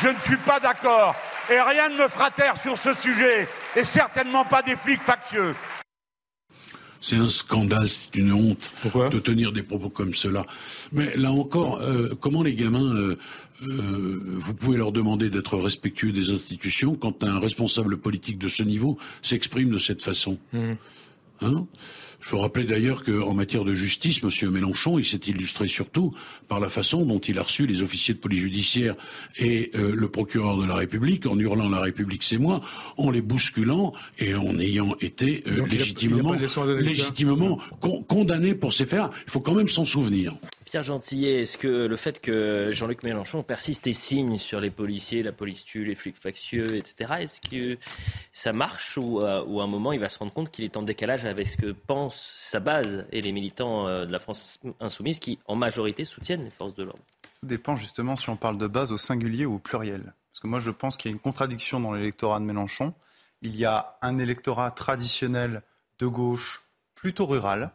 Je 0.00 0.08
ne 0.08 0.18
suis 0.20 0.36
pas 0.36 0.60
d'accord 0.60 1.14
et 1.50 1.60
rien 1.60 1.88
ne 1.88 1.96
me 1.96 2.08
fera 2.08 2.30
taire 2.30 2.60
sur 2.60 2.76
ce 2.78 2.94
sujet 2.94 3.48
et 3.76 3.84
certainement 3.84 4.44
pas 4.44 4.62
des 4.62 4.76
flics 4.76 5.02
factieux. 5.02 5.54
C'est 7.00 7.16
un 7.16 7.28
scandale, 7.28 7.88
c'est 7.88 8.14
une 8.14 8.32
honte 8.32 8.72
de 8.94 9.18
tenir 9.18 9.52
des 9.52 9.64
propos 9.64 9.88
comme 9.88 10.14
cela. 10.14 10.46
Mais 10.92 11.16
là 11.16 11.32
encore, 11.32 11.80
euh, 11.80 12.16
comment 12.20 12.44
les 12.44 12.54
gamins, 12.54 12.94
euh, 12.94 13.18
euh, 13.62 14.22
vous 14.24 14.54
pouvez 14.54 14.76
leur 14.76 14.92
demander 14.92 15.28
d'être 15.28 15.58
respectueux 15.58 16.12
des 16.12 16.30
institutions 16.30 16.94
quand 16.94 17.24
un 17.24 17.40
responsable 17.40 17.96
politique 17.96 18.38
de 18.38 18.46
ce 18.48 18.62
niveau 18.62 18.98
s'exprime 19.20 19.70
de 19.70 19.78
cette 19.78 20.02
façon? 20.02 20.38
Mmh. 20.52 20.74
Hein 21.40 21.66
je 22.22 22.30
vous 22.30 22.38
rappelais 22.38 22.64
d'ailleurs 22.64 23.02
qu'en 23.02 23.34
matière 23.34 23.64
de 23.64 23.74
justice, 23.74 24.20
M. 24.22 24.50
Mélenchon, 24.50 24.98
il 24.98 25.04
s'est 25.04 25.20
illustré 25.26 25.66
surtout 25.66 26.12
par 26.48 26.60
la 26.60 26.68
façon 26.68 27.04
dont 27.04 27.18
il 27.18 27.38
a 27.38 27.42
reçu 27.42 27.66
les 27.66 27.82
officiers 27.82 28.14
de 28.14 28.20
police 28.20 28.38
judiciaire 28.38 28.94
et 29.38 29.72
euh, 29.74 29.92
le 29.94 30.08
procureur 30.08 30.56
de 30.58 30.66
la 30.66 30.74
République 30.74 31.26
en 31.26 31.36
hurlant 31.38 31.68
la 31.68 31.80
République 31.80 32.22
c'est 32.22 32.38
moi, 32.38 32.60
en 32.96 33.10
les 33.10 33.22
bousculant 33.22 33.92
et 34.18 34.36
en 34.36 34.58
ayant 34.60 34.94
été 35.00 35.42
euh, 35.48 35.66
légitimement, 35.66 36.34
légitimement 36.64 37.58
condamné 38.06 38.54
pour 38.54 38.72
ces 38.72 38.86
faits. 38.86 39.02
Il 39.26 39.30
faut 39.30 39.40
quand 39.40 39.54
même 39.54 39.68
s'en 39.68 39.84
souvenir. 39.84 40.32
Pierre 40.72 40.84
Gentillet, 40.84 41.42
est-ce 41.42 41.58
que 41.58 41.68
le 41.68 41.96
fait 41.96 42.18
que 42.18 42.70
Jean-Luc 42.72 43.02
Mélenchon 43.02 43.42
persiste 43.42 43.86
et 43.88 43.92
signe 43.92 44.38
sur 44.38 44.58
les 44.58 44.70
policiers, 44.70 45.22
la 45.22 45.30
police 45.30 45.66
tue, 45.66 45.84
les 45.84 45.94
flics 45.94 46.16
factieux, 46.16 46.76
etc., 46.76 47.12
est-ce 47.18 47.42
que 47.42 47.78
ça 48.32 48.54
marche 48.54 48.96
ou 48.96 49.20
à, 49.20 49.42
un 49.42 49.66
moment 49.66 49.92
il 49.92 50.00
va 50.00 50.08
se 50.08 50.18
rendre 50.18 50.32
compte 50.32 50.50
qu'il 50.50 50.64
est 50.64 50.78
en 50.78 50.82
décalage 50.82 51.26
avec 51.26 51.46
ce 51.46 51.58
que 51.58 51.72
pense 51.72 52.32
sa 52.38 52.58
base 52.58 53.04
et 53.12 53.20
les 53.20 53.32
militants 53.32 53.86
euh, 53.86 54.06
de 54.06 54.12
la 54.12 54.18
France 54.18 54.60
insoumise 54.80 55.18
qui, 55.18 55.38
en 55.44 55.56
majorité, 55.56 56.06
soutiennent 56.06 56.44
les 56.44 56.50
forces 56.50 56.72
de 56.72 56.84
l'ordre? 56.84 57.04
Tout 57.40 57.46
dépend 57.48 57.76
justement 57.76 58.16
si 58.16 58.30
on 58.30 58.36
parle 58.36 58.56
de 58.56 58.66
base 58.66 58.92
au 58.92 58.96
singulier 58.96 59.44
ou 59.44 59.56
au 59.56 59.58
pluriel. 59.58 60.14
Parce 60.30 60.40
que 60.40 60.46
moi 60.46 60.58
je 60.58 60.70
pense 60.70 60.96
qu'il 60.96 61.10
y 61.10 61.12
a 61.12 61.14
une 61.14 61.20
contradiction 61.20 61.80
dans 61.80 61.92
l'électorat 61.92 62.40
de 62.40 62.46
Mélenchon. 62.46 62.94
Il 63.42 63.54
y 63.56 63.66
a 63.66 63.98
un 64.00 64.16
électorat 64.16 64.70
traditionnel 64.70 65.64
de 65.98 66.06
gauche 66.06 66.62
plutôt 66.94 67.26
rural 67.26 67.72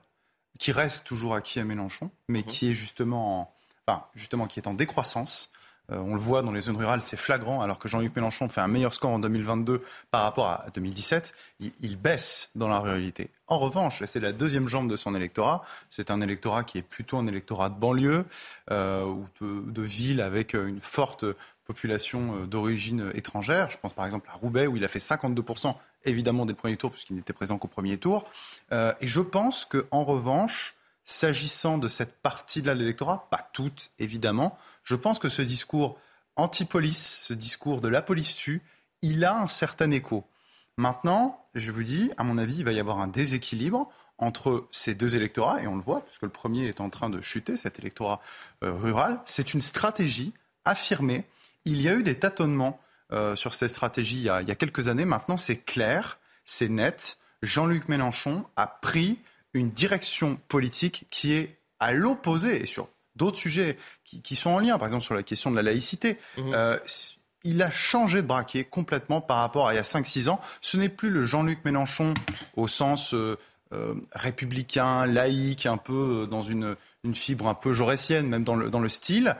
qui 0.58 0.72
reste 0.72 1.04
toujours 1.04 1.36
acquis 1.36 1.60
à 1.60 1.64
Mélenchon, 1.64 2.12
mais 2.28 2.40
mhm. 2.40 2.46
qui 2.46 2.72
est 2.72 2.74
justement, 2.74 3.54
enfin, 3.86 4.06
justement 4.16 4.48
qui 4.48 4.60
est 4.60 4.68
en 4.68 4.74
décroissance. 4.74 5.52
Euh, 5.92 5.98
on 5.98 6.14
le 6.14 6.20
voit 6.20 6.42
dans 6.42 6.52
les 6.52 6.62
zones 6.62 6.76
rurales, 6.78 7.02
c'est 7.02 7.18
flagrant, 7.18 7.62
alors 7.62 7.80
que 7.80 7.88
Jean-Luc 7.88 8.16
Mélenchon 8.16 8.50
fait 8.50 8.62
un 8.62 8.68
meilleur 8.68 8.94
score 8.94 9.12
en 9.12 9.20
2022 9.20 9.82
par 10.12 10.24
rapport 10.24 10.48
à 10.48 10.66
2017, 10.74 11.34
il, 11.60 11.98
baisse 11.98 12.52
dans 12.56 12.68
la 12.68 12.80
ruralité. 12.80 13.30
En 13.48 13.58
revanche, 13.58 14.04
c'est 14.06 14.20
la 14.20 14.34
deuxième 14.34 14.68
jambe 14.68 14.90
de 14.90 14.96
son 14.96 15.16
électorat, 15.16 15.64
c'est 15.90 16.12
un 16.12 16.22
électorat 16.22 16.64
qui 16.64 16.78
est 16.78 16.82
plutôt 16.82 17.18
un 17.18 17.28
électorat 17.28 17.70
de 17.70 17.76
banlieue 17.76 18.26
euh, 18.72 19.06
ou 19.06 19.26
de, 19.42 19.72
de 19.72 19.82
ville 19.82 20.22
avec 20.22 20.54
une 20.54 20.82
forte 20.82 21.26
population 21.68 22.36
euh, 22.36 22.46
d'origine 22.46 23.12
étrangère. 23.14 23.70
Je 23.70 23.78
pense 23.78 23.94
par 23.94 24.06
exemple 24.06 24.30
à 24.34 24.38
Roubaix, 24.38 24.66
où 24.66 24.78
il 24.78 24.84
a 24.84 24.88
fait 24.88 25.00
52% 25.00 25.76
évidemment 26.06 26.46
des 26.46 26.54
premiers 26.54 26.78
tours, 26.78 26.92
puisqu'il 26.92 27.16
n'était 27.16 27.34
présent 27.34 27.58
qu'au 27.58 27.68
premier 27.68 27.98
tour. 27.98 28.26
Euh, 28.72 28.94
et 29.02 29.08
je 29.08 29.20
pense 29.20 29.66
qu'en 29.66 30.04
revanche, 30.04 30.77
s'agissant 31.08 31.78
de 31.78 31.88
cette 31.88 32.22
partie-là 32.22 32.76
de 32.76 32.80
l'électorat, 32.80 33.28
pas 33.32 33.50
toute 33.54 33.92
évidemment, 33.98 34.58
je 34.84 34.94
pense 34.94 35.20
que 35.20 35.30
ce 35.30 35.42
discours 35.42 35.98
anti-police, 36.36 37.24
ce 37.28 37.34
discours 37.34 37.80
de 37.82 37.88
la 37.88 38.02
police 38.02 38.36
tue, 38.36 38.62
il 39.02 39.24
a 39.24 39.40
un 39.40 39.48
certain 39.48 39.90
écho. 39.92 40.28
Maintenant, 40.76 41.48
je 41.56 41.72
vous 41.72 41.84
dis, 41.84 42.12
à 42.18 42.24
mon 42.24 42.38
avis, 42.38 42.58
il 42.58 42.66
va 42.66 42.74
y 42.74 42.80
avoir 42.80 43.00
un 43.00 43.08
déséquilibre 43.08 43.90
entre 44.18 44.68
ces 44.72 44.96
deux 44.96 45.16
électorats, 45.16 45.62
et 45.62 45.68
on 45.68 45.76
le 45.76 45.82
voit, 45.82 46.02
puisque 46.02 46.24
le 46.24 46.30
premier 46.30 46.68
est 46.68 46.82
en 46.82 46.90
train 46.90 47.10
de 47.10 47.22
chuter, 47.22 47.56
cet 47.56 47.80
électorat 47.80 48.20
euh, 48.64 48.74
rural. 48.74 49.22
C'est 49.26 49.54
une 49.54 49.62
stratégie 49.62 50.34
affirmée. 50.66 51.24
Il 51.66 51.82
y 51.82 51.88
a 51.88 51.94
eu 51.94 52.04
des 52.04 52.20
tâtonnements 52.20 52.80
euh, 53.14 53.36
sur 53.36 53.54
cette 53.54 53.70
stratégie 53.70 54.18
il 54.18 54.24
y, 54.24 54.30
a, 54.30 54.56
quelques 54.56 54.90
années. 54.90 55.06
Maintenant, 55.06 55.38
c'est 55.38 55.64
clair, 55.64 56.20
c'est 56.44 56.68
net. 56.68 57.18
Jean-Luc 57.44 57.88
Mélenchon 57.88 58.46
a 58.58 58.68
pris 58.68 59.20
une 59.58 59.72
direction 59.72 60.40
politique 60.48 61.06
qui 61.10 61.34
est 61.34 61.58
à 61.80 61.94
l'opposé 61.94 62.64
et 62.64 62.66
sur 62.66 62.90
d'autres 63.16 63.38
sujets 63.38 63.78
qui, 64.04 64.36
sont 64.36 64.52
en 64.52 64.60
lien, 64.60 64.78
par 64.78 64.88
exemple 64.88 65.04
sur 65.04 65.16
la 65.16 65.24
question 65.24 65.52
de 65.52 65.56
la 65.56 65.64
laïcité. 65.64 66.18
Mhm. 66.38 66.54
Euh, 66.54 66.78
il 67.44 67.62
a 67.62 67.72
changé 67.72 68.22
de 68.22 68.28
braquet 68.28 68.64
complètement 68.64 69.22
par 69.22 69.38
rapport 69.38 69.68
à 69.68 69.74
il 69.74 69.78
y 69.78 69.80
a 69.80 69.84
5-6 69.84 70.30
ans. 70.30 70.40
Ce 70.62 70.78
n'est 70.78 70.90
plus 70.90 71.10
le 71.10 71.24
Jean-Luc 71.26 71.64
Mélenchon 71.66 72.14
au 72.56 72.68
sens 72.68 73.14
euh, 73.14 73.38
républicain, 74.12 75.06
laïque, 75.06 75.66
un 75.66 75.78
peu 75.78 76.28
dans 76.30 76.42
une, 76.42 76.76
fibre 77.14 77.48
un 77.48 77.54
peu 77.54 77.74
jaurétienne, 77.74 78.28
même 78.28 78.44
dans 78.44 78.56
le, 78.56 78.70
dans 78.70 78.80
le 78.80 78.90
style. 78.90 79.36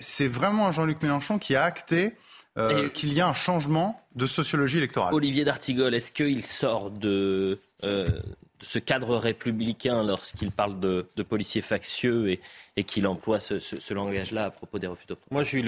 C'est 0.00 0.28
vraiment 0.28 0.68
un 0.68 0.72
Jean-Luc 0.72 1.02
Mélenchon 1.02 1.38
qui 1.38 1.56
a 1.56 1.64
acté 1.64 2.14
euh, 2.58 2.90
qu'il 2.90 3.14
y 3.14 3.20
a 3.22 3.26
un 3.26 3.32
changement 3.32 3.96
de 4.14 4.26
sociologie 4.26 4.76
électorale. 4.76 5.14
Olivier 5.14 5.42
D'Artigol, 5.42 5.94
est-ce 5.94 6.12
qu'il 6.12 6.44
sort 6.44 6.90
de, 6.90 7.58
euh, 7.84 8.06
de, 8.06 8.22
ce 8.62 8.78
cadre 8.78 9.16
républicain 9.16 10.02
lorsqu'il 10.02 10.50
parle 10.50 10.80
de, 10.80 11.02
policiers 11.22 11.60
factieux 11.60 12.38
et, 12.76 12.84
qu'il 12.84 13.06
emploie 13.06 13.40
ce, 13.40 13.92
langage-là 13.92 14.44
à 14.46 14.50
propos 14.50 14.78
des 14.78 14.86
refus 14.86 15.06
d'obtempérer 15.06 15.34
Moi, 15.34 15.42
j'ai 15.42 15.58
eu 15.58 15.62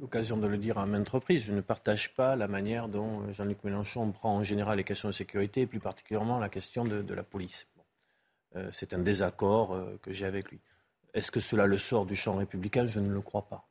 l'occasion 0.00 0.36
de 0.36 0.46
le 0.46 0.56
dire 0.56 0.78
à 0.78 0.86
maintes 0.86 1.08
reprises. 1.08 1.44
Je 1.44 1.52
ne 1.52 1.60
partage 1.60 2.14
pas 2.14 2.36
la 2.36 2.48
manière 2.48 2.88
dont 2.88 3.22
euh, 3.22 3.32
Jean-Luc 3.32 3.62
Mélenchon 3.64 4.10
prend 4.12 4.36
en 4.36 4.42
général 4.42 4.78
les 4.78 4.84
questions 4.84 5.08
de 5.08 5.14
sécurité 5.14 5.62
et 5.62 5.66
plus 5.66 5.80
particulièrement 5.80 6.38
la 6.38 6.48
question 6.48 6.84
de, 6.84 7.14
la 7.14 7.22
police. 7.22 7.66
Euh, 8.56 8.68
C'est 8.72 8.94
un 8.94 8.98
désaccord 8.98 9.74
euh, 9.74 9.98
que 10.02 10.12
j'ai 10.12 10.26
avec 10.26 10.50
lui. 10.50 10.60
Est-ce 11.14 11.30
que 11.30 11.40
cela 11.40 11.66
le 11.66 11.78
sort 11.78 12.06
du 12.06 12.14
champ 12.14 12.36
républicain? 12.36 12.86
Je 12.86 13.00
ne 13.00 13.12
le 13.12 13.20
crois 13.20 13.46
pas. 13.48 13.68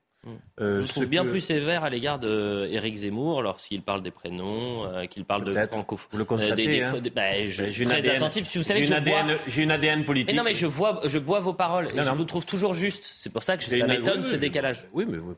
Euh, 0.60 0.86
Je 0.86 1.06
bien 1.06 1.24
que- 1.24 1.30
plus 1.30 1.40
sévère 1.42 1.84
à 1.84 1.90
l'égard 1.90 2.20
d'Éric 2.20 2.96
Zemmour 2.96 3.42
lorsqu'il 3.42 3.82
parle 3.82 4.02
des 4.02 4.12
prénoms, 4.12 4.86
euh, 4.86 5.06
qu'il 5.06 5.26
parle 5.26 5.44
de 5.44 5.54
francophonie. 5.54 6.10
Vous 6.12 6.18
le 6.18 6.26
constatez, 6.26 6.84
hein. 6.84 6.94
bah, 7.16 7.48
je 7.48 7.66
suis 7.66 7.86
très 7.86 7.98
ADN 7.98 8.16
attentif. 8.18 8.56
Vous 8.56 8.64
savez 8.64 8.86
j'ai 8.86 8.94
que 8.94 8.94
je 8.94 8.98
une 9.00 9.04
bois... 9.04 9.20
ADN 9.20 9.38
j'ai 9.48 9.64
une 9.64 9.72
ADN 9.72 10.06
politique. 10.06 10.32
Mais 10.32 10.38
non, 10.38 10.44
mais 10.44 10.54
je, 10.54 10.66
vois, 10.66 11.00
je 11.06 11.20
bois 11.20 11.40
vos 11.40 11.54
paroles 11.54 11.90
et 11.92 11.94
Non, 11.98 12.04
je 12.04 12.10
non. 12.10 12.16
vous 12.16 12.26
trouve 12.26 12.46
toujours 12.46 12.74
juste. 12.74 13.14
C'est 13.16 13.32
pour 13.32 13.44
ça 13.44 13.58
que 13.58 13.64
ça 13.64 13.88
m'étonne 13.88 14.22
oui, 14.24 14.30
ce 14.32 14.36
décalage. 14.36 14.86
Oui, 14.94 15.06
mais 15.08 15.18
vous... 15.18 15.36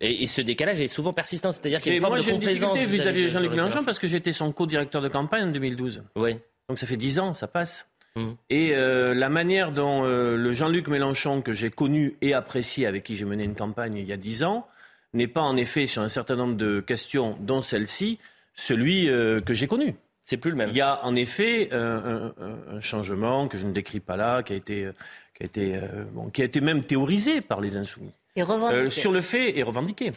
Et, 0.00 0.24
et 0.24 0.26
ce 0.26 0.42
décalage 0.42 0.80
est 0.80 0.88
souvent 0.88 1.12
persistant, 1.14 1.52
c'est-à-dire 1.52 1.80
qu'il 1.80 1.92
y 1.92 1.94
a 1.94 1.96
une 1.96 2.00
forme 2.02 2.12
moi, 2.14 2.18
de 2.18 2.24
j'ai 2.24 2.30
une 2.32 2.36
complaisance 2.36 2.72
difficulté 2.74 2.96
vis-à-vis 3.02 3.22
de 3.22 3.28
Jean-Luc 3.28 3.50
Mélenchon. 3.52 3.82
parce 3.84 3.98
que 3.98 4.06
j'étais 4.06 4.32
son 4.32 4.52
co-directeur 4.52 5.00
de 5.00 5.08
campagne 5.08 5.44
en 5.44 5.50
2012. 5.52 6.02
Oui. 6.16 6.36
Donc 6.68 6.78
ça 6.78 6.86
fait 6.86 6.96
10 6.98 7.18
ans, 7.20 7.32
ça 7.32 7.46
passe. 7.48 7.90
Mm. 8.16 8.32
Et 8.50 8.74
euh, 8.74 9.14
la 9.14 9.28
manière 9.28 9.70
dont 9.70 10.04
euh, 10.04 10.36
le 10.36 10.52
Jean-Luc 10.52 10.88
Mélenchon 10.88 11.42
que 11.42 11.52
j'ai 11.52 11.70
connu 11.70 12.16
et 12.20 12.34
apprécié, 12.34 12.86
avec 12.86 13.04
qui 13.04 13.14
j'ai 13.14 13.24
mené 13.24 13.44
une 13.44 13.54
campagne 13.54 13.94
il 13.96 14.06
y 14.06 14.12
a 14.12 14.16
10 14.16 14.42
ans, 14.42 14.66
n'est 15.12 15.28
pas 15.28 15.42
en 15.42 15.56
effet 15.56 15.86
sur 15.86 16.02
un 16.02 16.08
certain 16.08 16.36
nombre 16.36 16.56
de 16.56 16.80
questions, 16.80 17.36
dont 17.40 17.60
celle-ci, 17.60 18.18
celui 18.54 19.08
euh, 19.08 19.40
que 19.40 19.54
j'ai 19.54 19.68
connu. 19.68 19.94
C'est 20.26 20.38
plus 20.38 20.50
le 20.50 20.56
même. 20.56 20.70
Il 20.70 20.76
y 20.76 20.80
a 20.80 21.04
en 21.04 21.14
effet 21.14 21.68
euh, 21.72 22.30
un, 22.68 22.80
changement 22.80 23.46
que 23.46 23.56
je 23.56 23.64
ne 23.64 23.72
décris 23.72 24.00
pas 24.00 24.16
là, 24.16 24.42
qui 24.42 24.54
a 24.54 24.56
été, 24.56 24.90
qui 25.36 25.42
a 25.44 25.46
été, 25.46 25.76
euh, 25.76 26.04
bon, 26.12 26.30
qui 26.30 26.42
a 26.42 26.44
été 26.44 26.60
même 26.60 26.84
théorisé 26.84 27.40
par 27.40 27.60
les 27.60 27.76
insoumis. 27.76 28.10
Et 28.34 28.42
revendiqué. 28.42 28.80
Euh, 28.80 28.90
sur 28.90 29.12
le 29.12 29.20
fait 29.20 29.56
et 29.56 29.62
revendiqué. 29.62 30.12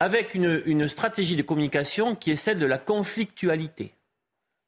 Avec 0.00 0.34
une, 0.34 0.62
une 0.66 0.86
stratégie 0.86 1.34
de 1.34 1.42
communication 1.42 2.14
qui 2.14 2.30
est 2.30 2.36
celle 2.36 2.58
de 2.58 2.66
la 2.66 2.76
conflictualité. 2.76 3.94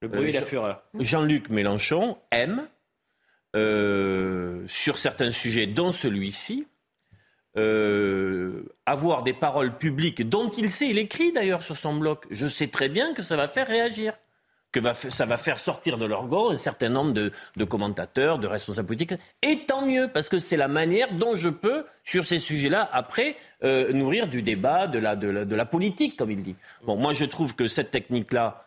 Le 0.05 0.09
bruit 0.09 0.31
et 0.31 0.33
la 0.33 0.41
Jean- 0.41 0.47
fureur. 0.47 0.83
Jean-Luc 0.99 1.51
Mélenchon 1.51 2.17
aime, 2.31 2.67
euh, 3.57 4.65
sur 4.67 4.99
certains 4.99 5.31
sujets, 5.31 5.67
dont 5.67 5.93
celui-ci, 5.93 6.67
euh, 7.57 8.65
avoir 8.85 9.23
des 9.23 9.33
paroles 9.33 9.77
publiques 9.79 10.29
dont 10.29 10.51
il 10.51 10.71
sait, 10.71 10.89
il 10.89 10.99
écrit 10.99 11.33
d'ailleurs 11.33 11.63
sur 11.63 11.77
son 11.77 11.95
blog, 11.95 12.19
je 12.31 12.47
sais 12.47 12.67
très 12.67 12.89
bien 12.89 13.15
que 13.15 13.23
ça 13.23 13.37
va 13.37 13.47
faire 13.47 13.69
réagir, 13.69 14.15
que 14.73 14.81
va, 14.81 14.93
ça 14.93 15.25
va 15.25 15.37
faire 15.37 15.61
sortir 15.61 15.97
de 15.97 16.05
leur 16.05 16.25
un 16.51 16.57
certain 16.57 16.89
nombre 16.89 17.13
de, 17.13 17.31
de 17.57 17.65
commentateurs, 17.65 18.41
de 18.41 18.49
responsables 18.49 18.89
politiques, 18.89 19.15
et 19.43 19.61
tant 19.69 19.87
mieux, 19.87 20.11
parce 20.13 20.29
que 20.29 20.39
c'est 20.39 20.57
la 20.57 20.67
manière 20.67 21.13
dont 21.15 21.37
je 21.37 21.49
peux, 21.49 21.85
sur 22.03 22.25
ces 22.25 22.39
sujets-là, 22.39 22.89
après, 22.93 23.37
euh, 23.63 23.93
nourrir 23.93 24.27
du 24.27 24.43
débat, 24.43 24.89
de 24.89 24.99
la, 24.99 25.15
de, 25.15 25.29
la, 25.29 25.45
de 25.45 25.55
la 25.55 25.65
politique, 25.65 26.17
comme 26.17 26.33
il 26.33 26.43
dit. 26.43 26.57
Bon, 26.83 26.97
moi 26.97 27.13
je 27.13 27.25
trouve 27.25 27.55
que 27.55 27.69
cette 27.69 27.93
technique-là, 27.93 28.64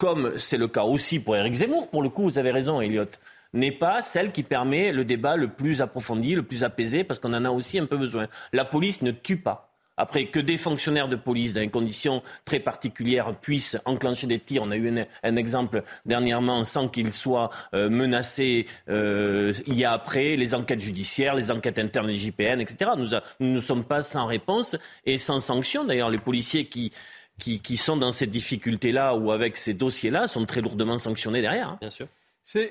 comme 0.00 0.38
c'est 0.38 0.56
le 0.56 0.66
cas 0.66 0.84
aussi 0.84 1.20
pour 1.20 1.36
Éric 1.36 1.54
Zemmour, 1.54 1.90
pour 1.90 2.02
le 2.02 2.08
coup, 2.08 2.22
vous 2.22 2.38
avez 2.38 2.50
raison, 2.50 2.80
Elliot, 2.80 3.04
n'est 3.52 3.70
pas 3.70 4.00
celle 4.00 4.32
qui 4.32 4.42
permet 4.42 4.92
le 4.92 5.04
débat 5.04 5.36
le 5.36 5.48
plus 5.48 5.82
approfondi, 5.82 6.34
le 6.34 6.42
plus 6.42 6.64
apaisé, 6.64 7.04
parce 7.04 7.20
qu'on 7.20 7.34
en 7.34 7.44
a 7.44 7.50
aussi 7.50 7.78
un 7.78 7.84
peu 7.84 7.98
besoin. 7.98 8.26
La 8.54 8.64
police 8.64 9.02
ne 9.02 9.10
tue 9.10 9.36
pas. 9.36 9.66
Après, 9.98 10.28
que 10.28 10.40
des 10.40 10.56
fonctionnaires 10.56 11.08
de 11.08 11.16
police, 11.16 11.52
dans 11.52 11.60
des 11.60 11.68
conditions 11.68 12.22
très 12.46 12.60
particulières, 12.60 13.36
puissent 13.36 13.76
enclencher 13.84 14.26
des 14.26 14.38
tirs. 14.38 14.62
On 14.64 14.70
a 14.70 14.76
eu 14.76 14.90
un, 15.22 15.36
exemple 15.36 15.82
dernièrement 16.06 16.64
sans 16.64 16.88
qu'ils 16.88 17.12
soient 17.12 17.50
euh, 17.74 17.90
menacés. 17.90 18.66
euh, 18.88 19.52
il 19.66 19.78
y 19.78 19.84
a 19.84 19.92
après 19.92 20.36
les 20.36 20.54
enquêtes 20.54 20.80
judiciaires, 20.80 21.34
les 21.34 21.50
enquêtes 21.50 21.78
internes 21.78 22.06
des 22.06 22.14
JPN, 22.14 22.62
etc. 22.62 22.92
Nous, 22.96 23.08
nous 23.40 23.52
ne 23.52 23.60
sommes 23.60 23.84
pas 23.84 24.00
sans 24.00 24.24
réponse 24.24 24.78
et 25.04 25.18
sans 25.18 25.40
sanction. 25.40 25.84
D'ailleurs, 25.84 26.08
les 26.08 26.16
policiers 26.16 26.66
qui, 26.66 26.92
qui, 27.40 27.58
qui 27.58 27.76
sont 27.76 27.96
dans 27.96 28.12
ces 28.12 28.28
difficultés-là 28.28 29.14
ou 29.16 29.32
avec 29.32 29.56
ces 29.56 29.74
dossiers-là 29.74 30.28
sont 30.28 30.46
très 30.46 30.60
lourdement 30.60 30.98
sanctionnés 30.98 31.42
derrière. 31.42 31.70
hein. 31.70 31.78
Bien 31.80 31.90
sûr. 31.90 32.06
Il 32.54 32.64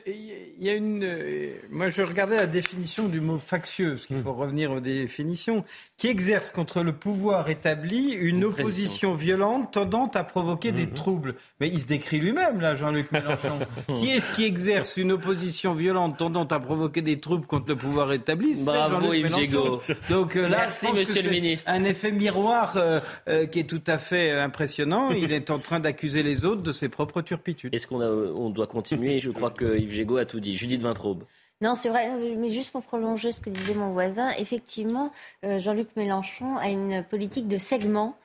y 0.60 0.70
a 0.70 0.74
une. 0.74 1.04
euh, 1.04 1.52
Moi, 1.70 1.90
je 1.90 2.02
regardais 2.02 2.36
la 2.36 2.48
définition 2.48 3.08
du 3.08 3.22
mot 3.22 3.38
factieux, 3.38 3.92
parce 3.92 4.08
qu'il 4.08 4.18
Hmm. 4.18 4.24
faut 4.24 4.34
revenir 4.34 4.72
aux 4.72 4.80
définitions, 4.82 5.64
qui 5.98 6.08
exerce 6.08 6.52
contre 6.52 6.82
le 6.84 6.92
pouvoir 6.92 7.50
établi 7.50 8.10
une 8.12 8.44
opposition 8.44 9.14
violente 9.16 9.72
tendant 9.72 10.08
à 10.16 10.24
provoquer 10.24 10.72
Hmm. 10.72 10.76
des 10.76 10.90
troubles. 10.90 11.36
Mais 11.62 11.70
il 11.70 11.80
se 11.82 11.86
décrit 11.86 12.20
lui-même, 12.20 12.60
là, 12.60 12.76
Jean-Luc 12.76 13.12
Mélenchon. 13.12 13.60
qui 14.02 14.10
est-ce 14.10 14.32
qui 14.34 14.44
exerce 14.44 14.98
une 14.98 15.12
opposition 15.14 15.74
violente 15.76 16.18
tendant 16.18 16.46
à 16.46 16.60
provoquer 16.60 17.02
des 17.02 17.20
troubles 17.20 17.46
contre 17.46 17.70
le 17.70 17.76
pouvoir 17.78 18.12
établi? 18.12 18.56
C'est 18.56 18.66
Bravo, 18.66 19.14
Yves. 19.14 19.34
Gégaud. 19.34 19.82
Donc 20.10 20.36
euh, 20.36 20.50
là, 20.50 20.58
Merci, 20.62 20.88
monsieur 20.92 21.16
le 21.16 21.22
c'est 21.22 21.30
ministre. 21.30 21.70
Un 21.72 21.84
effet 21.86 22.12
miroir 22.12 22.74
euh, 22.76 23.46
qui 23.46 23.60
est 23.60 23.70
tout 23.70 23.84
à 23.88 23.98
fait 23.98 24.32
impressionnant. 24.32 25.12
Il 25.12 25.32
est 25.32 25.52
en 25.52 25.60
train 25.60 25.80
d'accuser 25.80 26.24
les 26.24 26.44
autres 26.44 26.64
de 26.64 26.72
ses 26.74 26.90
propres 26.90 27.22
turpitudes. 27.22 27.74
Est-ce 27.74 27.88
qu'on 27.88 28.02
on 28.02 28.50
doit 28.50 28.68
continuer? 28.68 29.20
Je 29.20 29.30
crois 29.30 29.52
que 29.52 29.59
Yves 29.62 29.92
Gégaud 29.92 30.18
a 30.18 30.26
tout 30.26 30.40
dit. 30.40 30.56
Judith 30.58 30.82
Vintraube. 30.82 31.24
Non, 31.62 31.76
c'est 31.76 31.90
vrai, 31.90 32.10
mais 32.38 32.50
juste 32.52 32.72
pour 32.72 32.84
prolonger 32.84 33.32
ce 33.34 33.42
que 33.42 33.50
disait 33.50 33.74
mon 33.76 33.92
voisin, 33.92 34.30
effectivement, 34.40 35.12
euh, 35.44 35.60
Jean-Luc 35.60 35.90
Mélenchon 35.98 36.56
a 36.58 36.70
une 36.70 37.04
politique 37.04 37.48
de 37.50 37.58
segment. 37.58 38.16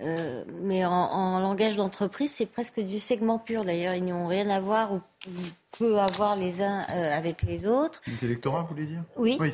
euh, 0.00 0.44
mais 0.62 0.84
en, 0.84 0.90
en 0.92 1.38
langage 1.40 1.76
d'entreprise, 1.76 2.30
c'est 2.32 2.46
presque 2.46 2.80
du 2.80 2.98
segment 3.00 3.38
pur. 3.38 3.64
D'ailleurs, 3.64 3.94
ils 3.94 4.04
n'ont 4.04 4.26
rien 4.28 4.48
à 4.50 4.60
voir 4.60 4.92
ou, 4.92 5.00
peu 5.78 5.98
à 5.98 6.06
voir 6.06 6.36
les 6.36 6.62
uns 6.62 6.82
euh, 6.90 7.16
avec 7.16 7.42
les 7.42 7.66
autres. 7.66 8.00
Les 8.06 8.24
électorats, 8.26 8.62
vous 8.62 8.68
voulez 8.68 8.86
dire? 8.86 9.02
Oui. 9.16 9.36
Oui. 9.40 9.52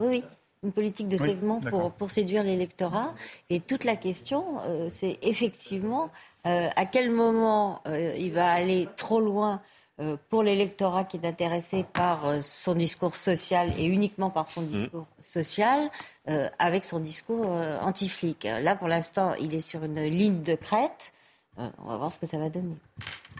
Oui, 0.00 0.06
oui. 0.08 0.24
Une 0.62 0.72
politique 0.72 1.08
de 1.08 1.16
Oui, 1.18 1.28
segment 1.28 1.60
pour, 1.60 1.90
pour 1.92 2.10
séduire 2.10 2.42
l'électorat. 2.44 3.14
Et 3.48 3.60
toute 3.60 3.84
la 3.84 3.96
question, 3.96 4.60
euh, 4.66 4.88
c'est 4.90 5.18
effectivement 5.22 6.10
euh, 6.46 6.68
à 6.76 6.84
quel 6.84 7.10
moment 7.10 7.80
euh, 7.86 8.14
il 8.18 8.32
va 8.32 8.50
aller 8.50 8.86
trop 8.98 9.20
loin 9.20 9.54
euh, 9.54 9.58
pour 10.30 10.42
l'électorat 10.42 11.04
qui 11.04 11.18
est 11.18 11.26
intéressé 11.26 11.84
par 11.92 12.26
euh, 12.26 12.40
son 12.42 12.74
discours 12.74 13.16
social 13.16 13.72
et 13.78 13.84
uniquement 13.84 14.30
par 14.30 14.48
son 14.48 14.62
discours 14.62 15.06
social 15.20 15.90
euh, 16.28 16.48
avec 16.58 16.84
son 16.84 17.00
discours 17.00 17.46
euh, 17.52 17.78
anti-flic. 17.80 18.44
Là, 18.44 18.76
pour 18.76 18.88
l'instant, 18.88 19.34
il 19.34 19.54
est 19.54 19.60
sur 19.60 19.84
une 19.84 20.02
ligne 20.02 20.42
de 20.42 20.54
crête. 20.54 21.12
Euh, 21.58 21.68
on 21.84 21.88
va 21.88 21.96
voir 21.96 22.12
ce 22.12 22.18
que 22.18 22.26
ça 22.26 22.38
va 22.38 22.48
donner. 22.48 22.76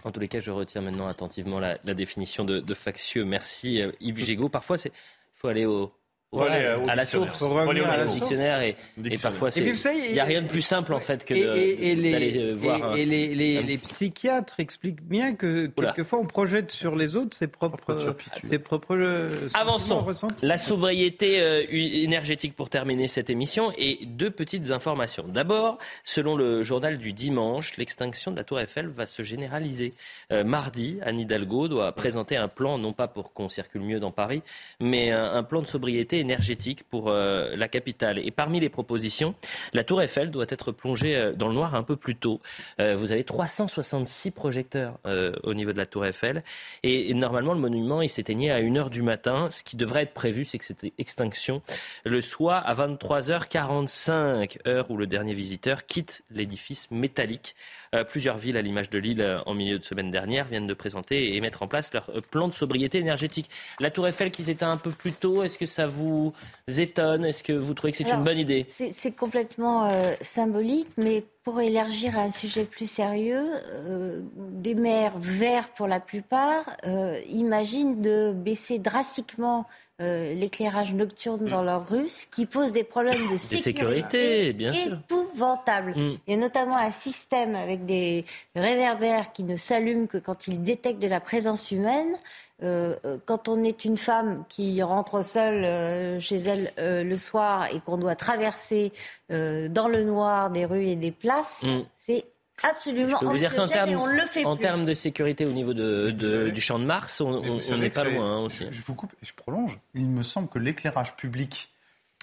En 0.03 0.11
tous 0.11 0.19
les 0.19 0.27
cas, 0.27 0.39
je 0.39 0.51
retiens 0.51 0.81
maintenant 0.81 1.07
attentivement 1.07 1.59
la, 1.59 1.77
la 1.83 1.93
définition 1.93 2.43
de, 2.43 2.59
de 2.59 2.73
factieux. 2.73 3.25
Merci 3.25 3.81
euh, 3.81 3.91
Yves 3.99 4.23
Gégaud. 4.23 4.49
Parfois, 4.49 4.77
il 4.83 4.91
faut 5.33 5.47
aller 5.47 5.65
au, 5.65 5.91
rage, 6.39 6.63
euh, 6.63 6.77
au 6.77 6.89
à 6.89 6.95
la 6.95 7.03
source, 7.05 7.37
Faut 7.39 7.49
revenir 7.49 7.89
à 7.89 7.97
la 7.97 8.05
dictionnaire 8.05 8.61
et, 8.61 8.75
et 9.03 9.17
parfois 9.17 9.49
il 9.55 10.13
n'y 10.13 10.19
a 10.19 10.23
rien 10.23 10.41
de 10.41 10.47
plus 10.47 10.61
simple 10.61 10.93
en 10.93 10.99
fait 11.01 11.25
que 11.25 11.33
de- 11.33 11.39
et, 11.39 11.43
et- 11.71 11.91
et 11.91 11.95
les, 11.95 12.11
d'aller 12.11 12.53
voir. 12.53 12.95
et- 12.95 13.01
et 13.01 13.05
les, 13.05 13.35
les- 13.35 13.57
un- 13.57 13.61
les 13.63 13.77
psychiatres 13.77 14.59
expliquent 14.59 15.01
bien 15.03 15.35
que 15.35 15.65
quelquefois 15.67 16.19
on 16.19 16.25
projette 16.25 16.71
sur 16.71 16.95
les 16.95 17.17
autres 17.17 17.35
ses 17.35 17.47
propres, 17.47 18.15
ses 18.43 18.59
propres 18.59 18.95
euh, 18.97 19.47
Avançons. 19.55 19.99
ressentis. 20.01 20.45
La 20.45 20.57
sobriété 20.57 21.41
euh, 21.41 21.63
énergétique 21.69 22.55
pour 22.55 22.69
terminer 22.69 23.07
cette 23.07 23.29
émission 23.29 23.71
et 23.77 23.99
deux 24.05 24.29
petites 24.31 24.71
informations. 24.71 25.25
D'abord, 25.27 25.77
selon 26.03 26.35
le 26.35 26.63
journal 26.63 26.97
du 26.97 27.11
dimanche, 27.13 27.75
l'extinction 27.77 28.31
de 28.31 28.37
la 28.37 28.43
Tour 28.43 28.59
Eiffel 28.59 28.87
va 28.87 29.05
se 29.05 29.21
généraliser. 29.21 29.93
Euh, 30.31 30.43
mardi, 30.43 30.97
Anne 31.03 31.19
Hidalgo 31.19 31.67
doit 31.67 31.91
présenter 31.91 32.37
un 32.37 32.47
plan, 32.47 32.77
non 32.77 32.93
pas 32.93 33.07
pour 33.07 33.33
qu'on 33.33 33.49
circule 33.49 33.81
mieux 33.81 33.99
dans 33.99 34.11
Paris, 34.11 34.41
mais 34.79 35.11
un, 35.11 35.33
un 35.33 35.43
plan 35.43 35.61
de 35.61 35.67
sobriété 35.67 36.20
énergétique 36.21 36.83
pour 36.89 37.09
euh, 37.09 37.55
la 37.55 37.67
capitale. 37.67 38.19
Et 38.19 38.31
parmi 38.31 38.59
les 38.59 38.69
propositions, 38.69 39.35
la 39.73 39.83
Tour 39.83 40.01
Eiffel 40.01 40.31
doit 40.31 40.45
être 40.47 40.71
plongée 40.71 41.15
euh, 41.15 41.33
dans 41.33 41.47
le 41.47 41.53
noir 41.53 41.75
un 41.75 41.83
peu 41.83 41.97
plus 41.97 42.15
tôt. 42.15 42.39
Euh, 42.79 42.95
vous 42.95 43.11
avez 43.11 43.23
366 43.23 44.31
projecteurs 44.31 44.99
au 45.43 45.53
niveau 45.53 45.73
de 45.73 45.77
la 45.77 45.85
Tour 45.85 46.05
Eiffel. 46.05 46.43
Et, 46.83 47.09
et 47.09 47.13
normalement, 47.13 47.53
le 47.53 47.59
monument, 47.59 48.01
il 48.01 48.09
s'éteignait 48.09 48.51
à 48.51 48.61
1h 48.61 48.89
du 48.89 49.01
matin. 49.01 49.49
Ce 49.49 49.63
qui 49.63 49.75
devrait 49.75 50.03
être 50.03 50.13
prévu, 50.13 50.45
c'est 50.45 50.57
que 50.57 50.65
cette 50.65 50.85
extinction 50.97 51.61
le 52.05 52.21
soit 52.21 52.57
à 52.57 52.73
23h45, 52.73 54.59
heure 54.67 54.89
où 54.91 54.97
le 54.97 55.07
dernier 55.07 55.33
visiteur 55.33 55.85
quitte 55.85 56.23
l'édifice 56.29 56.89
métallique. 56.91 57.55
Euh, 57.93 58.05
plusieurs 58.05 58.37
villes, 58.37 58.55
à 58.55 58.61
l'image 58.61 58.89
de 58.89 58.97
Lille, 58.97 59.19
euh, 59.19 59.39
en 59.45 59.53
milieu 59.53 59.77
de 59.77 59.83
semaine 59.83 60.11
dernière, 60.11 60.45
viennent 60.45 60.65
de 60.65 60.73
présenter 60.73 61.35
et 61.35 61.41
mettre 61.41 61.61
en 61.61 61.67
place 61.67 61.93
leur 61.93 62.09
euh, 62.15 62.21
plan 62.21 62.47
de 62.47 62.53
sobriété 62.53 62.99
énergétique. 62.99 63.49
La 63.81 63.91
Tour 63.91 64.07
Eiffel 64.07 64.31
qui 64.31 64.43
s'éteint 64.43 64.71
un 64.71 64.77
peu 64.77 64.91
plus 64.91 65.11
tôt, 65.11 65.43
est-ce 65.43 65.57
que 65.57 65.65
ça 65.65 65.87
vous 65.87 66.33
étonne? 66.69 67.25
Est-ce 67.25 67.43
que 67.43 67.51
vous 67.51 67.73
trouvez 67.73 67.91
que 67.91 67.97
c'est 67.97 68.09
une 68.09 68.23
bonne 68.23 68.37
idée? 68.37 68.63
C'est 68.65 68.93
c'est 68.93 69.11
complètement 69.11 69.87
euh, 69.87 70.13
symbolique, 70.21 70.87
mais 70.95 71.25
pour 71.43 71.59
élargir 71.59 72.17
à 72.17 72.21
un 72.21 72.31
sujet 72.31 72.65
plus 72.65 72.89
sérieux, 72.89 73.45
euh, 73.67 74.21
des 74.37 74.75
maires 74.75 75.17
verts 75.19 75.69
pour 75.69 75.87
la 75.87 75.99
plupart 75.99 76.77
euh, 76.85 77.19
imaginent 77.27 78.01
de 78.01 78.31
baisser 78.31 78.79
drastiquement 78.79 79.65
euh, 80.01 80.33
l'éclairage 80.33 80.93
nocturne 80.93 81.45
dans 81.45 81.61
leurs 81.61 81.87
rues, 81.87 82.07
ce 82.07 82.25
qui 82.27 82.45
pose 82.45 82.71
des 82.73 82.83
problèmes 82.83 83.31
de 83.31 83.37
sécurité, 83.37 84.51
bien 84.53 84.73
sûr. 84.73 84.93
épouvantables. 84.93 85.91
Mm. 85.95 86.17
Il 86.27 86.33
y 86.33 86.37
a 86.37 86.39
notamment 86.39 86.77
un 86.77 86.91
système 86.91 87.55
avec 87.55 87.85
des 87.85 88.25
réverbères 88.55 89.31
qui 89.31 89.43
ne 89.43 89.57
s'allument 89.57 90.07
que 90.07 90.17
quand 90.17 90.47
ils 90.47 90.61
détectent 90.61 91.01
de 91.01 91.07
la 91.07 91.19
présence 91.19 91.71
humaine. 91.71 92.15
Euh, 92.63 92.95
euh, 93.05 93.17
quand 93.25 93.49
on 93.49 93.63
est 93.63 93.85
une 93.85 93.97
femme 93.97 94.43
qui 94.47 94.83
rentre 94.83 95.25
seule 95.25 95.65
euh, 95.65 96.19
chez 96.19 96.35
elle 96.35 96.71
euh, 96.77 97.03
le 97.03 97.17
soir 97.17 97.65
et 97.73 97.79
qu'on 97.79 97.97
doit 97.97 98.13
traverser 98.13 98.91
dans 99.29 99.87
le 99.87 100.03
noir 100.03 100.51
des 100.51 100.65
rues 100.65 100.83
et 100.85 100.95
des 100.97 101.11
places, 101.11 101.63
Mm. 101.63 101.81
c'est 101.93 102.25
absolument 102.63 103.09
Je 103.09 103.15
peux 103.17 103.25
vous 103.25 103.37
dire 103.37 103.55
qu'en 103.55 103.67
termes, 103.67 103.91
on 103.95 104.05
le 104.05 104.21
fait 104.25 104.43
en 104.45 104.55
plus. 104.55 104.61
termes 104.61 104.85
de 104.85 104.93
sécurité 104.93 105.45
au 105.45 105.51
niveau 105.51 105.73
de, 105.73 106.11
de- 106.11 106.25
Vous 106.25 106.31
savez- 106.31 106.51
du 106.51 106.61
champ 106.61 106.79
de 106.79 106.85
Mars, 106.85 107.21
on 107.21 107.41
n'est 107.77 107.89
pas 107.89 108.03
loin 108.03 108.37
hein, 108.37 108.39
aussi. 108.41 108.65
Je 108.71 108.81
vous 108.85 108.93
coupe 108.95 109.13
et 109.21 109.25
je 109.25 109.33
prolonge. 109.33 109.79
Il 109.95 110.05
me 110.07 110.23
semble 110.23 110.47
que 110.49 110.59
l'éclairage 110.59 111.15
public 111.15 111.69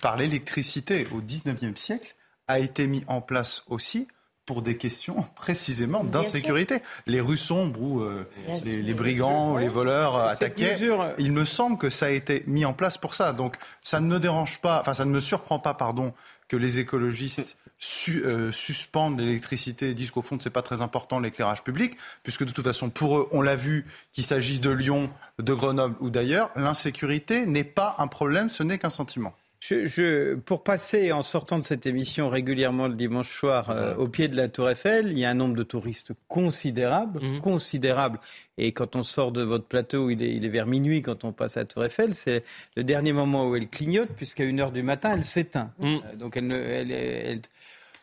par 0.02 0.16
l'électricité 0.16 1.06
au 1.12 1.20
19e 1.20 1.76
siècle 1.76 2.14
a 2.46 2.58
été 2.60 2.86
mis 2.86 3.04
en 3.08 3.20
place 3.20 3.64
aussi 3.68 4.06
pour 4.46 4.62
des 4.62 4.76
questions 4.78 5.26
précisément 5.34 6.04
d'insécurité. 6.04 6.78
Les 7.06 7.20
rues 7.20 7.36
sombres 7.36 7.82
où 7.82 8.00
euh, 8.00 8.26
les, 8.64 8.94
brigands, 8.94 9.58
les 9.58 9.68
voleurs 9.68 10.16
euh, 10.16 10.28
attaquaient. 10.28 10.72
mesure- 10.72 11.10
Il 11.18 11.32
me 11.32 11.44
semble 11.44 11.76
que 11.76 11.90
ça 11.90 12.06
a 12.06 12.10
été 12.10 12.44
mis 12.46 12.64
en 12.64 12.72
place 12.72 12.96
pour 12.96 13.12
ça. 13.12 13.32
Donc 13.34 13.56
ça 13.82 14.00
ne 14.00 14.06
me 14.06 14.18
dérange 14.18 14.60
pas, 14.62 14.80
enfin 14.80 14.94
ça 14.94 15.04
ne 15.04 15.10
me 15.10 15.20
surprend 15.20 15.58
pas, 15.58 15.74
pardon, 15.74 16.14
que 16.48 16.56
les 16.56 16.78
écologistes 16.78 17.58
su- 17.78 18.22
euh, 18.24 18.50
suspendent 18.52 19.20
l'électricité 19.20 19.94
disent 19.94 20.10
qu'au 20.10 20.22
fond 20.22 20.38
c'est 20.40 20.50
pas 20.50 20.62
très 20.62 20.80
important 20.82 21.20
l'éclairage 21.20 21.62
public, 21.62 21.96
puisque 22.22 22.44
de 22.44 22.50
toute 22.52 22.64
façon 22.64 22.90
pour 22.90 23.18
eux, 23.18 23.28
on 23.32 23.40
l'a 23.42 23.56
vu, 23.56 23.86
qu'il 24.12 24.24
s'agisse 24.24 24.60
de 24.60 24.70
Lyon, 24.70 25.10
de 25.38 25.54
Grenoble 25.54 25.96
ou 26.00 26.10
d'ailleurs, 26.10 26.50
l'insécurité 26.56 27.46
n'est 27.46 27.64
pas 27.64 27.94
un 27.98 28.06
problème, 28.06 28.50
ce 28.50 28.62
n'est 28.62 28.78
qu'un 28.78 28.90
sentiment. 28.90 29.34
Je, 29.60 29.86
je- 29.86 30.34
pour 30.36 30.62
passer 30.62 31.10
en 31.10 31.24
sortant 31.24 31.58
de 31.58 31.64
cette 31.64 31.84
émission 31.84 32.28
régulièrement 32.28 32.86
le 32.86 32.94
dimanche 32.94 33.28
soir 33.36 33.70
euh, 33.70 33.96
au 33.96 34.06
pied 34.06 34.28
de 34.28 34.36
la 34.36 34.46
Tour 34.46 34.70
Eiffel, 34.70 35.08
il 35.10 35.18
y 35.18 35.24
a 35.24 35.30
un 35.30 35.34
nombre 35.34 35.56
de 35.56 35.64
touristes 35.64 36.12
considérable, 36.28 37.20
Mhm. 37.20 37.40
considérable. 37.40 38.20
Et 38.56 38.70
quand 38.70 38.94
on 38.94 39.02
sort 39.02 39.32
de 39.32 39.42
votre 39.42 39.64
plateau, 39.64 40.10
il 40.10 40.22
est, 40.22 40.32
il 40.32 40.44
est 40.44 40.48
vers 40.48 40.66
minuit 40.66 41.02
quand 41.02 41.24
on 41.24 41.32
passe 41.32 41.56
à 41.56 41.60
la 41.60 41.66
Tour 41.66 41.84
Eiffel, 41.84 42.14
c'est 42.14 42.44
le 42.76 42.84
dernier 42.84 43.12
moment 43.12 43.48
où 43.48 43.56
elle 43.56 43.68
clignote, 43.68 44.10
puisqu'à 44.16 44.44
1 44.44 44.60
heure 44.60 44.70
du 44.70 44.84
matin, 44.84 45.12
elle 45.14 45.24
s'éteint. 45.24 45.72
Mhm. 45.80 45.86
Euh, 46.12 46.16
Donc 46.16 46.36
elle, 46.36 46.46
ne- 46.46 46.56
elle- 46.56 46.92
elle- 46.92 47.40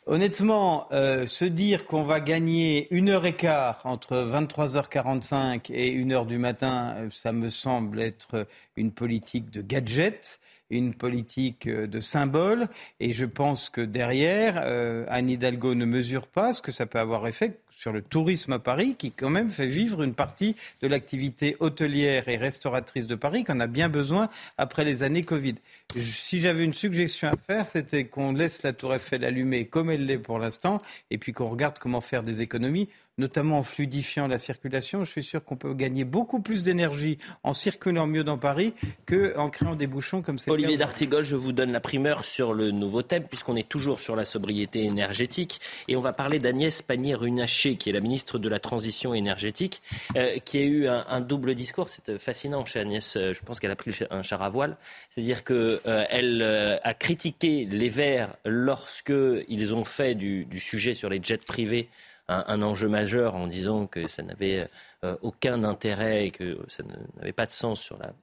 Honnêtement, 0.07 0.87
euh, 0.91 1.25
se 1.25 1.45
dire 1.45 1.87
qu'on 1.87 2.03
va 2.03 2.19
gagner 2.19 2.87
une 2.91 3.09
heure 3.09 3.25
et 3.25 3.33
quart 3.35 3.81
entre 3.85 4.17
23h45 4.17 5.71
et 5.73 5.95
1 5.95 6.11
heure 6.11 6.27
du 6.27 6.37
matin, 6.37 6.95
ça 7.09 7.31
me 7.31 7.49
semble 7.49 7.99
être 7.99 8.45
une 8.77 8.91
politique 8.91 9.49
de 9.49 9.63
gadget, 9.63 10.39
une 10.69 10.93
politique 10.93 11.67
euh, 11.67 11.87
de 11.87 11.99
symbole. 11.99 12.67
Et 12.99 13.13
je 13.13 13.25
pense 13.25 13.69
que 13.69 13.81
derrière, 13.81 14.61
euh, 14.63 15.05
Anne 15.09 15.29
Hidalgo 15.29 15.75
ne 15.75 15.85
mesure 15.85 16.27
pas 16.27 16.53
ce 16.53 16.61
que 16.61 16.71
ça 16.71 16.85
peut 16.85 16.99
avoir 16.99 17.27
effet 17.27 17.59
sur 17.71 17.91
le 17.91 18.01
tourisme 18.01 18.53
à 18.53 18.59
Paris, 18.59 18.95
qui 18.97 19.11
quand 19.11 19.29
même 19.29 19.49
fait 19.49 19.67
vivre 19.67 20.01
une 20.01 20.13
partie 20.13 20.55
de 20.81 20.87
l'activité 20.87 21.57
hôtelière 21.59 22.29
et 22.29 22.37
restauratrice 22.37 23.05
de 23.05 23.15
Paris 23.15 23.43
qu'on 23.43 23.59
a 23.59 23.67
bien 23.67 23.89
besoin 23.89 24.29
après 24.57 24.85
les 24.85 25.03
années 25.03 25.23
Covid. 25.23 25.55
Si 25.95 26.39
j'avais 26.39 26.63
une 26.63 26.73
suggestion 26.73 27.29
à 27.29 27.35
faire, 27.35 27.67
c'était 27.67 28.05
qu'on 28.05 28.31
laisse 28.31 28.63
la 28.63 28.73
Tour 28.73 28.93
Eiffel 28.93 29.25
allumée 29.25 29.65
comme 29.65 29.89
elle 29.89 30.05
l'est 30.05 30.17
pour 30.17 30.39
l'instant, 30.39 30.81
et 31.11 31.17
puis 31.17 31.33
qu'on 31.33 31.49
regarde 31.49 31.77
comment 31.77 32.01
faire 32.01 32.23
des 32.23 32.41
économies, 32.41 32.87
notamment 33.17 33.59
en 33.59 33.63
fluidifiant 33.63 34.27
la 34.27 34.37
circulation. 34.37 35.05
Je 35.05 35.11
suis 35.11 35.23
sûr 35.23 35.43
qu'on 35.43 35.55
peut 35.55 35.73
gagner 35.73 36.03
beaucoup 36.03 36.41
plus 36.41 36.63
d'énergie 36.63 37.17
en 37.43 37.53
circulant 37.53 38.07
mieux 38.07 38.23
dans 38.23 38.37
Paris 38.37 38.73
qu'en 39.05 39.49
créant 39.49 39.75
des 39.75 39.87
bouchons 39.87 40.21
comme 40.21 40.39
c'est 40.39 40.49
le 40.49 40.55
Olivier 40.55 40.77
D'Artigol, 40.77 41.23
je 41.23 41.35
vous 41.35 41.51
donne 41.51 41.71
la 41.71 41.79
primeur 41.79 42.25
sur 42.25 42.53
le 42.53 42.71
nouveau 42.71 43.01
thème, 43.01 43.23
puisqu'on 43.23 43.55
est 43.55 43.67
toujours 43.67 43.99
sur 43.99 44.15
la 44.15 44.25
sobriété 44.25 44.83
énergétique. 44.83 45.59
Et 45.87 45.95
on 45.95 46.01
va 46.01 46.13
parler 46.13 46.39
d'Agnès 46.39 46.81
Pannier-Runacher, 46.81 47.75
qui 47.77 47.89
est 47.89 47.93
la 47.93 48.01
ministre 48.01 48.37
de 48.39 48.49
la 48.49 48.59
Transition 48.59 49.13
énergétique, 49.13 49.81
euh, 50.15 50.37
qui 50.39 50.57
a 50.57 50.61
eu 50.63 50.87
un, 50.87 51.05
un 51.07 51.21
double 51.21 51.55
discours. 51.55 51.89
C'est 51.89 52.17
fascinant 52.19 52.65
chez 52.65 52.79
Agnès. 52.79 53.15
Euh, 53.15 53.33
Je 53.33 53.41
pense 53.41 53.59
qu'elle 53.59 53.71
a 53.71 53.75
pris 53.75 53.97
un 54.09 54.23
char 54.23 54.41
à 54.41 54.49
voile. 54.49 54.77
C'est-à-dire 55.11 55.43
qu'elle 55.43 56.79
a 56.83 56.93
critiqué 56.93 57.65
les 57.65 57.89
Verts 57.89 58.35
lorsque 58.45 59.13
ils 59.47 59.73
ont 59.73 59.83
fait 59.83 60.15
du, 60.15 60.45
du 60.45 60.59
sujet 60.59 60.93
sur 60.93 61.09
les 61.09 61.19
jets 61.21 61.37
privés 61.45 61.89
un, 62.27 62.61
enjeu 62.61 62.87
majeur 62.87 63.35
en 63.35 63.47
disant 63.47 63.87
que 63.87 64.07
ça 64.07 64.23
n'avait 64.23 64.67
euh, 65.03 65.15
aucun 65.21 65.63
intérêt 65.63 66.25
et 66.25 66.31
que 66.31 66.57
ça 66.67 66.83
n'avait 67.17 67.33
pas 67.33 67.45
de 67.45 67.51
sens 67.51 67.79
sur 67.79 67.97
la 67.97 68.13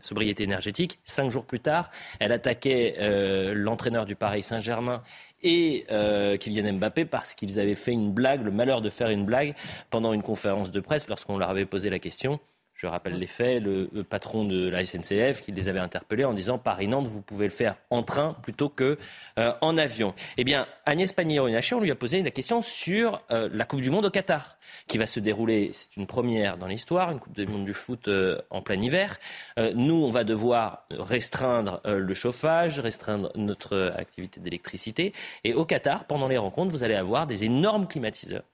sobriété 0.00 0.44
énergétique. 0.44 0.98
Cinq 1.04 1.30
jours 1.30 1.44
plus 1.44 1.60
tard, 1.60 1.90
elle 2.20 2.32
attaquait 2.32 2.96
euh, 2.98 3.54
l'entraîneur 3.54 4.06
du 4.06 4.14
Paris 4.14 4.42
Saint-Germain 4.42 5.02
et 5.42 5.86
euh, 5.90 6.36
Kylian 6.36 6.74
Mbappé 6.74 7.04
parce 7.04 7.34
qu'ils 7.34 7.58
avaient 7.60 7.74
fait 7.74 7.92
une 7.92 8.12
blague, 8.12 8.44
le 8.44 8.50
malheur 8.50 8.80
de 8.80 8.90
faire 8.90 9.10
une 9.10 9.24
blague 9.24 9.54
pendant 9.90 10.12
une 10.12 10.22
conférence 10.22 10.70
de 10.70 10.80
presse 10.80 11.08
lorsqu'on 11.08 11.38
leur 11.38 11.50
avait 11.50 11.66
posé 11.66 11.90
la 11.90 11.98
question. 11.98 12.40
Je 12.78 12.86
rappelle 12.86 13.18
les 13.18 13.26
faits, 13.26 13.60
le, 13.60 13.90
le 13.92 14.04
patron 14.04 14.44
de 14.44 14.68
la 14.68 14.84
SNCF 14.84 15.40
qui 15.40 15.50
les 15.50 15.68
avait 15.68 15.80
interpellés 15.80 16.24
en 16.24 16.32
disant 16.32 16.58
Paris-Nantes, 16.58 17.08
vous 17.08 17.22
pouvez 17.22 17.46
le 17.46 17.50
faire 17.50 17.74
en 17.90 18.04
train 18.04 18.36
plutôt 18.40 18.68
que 18.68 18.98
euh, 19.36 19.52
en 19.60 19.76
avion. 19.76 20.14
Eh 20.36 20.44
bien, 20.44 20.68
Agnès 20.86 21.12
Pannier-Runacher, 21.12 21.74
on 21.74 21.80
lui 21.80 21.90
a 21.90 21.96
posé 21.96 22.22
la 22.22 22.30
question 22.30 22.62
sur 22.62 23.18
euh, 23.32 23.48
la 23.52 23.64
Coupe 23.64 23.80
du 23.80 23.90
Monde 23.90 24.06
au 24.06 24.10
Qatar, 24.10 24.57
qui 24.86 24.98
va 24.98 25.06
se 25.06 25.20
dérouler, 25.20 25.70
c'est 25.72 25.96
une 25.96 26.06
première 26.06 26.56
dans 26.56 26.66
l'histoire, 26.66 27.10
une 27.10 27.20
Coupe 27.20 27.34
du 27.34 27.46
Monde 27.46 27.64
du 27.64 27.74
foot 27.74 28.08
euh, 28.08 28.40
en 28.50 28.62
plein 28.62 28.80
hiver. 28.80 29.18
Euh, 29.58 29.72
nous, 29.74 29.94
on 29.94 30.10
va 30.10 30.24
devoir 30.24 30.86
restreindre 30.90 31.80
euh, 31.86 31.98
le 31.98 32.14
chauffage, 32.14 32.80
restreindre 32.80 33.30
notre 33.34 33.92
activité 33.96 34.40
d'électricité. 34.40 35.12
Et 35.44 35.54
au 35.54 35.64
Qatar, 35.64 36.04
pendant 36.04 36.28
les 36.28 36.38
rencontres, 36.38 36.72
vous 36.72 36.82
allez 36.82 36.94
avoir 36.94 37.26
des 37.26 37.44
énormes 37.44 37.86
climatiseurs 37.86 38.44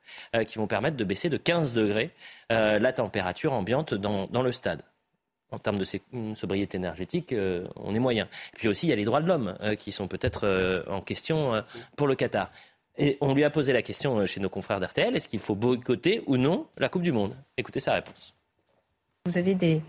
qui 0.46 0.58
vont 0.58 0.66
permettre 0.66 0.96
de 0.96 1.04
baisser 1.04 1.30
de 1.30 1.36
15 1.36 1.72
degrés 1.72 2.10
la 2.50 2.92
température 2.92 3.52
ambiante 3.52 3.94
dans, 3.94 4.26
dans 4.26 4.42
le 4.42 4.52
stade. 4.52 4.82
En 5.50 5.58
termes 5.58 5.78
de 5.78 5.84
sobriété 6.34 6.76
énergétique, 6.76 7.34
on 7.76 7.94
est 7.94 7.98
moyen. 7.98 8.28
Puis 8.54 8.68
aussi, 8.68 8.86
il 8.86 8.90
y 8.90 8.92
a 8.92 8.96
les 8.96 9.04
droits 9.04 9.20
de 9.20 9.28
l'homme 9.28 9.56
qui 9.78 9.92
sont 9.92 10.08
peut-être 10.08 10.84
en 10.88 11.00
question 11.00 11.62
pour 11.96 12.06
le 12.06 12.14
Qatar. 12.16 12.50
On 13.20 13.34
lui 13.34 13.42
a 13.42 13.50
posé 13.50 13.72
la 13.72 13.82
question 13.82 14.18
euh, 14.18 14.26
chez 14.26 14.40
nos 14.40 14.48
confrères 14.48 14.78
d'RTL, 14.78 15.16
est-ce 15.16 15.26
qu'il 15.26 15.40
faut 15.40 15.56
boycotter 15.56 16.22
ou 16.26 16.36
non 16.36 16.66
la 16.78 16.88
Coupe 16.88 17.02
du 17.02 17.10
Monde? 17.12 17.34
Écoutez 17.56 17.80
sa 17.80 17.94
réponse. 17.94 18.34
Vous 19.26 19.36
avez 19.36 19.54
des 19.54 19.80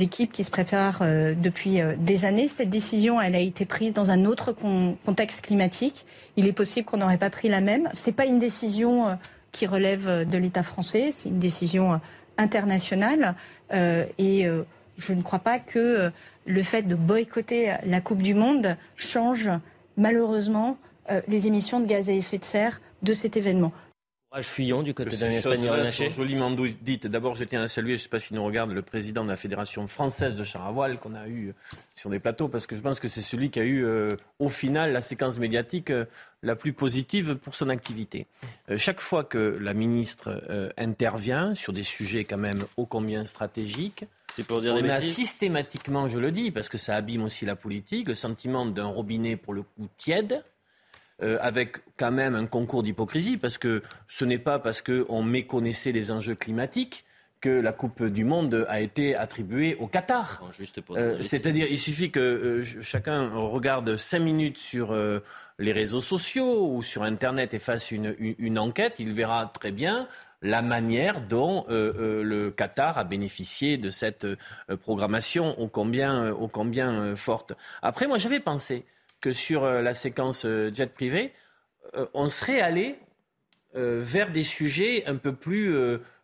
équipes 0.00 0.32
qui 0.32 0.44
se 0.44 0.50
préparent 0.50 1.00
euh, 1.00 1.34
depuis 1.34 1.80
euh, 1.80 1.94
des 1.96 2.26
années. 2.26 2.48
Cette 2.48 2.68
décision, 2.68 3.20
elle 3.20 3.36
a 3.36 3.40
été 3.40 3.64
prise 3.64 3.94
dans 3.94 4.10
un 4.10 4.26
autre 4.26 4.52
con- 4.52 4.98
contexte 5.06 5.42
climatique. 5.46 6.04
Il 6.36 6.46
est 6.46 6.52
possible 6.52 6.84
qu'on 6.84 6.98
n'aurait 6.98 7.16
pas 7.16 7.30
pris 7.30 7.48
la 7.48 7.62
même. 7.62 7.88
C'est 7.94 8.12
pas 8.12 8.26
une 8.26 8.38
décision 8.38 9.18
qui 9.50 9.66
relève 9.66 10.28
de 10.28 10.38
l'État 10.38 10.62
français. 10.62 11.10
C'est 11.12 11.28
une 11.30 11.38
décision 11.38 12.00
internationale. 12.38 13.34
Et 13.70 14.46
je 14.96 15.12
ne 15.12 15.20
crois 15.22 15.40
pas 15.40 15.58
que 15.58 16.10
le 16.46 16.62
fait 16.62 16.82
de 16.82 16.94
boycotter 16.94 17.74
la 17.84 18.00
Coupe 18.00 18.22
du 18.22 18.32
Monde 18.32 18.76
change 18.96 19.50
malheureusement 19.98 20.78
les 21.28 21.46
émissions 21.46 21.80
de 21.80 21.86
gaz 21.86 22.08
à 22.08 22.12
effet 22.12 22.38
de 22.38 22.44
serre 22.44 22.80
de 23.02 23.12
cet 23.12 23.36
événement. 23.36 23.72
Courage 24.32 24.48
fuyant 24.48 24.82
du 24.82 24.94
côté 24.94 25.14
Pannier-Runacher. 25.14 26.08
sont 26.08 26.16
joliment 26.16 26.50
dites. 26.80 27.06
D'abord, 27.06 27.34
je 27.34 27.44
tiens 27.44 27.60
à 27.60 27.66
saluer, 27.66 27.96
je 27.96 28.00
ne 28.00 28.02
sais 28.04 28.08
pas 28.08 28.18
s'il 28.18 28.34
nous 28.36 28.44
regarde, 28.44 28.70
le 28.70 28.80
président 28.80 29.24
de 29.24 29.28
la 29.28 29.36
Fédération 29.36 29.86
française 29.86 30.36
de 30.36 30.42
char 30.42 30.66
à 30.66 30.70
voile 30.70 30.98
qu'on 30.98 31.14
a 31.14 31.28
eu 31.28 31.52
sur 31.94 32.08
des 32.08 32.18
plateaux, 32.18 32.48
parce 32.48 32.66
que 32.66 32.74
je 32.74 32.80
pense 32.80 32.98
que 32.98 33.08
c'est 33.08 33.20
celui 33.20 33.50
qui 33.50 33.60
a 33.60 33.64
eu, 33.64 33.84
euh, 33.84 34.16
au 34.38 34.48
final, 34.48 34.92
la 34.92 35.02
séquence 35.02 35.38
médiatique 35.38 35.90
euh, 35.90 36.06
la 36.42 36.56
plus 36.56 36.72
positive 36.72 37.36
pour 37.36 37.54
son 37.54 37.68
activité. 37.68 38.26
Euh, 38.70 38.78
chaque 38.78 39.00
fois 39.00 39.22
que 39.22 39.58
la 39.60 39.74
ministre 39.74 40.42
euh, 40.48 40.70
intervient 40.78 41.54
sur 41.54 41.74
des 41.74 41.82
sujets 41.82 42.24
quand 42.24 42.38
même 42.38 42.64
ô 42.78 42.86
combien 42.86 43.26
stratégiques, 43.26 44.06
C'est 44.28 44.46
pour 44.46 44.62
dire 44.62 44.72
on 44.74 44.80
des 44.80 44.88
a 44.88 45.02
systématiquement, 45.02 46.08
je 46.08 46.18
le 46.18 46.30
dis, 46.30 46.50
parce 46.50 46.70
que 46.70 46.78
ça 46.78 46.96
abîme 46.96 47.24
aussi 47.24 47.44
la 47.44 47.54
politique, 47.54 48.08
le 48.08 48.14
sentiment 48.14 48.64
d'un 48.64 48.86
robinet 48.86 49.36
pour 49.36 49.52
le 49.52 49.60
coup 49.60 49.88
tiède, 49.98 50.42
euh, 51.22 51.38
avec 51.40 51.78
quand 51.96 52.10
même 52.12 52.34
un 52.34 52.46
concours 52.46 52.82
d'hypocrisie, 52.82 53.36
parce 53.36 53.58
que 53.58 53.82
ce 54.08 54.24
n'est 54.24 54.38
pas 54.38 54.58
parce 54.58 54.82
qu'on 54.82 55.22
méconnaissait 55.22 55.92
les 55.92 56.10
enjeux 56.10 56.34
climatiques 56.34 57.04
que 57.40 57.50
la 57.50 57.72
Coupe 57.72 58.04
du 58.04 58.24
Monde 58.24 58.64
a 58.68 58.80
été 58.80 59.16
attribuée 59.16 59.74
au 59.80 59.88
Qatar. 59.88 60.40
Euh, 60.96 61.22
C'est-à-dire, 61.22 61.66
il 61.68 61.78
suffit 61.78 62.10
que 62.12 62.20
euh, 62.20 62.62
ch- 62.64 62.82
chacun 62.82 63.28
regarde 63.30 63.96
cinq 63.96 64.20
minutes 64.20 64.58
sur 64.58 64.92
euh, 64.92 65.18
les 65.58 65.72
réseaux 65.72 66.00
sociaux 66.00 66.68
ou 66.72 66.82
sur 66.82 67.02
Internet 67.02 67.52
et 67.52 67.58
fasse 67.58 67.90
une, 67.90 68.14
une- 68.20 68.36
une 68.38 68.58
enquête, 68.60 68.96
il 69.00 69.12
verra 69.12 69.46
très 69.52 69.72
bien 69.72 70.06
la 70.40 70.60
manière 70.62 71.20
dont 71.20 71.64
le 71.68 72.50
Qatar 72.50 72.98
a 72.98 73.04
bénéficié 73.04 73.76
de 73.76 73.90
cette 73.90 74.26
programmation 74.80 75.56
ô 75.60 75.68
combien, 75.68 76.30
ô 76.32 76.48
combien 76.48 77.14
forte. 77.14 77.52
Après, 77.80 78.08
moi, 78.08 78.18
j'avais 78.18 78.40
pensé 78.40 78.84
que 79.22 79.32
sur 79.32 79.64
euh, 79.64 79.80
la 79.80 79.94
séquence 79.94 80.44
euh, 80.44 80.70
jet 80.74 80.92
privé, 80.92 81.32
euh, 81.94 82.06
on 82.12 82.28
serait 82.28 82.60
allé 82.60 82.98
vers 83.74 84.30
des 84.30 84.42
sujets 84.42 85.02
un 85.06 85.16
peu 85.16 85.32
plus 85.34 85.74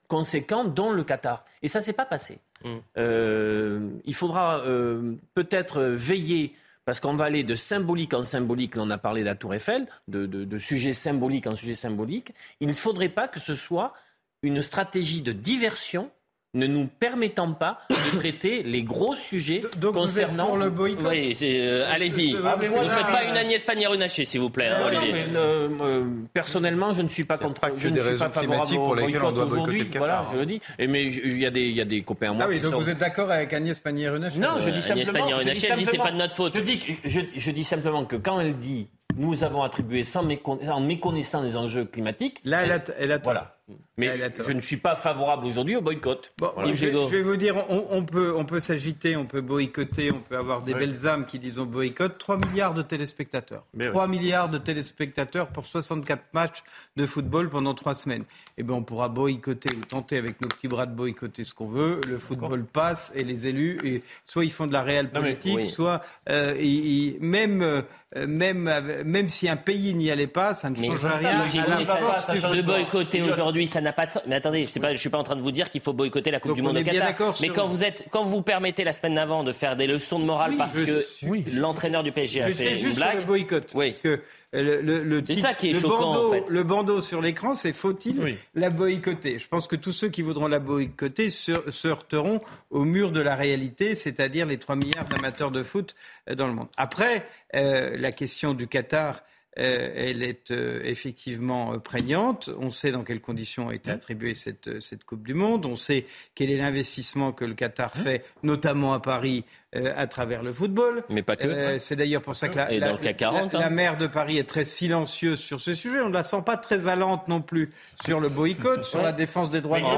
conséquents, 0.07 0.65
dont 0.65 0.93
le 0.93 1.03
Qatar. 1.03 1.47
Et 1.63 1.69
ça 1.69 1.79
ne 1.79 1.85
s'est 1.85 1.95
pas 1.95 2.05
passé. 2.05 2.41
Mm. 2.63 2.77
Euh, 2.99 3.91
il 4.05 4.15
faudra 4.15 4.61
euh, 4.67 5.15
peut-être 5.35 5.81
veiller, 5.83 6.55
parce 6.85 7.01
qu'on 7.01 7.15
va 7.15 7.25
aller 7.25 7.45
de 7.45 7.55
symbolique 7.55 8.15
en 8.15 8.23
symbolique, 8.23 8.77
on 8.77 8.91
a 8.91 8.99
parlé 8.99 9.21
de 9.21 9.27
la 9.27 9.35
Tour 9.35 9.55
Eiffel, 9.55 9.87
de, 10.09 10.27
de, 10.27 10.45
de 10.45 10.59
sujet 10.59 10.93
symbolique 10.93 11.47
en 11.47 11.55
sujet 11.55 11.75
symbolique, 11.75 12.35
il 12.61 12.69
ne 12.69 12.73
faudrait 12.73 13.09
pas 13.09 13.29
que 13.29 13.41
ce 13.41 13.55
soit 13.55 13.95
une 14.43 14.63
stratégie 14.63 15.23
de 15.23 15.33
diversion 15.33 16.11
ne 16.55 16.67
nous 16.67 16.87
permettant 16.87 17.53
pas 17.53 17.79
de 17.91 18.17
traiter 18.19 18.63
les 18.63 18.83
gros 18.83 19.15
sujets 19.15 19.61
Donc 19.77 19.95
vous 19.95 20.19
êtes 20.19 20.27
concernant 20.27 20.47
pour 20.47 20.57
le 20.57 20.71
boycott 20.71 21.07
Oui, 21.11 21.35
c'est, 21.35 21.61
euh, 21.61 21.87
allez-y. 21.93 22.35
Ah, 22.45 22.57
mais 22.59 22.69
moi, 22.69 22.85
ne 22.85 22.89
faites 22.89 23.07
pas 23.07 23.25
une 23.25 23.37
Agnès 23.37 23.63
Pannier-Runacher, 23.63 24.25
s'il 24.25 24.41
vous 24.41 24.49
plaît, 24.49 24.69
hein, 24.69 24.87
Olivier. 24.87 25.13
mais, 25.13 25.27
euh, 25.37 25.69
euh, 25.83 26.05
personnellement, 26.33 26.93
je 26.93 27.03
ne 27.03 27.09
suis 27.09 27.25
pas 27.25 27.37
contre. 27.37 27.61
pas 27.61 27.71
que 27.71 27.79
je 27.79 27.89
ne 27.89 28.01
suis 28.01 28.17
pas 28.19 28.29
favorable 28.31 28.75
pour 28.75 28.95
lesquelles 28.95 29.17
on 29.23 29.31
boycott 29.31 29.35
doit 29.35 29.45
boycotter 29.45 29.85
le 29.93 29.99
Voilà, 29.99 30.27
je 30.33 30.39
le 30.39 30.47
dis. 30.47 30.61
Et 30.79 30.87
mais 30.87 31.05
il 31.05 31.39
y 31.39 31.45
a 31.47 31.51
des, 31.51 31.63
il 31.67 31.77
y 31.77 31.81
a 31.81 31.85
des 31.85 32.01
copains 32.03 32.31
à 32.31 32.33
moi 32.33 32.45
Ah 32.47 32.49
oui, 32.49 32.61
donc 32.61 32.73
sont- 32.73 32.79
vous 32.81 32.89
êtes 32.89 32.99
d'accord 32.99 33.31
avec 33.31 33.53
Agnès 33.53 33.79
Pannier-Runacher 33.79 34.41
Non, 34.41 34.59
je 34.59 34.71
dis 34.71 34.77
Agnès 34.77 34.87
simplement. 34.87 34.97
je 34.97 35.05
dis 35.05 35.13
Pannier-Runacher, 35.13 35.69
elle 35.71 35.79
dit, 35.79 35.85
c'est 35.85 35.99
pas 35.99 36.13
de 36.13 36.17
notre 36.17 36.35
faute. 36.35 36.53
Je 36.57 36.61
dis, 36.61 36.79
que- 36.79 36.93
je, 37.05 37.21
je 37.37 37.51
dis 37.51 37.65
simplement 37.65 38.05
que 38.07 38.17
quand 38.17 38.41
elle 38.41 38.57
dit 38.57 38.89
nous 39.17 39.45
avons 39.45 39.63
attribué 39.63 40.05
sans 40.05 40.25
mécon- 40.25 40.59
en 40.71 40.81
méconnaissant 40.81 41.43
des 41.43 41.57
enjeux 41.57 41.85
climatiques. 41.85 42.39
Là, 42.45 42.63
elle 42.65 42.73
a, 42.73 42.81
elle 42.99 43.13
a 43.13 43.19
tort. 43.19 43.33
Voilà. 43.33 43.55
Mais 43.97 44.19
je 44.47 44.53
ne 44.53 44.61
suis 44.61 44.77
pas 44.77 44.95
favorable 44.95 45.45
aujourd'hui 45.47 45.77
au 45.77 45.81
boycott. 45.81 46.33
Bon, 46.39 46.51
Voilà. 46.55 46.73
je, 46.73 46.87
je 46.87 46.87
vais 47.09 47.23
vous 47.23 47.37
dire, 47.37 47.57
on, 47.69 47.85
on 47.91 48.05
peut, 48.05 48.33
on 48.37 48.45
peut 48.45 48.61
s'agiter, 48.61 49.17
on 49.17 49.25
peut 49.27 49.41
boycotter, 49.41 50.13
on 50.13 50.21
peut 50.21 50.37
avoir 50.39 50.63
des 50.63 50.73
Oui. 50.73 50.79
belles 50.81 51.07
âmes 51.07 51.27
qui 51.27 51.39
disent 51.39 51.59
on 51.59 51.67
boycotte. 51.67 52.17
3 52.19 52.37
milliards 52.39 52.75
de 52.75 52.83
téléspectateurs. 52.83 53.65
Mais 53.75 53.87
oui. 53.87 53.91
3 53.91 54.07
milliards 54.07 54.49
de 54.49 54.59
téléspectateurs 54.59 55.49
pour 55.49 55.67
64 55.67 56.23
matchs 56.33 56.63
de 56.97 57.07
football 57.07 57.51
pendant 57.51 57.75
3 57.75 57.95
semaines. 57.95 58.25
Eh 58.57 58.63
bien, 58.63 58.75
on 58.77 58.83
pourra 58.83 59.09
boycotter 59.09 59.71
ou 59.77 59.85
tenter 59.85 60.17
avec 60.17 60.41
nos 60.41 60.49
petits 60.49 60.69
bras 60.69 60.87
de 60.87 60.95
boycotter 60.95 61.45
ce 61.45 61.53
qu'on 61.55 61.69
veut. 61.69 62.01
Le 62.09 62.19
football 62.19 62.65
passe 62.65 63.13
et 63.15 63.25
les 63.25 63.47
élus, 63.49 63.79
et 63.85 64.03
soit 64.25 64.45
ils 64.45 64.53
font 64.53 64.67
de 64.67 64.73
la 64.73 64.83
réelle 64.83 65.11
Non, 65.15 65.21
politique, 65.21 65.57
oui. 65.57 65.67
soit 65.67 66.03
euh, 66.31 66.55
ils- 66.59 67.17
même, 67.21 67.63
euh, 67.63 67.83
même, 68.27 68.69
euh, 68.69 69.03
même 69.05 69.29
si 69.29 69.49
un 69.49 69.57
pays 69.57 69.95
n'y 69.95 70.11
allait 70.11 70.27
pas, 70.27 70.55
ça 70.55 70.71
ne 70.71 70.77
change 70.77 71.01
ça, 71.01 71.09
rien. 71.11 71.41
à 71.41 71.43
la 71.43 71.49
ça 71.49 71.77
du 72.17 72.23
ça 72.23 72.35
change 72.37 72.57
de 72.57 72.63
boycotter 72.63 73.23
aujourd'hui, 73.23 73.58
ça 73.67 73.81
n'a 73.81 73.93
pas 73.93 74.07
de 74.07 74.11
sens. 74.13 74.23
Mais 74.27 74.37
attendez, 74.37 74.67
je 74.67 74.79
ne 74.81 74.95
suis 74.97 75.11
pas 75.11 75.19
en 75.19 75.23
train 75.25 75.37
de 75.37 75.43
vous 75.43 75.51
dire 75.51 75.69
qu'il 75.71 75.81
faut 75.81 75.93
boycotter 75.93 76.31
la 76.31 76.41
Coupe 76.41 76.51
Donc 76.51 76.57
du 76.57 76.63
on 76.63 76.67
Monde 76.67 76.79
au 76.79 76.83
Qatar. 76.83 77.35
Mais 77.41 77.47
sur- 77.47 77.55
quand 77.55 77.67
vous 77.67 77.85
êtes, 77.85 78.07
quand 78.11 78.25
vous 78.25 78.43
permettez 78.43 78.85
la 78.85 78.93
semaine 78.93 79.15
d'avant 79.15 79.45
de 79.45 79.53
faire 79.53 79.77
des 79.77 79.87
leçons 79.87 80.19
de 80.19 80.25
morale 80.25 80.55
parce 80.57 80.77
je 80.79 80.85
que 80.85 81.01
suis- 81.03 81.45
l'entraîneur 81.55 82.03
du 82.03 82.13
PSG 82.13 82.43
a 82.43 82.49
fait 82.51 82.71
juste 82.77 82.83
une 82.83 82.89
sur 82.91 82.97
blague. 82.97 83.19
le 83.21 83.25
boycott. 83.25 83.73
Oui. 83.75 83.89
Parce 83.91 83.99
que 84.01 84.23
le, 84.53 84.81
le- 84.81 85.03
le 85.05 85.23
C'est 85.27 85.35
ça 85.35 85.53
qui 85.53 85.69
est 85.71 85.73
le 85.75 85.81
choquant, 85.81 86.01
bandeau, 86.15 86.29
en 86.29 86.31
fait. 86.33 86.45
Le 86.49 86.63
bandeau 86.63 87.01
sur 87.03 87.21
l'écran, 87.21 87.55
c'est 87.55 87.73
faut-il 87.75 88.19
Oui. 88.21 88.37
la 88.55 88.71
boycotter? 88.71 89.39
Je 89.39 89.47
pense 89.47 89.67
que 89.67 89.77
tous 89.77 89.93
ceux 89.93 90.09
qui 90.09 90.23
voudront 90.23 90.49
la 90.49 90.59
boycotter 90.59 91.29
se, 91.29 91.53
se 91.71 91.89
heurteront 91.89 92.41
au 92.71 92.85
mur 92.85 93.11
de 93.13 93.21
la 93.21 93.35
réalité, 93.37 93.95
c'est-à-dire 93.95 94.47
les 94.47 94.57
3 94.59 94.77
milliards 94.77 95.05
d'amateurs 95.05 95.51
de 95.51 95.63
foot 95.63 95.95
euh, 96.31 96.35
dans 96.35 96.47
le 96.47 96.55
monde. 96.55 96.69
Après, 96.79 97.27
euh, 97.55 97.97
la 97.99 98.11
question 98.13 98.55
du 98.55 98.67
Qatar. 98.69 99.23
Euh, 99.59 99.91
elle 99.97 100.23
est 100.23 100.51
euh, 100.51 100.81
effectivement 100.85 101.73
euh, 101.73 101.79
prégnante. 101.79 102.51
On 102.61 102.71
sait 102.71 102.93
dans 102.93 103.03
quelles 103.03 103.21
conditions 103.21 103.71
a 103.71 103.75
été 103.75 103.91
attribuée 103.91 104.35
cette, 104.35 104.81
cette 104.81 105.05
Coupe 105.05 105.27
du 105.27 105.35
Monde. 105.35 105.67
On 105.67 105.75
sait 105.77 106.07
quel 106.35 106.51
est 106.51 106.57
l'investissement 106.57 107.33
que 107.33 107.45
le 107.45 107.55
Qatar 107.55 107.93
fait, 107.97 108.25
notamment 108.43 108.95
à 108.95 109.01
Paris, 109.01 109.45
euh, 109.75 109.93
à 109.97 110.07
travers 110.07 110.43
le 110.43 110.53
football. 110.53 111.03
Mais 111.11 111.23
pas 111.23 111.35
que. 111.37 111.47
Euh, 111.49 111.79
c'est 111.79 111.97
d'ailleurs 111.97 112.23
pour 112.23 112.37
ça 112.37 112.49
que 112.49 112.57
la, 112.57 112.69
la- 112.71 112.87
dans 112.89 112.93
le 112.93 112.99
CAC 112.99 113.17
40, 113.17 113.53
la- 113.53 113.59
hein. 113.59 113.63
la 113.63 113.71
maire 113.71 113.99
de 113.99 114.07
Paris 114.07 114.39
est 114.39 114.49
très 114.49 114.65
silencieuse 114.65 115.41
sur 115.41 115.61
ce 115.61 115.75
sujet. 115.75 116.01
On 116.01 116.09
ne 116.09 116.15
la 116.15 116.23
sent 116.23 116.43
pas 116.47 116.57
très 116.57 116.87
allante 116.89 117.27
non 117.27 117.41
plus 117.43 117.71
sur 118.05 118.21
le 118.21 118.29
boycott, 118.29 118.85
sur 118.85 119.03
la 119.03 119.13
défense 119.13 119.51
des 119.51 119.61
droits 119.61 119.79
de 119.79 119.85
l'homme. 119.85 119.93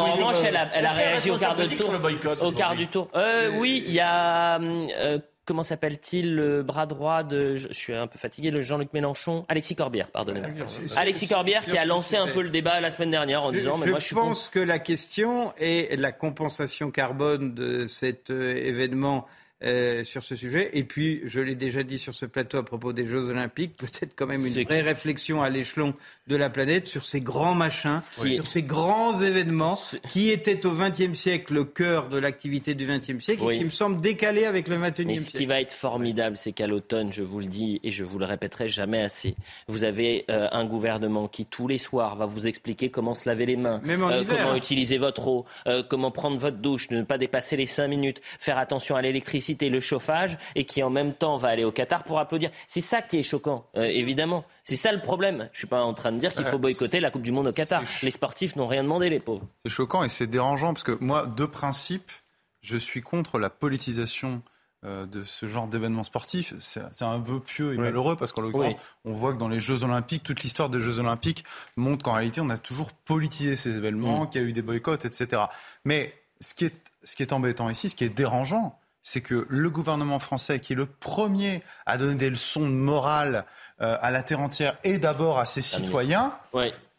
en 0.00 0.10
revanche, 0.12 0.36
elle 0.44 0.56
a, 0.56 0.70
elle 0.74 0.86
a 0.86 0.92
réagi 0.92 1.30
au 1.30 1.36
quart 1.36 1.54
de 1.56 1.66
tour. 1.66 1.92
Au 2.42 2.50
quart 2.52 2.74
du 2.76 2.86
tour. 2.86 3.10
Euh, 3.14 3.50
oui, 3.58 3.82
il 3.86 3.92
y 3.94 4.00
a. 4.00 4.58
comment 5.46 5.62
s'appelle-t-il 5.62 6.34
le 6.34 6.62
bras 6.62 6.84
droit 6.84 7.22
de. 7.22 7.56
Je, 7.56 7.68
je 7.68 7.72
suis 7.72 7.94
un 7.94 8.06
peu 8.06 8.18
fatigué, 8.18 8.50
le 8.50 8.60
Jean-Luc 8.60 8.92
Mélenchon? 8.92 9.46
Alexis 9.48 9.76
Corbière, 9.76 10.10
pardonnez-moi. 10.10 10.50
Alexis 10.96 11.28
Corbière 11.28 11.64
qui 11.64 11.78
a 11.78 11.84
lancé 11.86 12.16
un 12.16 12.28
peu 12.28 12.42
le 12.42 12.50
débat 12.50 12.80
la 12.80 12.90
semaine 12.90 13.10
dernière 13.10 13.42
en 13.44 13.52
Je, 13.52 13.58
disant 13.58 13.78
Mais 13.78 13.86
je 13.86 13.90
moi, 13.90 13.98
je 14.00 14.04
suis 14.06 14.14
contre. 14.14 14.26
pense 14.28 14.48
que 14.50 14.58
la 14.58 14.78
question 14.78 15.54
est 15.58 15.98
la 15.98 16.12
compensation 16.12 16.90
carbone 16.90 17.54
de 17.54 17.86
cet 17.86 18.30
euh, 18.30 18.54
événement 18.56 19.26
euh, 19.64 20.04
sur 20.04 20.22
ce 20.22 20.34
sujet. 20.34 20.68
Et 20.74 20.84
puis, 20.84 21.22
je 21.24 21.40
l'ai 21.40 21.54
déjà 21.54 21.82
dit 21.82 21.98
sur 21.98 22.12
ce 22.14 22.26
plateau 22.26 22.58
à 22.58 22.64
propos 22.64 22.92
des 22.92 23.06
Jeux 23.06 23.30
Olympiques, 23.30 23.76
peut-être 23.76 24.14
quand 24.14 24.26
même 24.26 24.44
une 24.44 24.64
vraie 24.64 24.82
réflexion 24.82 25.42
à 25.42 25.48
l'échelon 25.48 25.94
de 26.26 26.36
la 26.36 26.50
planète 26.50 26.88
sur 26.88 27.04
ces 27.04 27.20
grands 27.20 27.54
machins, 27.54 28.00
sur 28.18 28.46
ces 28.46 28.62
grands 28.62 29.20
événements 29.20 29.78
qui 30.08 30.30
étaient 30.30 30.66
au 30.66 30.72
XXe 30.72 31.12
siècle 31.16 31.54
le 31.54 31.64
cœur 31.64 32.08
de 32.08 32.18
l'activité 32.18 32.74
du 32.74 32.86
XXe 32.86 33.22
siècle 33.22 33.42
Oui. 33.44 33.54
et 33.54 33.58
qui 33.58 33.64
me 33.64 33.70
semblent 33.70 34.00
décalés 34.00 34.44
avec 34.44 34.66
le 34.68 34.76
XXIe 34.76 35.04
siècle. 35.16 35.20
ce 35.20 35.30
qui 35.38 35.46
va 35.46 35.60
être 35.60 35.72
formidable, 35.72 36.36
c'est 36.36 36.52
qu'à 36.52 36.66
l'automne, 36.66 37.12
je 37.12 37.22
vous 37.22 37.38
le 37.38 37.46
dis 37.46 37.80
et 37.84 37.90
je 37.92 38.02
vous 38.02 38.18
le 38.18 38.24
répéterai 38.24 38.68
jamais 38.68 39.00
assez, 39.00 39.36
vous 39.68 39.84
avez 39.84 40.24
euh, 40.30 40.48
un 40.50 40.64
gouvernement 40.64 41.28
qui 41.28 41.46
tous 41.46 41.68
les 41.68 41.78
soirs 41.78 42.16
va 42.16 42.26
vous 42.26 42.46
expliquer 42.48 42.90
comment 42.90 43.14
se 43.14 43.28
laver 43.28 43.46
les 43.46 43.56
mains, 43.56 43.80
Même 43.84 44.02
euh, 44.02 44.22
hiver. 44.22 44.36
comment 44.42 44.54
utiliser 44.56 44.98
votre 44.98 45.28
eau, 45.28 45.44
euh, 45.68 45.82
comment 45.88 46.10
prendre 46.10 46.38
votre 46.38 46.56
douche, 46.58 46.90
ne 46.90 47.02
pas 47.02 47.18
dépasser 47.18 47.56
les 47.56 47.66
cinq 47.66 47.88
minutes, 47.88 48.20
faire 48.40 48.58
attention 48.58 48.96
à 48.96 49.02
l'électricité, 49.02 49.68
le 49.68 49.80
chauffage, 49.80 50.38
et 50.56 50.64
qui 50.64 50.82
en 50.82 50.90
même 50.90 51.14
temps 51.14 51.36
va 51.36 51.48
aller 51.48 51.64
au 51.64 51.70
Qatar 51.72 52.02
pour 52.02 52.18
applaudir. 52.18 52.50
C'est 52.66 52.80
ça 52.80 53.00
qui 53.02 53.18
est 53.18 53.22
choquant, 53.22 53.64
évidemment. 53.76 54.44
C'est 54.64 54.76
ça 54.76 54.90
le 54.90 55.00
problème. 55.00 55.48
Je 55.52 55.58
suis 55.58 55.66
pas 55.68 55.82
en 55.82 55.94
train 55.94 56.10
de 56.12 56.15
dire 56.20 56.32
qu'il 56.34 56.44
faut 56.44 56.58
boycotter 56.58 57.00
la 57.00 57.10
Coupe 57.10 57.22
du 57.22 57.32
Monde 57.32 57.48
au 57.48 57.52
Qatar. 57.52 57.82
Les 58.02 58.10
sportifs 58.10 58.56
n'ont 58.56 58.66
rien 58.66 58.82
demandé, 58.82 59.08
les 59.10 59.20
pauvres. 59.20 59.46
C'est 59.64 59.70
choquant 59.72 60.02
et 60.04 60.08
c'est 60.08 60.26
dérangeant 60.26 60.72
parce 60.74 60.84
que 60.84 60.96
moi, 61.00 61.26
de 61.26 61.44
principe, 61.46 62.10
je 62.62 62.76
suis 62.76 63.02
contre 63.02 63.38
la 63.38 63.50
politisation 63.50 64.42
euh, 64.84 65.06
de 65.06 65.24
ce 65.24 65.46
genre 65.46 65.66
d'événements 65.66 66.04
sportifs. 66.04 66.52
C'est 66.60 67.02
un 67.02 67.18
vœu 67.18 67.40
pieux 67.40 67.72
et 67.72 67.76
Oui. 67.76 67.82
malheureux 67.82 68.14
parce 68.14 68.30
qu'en 68.32 68.42
l'occurrence, 68.42 68.74
Oui. 68.74 68.80
on 69.06 69.14
voit 69.14 69.32
que 69.32 69.38
dans 69.38 69.48
les 69.48 69.58
Jeux 69.58 69.82
Olympiques, 69.84 70.22
toute 70.22 70.42
l'histoire 70.42 70.68
des 70.68 70.80
Jeux 70.80 70.98
Olympiques 71.00 71.44
montre 71.76 72.04
qu'en 72.04 72.12
réalité, 72.12 72.40
on 72.40 72.50
a 72.50 72.58
toujours 72.58 72.92
politisé 72.92 73.56
ces 73.56 73.74
événements, 73.76 74.24
Mm. 74.24 74.28
qu'il 74.30 74.42
y 74.42 74.44
a 74.44 74.46
eu 74.48 74.52
des 74.52 74.62
boycotts, 74.62 75.04
etc. 75.06 75.42
Mais 75.84 76.14
ce 76.40 76.54
qui 76.54 76.66
est, 76.66 76.74
ce 77.04 77.16
qui 77.16 77.22
est 77.22 77.32
embêtant 77.32 77.70
ici, 77.70 77.88
ce 77.88 77.96
qui 77.96 78.04
est 78.04 78.10
dérangeant, 78.10 78.78
c'est 79.02 79.20
que 79.22 79.46
le 79.48 79.70
gouvernement 79.70 80.18
français, 80.18 80.60
qui 80.60 80.74
est 80.74 80.76
le 80.76 80.86
premier 80.86 81.62
à 81.86 81.96
donner 81.96 82.16
des 82.16 82.28
leçons 82.30 82.62
de 82.68 82.74
morale 82.74 83.44
à 83.78 84.10
la 84.10 84.22
terre 84.22 84.40
entière 84.40 84.76
et 84.84 84.98
d'abord 84.98 85.38
à 85.38 85.46
ses 85.46 85.62
citoyens, 85.62 86.34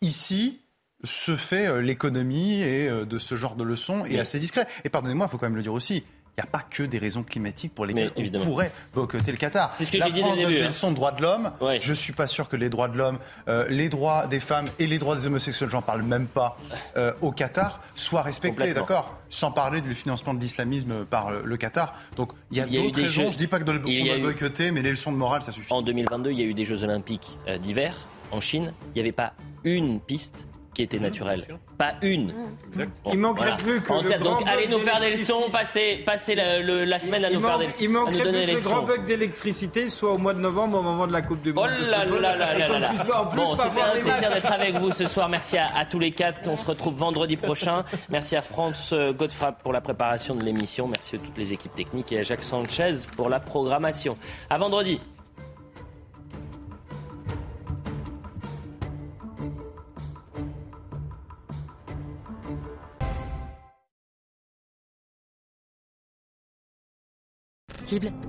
ici 0.02 0.62
se 1.04 1.36
fait 1.36 1.68
euh, 1.68 1.80
l'économie 1.82 2.62
et 2.62 2.90
euh, 2.90 3.06
de 3.06 3.20
ce 3.20 3.36
genre 3.36 3.56
de 3.56 3.64
leçons 3.64 4.04
et 4.06 4.14
Oui. 4.14 4.20
assez 4.20 4.40
discret. 4.40 4.68
Et 4.84 4.90
pardonnez-moi, 4.90 5.28
il 5.28 5.32
faut 5.32 5.38
quand 5.38 5.46
même 5.46 5.56
le 5.56 5.62
dire 5.62 5.74
aussi. 5.74 6.04
Il 6.40 6.44
n'y 6.44 6.50
a 6.50 6.52
pas 6.52 6.64
que 6.70 6.84
des 6.84 7.00
raisons 7.00 7.24
climatiques 7.24 7.74
pour 7.74 7.88
lesquelles 7.88 8.12
Mais, 8.16 8.38
on 8.38 8.46
pourrait 8.46 8.72
boycotter 8.94 9.32
le 9.32 9.38
Qatar. 9.38 9.74
C'est 9.74 9.86
ce 9.86 9.92
que 9.92 9.98
La 9.98 10.08
dit 10.12 10.20
France 10.22 10.38
le 10.38 10.44
donne 10.44 10.52
des 10.54 10.62
hein. 10.62 10.66
leçons 10.68 10.92
de 10.92 10.96
droits 10.96 11.12
de 11.12 11.24
l'homme. 11.24 11.52
Je 11.80 11.90
ne 11.90 11.96
suis 11.96 12.14
pas 12.14 12.28
sûr 12.28 12.48
que 12.48 12.56
les 12.56 12.70
droits 12.70 12.88
de 12.88 12.96
l'homme, 12.96 13.18
euh, 13.48 13.66
les 13.70 13.90
droits 13.90 14.28
des 14.28 14.40
femmes 14.40 14.68
et 14.78 14.86
les 14.86 15.00
droits 15.00 15.16
des 15.16 15.26
homosexuels, 15.26 15.68
j'en 15.68 15.82
parle 15.82 16.04
même 16.04 16.28
pas, 16.28 16.56
euh, 16.96 17.12
au 17.22 17.32
Qatar, 17.32 17.80
soient 17.96 18.22
respectés, 18.22 18.76
d'accord? 18.76 19.18
Sans 19.30 19.52
parler 19.52 19.82
du 19.82 19.96
financement 19.96 20.36
de 20.36 20.40
l'islamisme 20.40 21.06
par 21.06 21.32
le, 21.32 21.42
le 21.44 21.58
Qatar. 21.58 21.96
Donc 22.16 22.34
il 22.52 22.58
y 22.58 22.62
a, 22.62 22.68
d'autres 22.68 22.98
raisons. 23.02 23.10
jeux- 23.24 23.28
Je 23.30 23.34
ne 23.34 23.38
dis 23.40 23.48
pas 23.48 23.58
que 23.58 23.64
de 23.64 23.72
on 23.72 23.80
doit 23.82 23.92
eu- 24.18 24.22
boycotter, 24.22 24.70
mais 24.70 24.84
les 24.84 24.92
leçons 24.92 25.12
de 25.12 25.18
morale, 25.18 25.42
ça 25.42 25.52
suffit. 25.52 25.74
En 25.74 25.82
2022, 25.82 26.30
il 26.32 26.40
y 26.40 26.44
a 26.44 26.46
eu 26.46 26.54
des 26.54 26.66
Jeux 26.66 26.84
Olympiques 26.84 27.40
euh, 27.48 27.58
d'hiver 27.58 27.96
en 28.32 28.42
Chine. 28.42 28.74
Il 28.90 28.98
n'y 28.98 29.02
avait 29.02 29.12
pas 29.12 29.34
une 29.64 30.00
piste 30.00 30.47
qui 30.78 30.84
était 30.84 31.00
naturelle. 31.00 31.44
Pas 31.80 31.94
une. 32.04 32.28
Bon, 32.76 32.86
Il 33.12 33.18
manquerait 33.18 33.58
plus 33.58 33.82
que 33.82 33.92
En 33.92 34.04
le 34.04 34.10
grand 34.12 34.20
donc 34.38 34.48
allez 34.48 34.68
nous 34.68 34.78
faire 34.78 35.00
des 35.00 35.10
leçons, 35.18 35.50
passez, 35.52 36.04
passez 36.06 36.36
la, 36.36 36.60
le- 36.60 36.86
la 36.86 37.00
semaine 37.00 37.26
à 37.26 37.30
nous 37.32 37.40
il, 37.40 37.42
faire 37.44 37.58
des 37.58 37.66
il 37.80 37.88
à 37.88 37.90
manquerait 37.90 38.12
plus 38.20 38.32
que 38.32 38.36
le 38.54 38.60
grand 38.62 38.76
leçons. 38.82 38.86
bug 38.86 39.06
d'électricité 39.06 39.90
soit 39.90 40.12
au 40.14 40.20
mois 40.20 40.36
de 40.36 40.40
novembre, 40.40 40.78
au 40.78 40.82
moment 40.84 41.08
de 41.08 41.14
la 41.14 41.24
Coupe 41.24 41.42
du 41.42 41.52
Monde. 41.52 41.68
Oh 41.68 41.90
là 41.90 42.06
là 42.06 42.36
là 42.36 42.54
là 42.60 42.80
là 42.80 42.92
Bon, 43.36 43.58
c'était 43.58 43.82
un 43.82 43.90
plaisir 44.04 44.30
d'être 44.32 44.52
avec 44.52 44.76
vous 44.76 44.92
ce 44.92 45.08
soir. 45.08 45.30
Merci 45.30 45.58
à, 45.58 45.76
à 45.76 45.86
tous 45.86 45.98
les 45.98 46.12
quatre. 46.12 46.48
On 46.48 46.58
se 46.58 46.66
retrouve 46.68 46.94
vendredi 46.96 47.38
prochain. 47.38 47.84
Merci 48.10 48.36
à 48.36 48.42
France 48.42 48.94
Godefroy 48.94 49.54
pour 49.54 49.74
la 49.74 49.82
préparation 49.82 50.36
de 50.36 50.44
l'émission. 50.44 50.88
Merci 50.88 51.16
à 51.16 51.20
toutes 51.20 51.38
les 51.40 51.54
équipes 51.54 51.74
techniques 51.74 52.12
et 52.12 52.20
à 52.20 52.22
Jacques 52.22 52.44
Sanchez 52.44 52.92
pour 53.16 53.30
la 53.30 53.40
programmation. 53.40 54.16
À 54.52 54.60
vendredi. 54.60 55.00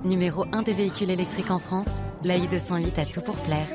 Numéro 0.03 0.45
1 0.51 0.63
des 0.63 0.73
véhicules 0.73 1.09
électriques 1.11 1.51
en 1.51 1.59
France, 1.59 1.89
la 2.23 2.37
i208 2.37 2.99
a 2.99 3.05
tout 3.05 3.21
pour 3.21 3.35
plaire. 3.37 3.67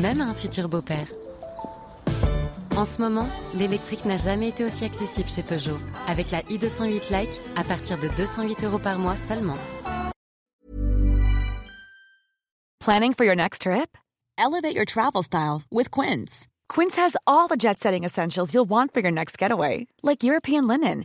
Même 0.00 0.20
à 0.20 0.24
un 0.24 0.34
futur 0.34 0.68
beau-père. 0.68 1.06
En 2.76 2.84
ce 2.84 3.00
moment, 3.00 3.28
l'électrique 3.54 4.04
n'a 4.04 4.16
jamais 4.16 4.48
été 4.48 4.64
aussi 4.64 4.84
accessible 4.84 5.28
chez 5.28 5.42
Peugeot. 5.42 5.78
Avec 6.06 6.30
la 6.30 6.42
i208 6.42 7.10
Like, 7.10 7.40
à 7.56 7.64
partir 7.64 7.98
de 7.98 8.08
208 8.16 8.64
euros 8.64 8.78
par 8.78 8.98
mois 8.98 9.16
seulement. 9.16 9.58
Planning 12.80 13.14
for 13.14 13.24
your 13.24 13.36
next 13.36 13.62
trip? 13.62 13.96
elevate 14.40 14.74
your 14.74 14.86
travel 14.86 15.22
style 15.22 15.62
with 15.70 15.90
Quince. 15.90 16.48
Quince 16.68 16.96
has 16.96 17.16
all 17.26 17.46
the 17.46 17.56
jet 17.56 17.78
setting 17.78 18.04
essentials 18.04 18.54
you'll 18.54 18.68
want 18.68 18.92
for 18.94 19.00
your 19.00 19.12
next 19.12 19.36
getaway, 19.38 19.86
like 20.02 20.24
European 20.24 20.66
linen, 20.66 21.04